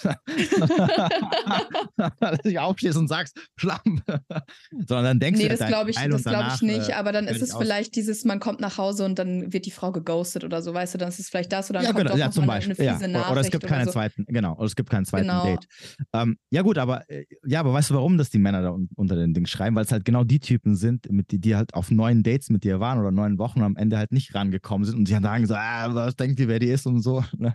du 2.42 2.60
aufstehst 2.60 2.96
und 2.96 3.08
sagst, 3.08 3.38
Schlamm. 3.56 4.02
Sondern 4.86 5.04
dann 5.04 5.20
denkst 5.20 5.40
Nee, 5.40 5.48
du, 5.48 5.56
das 5.56 5.68
glaube 5.68 5.90
ich, 5.90 5.96
das 5.96 6.24
glaube 6.24 6.48
ich 6.54 6.62
nicht. 6.62 6.88
äh, 6.90 6.94
Aber 6.94 7.12
dann 7.12 7.26
ist 7.26 7.42
es 7.42 7.54
vielleicht 7.54 7.94
dieses, 7.96 8.24
man 8.24 8.40
kommt 8.40 8.60
nach 8.60 8.78
Hause 8.78 9.04
und 9.04 9.18
dann 9.18 9.52
wird 9.52 9.66
die 9.66 9.70
Frau 9.70 9.92
geghostet 9.92 10.44
oder 10.44 10.62
so, 10.62 10.74
weißt 10.74 10.94
du, 10.94 10.98
dann 10.98 11.08
ist 11.08 11.20
es 11.20 11.28
vielleicht 11.28 11.52
das 11.52 11.70
oder 11.70 11.80
dann 11.80 11.84
ja, 11.84 11.92
kommt 11.92 12.04
genau, 12.04 12.12
doch 12.12 12.18
ja, 12.18 12.30
zum 12.30 12.46
Beispiel. 12.46 12.76
eine 12.78 12.92
fiese 12.98 13.10
ja. 13.10 13.18
Oder- 13.26 13.32
Oder 13.32 13.40
es 13.42 13.50
gibt 13.50 13.66
keinen 13.66 13.86
so. 13.86 13.92
zweiten, 13.92 14.24
genau, 14.26 14.54
oder 14.56 14.64
es 14.66 14.76
gibt 14.76 14.90
keinen 14.90 15.04
zweiten 15.04 15.28
Genau. 15.28 15.44
Date. 15.44 15.66
Ähm, 16.12 16.38
ja, 16.50 16.62
gut, 16.62 16.78
aber 16.78 17.08
äh, 17.10 17.24
ja, 17.44 17.60
aber 17.60 17.72
weißt 17.72 17.90
du, 17.90 17.94
warum 17.94 18.18
das 18.18 18.30
die 18.30 18.38
Männer 18.38 18.62
da 18.62 18.70
un 18.70 18.88
unter 18.96 19.16
den 19.16 19.34
Ding 19.34 19.46
schreiben? 19.46 19.76
Weil 19.76 19.84
es 19.84 19.92
halt 19.92 20.04
genau 20.04 20.24
die 20.24 20.40
Typen 20.40 20.76
sind, 20.76 21.10
mit 21.10 21.30
die, 21.30 21.38
die 21.38 21.56
halt 21.56 21.74
auf 21.74 21.90
neuen 21.90 22.22
Dates 22.22 22.50
mit 22.50 22.64
dir 22.64 22.80
waren 22.80 22.98
oder 22.98 23.10
neun 23.10 23.38
Wochen 23.38 23.60
und 23.60 23.64
am 23.64 23.76
Ende 23.76 23.98
halt 23.98 24.12
nicht 24.12 24.34
rangekommen 24.34 24.84
sind 24.84 24.96
und 24.98 25.06
sie 25.06 25.14
dann 25.14 25.22
sagen 25.22 25.46
so, 25.46 25.54
ah, 25.54 25.94
was 25.94 26.16
denkt 26.16 26.40
ihr, 26.40 26.48
wer 26.48 26.58
die 26.58 26.68
ist 26.68 26.86
und 26.86 27.00
so. 27.02 27.24
Ne? 27.38 27.54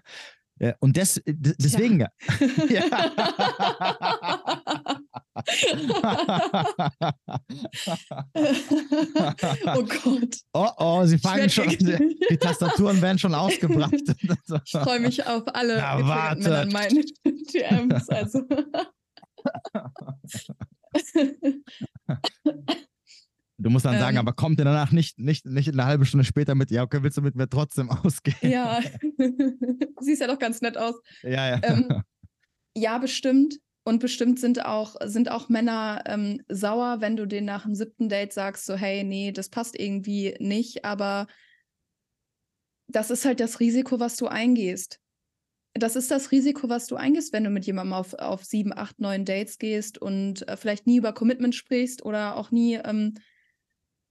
Ja, 0.60 0.76
und 0.80 0.95
des, 0.95 1.19
deswegen, 1.26 2.02
ja. 2.02 2.10
oh 9.75 9.83
Gott. 10.03 10.38
oh, 10.53 10.69
oh, 10.77 11.05
sie 11.05 11.17
fangen 11.17 11.49
schon, 11.49 11.69
wirklich- 11.69 12.17
die 12.29 12.38
Tastaturen 12.38 13.01
werden 13.01 13.17
schon 13.19 13.33
ausgebracht. 13.33 13.93
Ich 14.65 14.71
freue 14.71 14.99
mich 14.99 15.25
auf 15.25 15.43
alle 15.53 15.77
Na, 15.77 16.05
warte. 16.07 16.67
Meinen 16.71 17.03
DMs. 17.25 18.09
Also. 18.09 18.41
Du 23.57 23.69
musst 23.69 23.85
dann 23.85 23.99
sagen, 23.99 24.17
Ähm. 24.17 24.21
aber 24.21 24.33
kommt 24.33 24.59
ihr 24.59 24.65
danach 24.65 24.91
nicht, 24.91 25.19
nicht, 25.19 25.45
nicht 25.45 25.69
eine 25.71 25.85
halbe 25.85 26.05
Stunde 26.05 26.23
später 26.25 26.55
mit, 26.55 26.71
ja, 26.71 26.81
okay, 26.83 27.03
willst 27.03 27.17
du 27.17 27.21
mit 27.21 27.35
mir 27.35 27.47
trotzdem 27.47 27.89
ausgehen? 27.91 28.35
ja, 28.51 28.79
siehst 29.99 30.21
ja 30.21 30.27
doch 30.27 30.39
ganz 30.39 30.61
nett 30.61 30.77
aus. 30.77 30.95
ja. 31.23 31.49
ja. 31.49 31.59
Ähm, 31.63 32.03
Ja, 32.75 32.97
bestimmt. 32.97 33.55
Und 33.83 33.99
bestimmt 33.99 34.39
sind 34.39 34.63
auch, 34.65 34.95
sind 35.03 35.31
auch 35.31 35.49
Männer 35.49 36.03
ähm, 36.05 36.41
sauer, 36.49 37.01
wenn 37.01 37.15
du 37.15 37.25
denen 37.25 37.47
nach 37.47 37.63
dem 37.63 37.73
siebten 37.73 38.09
Date 38.09 38.31
sagst, 38.31 38.65
so, 38.65 38.75
hey, 38.75 39.03
nee, 39.03 39.31
das 39.31 39.49
passt 39.49 39.79
irgendwie 39.79 40.35
nicht, 40.39 40.85
aber 40.85 41.27
das 42.87 43.09
ist 43.09 43.25
halt 43.25 43.39
das 43.39 43.59
Risiko, 43.59 43.99
was 43.99 44.17
du 44.17 44.27
eingehst. 44.27 44.99
Das 45.73 45.95
ist 45.95 46.11
das 46.11 46.31
Risiko, 46.31 46.69
was 46.69 46.87
du 46.87 46.95
eingehst, 46.95 47.33
wenn 47.33 47.45
du 47.45 47.49
mit 47.49 47.65
jemandem 47.65 47.93
auf, 47.93 48.13
auf 48.13 48.43
sieben, 48.43 48.73
acht, 48.77 48.99
neun 48.99 49.25
Dates 49.25 49.57
gehst 49.57 49.97
und 49.97 50.47
äh, 50.47 50.57
vielleicht 50.57 50.85
nie 50.85 50.97
über 50.97 51.13
Commitment 51.13 51.55
sprichst 51.55 52.03
oder 52.05 52.35
auch 52.35 52.51
nie 52.51 52.75
ähm, 52.75 53.15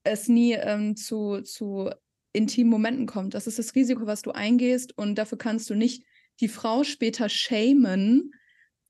es 0.03 0.29
nie 0.29 0.55
ähm, 0.55 0.97
zu, 0.97 1.43
zu 1.43 1.91
intimen 2.33 2.71
Momenten 2.71 3.07
kommt. 3.07 3.35
Das 3.35 3.47
ist 3.47 3.59
das 3.59 3.75
Risiko, 3.75 4.07
was 4.07 4.23
du 4.23 4.31
eingehst 4.31 4.97
und 4.97 5.17
dafür 5.17 5.39
kannst 5.39 5.69
du 5.71 5.75
nicht 5.75 6.05
die 6.41 6.49
Frau 6.49 6.85
später 6.85 7.29
shamen, 7.29 8.33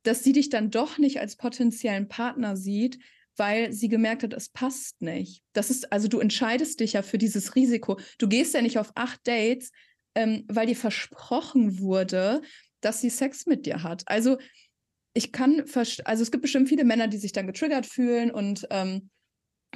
dass 0.03 0.23
sie 0.25 0.33
dich 0.33 0.49
dann 0.49 0.71
doch 0.71 0.99
nicht 0.99 1.21
als 1.21 1.37
potenziellen 1.37 2.09
Partner 2.09 2.57
sieht, 2.57 2.99
weil 3.37 3.73
sie 3.73 3.89
gemerkt 3.89 4.23
hat, 4.23 4.35
es 4.35 4.49
passt 4.49 5.01
nicht. 5.03 5.43
Das 5.53 5.71
ist, 5.71 5.93
also 5.93 6.09
du 6.09 6.21
entscheidest 6.21 6.81
dich 6.81 6.95
ja 6.95 7.03
für 7.03 7.19
dieses 7.19 7.55
Risiko. 7.55 7.99
Du 8.19 8.29
gehst 8.29 8.55
ja 8.55 8.63
nicht 8.63 8.79
auf 8.79 8.93
acht 8.95 9.21
Dates, 9.27 9.71
ähm, 10.15 10.45
weil 10.49 10.67
dir 10.67 10.77
versprochen 10.77 11.79
wurde, 11.79 12.43
dass 12.81 13.01
sie 13.01 13.11
Sex 13.11 13.47
mit 13.47 13.67
dir 13.67 13.83
hat. 13.83 14.03
Also 14.07 14.39
ich 15.15 15.33
kann, 15.33 15.65
also 16.05 16.23
es 16.23 16.31
gibt 16.31 16.43
bestimmt 16.43 16.69
viele 16.69 16.85
Männer, 16.85 17.09
die 17.09 17.19
sich 17.19 17.33
dann 17.33 17.47
getriggert 17.47 17.87
fühlen 17.87 18.31
und 18.31 18.67
ähm, 18.71 19.11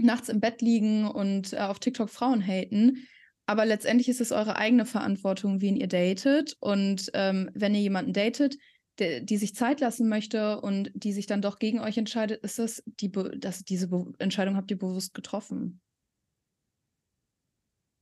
nachts 0.01 0.29
im 0.29 0.41
Bett 0.41 0.61
liegen 0.61 1.07
und 1.07 1.53
äh, 1.53 1.59
auf 1.59 1.79
TikTok 1.79 2.11
Frauen 2.11 2.47
haten. 2.47 3.07
Aber 3.47 3.67
letztendlich 3.67 4.09
ist 4.09 4.21
es 4.21 4.33
eure 4.33 4.57
eigene 4.57 4.87
Verantwortung, 4.87 5.61
wen 5.61 5.77
ihr 5.77 5.89
datet. 5.89 6.57
Und 6.61 7.11
ähm, 7.15 7.51
wenn 7.55 7.75
ihr 7.75 7.83
jemanden 7.83 8.13
datet, 8.13 8.57
der, 8.99 9.21
die 9.21 9.37
sich 9.37 9.55
Zeit 9.55 9.81
lassen 9.81 10.09
möchte 10.09 10.61
und 10.61 10.91
die 10.95 11.12
sich 11.12 11.27
dann 11.27 11.43
doch 11.43 11.59
gegen 11.59 11.81
euch 11.81 11.99
entscheidet, 11.99 12.43
ist 12.45 12.59
das 12.59 12.83
die, 12.87 13.11
dass 13.11 13.65
diese 13.65 13.89
be 13.89 14.12
Entscheidung 14.19 14.57
habt 14.57 14.71
ihr 14.71 14.79
bewusst 14.79 15.15
getroffen. 15.15 15.81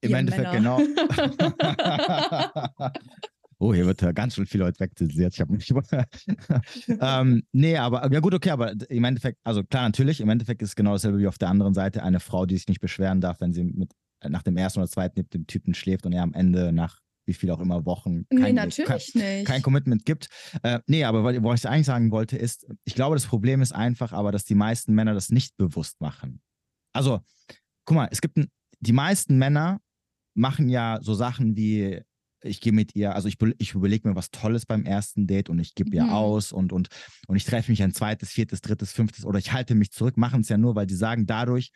Im 0.02 0.10
Ihr 0.10 0.19
Endeffekt 0.19 0.52
Männer. 0.52 0.78
genau. 0.78 0.78
Oh, 3.62 3.73
hier 3.73 3.86
wird 3.86 4.01
ganz 4.16 4.35
schön 4.35 4.47
viel 4.47 4.59
Leute 4.59 4.81
wegzensiert. 4.81 5.35
Ich 5.35 5.40
habe 5.40 5.52
mich. 5.52 5.73
ähm, 7.01 7.44
nee, 7.52 7.77
aber 7.77 8.12
ja 8.12 8.19
gut, 8.19 8.35
okay, 8.35 8.51
aber 8.51 8.73
im 8.89 9.05
Endeffekt, 9.05 9.39
also 9.44 9.62
klar, 9.62 9.85
natürlich, 9.85 10.20
im 10.20 10.28
Endeffekt 10.28 10.62
ist 10.62 10.70
es 10.70 10.74
genau 10.74 10.94
dasselbe 10.94 11.20
wie 11.20 11.28
auf 11.28 11.39
der 11.39 11.48
anderen 11.48 11.73
Seite 11.73 12.02
eine 12.02 12.19
Frau, 12.19 12.44
die 12.44 12.56
sich 12.56 12.66
nicht 12.66 12.81
beschweren 12.81 13.20
darf, 13.20 13.40
wenn 13.40 13.52
sie 13.52 13.62
mit 13.62 13.93
nach 14.28 14.43
dem 14.43 14.56
ersten 14.56 14.81
oder 14.81 14.89
zweiten 14.89 15.20
mit 15.20 15.32
dem 15.32 15.47
Typen 15.47 15.74
schläft 15.74 16.06
und 16.06 16.12
er 16.12 16.24
am 16.24 16.35
Ende 16.35 16.73
nach 16.73 16.98
wie 17.27 17.35
viel 17.35 17.51
auch 17.51 17.61
immer 17.61 17.85
Wochen 17.86 18.27
kein, 18.28 18.43
nee, 18.43 18.53
natürlich 18.53 19.12
kein, 19.15 19.36
nicht. 19.39 19.47
kein 19.47 19.62
Commitment 19.62 20.05
gibt. 20.05 20.28
Äh, 20.62 20.81
nee, 20.86 21.05
aber 21.05 21.24
was 21.24 21.61
ich 21.61 21.69
eigentlich 21.69 21.86
sagen 21.86 22.11
wollte, 22.11 22.36
ist, 22.36 22.66
ich 22.85 22.94
glaube, 22.94 23.16
das 23.16 23.27
Problem 23.27 23.62
ist 23.62 23.73
einfach 23.73 24.12
aber, 24.12 24.32
dass 24.32 24.44
die 24.44 24.55
meisten 24.55 24.94
Männer 24.94 25.15
das 25.15 25.31
nicht 25.31 25.57
bewusst 25.57 26.01
machen. 26.01 26.40
Also, 26.93 27.20
guck 27.85 27.97
mal, 27.97 28.09
es 28.11 28.20
gibt 28.20 28.36
ein, 28.36 28.49
die 28.81 28.93
meisten 28.93 29.39
Männer 29.39 29.81
machen 30.35 30.69
ja 30.69 30.99
so 31.01 31.15
Sachen 31.15 31.57
wie, 31.57 32.03
ich 32.43 32.61
gehe 32.61 32.73
mit 32.73 32.94
ihr, 32.97 33.15
also 33.15 33.28
ich, 33.28 33.36
ich 33.59 33.74
überlege 33.74 34.09
mir 34.09 34.16
was 34.16 34.31
Tolles 34.31 34.66
beim 34.66 34.85
ersten 34.85 35.27
Date 35.27 35.49
und 35.49 35.59
ich 35.59 35.74
gebe 35.74 35.90
mhm. 35.90 35.97
ihr 35.97 36.12
aus 36.12 36.53
und, 36.53 36.73
und, 36.73 36.89
und 37.28 37.36
ich 37.36 37.44
treffe 37.44 37.70
mich 37.70 37.82
ein 37.82 37.94
zweites, 37.94 38.31
viertes, 38.31 38.61
drittes, 38.61 38.93
fünftes 38.93 39.24
oder 39.24 39.39
ich 39.39 39.53
halte 39.53 39.74
mich 39.74 39.93
zurück, 39.93 40.16
machen 40.16 40.40
es 40.40 40.49
ja 40.49 40.59
nur, 40.59 40.74
weil 40.74 40.86
die 40.86 40.94
sagen, 40.94 41.27
dadurch 41.27 41.70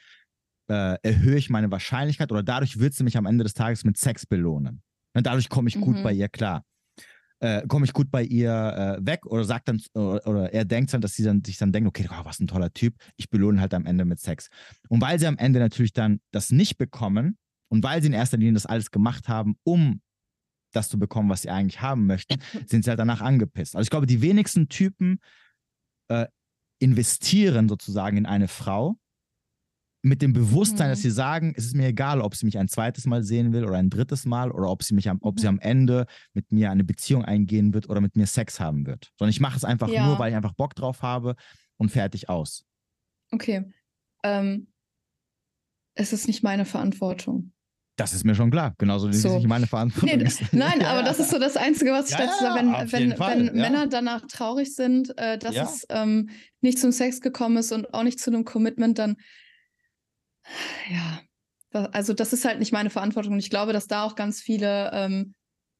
äh, 0.68 0.96
erhöhe 1.02 1.36
ich 1.36 1.50
meine 1.50 1.70
Wahrscheinlichkeit 1.70 2.32
oder 2.32 2.42
dadurch 2.42 2.78
wird 2.78 2.94
sie 2.94 3.04
mich 3.04 3.16
am 3.16 3.26
Ende 3.26 3.44
des 3.44 3.54
Tages 3.54 3.84
mit 3.84 3.96
Sex 3.96 4.26
belohnen. 4.26 4.82
Und 5.16 5.26
dadurch 5.26 5.48
komme 5.48 5.68
ich 5.68 5.80
gut 5.80 5.96
mhm. 5.96 6.02
bei 6.02 6.12
ihr 6.12 6.28
klar. 6.28 6.62
Äh, 7.40 7.66
komme 7.66 7.86
ich 7.86 7.92
gut 7.92 8.10
bei 8.10 8.22
ihr 8.22 8.98
äh, 9.00 9.06
weg 9.06 9.26
oder 9.26 9.44
sagt 9.44 9.68
dann, 9.68 9.80
oder, 9.94 10.26
oder, 10.26 10.52
er 10.52 10.64
denkt 10.64 10.92
dann, 10.92 11.00
dass 11.00 11.14
sie 11.14 11.22
dann 11.22 11.42
sich 11.44 11.56
dann 11.56 11.72
denkt, 11.72 11.88
okay, 11.88 12.06
oh, 12.10 12.24
was 12.24 12.38
ein 12.38 12.46
toller 12.46 12.72
Typ, 12.72 12.94
ich 13.16 13.28
belohne 13.28 13.60
halt 13.60 13.74
am 13.74 13.86
Ende 13.86 14.04
mit 14.04 14.20
Sex. 14.20 14.48
Und 14.88 15.00
weil 15.00 15.18
sie 15.18 15.26
am 15.26 15.36
Ende 15.36 15.58
natürlich 15.58 15.92
dann 15.92 16.20
das 16.32 16.50
nicht 16.50 16.78
bekommen 16.78 17.38
und 17.68 17.82
weil 17.82 18.00
sie 18.00 18.08
in 18.08 18.14
erster 18.14 18.36
Linie 18.36 18.54
das 18.54 18.66
alles 18.66 18.90
gemacht 18.90 19.28
haben, 19.28 19.56
um 19.64 20.00
das 20.72 20.88
zu 20.88 20.98
bekommen, 20.98 21.28
was 21.30 21.42
sie 21.42 21.50
eigentlich 21.50 21.80
haben 21.80 22.06
möchten, 22.06 22.36
sind 22.66 22.84
sie 22.84 22.90
halt 22.90 23.00
danach 23.00 23.22
angepisst. 23.22 23.74
Also 23.74 23.84
ich 23.84 23.90
glaube, 23.90 24.06
die 24.06 24.22
wenigsten 24.22 24.68
Typen 24.68 25.18
äh, 26.08 26.26
investieren 26.78 27.68
sozusagen 27.68 28.18
in 28.18 28.26
eine 28.26 28.48
Frau, 28.48 28.96
mit 30.02 30.22
dem 30.22 30.32
Bewusstsein, 30.32 30.88
mhm. 30.88 30.92
dass 30.92 31.02
sie 31.02 31.10
sagen, 31.10 31.52
es 31.56 31.66
ist 31.66 31.76
mir 31.76 31.88
egal, 31.88 32.20
ob 32.20 32.34
sie 32.34 32.46
mich 32.46 32.58
ein 32.58 32.68
zweites 32.68 33.06
Mal 33.06 33.24
sehen 33.24 33.52
will 33.52 33.64
oder 33.64 33.76
ein 33.76 33.90
drittes 33.90 34.24
Mal 34.24 34.50
oder 34.50 34.70
ob 34.70 34.82
sie 34.82 34.94
mich 34.94 35.08
am, 35.08 35.18
ob 35.20 35.40
sie 35.40 35.46
mhm. 35.46 35.54
am 35.54 35.58
Ende 35.60 36.06
mit 36.32 36.52
mir 36.52 36.70
eine 36.70 36.84
Beziehung 36.84 37.24
eingehen 37.24 37.74
wird 37.74 37.88
oder 37.88 38.00
mit 38.00 38.16
mir 38.16 38.26
Sex 38.26 38.60
haben 38.60 38.86
wird. 38.86 39.10
Sondern 39.18 39.30
ich 39.30 39.40
mache 39.40 39.56
es 39.56 39.64
einfach 39.64 39.88
ja. 39.88 40.06
nur, 40.06 40.18
weil 40.18 40.30
ich 40.30 40.36
einfach 40.36 40.54
Bock 40.54 40.74
drauf 40.74 41.02
habe 41.02 41.34
und 41.76 41.90
fertig 41.90 42.28
aus. 42.28 42.64
Okay. 43.32 43.64
Ähm, 44.22 44.68
es 45.94 46.12
ist 46.12 46.26
nicht 46.26 46.42
meine 46.42 46.64
Verantwortung. 46.64 47.52
Das 47.96 48.12
ist 48.12 48.24
mir 48.24 48.34
schon 48.34 48.50
klar, 48.50 48.74
genauso 48.76 49.08
wie 49.08 49.14
so. 49.14 49.30
es 49.30 49.34
nicht 49.36 49.48
meine 49.48 49.66
Verantwortung 49.66 50.18
nee, 50.18 50.24
ist. 50.24 50.42
Nein, 50.52 50.82
aber 50.82 51.02
das 51.02 51.18
ist 51.18 51.30
so 51.30 51.38
das 51.38 51.56
Einzige, 51.56 51.92
was 51.92 52.10
ich 52.10 52.18
ja, 52.18 52.26
dazu 52.26 52.44
sage, 52.44 52.60
wenn, 52.60 52.92
wenn, 52.92 53.18
wenn 53.18 53.46
ja. 53.46 53.52
Männer 53.52 53.86
danach 53.86 54.26
traurig 54.28 54.74
sind, 54.74 55.18
äh, 55.18 55.38
dass 55.38 55.54
ja. 55.54 55.64
es 55.64 55.86
ähm, 55.88 56.28
nicht 56.60 56.78
zum 56.78 56.92
Sex 56.92 57.22
gekommen 57.22 57.56
ist 57.56 57.72
und 57.72 57.94
auch 57.94 58.02
nicht 58.02 58.20
zu 58.20 58.30
einem 58.30 58.44
Commitment, 58.44 58.98
dann 58.98 59.16
ja, 60.90 61.20
also 61.92 62.12
das 62.12 62.32
ist 62.32 62.44
halt 62.44 62.58
nicht 62.58 62.72
meine 62.72 62.90
Verantwortung. 62.90 63.34
Und 63.34 63.38
ich 63.38 63.50
glaube, 63.50 63.72
dass 63.72 63.86
da 63.86 64.04
auch 64.04 64.14
ganz 64.14 64.40
viele 64.40 64.90
ähm, 64.92 65.34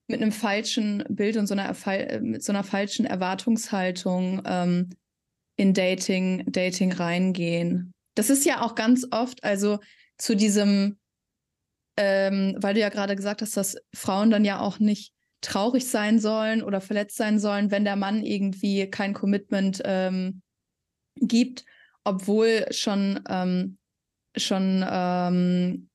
mit 0.09 0.21
einem 0.21 0.33
falschen 0.33 1.05
Bild 1.09 1.37
und 1.37 1.47
so 1.47 1.55
einer, 1.55 1.75
äh, 1.87 2.21
mit 2.21 2.43
so 2.43 2.53
einer 2.53 2.65
falschen 2.65 3.07
Erwartungshaltung 3.07 4.43
ähm, 4.45 4.91
in 5.57 5.75
Dating, 5.75 6.45
Dating 6.47 6.93
reingehen. 6.93 7.93
Das 8.15 8.31
ist 8.31 8.45
ja 8.45 8.63
auch 8.63 8.75
ganz 8.75 9.07
oft, 9.11 9.43
also 9.45 9.79
zu 10.19 10.37
diesem, 10.37 10.99
ähm, 11.97 12.57
weil 12.59 12.75
du 12.75 12.81
ja 12.81 12.89
gerade 12.89 13.17
gesagt 13.17 13.43
hast, 13.43 13.57
dass 13.57 13.77
Frauen 13.95 14.31
dann 14.31 14.45
ja 14.45 14.61
auch 14.61 14.79
nicht 14.79 15.13
traurig 15.41 15.87
sein 15.87 16.19
sollen 16.19 16.63
oder 16.63 16.81
verletzt 16.81 17.17
sein 17.17 17.39
sollen, 17.39 17.71
wenn 17.71 17.85
der 17.85 17.97
Mann 17.97 18.25
irgendwie 18.25 18.89
kein 18.91 19.13
Commitment 19.13 19.83
ähm, 19.85 20.43
gibt, 21.17 21.65
obwohl 22.05 22.67
schon 22.71 23.23
ähm, 23.29 23.79
schon 24.37 24.85
ähm, 24.89 25.89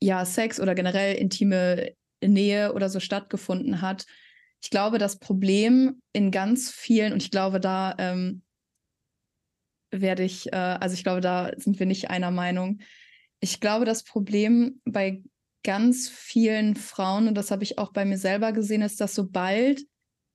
ja 0.00 0.24
Sex 0.24 0.60
oder 0.60 0.74
generell 0.74 1.14
intime 1.16 1.92
Nähe 2.22 2.72
oder 2.72 2.88
so 2.88 3.00
stattgefunden 3.00 3.80
hat. 3.80 4.06
Ich 4.62 4.70
glaube, 4.70 4.98
das 4.98 5.18
Problem 5.18 6.02
in 6.12 6.30
ganz 6.30 6.70
vielen, 6.70 7.12
und 7.12 7.22
ich 7.22 7.30
glaube, 7.30 7.60
da 7.60 7.94
ähm, 7.98 8.42
werde 9.90 10.24
ich, 10.24 10.52
äh, 10.52 10.56
also 10.56 10.94
ich 10.94 11.04
glaube, 11.04 11.20
da 11.20 11.52
sind 11.56 11.78
wir 11.78 11.86
nicht 11.86 12.10
einer 12.10 12.30
Meinung. 12.30 12.80
Ich 13.40 13.60
glaube, 13.60 13.84
das 13.84 14.02
Problem 14.02 14.80
bei 14.84 15.22
ganz 15.64 16.08
vielen 16.08 16.76
Frauen, 16.76 17.28
und 17.28 17.34
das 17.34 17.50
habe 17.50 17.62
ich 17.62 17.78
auch 17.78 17.92
bei 17.92 18.04
mir 18.04 18.18
selber 18.18 18.52
gesehen, 18.52 18.82
ist, 18.82 19.00
dass 19.00 19.14
sobald 19.14 19.82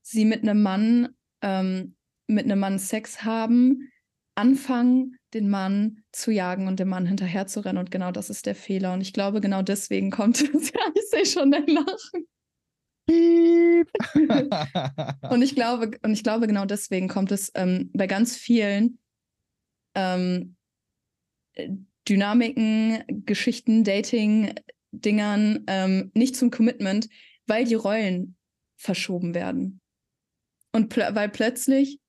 sie 0.02 0.26
mit 0.26 0.44
einem 0.44 0.62
Mann, 0.62 1.10
ähm, 1.42 1.96
mit 2.28 2.46
einem 2.46 2.60
Mann 2.60 2.80
Sex 2.80 3.24
haben, 3.24 3.92
anfangen, 4.36 5.18
den 5.34 5.50
Mann 5.50 6.04
zu 6.12 6.32
jagen 6.32 6.68
und 6.68 6.80
dem 6.80 6.90
Mann 6.90 7.06
hinterher 7.06 7.48
zu 7.48 7.62
rennen. 7.62 7.80
Und 7.80 7.92
genau 7.92 8.12
das 8.12 8.30
ist 8.30 8.46
der 8.46 8.56
Fehler. 8.56 8.94
Und 8.94 9.02
ich 9.02 9.14
glaube, 9.14 9.42
genau 9.42 9.62
deswegen 9.62 10.12
kommt 10.12 10.42
es. 10.42 10.72
ja, 10.72 10.82
ich 10.94 11.10
sehe 11.10 11.26
schon 11.26 11.52
dein 11.52 11.68
Lachen. 11.68 12.28
und 15.30 15.42
ich 15.42 15.56
glaube, 15.56 15.92
und 16.04 16.14
ich 16.14 16.24
glaube, 16.24 16.48
genau 16.48 16.66
deswegen 16.66 17.10
kommt 17.10 17.32
es 17.32 17.52
ähm, 17.56 17.90
bei 17.94 18.08
ganz 18.08 18.38
vielen 18.38 19.00
ähm, 19.96 20.56
Dynamiken, 22.08 23.04
Geschichten, 23.26 23.84
Dating, 23.84 24.56
Dingern 24.92 25.64
ähm, 25.68 26.12
nicht 26.14 26.36
zum 26.36 26.52
Commitment, 26.52 27.10
weil 27.46 27.66
die 27.66 27.74
Rollen 27.74 28.38
verschoben 28.78 29.34
werden. 29.34 29.82
Und 30.72 30.90
pl 30.90 31.14
weil 31.14 31.30
plötzlich 31.30 32.00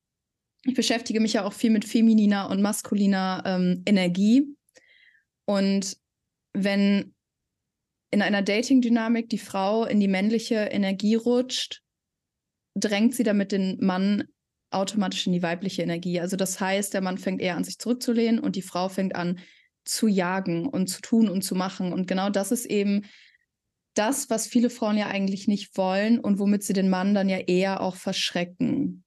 ich 0.65 0.74
beschäftige 0.74 1.20
mich 1.20 1.35
ja 1.35 1.45
auch 1.45 1.53
viel 1.53 1.70
mit 1.70 1.85
femininer 1.85 2.49
und 2.51 2.62
maskuliner 2.62 3.43
ähm, 3.45 3.82
Energie. 3.86 4.57
Und 5.45 5.97
wenn 6.55 7.15
in 8.11 8.23
einer 8.23 8.43
Dating-Dynamik 8.43 9.28
die 9.28 9.39
Frau 9.39 9.85
in 9.85 10.01
die 10.01 10.09
männliche 10.09 10.57
Energie 10.57 11.16
rutscht, 11.16 11.82
drängt 12.74 13.15
sie 13.15 13.24
damit 13.24 13.53
den 13.53 13.78
Mann 13.85 14.24
automatisch 14.70 15.27
in 15.27 15.32
die 15.32 15.43
weibliche 15.43 15.82
Energie. 15.82 16.20
Also 16.20 16.36
das 16.36 16.61
heißt, 16.61 16.95
der 16.95 17.01
Mann 17.03 17.19
fängt 17.19 17.41
eher 17.41 17.57
an, 17.57 17.65
sich 17.65 17.78
zurückzulehnen 17.78 18.41
und 18.41 18.57
die 18.57 18.62
Frau 18.62 18.89
fängt 18.89 19.15
an 19.15 19.39
zu 19.85 20.09
jagen 20.09 20.66
und 20.66 20.89
zu 20.89 21.01
tun 21.03 21.28
und 21.28 21.43
zu 21.43 21.55
machen. 21.55 21.93
Und 21.93 22.09
genau 22.09 22.31
das 22.31 22.51
ist 22.53 22.65
eben 22.65 23.05
das, 23.95 24.31
was 24.31 24.47
viele 24.47 24.70
Frauen 24.70 24.97
ja 24.97 25.09
eigentlich 25.09 25.47
nicht 25.47 25.77
wollen 25.77 26.19
und 26.19 26.39
womit 26.39 26.65
sie 26.65 26.73
den 26.73 26.89
Mann 26.89 27.15
dann 27.15 27.28
ja 27.28 27.39
eher 27.39 27.81
auch 27.81 27.97
verschrecken. 27.97 29.04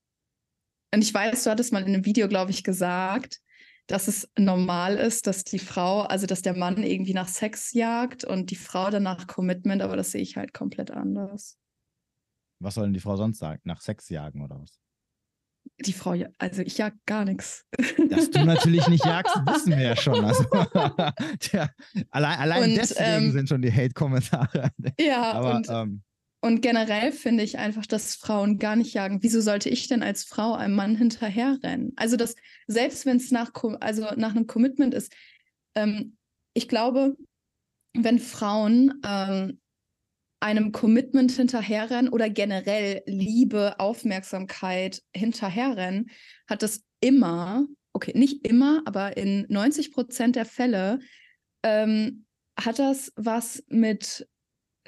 Und 0.94 1.04
ich 1.04 1.14
weiß, 1.14 1.44
du 1.44 1.50
hattest 1.50 1.74
mal 1.74 1.82
in 1.82 1.94
einem 1.94 2.06
Video, 2.06 2.28
glaube 2.28 2.52
ich, 2.52 2.64
gesagt, 2.64 3.40
dass 3.88 4.08
es 4.08 4.30
normal 4.38 4.98
ist, 4.98 5.28
dass 5.28 5.44
die 5.44 5.60
Frau, 5.60 6.02
also 6.02 6.28
dass 6.28 6.42
der 6.42 6.56
Mann 6.56 6.84
irgendwie 6.84 7.14
nach 7.14 7.28
Sex 7.28 7.74
jagt 7.74 8.26
und 8.26 8.52
die 8.52 8.56
Frau 8.56 8.90
danach 8.90 9.28
Commitment, 9.28 9.82
aber 9.82 9.96
das 9.96 10.12
sehe 10.12 10.22
ich 10.22 10.36
halt 10.36 10.54
komplett 10.54 10.92
anders. 10.92 11.58
Was 12.60 12.76
soll 12.76 12.86
denn 12.86 12.94
die 12.94 13.00
Frau 13.00 13.16
sonst 13.16 13.40
sagen? 13.40 13.62
Nach 13.64 13.82
Sex 13.82 14.10
jagen 14.10 14.42
oder 14.44 14.60
was? 14.60 14.80
Die 15.86 15.94
Frau, 15.94 16.16
also 16.38 16.62
ich 16.62 16.78
jag 16.78 16.94
gar 17.06 17.24
nichts. 17.24 17.66
Dass 18.10 18.32
du 18.32 18.44
natürlich 18.46 18.88
nicht 18.88 19.06
jagst, 19.06 19.36
wissen 19.46 19.78
wir 19.78 19.82
ja 19.82 19.96
schon. 19.96 20.24
Also, 20.24 20.44
tja, 21.40 21.70
allein 22.10 22.40
allein 22.40 22.64
und, 22.64 22.76
deswegen 22.76 23.26
ähm, 23.26 23.32
sind 23.32 23.50
schon 23.50 23.62
die 23.62 23.72
Hate-Kommentare. 23.72 24.72
Ja, 25.00 25.34
aber 25.34 25.56
und, 25.58 25.68
ähm, 25.70 26.04
und 26.48 26.62
generell 26.62 27.12
finde 27.12 27.44
ich 27.44 27.58
einfach, 27.58 27.86
dass 27.86 28.16
Frauen 28.16 28.58
gar 28.58 28.78
nicht 28.78 28.94
jagen. 28.94 29.22
Wieso 29.22 29.42
sollte 29.42 29.70
ich 29.70 29.90
denn 29.90 30.02
als 30.02 30.24
Frau 30.24 30.54
einem 30.54 30.76
Mann 30.76 30.96
hinterherrennen? 30.96 31.92
Also, 31.98 32.16
dass 32.16 32.36
selbst 32.68 33.06
wenn 33.06 33.18
es 33.18 33.32
nach, 33.32 33.52
also 33.82 34.08
nach 34.16 34.32
einem 34.32 34.48
Commitment 34.48 34.94
ist, 34.94 35.14
ähm, 35.76 36.16
ich 36.54 36.70
glaube, 36.70 37.18
wenn 37.94 38.20
Frauen 38.20 39.02
ähm, 39.06 39.60
einem 40.40 40.72
Commitment 40.72 41.32
hinterherrennen 41.32 42.10
oder 42.14 42.30
generell 42.30 43.04
Liebe, 43.06 43.78
Aufmerksamkeit 43.80 45.04
hinterherrennen, 45.14 46.10
hat 46.48 46.64
das 46.64 46.86
immer, 47.02 47.68
okay, 47.92 48.14
nicht 48.16 48.48
immer, 48.48 48.84
aber 48.86 49.18
in 49.18 49.46
90 49.50 49.92
Prozent 49.92 50.38
der 50.38 50.46
Fälle 50.46 51.00
ähm, 51.64 52.26
hat 52.58 52.80
das 52.80 53.12
was 53.18 53.66
mit 53.68 54.28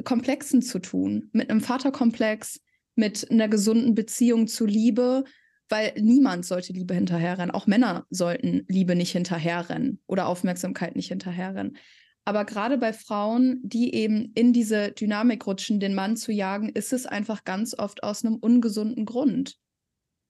Komplexen 0.03 0.61
zu 0.61 0.79
tun, 0.79 1.29
mit 1.33 1.49
einem 1.49 1.61
Vaterkomplex, 1.61 2.61
mit 2.95 3.29
einer 3.31 3.47
gesunden 3.47 3.95
Beziehung 3.95 4.47
zu 4.47 4.65
Liebe, 4.65 5.23
weil 5.69 5.93
niemand 5.99 6.45
sollte 6.45 6.73
Liebe 6.73 6.93
hinterherrennen. 6.93 7.51
Auch 7.51 7.67
Männer 7.67 8.05
sollten 8.09 8.65
Liebe 8.67 8.95
nicht 8.95 9.11
hinterherrennen 9.11 10.01
oder 10.07 10.27
Aufmerksamkeit 10.27 10.95
nicht 10.95 11.09
hinterherrennen. 11.09 11.77
Aber 12.25 12.45
gerade 12.45 12.77
bei 12.77 12.93
Frauen, 12.93 13.59
die 13.63 13.93
eben 13.93 14.31
in 14.35 14.53
diese 14.53 14.91
Dynamik 14.91 15.47
rutschen, 15.47 15.79
den 15.79 15.95
Mann 15.95 16.17
zu 16.17 16.31
jagen, 16.31 16.69
ist 16.69 16.93
es 16.93 17.05
einfach 17.05 17.43
ganz 17.43 17.73
oft 17.77 18.03
aus 18.03 18.23
einem 18.23 18.35
ungesunden 18.35 19.05
Grund. 19.05 19.57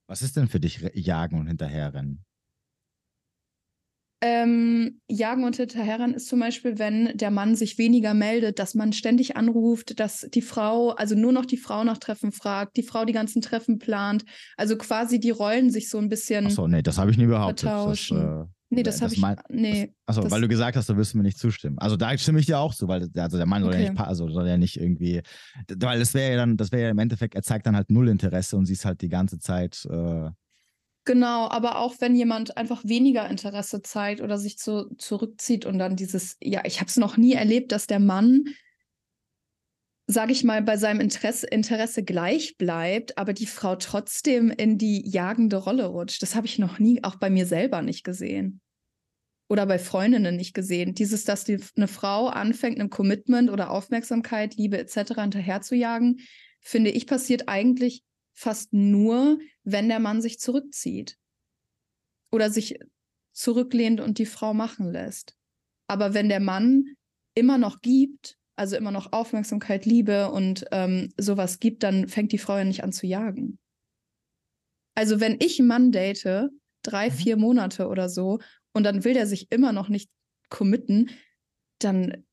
Was 0.08 0.22
ist 0.22 0.38
denn 0.38 0.48
für 0.48 0.60
dich 0.60 0.80
Jagen 0.94 1.40
und 1.40 1.48
Hinterherrennen? 1.48 2.26
Ähm, 4.22 5.00
Jagen 5.08 5.46
und 5.46 5.56
Hinterherren 5.56 6.14
ist 6.14 6.28
zum 6.28 6.41
Beispiel, 6.41 6.78
wenn 6.78 7.18
der 7.18 7.32
Mann 7.32 7.56
sich 7.56 7.78
weniger 7.78 8.14
meldet, 8.14 8.60
dass 8.60 8.76
man 8.76 8.91
ständig 8.91 9.38
anruft, 9.38 9.98
dass 10.00 10.28
die 10.34 10.41
Frau, 10.41 10.90
also 10.90 11.16
nur 11.16 11.32
noch 11.32 11.46
die 11.46 11.58
Frau 11.58 11.86
nach 11.86 12.00
Treffen 12.00 12.34
fragt, 12.34 12.76
die 12.76 12.84
Frau 12.84 13.06
die 13.06 13.14
ganzen 13.14 13.41
Treffen 13.41 13.80
plant. 13.80 14.26
Also 14.58 14.78
quasi 14.78 15.22
die 15.22 15.30
Rollen 15.30 15.72
sich 15.72 15.90
so 15.90 16.00
ein 16.00 16.10
bisschen. 16.10 16.48
Achso, 16.48 16.68
nee, 16.68 16.82
das 16.82 16.98
habe 16.98 17.12
ich 17.12 17.18
nie 17.18 17.28
behauptet. 17.28 17.70
Das, 17.70 18.12
äh, 18.12 18.44
nee, 18.70 18.84
das, 18.84 19.00
das 19.00 19.22
habe 19.22 19.36
ich. 19.48 19.56
Nee. 19.56 19.94
Achso, 20.06 20.30
weil 20.30 20.41
du 20.41 20.50
gesagt 20.50 20.76
hast, 20.76 20.90
da 20.90 20.98
wirst 20.98 21.14
du 21.14 21.18
mir 21.18 21.24
nicht 21.24 21.38
zustimmen. 21.38 21.80
Also 21.80 21.96
da 21.96 22.18
stimme 22.18 22.41
ich 22.41 22.46
dir 22.46 22.60
auch 22.60 22.76
zu, 22.76 22.90
weil 22.90 23.10
also 23.16 23.38
der 23.38 23.46
Mann 23.46 23.62
soll 23.62 23.72
okay. 23.72 23.84
ja 23.86 23.91
nicht, 23.91 24.02
also 24.02 24.28
soll 24.28 24.48
ja 24.50 24.58
nicht 24.58 24.82
irgendwie, 24.82 25.22
weil 25.78 25.98
das 25.98 26.14
wäre 26.14 26.32
ja 26.32 26.38
dann, 26.38 26.58
das 26.58 26.74
wäre 26.74 26.84
ja 26.84 26.90
im 26.90 27.00
Endeffekt, 27.00 27.36
er 27.36 27.44
zeigt 27.44 27.68
dann 27.68 27.76
halt 27.78 27.90
null 27.90 28.10
Interesse 28.10 28.58
und 28.58 28.66
sie 28.66 28.74
ist 28.74 28.84
halt 28.84 29.02
die 29.02 29.10
ganze 29.10 29.40
Zeit. 29.40 29.88
Äh, 29.90 30.32
Genau, 31.10 31.49
aber 31.49 31.80
auch 31.80 31.95
wenn 32.02 32.15
jemand 32.15 32.56
einfach 32.56 32.84
weniger 32.86 33.27
Interesse 33.27 33.81
zeigt 33.81 34.22
oder 34.22 34.38
sich 34.38 34.60
zu, 34.60 34.94
zurückzieht 34.99 35.65
und 35.65 35.80
dann 35.80 35.95
dieses, 35.95 36.38
ja, 36.40 36.61
ich 36.65 36.81
habe 36.81 36.88
es 36.88 36.98
noch 36.98 37.18
nie 37.18 37.34
erlebt, 37.34 37.72
dass 37.72 37.88
der 37.88 37.98
Mann, 37.99 38.45
sage 40.06 40.34
ich 40.34 40.44
mal, 40.44 40.61
bei 40.61 40.77
seinem 40.77 40.99
Interesse, 40.99 41.48
Interesse 41.48 42.03
gleich 42.03 42.57
bleibt, 42.57 43.18
aber 43.18 43.34
die 43.34 43.48
Frau 43.48 43.76
trotzdem 43.76 44.52
in 44.52 44.77
die 44.77 45.02
jagende 45.03 45.56
Rolle 45.56 45.88
rutscht. 45.88 46.22
Das 46.22 46.36
habe 46.36 46.45
ich 46.45 46.60
noch 46.60 46.77
nie, 46.77 47.03
auch 47.03 47.15
bei 47.15 47.31
mir 47.31 47.48
selber 47.48 47.81
nicht 47.81 48.03
gesehen. 48.03 48.61
Oder 49.49 49.65
bei 49.65 49.80
Freundinnen 49.80 50.36
nicht 50.36 50.53
gesehen. 50.53 50.94
Dieses, 50.94 51.23
dass 51.23 51.44
die, 51.44 51.57
eine 51.76 51.88
Frau 51.88 52.27
anfängt, 52.27 52.80
einem 52.80 52.91
Commitment 52.91 53.49
oder 53.49 53.72
Aufmerksamkeit, 53.72 54.57
Liebe 54.57 54.77
etc. 54.77 55.15
hinterherzujagen, 55.15 56.19
finde 56.60 56.91
ich, 56.91 57.07
passiert 57.07 57.49
eigentlich 57.49 58.03
fast 58.40 58.72
nur, 58.72 59.38
wenn 59.64 59.90
der 59.90 59.99
Mann 59.99 60.22
sich 60.22 60.40
zurückzieht 60.40 61.18
oder 62.32 62.49
sich 62.49 62.80
zurücklehnt 63.34 63.99
und 63.99 64.18
die 64.18 64.26
Frau 64.26 64.53
machen 64.53 64.91
lässt. 64.91 65.36
Aber 65.88 66.14
wenn 66.14 66.30
der 66.30 66.40
Mann 66.40 66.86
immer 67.36 67.57
noch 67.57 67.82
gibt, 67.82 68.38
also 68.56 68.78
immer 68.78 68.91
noch 68.91 69.11
Aufmerksamkeit, 69.11 69.86
Liebe 69.86 70.32
und 70.32 70.66
ähm, 70.72 71.11
sowas 71.18 71.60
gibt, 71.60 71.84
dann 71.84 72.07
fängt 72.07 72.32
die 72.32 72.38
Frau 72.38 72.57
ja 72.57 72.64
nicht 72.64 72.84
an 72.84 72.94
zu 72.94 73.07
jagen. 73.07 73.60
Also 74.95 75.20
wenn 75.20 75.38
ich 75.40 75.60
einen 75.60 75.68
Mann 75.68 75.91
date, 75.91 76.49
drei, 76.82 77.10
mhm. 77.10 77.14
vier 77.14 77.38
Monate 77.38 77.88
oder 77.88 78.07
so, 78.07 78.40
und 78.74 78.84
dann 78.84 79.03
will 79.03 79.14
der 79.14 79.28
sich 79.28 79.52
immer 79.52 79.74
noch 79.74 79.90
nicht 79.90 80.10
committen, 80.49 81.10
dann, 81.80 82.26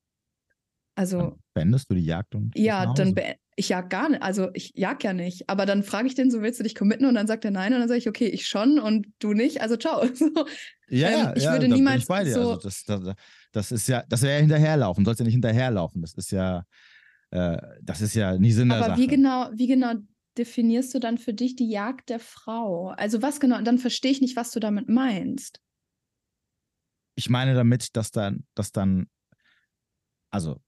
also. 0.97 1.19
Dann 1.19 1.35
beendest 1.53 1.89
du 1.91 1.95
die 1.95 2.05
Jagd 2.05 2.33
und. 2.33 2.57
Ja, 2.57 2.91
dann, 2.93 3.15
ich 3.55 3.69
jag 3.69 3.89
gar 3.89 4.09
nicht, 4.09 4.21
also 4.21 4.49
ich 4.53 4.73
jag 4.75 5.03
ja 5.03 5.13
nicht. 5.13 5.49
Aber 5.49 5.65
dann 5.65 5.83
frage 5.83 6.07
ich 6.07 6.15
den 6.15 6.31
so, 6.31 6.41
willst 6.41 6.59
du 6.59 6.63
dich 6.63 6.75
committen? 6.75 7.05
Und 7.05 7.15
dann 7.15 7.27
sagt 7.27 7.45
er 7.45 7.51
nein. 7.51 7.73
Und 7.73 7.79
dann 7.79 7.87
sage 7.87 7.99
ich, 7.99 8.09
okay, 8.09 8.27
ich 8.27 8.47
schon 8.47 8.79
und 8.79 9.07
du 9.19 9.33
nicht, 9.33 9.61
also 9.61 9.77
ciao. 9.77 10.05
So, 10.15 10.29
ja, 10.89 11.29
ähm, 11.29 11.33
ich 11.35 11.43
ja, 11.43 11.51
würde 11.51 11.67
niemals 11.67 12.03
ich. 12.03 12.07
So 12.07 12.13
also 12.13 12.55
das, 12.55 12.83
das, 12.83 13.15
das, 13.51 13.71
ist 13.71 13.87
ja, 13.87 14.03
das 14.07 14.21
wäre 14.21 14.35
ja 14.35 14.39
hinterherlaufen, 14.39 15.05
sollst 15.05 15.19
ja 15.19 15.25
nicht 15.25 15.33
hinterherlaufen. 15.33 16.01
Das 16.01 16.13
ist 16.13 16.31
ja, 16.31 16.65
äh, 17.31 17.57
das 17.81 18.01
ist 18.01 18.15
ja 18.15 18.37
nie 18.37 18.51
Sinn 18.51 18.69
der 18.69 18.77
Aber 18.77 18.87
Sache. 18.87 19.01
wie 19.01 19.07
genau, 19.07 19.49
wie 19.53 19.67
genau 19.67 19.93
definierst 20.37 20.93
du 20.95 20.99
dann 20.99 21.17
für 21.17 21.33
dich 21.33 21.55
die 21.55 21.69
Jagd 21.69 22.09
der 22.09 22.19
Frau? 22.19 22.89
Also 22.89 23.21
was 23.21 23.39
genau, 23.39 23.61
dann 23.61 23.77
verstehe 23.77 24.11
ich 24.11 24.21
nicht, 24.21 24.35
was 24.35 24.51
du 24.51 24.59
damit 24.59 24.89
meinst. 24.89 25.59
Ich 27.15 27.29
meine 27.29 27.53
damit, 27.53 27.95
dass 27.95 28.11
dann, 28.11 28.45
dass 28.55 28.71
dann, 28.71 29.07
also 30.31 30.61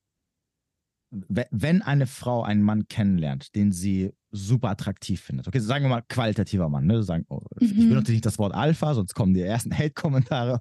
wenn 1.11 1.81
eine 1.81 2.06
Frau 2.07 2.44
einen 2.44 2.61
Mann 2.61 2.88
kennenlernt, 2.88 3.56
den 3.56 3.72
sie 3.72 4.11
super 4.31 4.69
attraktiv 4.69 5.22
findet, 5.22 5.48
okay, 5.48 5.60
sagen 5.60 5.86
wir 5.86 5.90
mal 5.90 6.03
qualitativer 6.07 6.69
Mann, 6.69 6.86
ne? 6.86 7.02
Sagen, 7.02 7.26
oh, 7.30 7.41
mhm. 7.60 7.68
ich 7.68 7.90
benutze 7.90 8.11
nicht 8.11 8.26
das 8.26 8.38
Wort 8.38 8.53
Alpha, 8.53 8.94
sonst 8.94 9.15
kommen 9.15 9.34
die 9.34 9.41
ersten 9.41 9.72
Hate-Kommentare. 9.77 10.60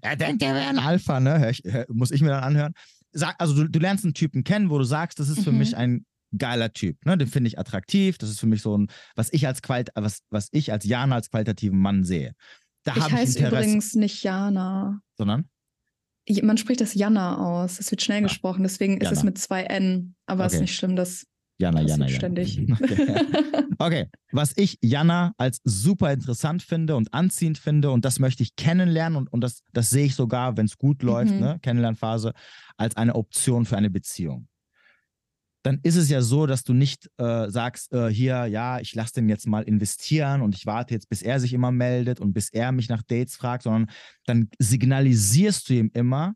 er 0.03 0.17
denkt, 0.17 0.43
er 0.43 0.55
wäre 0.55 0.69
ein 0.69 0.79
Alpha, 0.79 1.19
ne? 1.21 1.51
Ich, 1.51 1.63
muss 1.89 2.13
ich 2.13 2.23
mir 2.23 2.29
dann 2.29 2.45
anhören. 2.45 2.75
Sag, 3.13 3.35
also 3.39 3.55
du, 3.55 3.69
du, 3.69 3.79
lernst 3.79 4.05
einen 4.05 4.15
Typen 4.15 4.45
kennen, 4.45 4.71
wo 4.71 4.79
du 4.79 4.85
sagst, 4.85 5.19
das 5.19 5.29
ist 5.29 5.39
mhm. 5.41 5.45
für 5.45 5.53
mich 5.53 5.77
ein 5.77 6.07
geiler 6.37 6.73
Typ, 6.73 7.05
ne? 7.05 7.19
Den 7.19 7.29
finde 7.29 7.49
ich 7.49 7.59
attraktiv, 7.59 8.19
das 8.19 8.31
ist 8.31 8.41
für 8.41 8.47
mich 8.47 8.63
so 8.63 8.79
ein, 8.79 8.89
was 9.17 9.33
ich 9.33 9.47
als 9.47 9.63
Quali 9.63 9.85
was, 9.95 10.21
was 10.31 10.49
ich 10.53 10.73
als 10.73 10.85
Jana 10.85 11.17
als 11.17 11.31
qualitativen 11.31 11.79
Mann 11.79 12.05
sehe. 12.05 12.35
Da 12.85 12.95
ich 12.97 13.11
heiße 13.11 13.47
übrigens 13.47 13.95
nicht 13.95 14.23
Jana. 14.23 15.01
Sondern? 15.17 15.49
Man 16.43 16.57
spricht 16.57 16.81
das 16.81 16.95
Jana 16.95 17.39
aus. 17.39 17.81
Es 17.81 17.91
wird 17.91 18.03
schnell 18.03 18.19
ja. 18.21 18.29
gesprochen, 18.29 18.63
deswegen 18.63 18.95
Jana. 18.95 19.11
ist 19.11 19.19
es 19.19 19.25
mit 19.25 19.39
zwei 19.39 19.65
N. 19.65 20.15
Aber 20.27 20.45
okay. 20.45 20.55
ist 20.55 20.61
nicht 20.61 20.75
schlimm, 20.75 20.97
das 20.97 21.27
Jana, 21.59 21.81
Jana, 21.81 22.07
Jana. 22.07 22.09
ständig. 22.09 22.61
Okay. 22.71 23.17
okay. 23.79 24.07
was 24.33 24.53
ich 24.57 24.79
Jana 24.81 25.33
als 25.37 25.61
super 25.65 26.13
interessant 26.13 26.63
finde 26.63 26.97
und 26.97 27.13
anziehend 27.15 27.59
finde 27.59 27.91
und 27.91 28.05
das 28.05 28.19
möchte 28.19 28.43
ich 28.43 28.57
kennenlernen 28.57 29.17
und, 29.17 29.33
und 29.33 29.43
das, 29.43 29.63
das 29.73 29.91
sehe 29.91 30.07
ich 30.07 30.15
sogar, 30.15 30.57
wenn 30.57 30.67
es 30.67 30.79
gut 30.79 31.03
läuft, 31.03 31.33
mhm. 31.33 31.41
ne, 31.41 31.59
Kennenlernphase, 31.63 32.33
als 32.77 32.97
eine 32.97 33.15
Option 33.15 33.65
für 33.65 33.77
eine 33.77 33.91
Beziehung 33.91 34.49
dann 35.63 35.79
ist 35.83 35.97
es 35.97 36.09
ja 36.09 36.23
so, 36.23 36.47
dass 36.47 36.65
du 36.65 36.73
nicht 36.73 37.09
äh, 37.19 37.49
sagst, 37.49 37.93
äh, 37.93 38.09
hier, 38.09 38.47
ja, 38.47 38.81
ich 38.81 38.95
lasse 38.95 39.15
den 39.15 39.29
jetzt 39.29 39.47
mal 39.47 39.63
investieren 39.63 40.43
und 40.43 40.55
ich 40.55 40.67
warte 40.67 40.95
jetzt, 40.95 41.09
bis 41.09 41.23
er 41.23 41.39
sich 41.39 41.53
immer 41.53 41.71
meldet 41.71 42.21
und 42.21 42.33
bis 42.33 42.49
er 42.51 42.73
mich 42.73 42.89
nach 42.89 43.03
Dates 43.03 43.37
fragt, 43.37 43.63
sondern 43.63 43.89
dann 44.27 44.49
signalisierst 44.59 45.69
du 45.69 45.75
ihm 45.75 45.91
immer, 45.95 46.35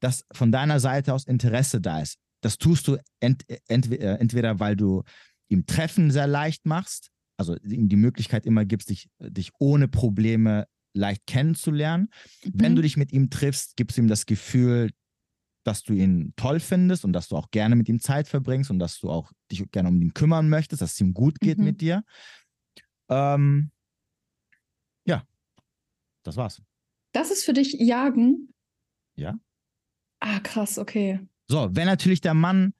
dass 0.00 0.24
von 0.32 0.50
deiner 0.50 0.80
Seite 0.80 1.14
aus 1.14 1.24
Interesse 1.24 1.80
da 1.80 2.00
ist. 2.00 2.18
Das 2.42 2.58
tust 2.58 2.88
du 2.88 2.96
ent 3.20 3.44
ent 3.68 3.90
äh, 3.90 4.16
entweder, 4.16 4.58
weil 4.60 4.76
du 4.76 5.02
ihm 5.48 5.66
Treffen 5.66 6.10
sehr 6.10 6.26
leicht 6.26 6.66
machst, 6.66 7.10
also 7.36 7.56
ihm 7.56 7.88
die 7.88 7.96
Möglichkeit 7.96 8.46
immer 8.46 8.64
gibst, 8.64 8.90
dich, 8.90 9.08
dich 9.20 9.50
ohne 9.58 9.88
Probleme 9.88 10.66
leicht 10.92 11.26
kennenzulernen. 11.26 12.08
Mhm. 12.44 12.52
Wenn 12.54 12.76
du 12.76 12.82
dich 12.82 12.96
mit 12.96 13.12
ihm 13.12 13.30
triffst, 13.30 13.76
gibst 13.76 13.96
du 13.96 14.02
ihm 14.02 14.08
das 14.08 14.26
Gefühl, 14.26 14.90
dass 15.66 15.82
du 15.82 15.94
ihn 15.94 16.32
toll 16.36 16.60
findest 16.60 17.04
und 17.04 17.12
dass 17.12 17.28
du 17.28 17.36
auch 17.36 17.50
gerne 17.50 17.74
mit 17.74 17.88
ihm 17.88 17.98
Zeit 17.98 18.28
verbringst 18.28 18.70
und 18.70 18.78
dass 18.78 19.00
du 19.00 19.10
auch 19.10 19.32
dich 19.50 19.68
gerne 19.72 19.88
um 19.88 20.00
ihn 20.00 20.14
kümmern 20.14 20.48
möchtest, 20.48 20.80
dass 20.80 20.92
es 20.92 21.00
ihm 21.00 21.12
gut 21.12 21.40
geht 21.40 21.58
mhm. 21.58 21.64
mit 21.64 21.80
dir. 21.80 22.04
Ähm, 23.08 23.72
ja, 25.06 25.24
das 26.22 26.36
war's. 26.36 26.62
Das 27.12 27.32
ist 27.32 27.44
für 27.44 27.52
dich 27.52 27.72
Jagen? 27.72 28.52
Ja. 29.16 29.38
Ah, 30.20 30.38
krass, 30.40 30.78
okay. 30.78 31.20
So, 31.48 31.68
wenn 31.72 31.86
natürlich 31.86 32.20
der 32.20 32.34
Mann 32.34 32.72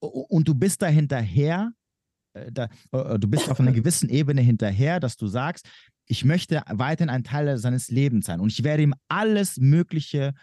und 0.00 0.48
du 0.48 0.54
bist 0.54 0.82
da 0.82 0.88
hinterher, 0.88 1.72
äh, 2.32 2.50
da, 2.50 2.68
äh, 2.90 3.18
du 3.20 3.28
bist 3.28 3.48
auf 3.48 3.60
einer 3.60 3.72
gewissen 3.72 4.08
Ebene 4.08 4.40
hinterher, 4.40 4.98
dass 4.98 5.16
du 5.16 5.28
sagst, 5.28 5.68
ich 6.06 6.24
möchte 6.24 6.62
weiterhin 6.66 7.10
ein 7.10 7.22
Teil 7.22 7.56
seines 7.58 7.88
Lebens 7.88 8.26
sein 8.26 8.40
und 8.40 8.50
ich 8.50 8.64
werde 8.64 8.82
ihm 8.82 8.94
alles 9.08 9.58
Mögliche 9.58 10.34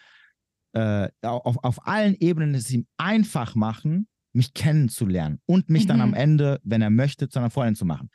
äh, 0.73 1.09
auf, 1.21 1.57
auf 1.63 1.87
allen 1.87 2.15
Ebenen 2.19 2.55
es 2.55 2.71
ihm 2.71 2.85
einfach 2.97 3.55
machen, 3.55 4.07
mich 4.33 4.53
kennenzulernen 4.53 5.39
und 5.45 5.69
mich 5.69 5.83
mhm. 5.83 5.87
dann 5.87 6.01
am 6.01 6.09
mhm. 6.09 6.15
Ende, 6.15 6.59
wenn 6.63 6.81
er 6.81 6.89
möchte, 6.89 7.29
zu 7.29 7.39
einer 7.39 7.49
Freundin 7.49 7.75
zu 7.75 7.85
machen. 7.85 8.09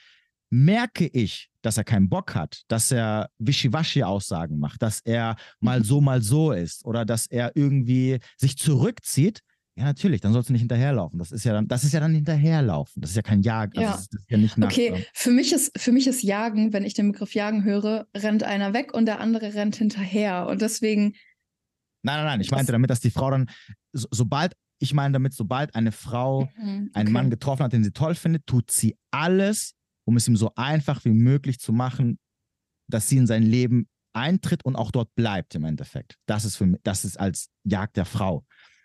Merke 0.51 1.06
ich, 1.06 1.51
dass 1.62 1.78
er 1.78 1.85
keinen 1.85 2.09
Bock 2.09 2.35
hat, 2.35 2.62
dass 2.68 2.93
er 2.93 3.28
Wischiwaschi-Aussagen 3.39 4.59
macht, 4.59 4.82
dass 4.82 5.01
er 5.01 5.36
mal 5.59 5.81
mhm. 5.81 5.85
so, 5.85 6.01
mal 6.01 6.22
so 6.22 6.52
ist 6.52 6.85
oder 6.85 7.05
dass 7.05 7.26
er 7.26 7.52
irgendwie 7.56 8.20
sich 8.36 8.56
zurückzieht, 8.56 9.40
ja, 9.76 9.85
natürlich, 9.85 10.20
dann 10.20 10.32
sollst 10.32 10.51
du 10.51 10.52
nicht 10.52 10.62
hinterherlaufen. 10.62 11.18
Das 11.18 11.32
ist 11.32 11.44
ja 11.44 11.52
dann, 11.52 11.66
das 11.66 11.82
ist 11.82 11.93
ja 11.93 11.98
dann 11.98 12.14
hinterherlaufen. 12.14 13.02
Das 13.02 13.10
ist 13.10 13.16
ja 13.16 13.22
kein 13.22 13.43
Jagen. 13.43 13.81
Ja. 13.81 13.90
Das 13.90 14.02
ist, 14.02 14.14
das 14.14 14.22
ist 14.22 14.56
ja 14.56 14.64
okay, 14.64 15.05
für 15.12 15.31
mich, 15.31 15.52
ist, 15.52 15.76
für 15.76 15.90
mich 15.90 16.06
ist 16.06 16.22
Jagen, 16.22 16.72
wenn 16.72 16.85
ich 16.85 16.94
den 16.94 17.10
Begriff 17.10 17.35
Jagen 17.35 17.64
höre, 17.64 18.06
rennt 18.16 18.44
einer 18.44 18.72
weg 18.72 18.94
und 18.94 19.06
der 19.06 19.18
andere 19.18 19.52
rennt 19.55 19.74
hinterher. 19.74 20.47
Und 20.47 20.62
deswegen 20.62 21.14
Nein, 22.05 22.16
nein, 22.18 22.26
nein. 22.26 22.40
Ich 22.40 22.51
meinte 22.51 22.72
damit, 22.72 22.90
dass 22.90 23.01
die 23.01 23.10
Frau 23.10 23.31
dann, 23.31 23.51
so, 23.93 24.06
sobald, 24.10 24.55
ich 24.78 24.93
meine 24.93 25.12
damit, 25.12 25.35
sobald 25.35 25.74
eine 25.74 25.90
Frau 25.90 26.51
mhm, 26.56 26.89
okay. 26.90 27.01
einen 27.01 27.12
Mann 27.12 27.31
getroffen 27.31 27.64
hat, 27.64 27.72
den 27.72 27.82
sie 27.82 27.93
toll 27.93 28.14
findet, 28.14 28.47
tut 28.47 28.70
sie 28.70 28.97
alles, 29.10 29.74
um 30.06 30.16
es 30.16 30.28
ihm 30.28 30.36
so 30.36 30.52
einfach 30.55 31.05
wie 31.05 31.12
möglich 31.12 31.59
zu 31.59 31.72
machen, 31.72 32.18
dass 32.90 33.09
sie 33.09 33.16
in 33.16 33.26
sein 33.26 33.43
Leben 33.43 33.89
eintritt 34.12 34.64
und 34.64 34.76
auch 34.76 34.90
dort 34.90 35.14
bleibt 35.14 35.55
im 35.55 35.64
Endeffekt. 35.64 36.16
Das 36.26 36.44
ist 36.44 36.56
für 36.56 36.66
mich, 36.66 36.81
das 36.85 37.05
ist 37.05 37.18
als 37.18 37.48
Jagd 37.64 37.97
der 37.97 38.05
Frau. 38.05 38.44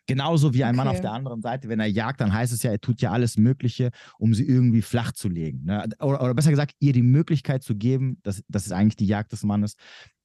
Genauso 0.09 0.55
wie 0.55 0.63
ein 0.63 0.69
okay. 0.69 0.77
Mann 0.77 0.87
auf 0.87 1.01
der 1.01 1.11
anderen 1.11 1.41
Seite, 1.41 1.69
wenn 1.69 1.79
er 1.79 1.85
jagt, 1.85 2.19
dann 2.19 2.33
heißt 2.33 2.51
es 2.51 2.63
ja, 2.63 2.71
er 2.71 2.81
tut 2.81 2.99
ja 2.99 3.11
alles 3.11 3.37
Mögliche, 3.37 3.91
um 4.17 4.33
sie 4.33 4.43
irgendwie 4.43 4.81
flach 4.81 5.11
zu 5.11 5.29
legen. 5.29 5.65
Ne? 5.65 5.87
Oder, 5.99 6.23
oder, 6.23 6.33
besser 6.33 6.49
gesagt, 6.49 6.73
ihr 6.79 6.93
die 6.93 7.03
Möglichkeit 7.03 7.61
zu 7.61 7.75
geben, 7.75 8.17
das, 8.23 8.43
das 8.47 8.65
ist 8.65 8.71
eigentlich 8.71 8.95
die 8.95 9.05
Jagd 9.05 9.31
des 9.31 9.43
Mannes, 9.43 9.75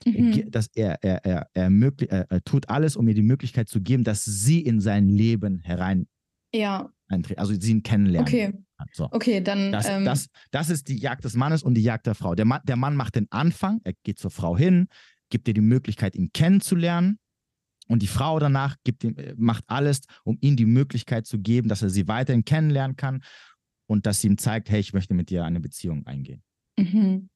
mhm. 0.07 0.51
dass 0.51 0.69
er, 0.75 1.05
er, 1.05 1.23
er, 1.27 1.49
er, 1.53 1.69
möglich, 1.69 2.11
er, 2.11 2.31
er 2.31 2.43
tut 2.45 2.71
alles, 2.71 2.97
um 2.97 3.07
ihr 3.07 3.15
die 3.15 3.23
Möglichkeit 3.23 3.69
zu 3.69 3.83
geben, 3.83 4.05
dass 4.05 4.25
sie 4.25 4.61
in 4.61 4.81
sein 4.81 5.07
Leben 5.07 5.61
herein 5.61 6.07
ja. 6.55 6.89
eintritt, 7.09 7.39
also 7.39 7.53
sie 7.53 7.71
ihn 7.71 7.83
kennenlernen. 7.83 8.27
Okay. 8.27 8.53
So. 8.93 9.09
Okay, 9.13 9.43
dann. 9.43 9.71
Das, 9.71 9.89
ähm, 9.89 10.05
das, 10.05 10.29
das 10.51 10.71
ist 10.71 10.89
die 10.89 10.97
Jagd 10.97 11.25
des 11.25 11.35
Mannes 11.35 11.63
und 11.63 11.75
die 11.75 11.83
Jagd 11.83 12.07
der 12.07 12.15
Frau. 12.15 12.35
Der 12.35 12.45
Mann, 12.47 12.61
der 12.65 12.77
Mann 12.77 12.97
macht 12.97 13.17
den 13.17 13.31
Anfang, 13.31 13.81
er 13.85 13.93
geht 14.03 14.19
zur 14.19 14.31
Frau 14.31 14.57
hin, 14.57 14.89
gibt 15.29 15.47
ihr 15.47 15.55
die 15.55 15.61
Möglichkeit, 15.61 16.17
ihn 16.17 16.31
kennenzulernen 16.33 17.19
und 17.89 18.03
die 18.03 18.07
Frau 18.07 18.39
danach 18.39 18.77
gibt 18.85 19.05
ihm, 19.05 19.17
äh, 19.17 19.35
macht 19.37 19.65
alles, 19.67 20.01
um 20.25 20.39
ihm 20.41 20.57
die 20.57 20.67
Möglichkeit 20.67 21.27
zu 21.27 21.39
geben, 21.39 21.69
dass 21.69 21.83
er 21.83 21.91
sie 21.91 22.09
weiterhin 22.09 22.45
kennenlernen 22.45 22.97
kann 22.97 23.23
und 23.87 24.07
dass 24.07 24.21
sie 24.21 24.29
ihm 24.29 24.39
zeigt, 24.39 24.71
hey, 24.71 24.81
ich 24.81 24.93
möchte 24.93 25.15
mit 25.15 25.31
dir 25.31 25.45
eine 25.45 25.61
Beziehung 25.61 26.07
eingehen. 26.07 26.43
Mhm. 26.79 27.29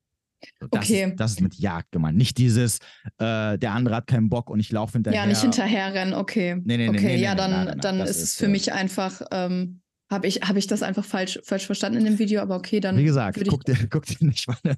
Das, 0.71 0.85
Okay. 0.85 1.05
ist, 1.05 1.17
das 1.17 1.31
ist 1.33 1.41
mit 1.41 1.55
Jagd 1.57 1.91
gemeint. 1.91 2.17
Nicht 2.17 2.39
dieses, 2.39 2.79
äh, 3.19 3.59
der 3.59 3.73
andere 3.73 3.97
hat 3.97 4.07
keinen 4.07 4.29
Bock 4.29 4.51
und 4.51 4.61
ich 4.61 4.71
laufe 4.71 4.93
hinterher. 4.93 5.23
Ja, 5.23 5.27
nicht 5.27 5.41
hinterherrennen, 5.41 6.15
okay. 6.15 6.55
Nee, 6.55 6.77
nee, 6.77 6.77
nee, 6.77 6.89
okay, 6.91 7.07
nee, 7.07 7.17
nee, 7.17 7.23
ja, 7.23 7.35
dann, 7.35 7.51
nein, 7.51 7.59
nein, 7.67 7.79
nein, 7.79 7.81
dann 7.81 8.01
ist 8.07 8.23
es 8.23 8.37
für 8.37 8.47
äh, 8.47 8.49
mich 8.49 8.73
einfach, 8.73 9.21
ähm, 9.33 9.81
habe 10.11 10.27
ich, 10.27 10.37
hab 10.43 10.57
ich 10.57 10.67
das 10.67 10.83
einfach 10.83 11.05
falsch, 11.05 11.39
falsch 11.45 11.67
verstanden 11.67 11.99
in 11.99 12.05
dem 12.05 12.19
Video, 12.19 12.41
aber 12.41 12.57
okay, 12.57 12.81
dann 12.81 12.97
Wie 12.97 13.05
gesagt, 13.05 13.37
ich, 13.37 13.49
guck 13.49 13.65
dir, 13.65 13.77
guck 13.91 14.07
dir 14.07 14.17
nicht 14.21 14.49
meine, 14.49 14.77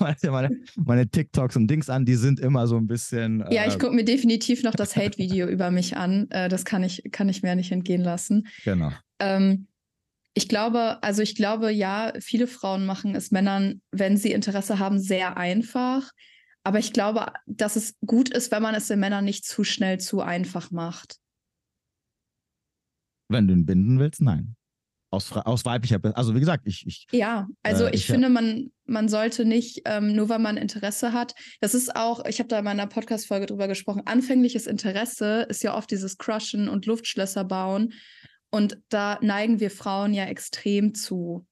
meine, 0.00 0.16
meine, 0.30 0.60
meine 0.76 1.08
TikToks 1.08 1.56
und 1.56 1.66
Dings 1.68 1.90
an, 1.90 2.04
die 2.04 2.14
sind 2.14 2.40
immer 2.40 2.66
so 2.66 2.76
ein 2.76 2.86
bisschen. 2.86 3.44
ja, 3.50 3.66
ich 3.66 3.74
äh, 3.74 3.78
gucke 3.78 3.94
mir 3.94 4.04
definitiv 4.04 4.62
noch 4.62 4.74
das 4.74 4.96
Hate-Video 4.96 5.48
über 5.48 5.70
mich 5.70 5.96
an. 5.96 6.30
Äh, 6.30 6.48
das 6.48 6.64
kann 6.64 6.82
ich, 6.82 7.02
kann 7.12 7.28
ich 7.28 7.42
mir 7.42 7.54
nicht 7.56 7.72
entgehen 7.72 8.02
lassen. 8.02 8.46
Genau. 8.64 8.90
Ähm, 9.18 9.66
ich 10.32 10.48
glaube, 10.48 11.02
also 11.02 11.22
ich 11.22 11.36
glaube, 11.36 11.70
ja, 11.70 12.12
viele 12.20 12.46
Frauen 12.46 12.86
machen 12.86 13.14
es 13.14 13.30
Männern, 13.30 13.82
wenn 13.92 14.16
sie 14.16 14.32
Interesse 14.32 14.78
haben, 14.78 14.98
sehr 14.98 15.36
einfach. 15.36 16.10
Aber 16.64 16.78
ich 16.78 16.92
glaube, 16.92 17.26
dass 17.46 17.76
es 17.76 17.94
gut 18.04 18.30
ist, 18.30 18.50
wenn 18.50 18.62
man 18.62 18.74
es 18.74 18.88
den 18.88 18.98
Männern 18.98 19.26
nicht 19.26 19.44
zu 19.44 19.62
schnell 19.62 20.00
zu 20.00 20.22
einfach 20.22 20.70
macht. 20.70 21.18
Wenn 23.34 23.48
du 23.48 23.54
ihn 23.54 23.66
binden 23.66 23.98
willst, 23.98 24.20
nein. 24.20 24.56
Aus, 25.10 25.30
aus 25.30 25.64
weiblicher, 25.64 26.00
also 26.14 26.34
wie 26.34 26.40
gesagt, 26.40 26.66
ich, 26.66 26.84
ich 26.88 27.06
Ja, 27.12 27.46
also 27.62 27.84
Äh, 27.84 27.90
ich, 27.90 27.94
ich- 28.00 28.06
finde, 28.06 28.28
man, 28.28 28.72
man 28.84 29.08
sollte 29.08 29.44
nicht, 29.44 29.82
ähm, 29.84 30.16
nur 30.16 30.28
weil 30.28 30.40
man 30.40 30.56
Interesse 30.56 31.12
hat, 31.12 31.34
das 31.60 31.72
ist 31.74 31.94
auch, 31.94 32.24
ich 32.26 32.40
habe 32.40 32.48
da 32.48 32.58
in 32.58 32.64
meiner 32.64 32.88
Podcast-Folge 32.88 33.46
drüber 33.46 33.68
gesprochen, 33.68 34.02
anfängliches 34.06 34.66
Interesse 34.66 35.46
ist 35.48 35.62
ja 35.62 35.76
oft 35.76 35.88
dieses 35.90 36.18
Crushen 36.18 36.68
und 36.68 36.86
Luftschlösser 36.86 37.44
bauen. 37.44 37.92
Und 38.50 38.78
da 38.88 39.18
neigen 39.20 39.60
wir 39.60 39.70
Frauen 39.70 40.14
ja 40.14 40.24
extrem 40.24 40.94
zu. 40.94 41.46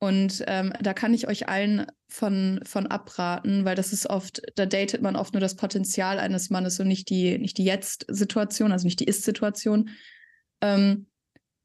Und 0.00 0.42
ähm, 0.48 0.72
da 0.80 0.92
kann 0.94 1.14
ich 1.14 1.28
euch 1.28 1.48
allen 1.48 1.86
von, 2.08 2.60
von 2.64 2.88
abraten, 2.88 3.64
weil 3.64 3.76
das 3.76 3.92
ist 3.92 4.08
oft, 4.10 4.42
da 4.56 4.66
datet 4.66 5.02
man 5.02 5.14
oft 5.16 5.32
nur 5.34 5.40
das 5.40 5.54
Potenzial 5.56 6.18
eines 6.18 6.50
Mannes 6.50 6.78
und 6.80 6.88
nicht 6.88 7.08
die, 7.10 7.38
nicht 7.38 7.58
die 7.58 7.64
Jetzt-Situation, 7.64 8.72
also 8.72 8.86
nicht 8.86 8.98
die 9.00 9.04
Ist-Situation. 9.04 9.90
Ähm, 10.60 11.06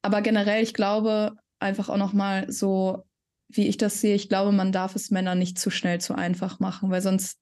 aber 0.07 0.21
generell, 0.21 0.63
ich 0.63 0.73
glaube 0.73 1.35
einfach 1.59 1.89
auch 1.89 1.97
nochmal 1.97 2.49
so, 2.49 3.03
wie 3.49 3.67
ich 3.67 3.75
das 3.75 3.99
sehe, 3.99 4.15
ich 4.15 4.29
glaube, 4.29 4.53
man 4.53 4.71
darf 4.71 4.95
es 4.95 5.11
Männern 5.11 5.38
nicht 5.38 5.59
zu 5.59 5.69
schnell 5.69 5.99
zu 5.99 6.15
einfach 6.15 6.61
machen, 6.61 6.89
weil 6.91 7.01
sonst, 7.01 7.38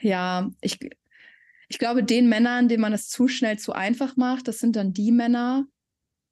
ja, 0.00 0.48
ich, 0.60 0.78
ich 1.66 1.78
glaube, 1.80 2.04
den 2.04 2.28
Männern, 2.28 2.68
denen 2.68 2.80
man 2.80 2.92
es 2.92 3.08
zu 3.08 3.26
schnell 3.26 3.58
zu 3.58 3.72
einfach 3.72 4.14
macht, 4.14 4.46
das 4.46 4.60
sind 4.60 4.76
dann 4.76 4.92
die 4.92 5.10
Männer, 5.10 5.66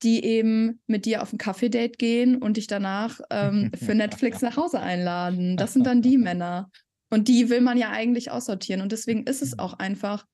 die 0.05 0.23
eben 0.23 0.81
mit 0.87 1.05
dir 1.05 1.21
auf 1.21 1.33
ein 1.33 1.39
Kaffee-Date 1.39 1.99
gehen 1.99 2.37
und 2.41 2.59
dich 2.59 2.69
danach 2.69 3.19
ähm, 3.31 3.73
für 3.75 3.95
Netflix 3.97 4.43
nach 4.43 4.57
Hause 4.57 4.79
einladen. 4.79 5.57
Das 5.57 5.73
sind 5.73 5.89
dann 5.89 6.03
die 6.03 6.19
Männer. 6.19 6.71
Und 7.11 7.27
die 7.27 7.51
will 7.51 7.63
man 7.63 7.79
ja 7.79 7.91
eigentlich 7.91 8.31
aussortieren. 8.31 8.81
Und 8.81 8.93
deswegen 8.93 9.25
ist 9.25 9.43
es 9.43 9.59
auch 9.59 9.75
einfach 9.75 10.25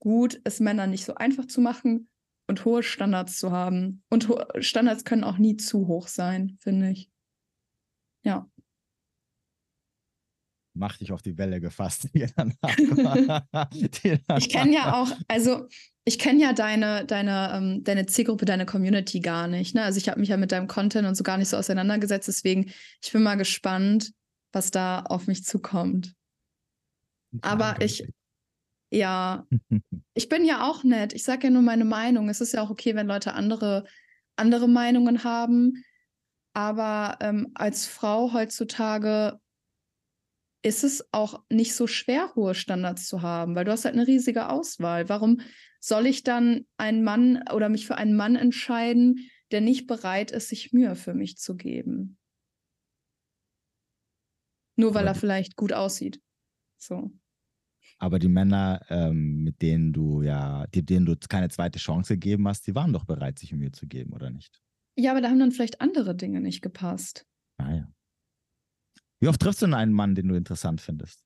gut, 0.00 0.38
es 0.44 0.60
Männern 0.60 0.90
nicht 0.90 1.06
so 1.06 1.14
einfach 1.14 1.46
zu 1.46 1.62
machen 1.62 2.10
und 2.48 2.64
hohe 2.64 2.82
Standards 2.82 3.38
zu 3.38 3.52
haben. 3.52 4.02
Und 4.10 4.28
Standards 4.58 5.04
können 5.04 5.24
auch 5.24 5.38
nie 5.38 5.56
zu 5.56 5.86
hoch 5.86 6.08
sein, 6.08 6.56
finde 6.60 6.90
ich. 6.90 7.10
Ja. 8.24 8.50
mach 10.74 10.96
dich 10.96 11.12
auf 11.12 11.22
die 11.22 11.36
Welle 11.36 11.60
gefasst. 11.60 12.08
Ich 14.38 14.48
kenne 14.48 14.72
ja 14.72 15.00
auch, 15.00 15.10
also 15.26 15.66
ich 16.04 16.18
kenne 16.18 16.40
ja 16.40 16.52
deine, 16.52 17.04
deine, 17.04 17.52
ähm, 17.54 17.84
deine 17.84 18.06
Zielgruppe, 18.06 18.44
deine 18.44 18.64
Community 18.64 19.20
gar 19.20 19.46
nicht. 19.48 19.74
Ne? 19.74 19.82
Also 19.82 19.98
ich 19.98 20.08
habe 20.08 20.20
mich 20.20 20.30
ja 20.30 20.36
mit 20.36 20.52
deinem 20.52 20.68
Content 20.68 21.06
und 21.06 21.14
so 21.16 21.24
gar 21.24 21.36
nicht 21.36 21.48
so 21.48 21.56
auseinandergesetzt. 21.56 22.28
Deswegen, 22.28 22.72
ich 23.02 23.12
bin 23.12 23.22
mal 23.22 23.36
gespannt, 23.36 24.12
was 24.52 24.70
da 24.70 25.00
auf 25.02 25.26
mich 25.26 25.44
zukommt. 25.44 26.14
Aber 27.42 27.80
ich, 27.80 28.08
ja, 28.90 29.46
ich 30.14 30.28
bin 30.28 30.44
ja 30.44 30.68
auch 30.68 30.84
nett. 30.84 31.12
Ich 31.12 31.24
sage 31.24 31.48
ja 31.48 31.50
nur 31.50 31.62
meine 31.62 31.84
Meinung. 31.84 32.28
Es 32.28 32.40
ist 32.40 32.52
ja 32.52 32.62
auch 32.62 32.70
okay, 32.70 32.94
wenn 32.94 33.06
Leute 33.06 33.34
andere, 33.34 33.84
andere 34.36 34.68
Meinungen 34.68 35.24
haben. 35.24 35.84
Aber 36.54 37.18
ähm, 37.20 37.52
als 37.54 37.86
Frau 37.86 38.32
heutzutage 38.32 39.38
ist 40.62 40.82
es 40.82 41.08
auch 41.12 41.44
nicht 41.50 41.74
so 41.74 41.86
schwer, 41.86 42.34
hohe 42.34 42.54
Standards 42.54 43.06
zu 43.06 43.22
haben, 43.22 43.54
weil 43.54 43.64
du 43.64 43.70
hast 43.70 43.84
halt 43.84 43.94
eine 43.94 44.06
riesige 44.06 44.48
Auswahl. 44.48 45.08
Warum 45.08 45.40
soll 45.80 46.06
ich 46.06 46.24
dann 46.24 46.66
einen 46.76 47.04
Mann 47.04 47.44
oder 47.52 47.68
mich 47.68 47.86
für 47.86 47.96
einen 47.96 48.16
Mann 48.16 48.34
entscheiden, 48.34 49.30
der 49.52 49.60
nicht 49.60 49.86
bereit 49.86 50.30
ist, 50.30 50.48
sich 50.48 50.72
Mühe 50.72 50.96
für 50.96 51.14
mich 51.14 51.38
zu 51.38 51.56
geben? 51.56 52.18
Nur 54.76 54.94
weil 54.94 55.06
er 55.06 55.14
vielleicht 55.14 55.56
gut 55.56 55.72
aussieht. 55.72 56.20
So. 56.76 57.12
Aber 58.00 58.18
die 58.18 58.28
Männer, 58.28 58.80
ähm, 58.90 59.42
mit 59.42 59.60
denen 59.60 59.92
du 59.92 60.22
ja, 60.22 60.66
die, 60.68 60.84
denen 60.84 61.06
du 61.06 61.16
keine 61.28 61.48
zweite 61.48 61.78
Chance 61.78 62.14
gegeben 62.14 62.46
hast, 62.46 62.66
die 62.66 62.74
waren 62.74 62.92
doch 62.92 63.04
bereit, 63.04 63.38
sich 63.38 63.52
Mühe 63.52 63.72
zu 63.72 63.86
geben, 63.86 64.12
oder 64.12 64.30
nicht? 64.30 64.60
Ja, 64.96 65.12
aber 65.12 65.20
da 65.20 65.28
haben 65.30 65.38
dann 65.38 65.52
vielleicht 65.52 65.80
andere 65.80 66.14
Dinge 66.14 66.40
nicht 66.40 66.62
gepasst. 66.62 67.26
Ah 67.58 67.72
ja. 67.74 67.88
Wie 69.20 69.28
oft 69.28 69.40
triffst 69.40 69.62
du 69.62 69.66
denn 69.66 69.74
einen 69.74 69.92
Mann, 69.92 70.14
den 70.14 70.28
du 70.28 70.36
interessant 70.36 70.80
findest? 70.80 71.24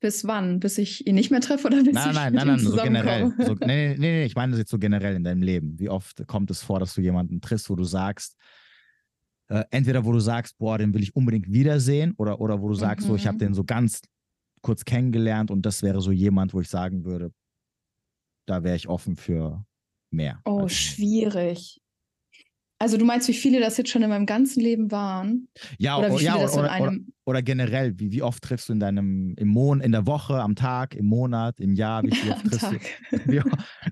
Bis 0.00 0.24
wann? 0.26 0.60
Bis 0.60 0.78
ich 0.78 1.06
ihn 1.06 1.16
nicht 1.16 1.30
mehr 1.30 1.40
treffe 1.40 1.66
oder 1.66 1.82
bis 1.82 1.94
Nein, 1.94 2.10
ich 2.10 2.14
nein, 2.14 2.32
mit 2.32 2.44
nein, 2.44 2.46
ihm 2.46 2.56
nein, 2.56 2.64
so 2.64 2.76
generell. 2.82 3.34
So, 3.40 3.54
nee, 3.54 3.88
nee, 3.98 3.98
nee, 3.98 4.24
ich 4.24 4.36
meine 4.36 4.52
das 4.52 4.58
jetzt 4.60 4.70
so 4.70 4.78
generell 4.78 5.16
in 5.16 5.24
deinem 5.24 5.42
Leben. 5.42 5.78
Wie 5.78 5.88
oft 5.88 6.26
kommt 6.26 6.50
es 6.50 6.62
vor, 6.62 6.78
dass 6.80 6.94
du 6.94 7.00
jemanden 7.00 7.40
triffst, 7.40 7.68
wo 7.70 7.76
du 7.76 7.84
sagst, 7.84 8.36
äh, 9.48 9.64
entweder 9.70 10.04
wo 10.04 10.12
du 10.12 10.20
sagst, 10.20 10.58
boah, 10.58 10.78
den 10.78 10.92
will 10.94 11.02
ich 11.02 11.16
unbedingt 11.16 11.50
wiedersehen, 11.50 12.14
oder, 12.16 12.40
oder 12.40 12.60
wo 12.60 12.68
du 12.68 12.74
sagst, 12.74 13.06
so, 13.06 13.16
ich 13.16 13.26
habe 13.26 13.36
Mhm. 13.36 13.38
den 13.38 13.54
so 13.54 13.64
ganz 13.64 14.02
kurz 14.62 14.84
kennengelernt 14.84 15.50
und 15.50 15.62
das 15.62 15.82
wäre 15.82 16.00
so 16.00 16.10
jemand, 16.10 16.54
wo 16.54 16.60
ich 16.60 16.68
sagen 16.68 17.04
würde, 17.04 17.32
da 18.46 18.62
wäre 18.64 18.76
ich 18.76 18.88
offen 18.88 19.16
für 19.16 19.64
mehr. 20.10 20.40
Oh, 20.44 20.62
Also, 20.62 20.68
schwierig. 20.68 21.80
Also 22.80 22.96
du 22.96 23.04
meinst, 23.04 23.26
wie 23.26 23.34
viele 23.34 23.58
das 23.58 23.76
jetzt 23.76 23.90
schon 23.90 24.02
in 24.02 24.08
meinem 24.08 24.26
ganzen 24.26 24.60
Leben 24.60 24.92
waren? 24.92 25.48
ja, 25.78 25.96
Oder 25.98 26.10
wie 26.10 26.12
o- 26.12 26.16
viele 26.18 26.30
ja, 26.30 26.38
das 26.38 26.52
so 26.52 26.60
in 26.60 26.66
oder, 26.66 26.74
oder, 26.80 26.88
einem... 26.90 27.12
oder 27.24 27.42
generell, 27.42 27.98
wie, 27.98 28.12
wie 28.12 28.22
oft 28.22 28.40
triffst 28.42 28.68
du 28.68 28.72
in 28.72 28.78
deinem, 28.78 29.34
im 29.36 29.48
Mon 29.48 29.80
in 29.80 29.90
der 29.90 30.06
Woche, 30.06 30.40
am 30.40 30.54
Tag, 30.54 30.94
im 30.94 31.06
Monat, 31.06 31.58
im 31.58 31.74
Jahr, 31.74 32.04
wie, 32.04 32.12
wie 32.12 32.30
oft 32.32 32.44
triffst 32.46 32.72
du, 32.72 33.18
wie, 33.32 33.42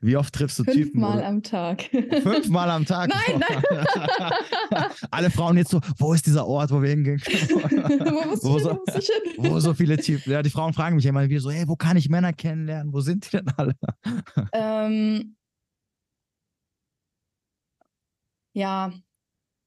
wie 0.03 0.17
oft 0.17 0.33
triffst 0.35 0.59
du 0.61 0.65
Typen? 0.65 1.01
Fünfmal 1.01 1.25
am 1.25 1.43
Tag. 1.43 1.83
Fünfmal 2.23 2.71
am 2.71 2.85
Tag. 2.85 3.09
Nein, 3.09 3.41
nein. 3.41 3.63
Alle 5.11 5.31
Frauen 5.31 5.57
jetzt 5.57 5.71
so, 5.73 5.81
wo 5.99 6.13
ist 6.13 6.25
dieser 6.25 6.47
Ort, 6.47 6.71
wo 6.71 6.81
wir 6.81 6.91
hingehen 6.91 7.19
können? 7.19 7.49
wo 8.05 8.29
muss 8.31 8.45
wo, 8.45 8.59
so, 8.61 8.71
hin? 8.71 8.79
Wo 9.37 9.43
hin? 9.43 9.53
wo 9.53 9.61
so 9.61 9.75
viele 9.75 9.97
Typen. 9.97 10.31
Ja, 10.33 10.43
die 10.43 10.51
Frauen 10.51 10.73
fragen 10.73 10.95
mich 10.95 11.07
immer 11.07 11.29
wieder 11.29 11.41
so, 11.41 11.51
hey, 11.51 11.67
wo 11.67 11.75
kann 11.75 11.97
ich 11.97 12.09
Männer 12.09 12.33
kennenlernen? 12.33 12.93
Wo 12.93 13.01
sind 13.01 13.27
die 13.27 13.37
denn 13.37 13.49
alle? 13.57 13.75
Ähm, 14.53 15.35
ja, 18.57 18.91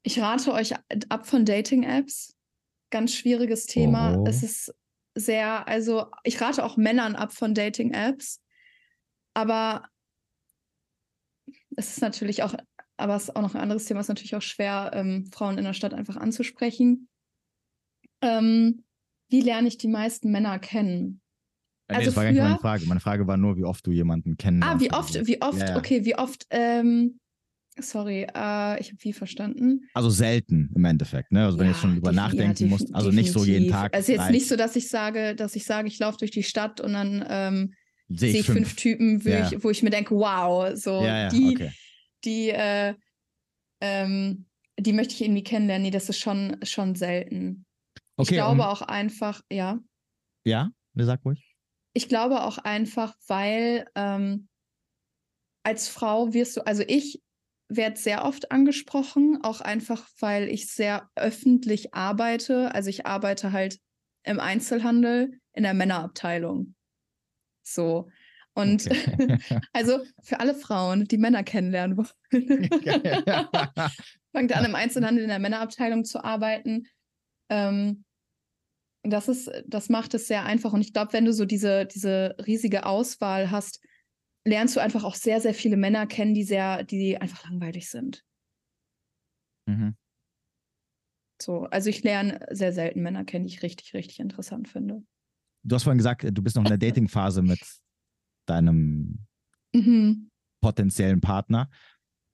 ich 0.01 0.19
rate 0.19 0.51
euch 0.51 0.73
ab 1.09 1.27
von 1.27 1.45
Dating-Apps. 1.45 2.35
Ganz 2.89 3.13
schwieriges 3.13 3.67
Thema. 3.67 4.17
Oh. 4.17 4.25
Es 4.27 4.41
ist 4.41 4.73
sehr, 5.13 5.67
also 5.67 6.07
ich 6.23 6.41
rate 6.41 6.63
auch 6.63 6.75
Männern 6.75 7.15
ab 7.15 7.31
von 7.31 7.53
Dating-Apps. 7.53 8.41
Aber 9.35 9.87
es 11.75 11.91
ist 11.91 12.01
natürlich 12.01 12.41
auch, 12.41 12.55
aber 12.97 13.15
es 13.15 13.23
ist 13.23 13.35
auch 13.35 13.41
noch 13.43 13.53
ein 13.53 13.61
anderes 13.61 13.85
Thema, 13.85 13.99
es 13.99 14.05
ist 14.05 14.09
natürlich 14.09 14.35
auch 14.35 14.41
schwer, 14.41 14.89
ähm, 14.95 15.29
Frauen 15.31 15.57
in 15.59 15.65
der 15.65 15.73
Stadt 15.73 15.93
einfach 15.93 16.17
anzusprechen. 16.17 17.07
Ähm, 18.21 18.83
wie 19.29 19.41
lerne 19.41 19.67
ich 19.67 19.77
die 19.77 19.87
meisten 19.87 20.31
Männer 20.31 20.57
kennen? 20.57 21.21
Äh, 21.87 21.95
Also 21.97 22.07
das 22.07 22.15
war 22.15 22.23
gar 22.23 22.31
nicht 22.31 22.41
meine 22.41 22.55
früher- 22.55 22.61
Frage. 22.61 22.85
Meine 22.87 22.99
Frage 22.99 23.27
war 23.27 23.37
nur, 23.37 23.55
wie 23.55 23.65
oft 23.65 23.85
du 23.85 23.91
jemanden 23.91 24.35
kennenlernst. 24.37 24.75
Ah, 24.75 24.79
wie 24.83 24.91
oft, 24.91 25.27
wie 25.27 25.41
oft, 25.43 25.59
Ja, 25.59 25.69
ja. 25.69 25.77
okay, 25.77 26.05
wie 26.05 26.15
oft, 26.17 26.47
ähm, 26.49 27.19
sorry, 27.81 28.23
äh, 28.23 28.79
ich 28.79 28.89
habe 28.89 28.97
wie 28.99 29.13
verstanden. 29.13 29.89
Also 29.93 30.09
selten 30.09 30.71
im 30.75 30.85
Endeffekt, 30.85 31.31
ne? 31.31 31.45
Also 31.45 31.57
wenn 31.57 31.65
du 31.67 31.71
jetzt 31.71 31.81
schon 31.81 31.93
drüber 31.95 32.11
nachdenken 32.11 32.63
ja, 32.63 32.69
musst, 32.69 32.93
also 32.93 33.11
nicht 33.11 33.31
so 33.31 33.39
jeden 33.39 33.65
definitiv. 33.65 33.75
Tag. 33.75 33.93
Also 33.95 34.11
jetzt 34.11 34.21
drei, 34.21 34.31
nicht 34.31 34.47
so, 34.47 34.55
dass 34.55 34.75
ich 34.75 34.87
sage, 34.87 35.35
dass 35.35 35.55
ich 35.55 35.65
sage, 35.65 35.87
ich 35.87 35.99
laufe 35.99 36.17
durch 36.17 36.31
die 36.31 36.43
Stadt 36.43 36.81
und 36.81 36.93
dann 36.93 37.25
ähm, 37.29 37.73
sehe 38.09 38.31
sehe 38.31 38.41
ich 38.41 38.45
fünf, 38.45 38.75
Typen, 38.75 39.23
wo, 39.23 39.29
Ja. 39.29 39.49
ich, 39.51 39.63
wo 39.63 39.69
ich 39.69 39.83
mir 39.83 39.89
denke, 39.89 40.15
wow, 40.15 40.71
so 40.75 41.03
Ja, 41.03 41.23
ja, 41.23 41.29
die, 41.29 41.49
okay. 41.55 41.71
die, 42.25 42.49
äh, 42.49 42.93
ähm, 43.81 44.45
die 44.79 44.93
möchte 44.93 45.13
ich 45.13 45.21
irgendwie 45.21 45.43
kennenlernen. 45.43 45.83
Nee, 45.83 45.91
das 45.91 46.09
ist 46.09 46.19
schon, 46.19 46.57
schon 46.63 46.95
selten. 46.95 47.65
Okay, 48.15 48.31
ich 48.31 48.37
glaube 48.37 48.67
auch 48.67 48.81
einfach, 48.81 49.41
ja. 49.51 49.79
ja, 50.45 50.71
ne, 50.93 51.05
sag 51.05 51.23
ruhig. 51.25 51.55
Ich 51.93 52.07
glaube 52.07 52.43
auch 52.43 52.57
einfach, 52.59 53.15
weil 53.27 53.85
ähm, 53.95 54.47
als 55.63 55.87
Frau 55.87 56.33
wirst 56.33 56.57
du, 56.57 56.65
also 56.65 56.83
ich 56.87 57.21
werde 57.69 57.97
sehr 57.97 58.25
oft 58.25 58.51
angesprochen, 58.51 59.39
auch 59.43 59.61
einfach, 59.61 60.07
weil 60.19 60.49
ich 60.49 60.67
sehr 60.71 61.09
öffentlich 61.15 61.93
arbeite. 61.93 62.73
Also 62.73 62.89
ich 62.89 63.05
arbeite 63.05 63.51
halt 63.51 63.79
im 64.23 64.39
Einzelhandel 64.39 65.39
in 65.53 65.63
der 65.63 65.75
Männerabteilung. 65.75 66.75
So. 67.63 68.09
Und 68.53 68.87
Okay. 68.87 69.37
also 69.73 69.99
für 70.23 70.39
alle 70.39 70.55
Frauen, 70.55 71.05
die 71.05 71.17
Männer 71.17 71.43
kennenlernen 71.43 71.97
wollen. 71.97 72.09
Fangt 74.33 74.55
an, 74.55 74.65
im 74.65 74.75
Einzelhandel 74.75 75.23
in 75.23 75.29
der 75.29 75.39
Männerabteilung 75.39 76.03
zu 76.03 76.23
arbeiten. 76.23 76.87
Ähm, 77.49 78.03
das 79.03 79.27
ist, 79.27 79.49
das 79.65 79.89
macht 79.89 80.13
es 80.13 80.27
sehr 80.27 80.43
einfach. 80.43 80.73
Und 80.73 80.81
ich 80.81 80.93
glaube, 80.93 81.13
wenn 81.13 81.25
du 81.25 81.33
so 81.33 81.45
diese, 81.45 81.85
diese 81.85 82.35
riesige 82.45 82.85
Auswahl 82.85 83.51
hast, 83.51 83.79
lernst 84.45 84.75
du 84.75 84.79
einfach 84.79 85.03
auch 85.03 85.15
sehr, 85.15 85.41
sehr 85.41 85.53
viele 85.53 85.77
Männer 85.77 86.07
kennen, 86.07 86.33
die 86.33 86.43
sehr, 86.43 86.83
die 86.83 87.17
einfach 87.17 87.49
langweilig 87.49 87.89
sind. 87.89 88.23
Mhm. 89.67 89.95
So, 91.41 91.63
also 91.65 91.89
ich 91.89 92.03
lerne 92.03 92.45
sehr 92.51 92.73
selten 92.73 93.01
Männer 93.01 93.23
kennen, 93.23 93.45
die 93.45 93.53
ich 93.53 93.63
richtig, 93.63 93.93
richtig 93.93 94.19
interessant 94.19 94.67
finde. 94.67 95.03
Du 95.63 95.75
hast 95.75 95.83
vorhin 95.83 95.97
gesagt, 95.97 96.25
du 96.25 96.41
bist 96.41 96.55
noch 96.55 96.63
in 96.63 96.69
der 96.69 96.77
Dating-Phase 96.77 97.41
mit 97.41 97.59
deinem 98.45 99.25
mhm. 99.73 100.29
potenziellen 100.61 101.21
Partner. 101.21 101.69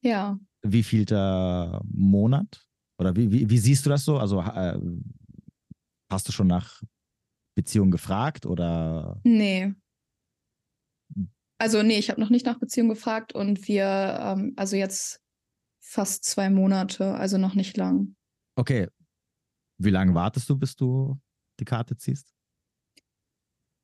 Ja. 0.02 0.40
Wie 0.64 0.84
vielter 0.84 1.82
Monat? 1.86 2.65
Oder 2.98 3.15
wie, 3.15 3.32
wie, 3.32 3.49
wie 3.49 3.57
siehst 3.57 3.86
du 3.86 3.90
das 3.90 4.06
so? 4.06 4.18
Also 4.18 4.41
äh, 4.41 4.80
hast 6.10 6.27
du 6.27 6.32
schon 6.32 6.48
nach 6.48 6.82
Beziehungen 7.56 7.91
gefragt 7.91 8.45
oder? 8.45 9.19
Nee. 9.23 9.73
Also 11.57 11.84
nee, 11.84 11.98
ich 11.98 12.10
habe 12.10 12.19
noch 12.19 12.30
nicht 12.30 12.45
nach 12.45 12.60
Beziehung 12.60 12.90
gefragt 12.90 13.34
und 13.34 13.68
wir, 13.68 14.19
ähm, 14.22 14.53
also 14.57 14.76
jetzt 14.76 15.22
fast 15.80 16.26
zwei 16.26 16.49
Monate, 16.49 17.14
also 17.15 17.38
noch 17.38 17.56
nicht 17.56 17.77
lang. 17.77 18.15
Okay. 18.56 18.88
Wie 19.77 19.90
lange 19.90 20.14
wartest 20.14 20.49
du, 20.49 20.57
bis 20.57 20.76
du 20.76 21.19
die 21.60 21.65
Karte 21.65 21.98
ziehst? 21.98 22.34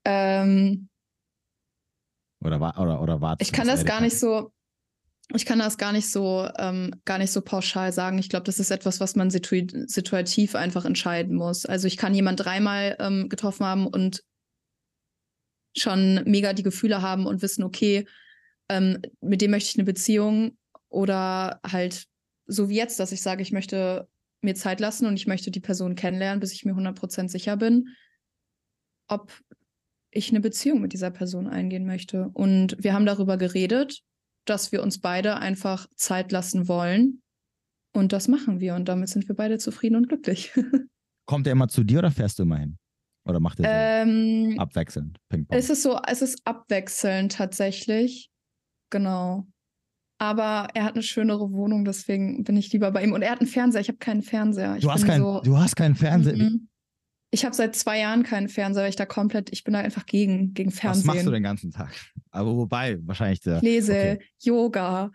Ähm, 0.05 0.89
oder, 2.43 2.57
oder, 2.79 3.01
oder 3.01 3.21
wartest 3.21 3.49
Ich 3.49 3.55
kann 3.55 3.67
das 3.67 3.85
gar 3.85 4.01
nicht 4.01 4.17
so, 4.17 4.51
ich 5.33 5.45
kann 5.45 5.59
das 5.59 5.77
gar 5.77 5.91
nicht 5.91 6.09
so, 6.09 6.49
ähm, 6.57 6.93
gar 7.05 7.19
nicht 7.19 7.31
so 7.31 7.41
pauschal 7.41 7.93
sagen. 7.93 8.17
Ich 8.17 8.29
glaube, 8.29 8.45
das 8.45 8.59
ist 8.59 8.71
etwas, 8.71 8.99
was 8.99 9.15
man 9.15 9.29
situ 9.29 9.67
situativ 9.85 10.55
einfach 10.55 10.85
entscheiden 10.85 11.35
muss. 11.35 11.65
Also 11.65 11.87
ich 11.87 11.97
kann 11.97 12.13
jemand 12.13 12.43
dreimal 12.43 12.97
ähm, 12.99 13.29
getroffen 13.29 13.65
haben 13.65 13.87
und 13.87 14.23
schon 15.75 16.23
mega 16.25 16.53
die 16.53 16.63
Gefühle 16.63 17.01
haben 17.01 17.25
und 17.25 17.41
wissen, 17.41 17.63
okay, 17.63 18.05
ähm, 18.69 19.01
mit 19.21 19.41
dem 19.41 19.51
möchte 19.51 19.69
ich 19.69 19.75
eine 19.75 19.85
Beziehung 19.85 20.57
oder 20.89 21.59
halt 21.65 22.07
so 22.45 22.69
wie 22.69 22.75
jetzt, 22.75 22.99
dass 22.99 23.11
ich 23.11 23.21
sage, 23.21 23.41
ich 23.41 23.51
möchte 23.51 24.07
mir 24.41 24.55
Zeit 24.55 24.79
lassen 24.79 25.05
und 25.05 25.15
ich 25.15 25.27
möchte 25.27 25.51
die 25.51 25.59
Person 25.59 25.95
kennenlernen, 25.95 26.39
bis 26.39 26.53
ich 26.53 26.65
mir 26.65 26.73
100% 26.73 27.29
sicher 27.29 27.57
bin, 27.57 27.89
ob 29.07 29.31
ich 30.09 30.29
eine 30.29 30.41
Beziehung 30.41 30.81
mit 30.81 30.93
dieser 30.93 31.11
Person 31.11 31.47
eingehen 31.47 31.85
möchte. 31.85 32.29
Und 32.33 32.75
wir 32.79 32.93
haben 32.93 33.05
darüber 33.05 33.37
geredet, 33.37 34.01
dass 34.45 34.71
wir 34.71 34.81
uns 34.83 34.99
beide 34.99 35.37
einfach 35.37 35.87
Zeit 35.95 36.31
lassen 36.31 36.67
wollen. 36.67 37.21
Und 37.93 38.13
das 38.13 38.27
machen 38.27 38.59
wir. 38.59 38.75
Und 38.75 38.85
damit 38.87 39.09
sind 39.09 39.27
wir 39.27 39.35
beide 39.35 39.57
zufrieden 39.57 39.95
und 39.95 40.09
glücklich. 40.09 40.51
Kommt 41.25 41.47
er 41.47 41.53
immer 41.53 41.67
zu 41.67 41.83
dir 41.83 41.99
oder 41.99 42.11
fährst 42.11 42.39
du 42.39 42.43
immer 42.43 42.57
hin? 42.57 42.77
Oder 43.25 43.39
macht 43.39 43.59
er 43.59 43.65
so 44.05 44.09
ähm, 44.09 44.59
abwechselnd 44.59 45.17
Ping-Pong? 45.29 45.57
Es 45.57 45.69
ist 45.69 45.83
so, 45.83 45.99
es 46.07 46.21
ist 46.21 46.41
abwechselnd 46.45 47.33
tatsächlich. 47.33 48.29
Genau. 48.89 49.47
Aber 50.17 50.67
er 50.75 50.83
hat 50.83 50.93
eine 50.93 51.03
schönere 51.03 51.51
Wohnung, 51.51 51.83
deswegen 51.83 52.43
bin 52.43 52.55
ich 52.55 52.71
lieber 52.71 52.91
bei 52.91 53.03
ihm. 53.03 53.13
Und 53.13 53.23
er 53.23 53.31
hat 53.31 53.39
einen 53.39 53.49
Fernseher. 53.49 53.81
Ich 53.81 53.87
habe 53.87 53.97
keinen 53.97 54.21
Fernseher. 54.21 54.75
Ich 54.75 54.83
du, 54.83 54.91
hast 54.91 55.05
kein, 55.05 55.19
so, 55.19 55.41
du 55.41 55.57
hast 55.57 55.75
keinen 55.75 55.95
Fernseher. 55.95 56.37
Mhm. 56.37 56.67
Ich 57.33 57.45
habe 57.45 57.55
seit 57.55 57.75
zwei 57.75 57.99
Jahren 57.99 58.23
keinen 58.23 58.49
Fernseher, 58.49 58.83
weil 58.83 58.89
ich 58.89 58.97
da 58.97 59.05
komplett, 59.05 59.51
ich 59.51 59.63
bin 59.63 59.73
da 59.73 59.79
einfach 59.79 60.05
gegen, 60.05 60.53
gegen 60.53 60.69
Fernsehen. 60.69 61.07
Was 61.07 61.15
machst 61.15 61.25
du 61.25 61.31
den 61.31 61.43
ganzen 61.43 61.71
Tag? 61.71 61.93
Aber 62.29 62.55
wobei, 62.55 62.99
wahrscheinlich 63.03 63.39
der. 63.39 63.57
Ich 63.57 63.61
lese, 63.61 63.93
okay. 63.93 64.19
Yoga, 64.39 65.11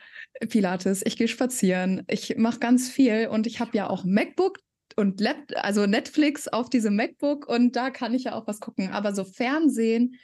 Pilates, 0.49 1.03
ich 1.05 1.17
gehe 1.17 1.29
spazieren, 1.29 2.03
ich 2.09 2.37
mache 2.39 2.59
ganz 2.59 2.89
viel 2.89 3.29
und 3.29 3.47
ich 3.47 3.61
habe 3.61 3.77
ja 3.77 3.89
auch 3.89 4.05
MacBook 4.05 4.61
und 4.95 5.21
Lab, 5.21 5.37
also 5.57 5.87
Netflix 5.87 6.49
auf 6.49 6.71
diesem 6.71 6.97
MacBook 6.97 7.49
und 7.49 7.77
da 7.77 7.91
kann 7.91 8.15
ich 8.15 8.25
ja 8.25 8.35
auch 8.35 8.47
was 8.47 8.61
gucken. 8.61 8.91
Aber 8.91 9.15
so 9.15 9.25
Fernsehen, 9.25 10.17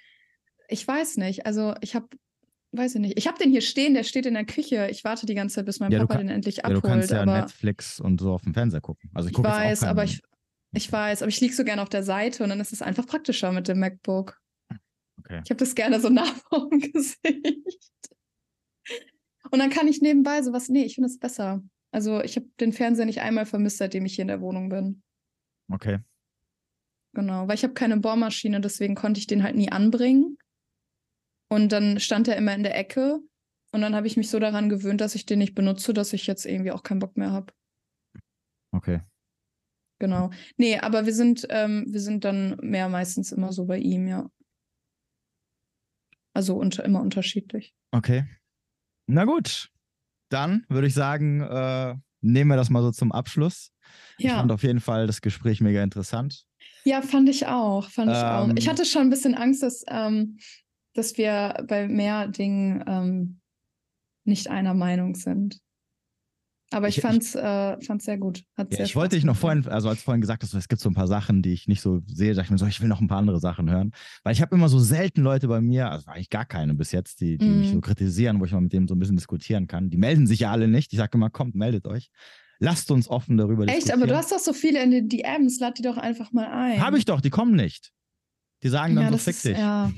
ich 0.68 0.86
weiß 0.86 1.16
nicht. 1.16 1.46
Also 1.46 1.74
ich 1.80 1.94
habe 1.94 2.08
weiß 2.72 2.94
ich 2.94 3.00
nicht. 3.00 3.18
Ich 3.18 3.26
habe 3.26 3.38
den 3.38 3.50
hier 3.50 3.60
stehen, 3.60 3.94
der 3.94 4.02
steht 4.02 4.26
in 4.26 4.34
der 4.34 4.46
Küche. 4.46 4.88
Ich 4.90 5.04
warte 5.04 5.26
die 5.26 5.34
ganze 5.34 5.56
Zeit, 5.56 5.66
bis 5.66 5.80
mein 5.80 5.92
ja, 5.92 6.00
Papa 6.00 6.14
kann, 6.14 6.26
den 6.26 6.36
endlich 6.36 6.64
abholt. 6.64 6.76
Ja, 6.76 6.80
du 6.80 6.88
kannst 6.88 7.10
ja 7.10 7.26
Netflix 7.26 8.00
und 8.00 8.20
so 8.20 8.32
auf 8.32 8.42
dem 8.42 8.54
Fernseher 8.54 8.80
gucken. 8.80 9.10
Also 9.14 9.28
ich, 9.28 9.36
ich 9.36 9.44
weiß, 9.44 9.84
aber 9.84 10.04
ich, 10.04 10.22
ich 10.72 10.90
weiß, 10.90 11.22
aber 11.22 11.28
ich 11.28 11.40
liege 11.40 11.54
so 11.54 11.64
gerne 11.64 11.82
auf 11.82 11.90
der 11.90 12.02
Seite 12.02 12.42
und 12.42 12.48
dann 12.48 12.60
ist 12.60 12.72
es 12.72 12.80
einfach 12.80 13.06
praktischer 13.06 13.52
mit 13.52 13.68
dem 13.68 13.78
MacBook. 13.78 14.38
Okay. 15.18 15.42
Ich 15.44 15.50
habe 15.50 15.58
das 15.58 15.74
gerne 15.74 16.00
so 16.00 16.08
nah 16.08 16.24
vor 16.48 16.68
dem 16.70 16.80
Gesicht. 16.80 17.20
Und 19.50 19.58
dann 19.58 19.70
kann 19.70 19.86
ich 19.86 20.00
nebenbei 20.00 20.42
sowas, 20.42 20.70
nee, 20.70 20.84
ich 20.84 20.94
finde 20.94 21.08
es 21.08 21.18
besser. 21.18 21.62
Also 21.92 22.22
ich 22.22 22.36
habe 22.36 22.46
den 22.58 22.72
Fernseher 22.72 23.04
nicht 23.04 23.20
einmal 23.20 23.46
vermisst, 23.46 23.78
seitdem 23.78 24.06
ich 24.06 24.14
hier 24.14 24.22
in 24.22 24.28
der 24.28 24.40
Wohnung 24.40 24.70
bin. 24.70 25.02
Okay. 25.70 26.00
Genau, 27.14 27.46
weil 27.46 27.54
ich 27.54 27.64
habe 27.64 27.74
keine 27.74 27.98
Bohrmaschine, 27.98 28.60
deswegen 28.60 28.94
konnte 28.94 29.20
ich 29.20 29.26
den 29.26 29.42
halt 29.42 29.54
nie 29.54 29.70
anbringen. 29.70 30.38
Und 31.50 31.70
dann 31.70 32.00
stand 32.00 32.28
er 32.28 32.36
immer 32.36 32.54
in 32.54 32.62
der 32.62 32.76
Ecke. 32.76 33.20
Und 33.72 33.82
dann 33.82 33.94
habe 33.94 34.06
ich 34.06 34.16
mich 34.16 34.30
so 34.30 34.38
daran 34.38 34.70
gewöhnt, 34.70 35.02
dass 35.02 35.14
ich 35.14 35.26
den 35.26 35.38
nicht 35.38 35.54
benutze, 35.54 35.92
dass 35.92 36.14
ich 36.14 36.26
jetzt 36.26 36.46
irgendwie 36.46 36.72
auch 36.72 36.82
keinen 36.82 36.98
Bock 36.98 37.16
mehr 37.16 37.30
habe. 37.30 37.52
Okay. 38.74 39.00
Genau. 39.98 40.30
Nee, 40.56 40.78
aber 40.78 41.06
wir 41.06 41.14
sind, 41.14 41.46
ähm, 41.50 41.84
wir 41.88 42.00
sind 42.00 42.24
dann 42.24 42.56
mehr 42.62 42.88
meistens 42.88 43.32
immer 43.32 43.52
so 43.52 43.66
bei 43.66 43.78
ihm, 43.78 44.08
ja. 44.08 44.30
Also 46.34 46.56
unter, 46.56 46.84
immer 46.84 47.00
unterschiedlich. 47.00 47.74
Okay. 47.92 48.24
Na 49.06 49.24
gut. 49.24 49.71
Dann 50.32 50.64
würde 50.68 50.86
ich 50.86 50.94
sagen, 50.94 51.40
äh, 51.42 51.94
nehmen 52.20 52.50
wir 52.50 52.56
das 52.56 52.70
mal 52.70 52.82
so 52.82 52.90
zum 52.90 53.12
Abschluss. 53.12 53.70
Ja. 54.18 54.30
Ich 54.30 54.36
fand 54.36 54.52
auf 54.52 54.62
jeden 54.62 54.80
Fall 54.80 55.06
das 55.06 55.20
Gespräch 55.20 55.60
mega 55.60 55.82
interessant. 55.82 56.44
Ja, 56.84 57.02
fand 57.02 57.28
ich 57.28 57.46
auch. 57.46 57.88
Fand 57.88 58.10
ich 58.10 58.16
auch. 58.16 58.48
Ich 58.56 58.64
ähm. 58.64 58.70
hatte 58.70 58.84
schon 58.84 59.02
ein 59.02 59.10
bisschen 59.10 59.34
Angst, 59.34 59.62
dass, 59.62 59.84
ähm, 59.88 60.38
dass 60.94 61.16
wir 61.16 61.64
bei 61.68 61.88
mehr 61.88 62.28
Dingen 62.28 62.84
ähm, 62.86 63.40
nicht 64.24 64.48
einer 64.48 64.74
Meinung 64.74 65.14
sind. 65.14 65.58
Aber 66.72 66.88
ich, 66.88 66.98
ich 66.98 67.02
fand's, 67.02 67.34
äh, 67.34 67.80
fand's 67.80 68.04
sehr 68.04 68.18
gut. 68.18 68.42
Hat 68.56 68.70
ja, 68.70 68.78
sehr 68.78 68.86
ich 68.86 68.96
wollte 68.96 69.16
dich 69.16 69.24
noch 69.24 69.36
vorhin, 69.36 69.66
also 69.66 69.88
als 69.88 70.02
vorhin 70.02 70.20
gesagt 70.20 70.42
hast, 70.42 70.54
es 70.54 70.68
gibt 70.68 70.80
so 70.80 70.88
ein 70.88 70.94
paar 70.94 71.06
Sachen, 71.06 71.42
die 71.42 71.52
ich 71.52 71.68
nicht 71.68 71.80
so 71.80 72.00
sehe, 72.06 72.34
sag 72.34 72.44
ich 72.44 72.50
mir 72.50 72.58
so, 72.58 72.66
ich 72.66 72.80
will 72.80 72.88
noch 72.88 73.00
ein 73.00 73.08
paar 73.08 73.18
andere 73.18 73.40
Sachen 73.40 73.70
hören. 73.70 73.92
Weil 74.24 74.32
ich 74.32 74.42
habe 74.42 74.54
immer 74.54 74.68
so 74.68 74.78
selten 74.78 75.22
Leute 75.22 75.48
bei 75.48 75.60
mir, 75.60 75.90
also 75.90 76.10
eigentlich 76.10 76.30
gar 76.30 76.44
keine 76.44 76.74
bis 76.74 76.92
jetzt, 76.92 77.20
die, 77.20 77.38
die 77.38 77.46
mm. 77.46 77.58
mich 77.58 77.68
so 77.70 77.76
mhm. 77.76 77.80
kritisieren, 77.82 78.40
wo 78.40 78.44
ich 78.44 78.52
mal 78.52 78.60
mit 78.60 78.72
dem 78.72 78.88
so 78.88 78.94
ein 78.94 78.98
bisschen 78.98 79.16
diskutieren 79.16 79.66
kann. 79.66 79.90
Die 79.90 79.98
melden 79.98 80.26
sich 80.26 80.40
ja 80.40 80.50
alle 80.50 80.68
nicht. 80.68 80.92
Ich 80.92 80.98
sage 80.98 81.16
immer, 81.18 81.30
kommt, 81.30 81.54
meldet 81.54 81.86
euch. 81.86 82.10
Lasst 82.58 82.90
uns 82.90 83.08
offen 83.08 83.36
darüber 83.36 83.64
Echt, 83.64 83.76
diskutieren. 83.76 84.00
Echt, 84.00 84.02
aber 84.02 84.06
du 84.06 84.16
hast 84.16 84.32
doch 84.32 84.38
so 84.38 84.52
viele 84.52 84.82
in 84.82 84.90
den 84.90 85.08
DMs, 85.08 85.58
lad 85.58 85.78
die 85.78 85.82
doch 85.82 85.96
einfach 85.96 86.32
mal 86.32 86.46
ein. 86.46 86.80
Habe 86.80 86.96
ich 86.96 87.04
doch, 87.04 87.20
die 87.20 87.30
kommen 87.30 87.56
nicht. 87.56 87.92
Die 88.62 88.68
sagen 88.68 88.94
dann 88.94 89.04
ja, 89.04 89.10
so, 89.10 89.18
fick 89.18 89.34
ist, 89.34 89.44
dich. 89.44 89.58
Ja. 89.58 89.92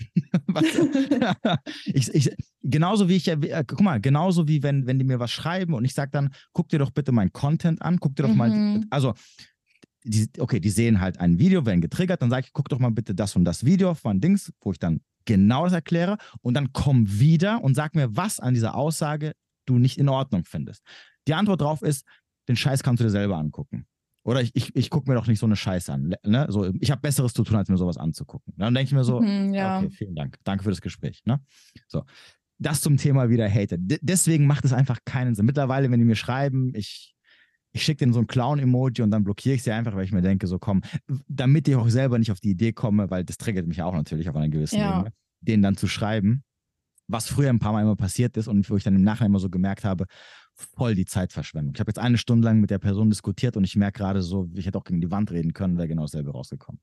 ich, 1.84 2.14
ich, 2.14 2.34
genauso 2.62 3.08
wie 3.08 3.16
ich, 3.16 3.28
äh, 3.28 3.64
guck 3.66 3.80
mal, 3.82 4.00
genauso 4.00 4.48
wie 4.48 4.62
wenn, 4.62 4.86
wenn 4.86 4.98
die 4.98 5.04
mir 5.04 5.20
was 5.20 5.30
schreiben 5.30 5.74
und 5.74 5.84
ich 5.84 5.94
sage 5.94 6.10
dann, 6.10 6.32
guck 6.52 6.68
dir 6.68 6.78
doch 6.78 6.90
bitte 6.90 7.12
meinen 7.12 7.32
Content 7.32 7.82
an, 7.82 7.98
guck 8.00 8.16
dir 8.16 8.22
doch 8.22 8.30
mhm. 8.30 8.36
mal, 8.36 8.84
also, 8.90 9.14
die, 10.04 10.28
okay, 10.38 10.60
die 10.60 10.70
sehen 10.70 11.00
halt 11.00 11.18
ein 11.18 11.38
Video, 11.38 11.64
werden 11.66 11.80
getriggert, 11.80 12.22
dann 12.22 12.30
sage 12.30 12.46
ich, 12.46 12.52
guck 12.52 12.68
doch 12.68 12.78
mal 12.78 12.90
bitte 12.90 13.14
das 13.14 13.36
und 13.36 13.44
das 13.44 13.64
Video 13.64 13.94
von 13.94 14.20
Dings, 14.20 14.52
wo 14.60 14.72
ich 14.72 14.78
dann 14.78 15.00
genau 15.24 15.64
das 15.64 15.72
erkläre 15.72 16.18
und 16.42 16.54
dann 16.54 16.72
komm 16.72 17.06
wieder 17.18 17.62
und 17.62 17.74
sag 17.74 17.94
mir, 17.94 18.14
was 18.16 18.40
an 18.40 18.54
dieser 18.54 18.74
Aussage 18.74 19.32
du 19.66 19.78
nicht 19.78 19.98
in 19.98 20.08
Ordnung 20.08 20.44
findest. 20.44 20.82
Die 21.26 21.34
Antwort 21.34 21.62
darauf 21.62 21.82
ist, 21.82 22.06
den 22.48 22.56
Scheiß 22.56 22.82
kannst 22.82 23.00
du 23.00 23.04
dir 23.04 23.10
selber 23.10 23.38
angucken. 23.38 23.86
Oder 24.24 24.40
ich, 24.40 24.50
ich, 24.54 24.74
ich 24.74 24.90
gucke 24.90 25.08
mir 25.08 25.16
doch 25.16 25.26
nicht 25.26 25.38
so 25.38 25.46
eine 25.46 25.54
Scheiße 25.54 25.92
an. 25.92 26.14
Ne? 26.24 26.46
So, 26.48 26.72
ich 26.80 26.90
habe 26.90 27.02
Besseres 27.02 27.34
zu 27.34 27.44
tun, 27.44 27.56
als 27.56 27.68
mir 27.68 27.76
sowas 27.76 27.98
anzugucken. 27.98 28.54
Dann 28.56 28.74
denke 28.74 28.88
ich 28.88 28.94
mir 28.94 29.04
so, 29.04 29.20
mhm, 29.20 29.52
ja. 29.52 29.78
okay, 29.78 29.90
vielen 29.90 30.14
Dank. 30.14 30.38
Danke 30.44 30.64
für 30.64 30.70
das 30.70 30.80
Gespräch. 30.80 31.22
Ne? 31.26 31.40
So. 31.86 32.04
Das 32.58 32.80
zum 32.80 32.96
Thema 32.96 33.28
wieder 33.28 33.48
Hater. 33.50 33.76
D 33.76 33.98
deswegen 34.00 34.46
macht 34.46 34.64
es 34.64 34.72
einfach 34.72 35.00
keinen 35.04 35.34
Sinn. 35.34 35.44
Mittlerweile, 35.44 35.90
wenn 35.90 35.98
die 35.98 36.06
mir 36.06 36.16
schreiben, 36.16 36.72
ich, 36.74 37.14
ich 37.72 37.82
schicke 37.82 37.98
denen 37.98 38.14
so 38.14 38.20
ein 38.20 38.26
Clown-Emoji 38.26 39.02
und 39.02 39.10
dann 39.10 39.24
blockiere 39.24 39.56
ich 39.56 39.62
sie 39.62 39.72
einfach, 39.72 39.94
weil 39.94 40.04
ich 40.04 40.12
mir 40.12 40.22
denke, 40.22 40.46
so 40.46 40.58
komm, 40.58 40.80
damit 41.28 41.68
ich 41.68 41.74
auch 41.74 41.88
selber 41.88 42.18
nicht 42.18 42.32
auf 42.32 42.40
die 42.40 42.50
Idee 42.50 42.72
komme, 42.72 43.10
weil 43.10 43.24
das 43.24 43.36
triggert 43.36 43.66
mich 43.66 43.82
auch 43.82 43.92
natürlich 43.92 44.28
auf 44.30 44.36
einer 44.36 44.48
gewissen 44.48 44.78
ja. 44.78 45.00
Ebene, 45.00 45.12
denen 45.40 45.62
dann 45.62 45.76
zu 45.76 45.86
schreiben, 45.86 46.44
was 47.08 47.26
früher 47.26 47.50
ein 47.50 47.58
paar 47.58 47.72
Mal 47.72 47.82
immer 47.82 47.96
passiert 47.96 48.36
ist 48.38 48.48
und 48.48 48.70
wo 48.70 48.76
ich 48.76 48.84
dann 48.84 48.94
im 48.94 49.02
Nachhinein 49.02 49.32
immer 49.32 49.40
so 49.40 49.50
gemerkt 49.50 49.84
habe, 49.84 50.06
voll 50.54 50.94
die 50.94 51.04
Zeitverschwendung. 51.04 51.74
Ich 51.74 51.80
habe 51.80 51.90
jetzt 51.90 51.98
eine 51.98 52.18
Stunde 52.18 52.46
lang 52.46 52.60
mit 52.60 52.70
der 52.70 52.78
Person 52.78 53.10
diskutiert 53.10 53.56
und 53.56 53.64
ich 53.64 53.76
merke 53.76 53.98
gerade 53.98 54.22
so, 54.22 54.48
ich 54.54 54.66
hätte 54.66 54.78
auch 54.78 54.84
gegen 54.84 55.00
die 55.00 55.10
Wand 55.10 55.30
reden 55.30 55.52
können, 55.52 55.76
wäre 55.76 55.88
genau 55.88 56.02
dasselbe 56.02 56.30
rausgekommen. 56.30 56.80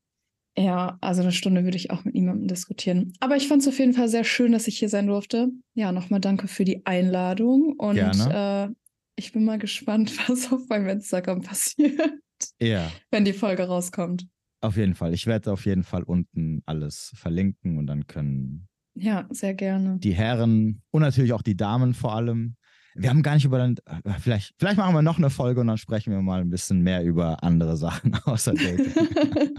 Ja, 0.57 0.97
also 0.99 1.21
eine 1.21 1.31
Stunde 1.31 1.63
würde 1.63 1.77
ich 1.77 1.91
auch 1.91 2.03
mit 2.03 2.13
niemandem 2.13 2.47
diskutieren. 2.47 3.13
Aber 3.21 3.37
ich 3.37 3.47
fand 3.47 3.61
es 3.61 3.69
auf 3.69 3.79
jeden 3.79 3.93
Fall 3.93 4.09
sehr 4.09 4.25
schön, 4.25 4.51
dass 4.51 4.67
ich 4.67 4.77
hier 4.77 4.89
sein 4.89 5.07
durfte. 5.07 5.49
Ja, 5.75 5.93
nochmal 5.93 6.19
danke 6.19 6.49
für 6.49 6.65
die 6.65 6.85
Einladung 6.85 7.73
und 7.77 7.97
äh, 7.97 8.67
ich 9.15 9.31
bin 9.31 9.45
mal 9.45 9.59
gespannt, 9.59 10.11
was 10.29 10.51
auf 10.51 10.67
meinem 10.67 10.89
Instagram 10.89 11.41
passiert. 11.41 12.19
Ja. 12.59 12.91
Wenn 13.11 13.23
die 13.23 13.33
Folge 13.33 13.63
rauskommt. 13.63 14.27
Auf 14.59 14.77
jeden 14.77 14.93
Fall. 14.93 15.13
Ich 15.13 15.25
werde 15.25 15.51
auf 15.51 15.65
jeden 15.65 15.83
Fall 15.83 16.03
unten 16.03 16.61
alles 16.65 17.13
verlinken 17.15 17.77
und 17.77 17.87
dann 17.87 18.07
können 18.07 18.67
ja, 18.93 19.25
sehr 19.29 19.53
gerne. 19.53 19.97
Die 19.99 20.13
Herren 20.13 20.81
und 20.91 21.01
natürlich 21.01 21.33
auch 21.33 21.41
die 21.41 21.55
Damen 21.55 21.93
vor 21.93 22.13
allem 22.13 22.55
wir 22.95 23.09
haben 23.09 23.23
gar 23.23 23.35
nicht 23.35 23.45
über 23.45 23.57
dann, 23.57 23.75
äh, 23.85 24.19
vielleicht, 24.19 24.53
vielleicht 24.59 24.77
machen 24.77 24.93
wir 24.93 25.01
noch 25.01 25.17
eine 25.17 25.29
Folge 25.29 25.61
und 25.61 25.67
dann 25.67 25.77
sprechen 25.77 26.11
wir 26.11 26.21
mal 26.21 26.41
ein 26.41 26.49
bisschen 26.49 26.81
mehr 26.81 27.03
über 27.03 27.43
andere 27.43 27.77
Sachen 27.77 28.13
außer 28.25 28.53
Dating. 28.53 28.91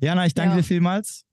Jana, 0.00 0.26
ich 0.26 0.34
danke 0.34 0.50
Ja. 0.52 0.56
dir 0.58 0.62
vielmals. 0.64 1.24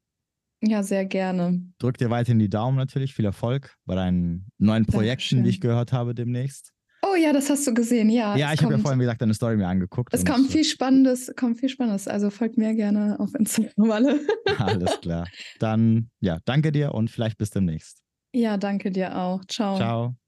Ja, 0.61 0.81
sehr 0.83 1.05
gerne. 1.05 1.61
Drück 1.79 1.97
dir 1.97 2.09
weiterhin 2.09 2.39
die 2.39 2.49
Daumen 2.49 2.77
natürlich. 2.77 3.13
Viel 3.13 3.25
Erfolg 3.25 3.75
bei 3.85 3.95
deinen 3.95 4.47
neuen 4.59 4.85
Projekten, 4.85 5.07
Dankeschön. 5.07 5.43
die 5.43 5.49
ich 5.49 5.59
gehört 5.61 5.91
habe 5.91 6.15
demnächst. 6.15 6.71
Oh 7.05 7.15
ja, 7.15 7.33
das 7.33 7.49
hast 7.49 7.67
du 7.67 7.73
gesehen, 7.73 8.09
ja. 8.09 8.37
ja, 8.37 8.53
ich 8.53 8.63
habe 8.63 8.73
ja 8.73 8.79
vorhin, 8.79 8.97
wie 8.97 9.03
gesagt, 9.03 9.21
deine 9.21 9.33
Story 9.33 9.57
mir 9.57 9.67
angeguckt. 9.67 10.13
Es 10.13 10.23
kommt 10.23 10.49
viel 10.49 10.63
Spannendes, 10.63 11.33
kommt 11.35 11.59
viel 11.59 11.67
Spannendes. 11.67 12.07
Also 12.07 12.29
folgt 12.29 12.57
mir 12.57 12.73
gerne 12.75 13.19
auf 13.19 13.35
Instagram 13.35 13.91
alle. 13.91 14.19
Alles 14.57 15.01
klar. 15.01 15.27
Dann, 15.59 16.09
ja, 16.21 16.39
danke 16.45 16.71
dir 16.71 16.93
und 16.93 17.11
vielleicht 17.11 17.37
bis 17.37 17.49
demnächst. 17.49 18.01
Ja, 18.33 18.55
danke 18.55 18.89
dir 18.89 19.17
auch. 19.17 19.43
Ciao. 19.45 19.75
Ciao. 19.75 20.22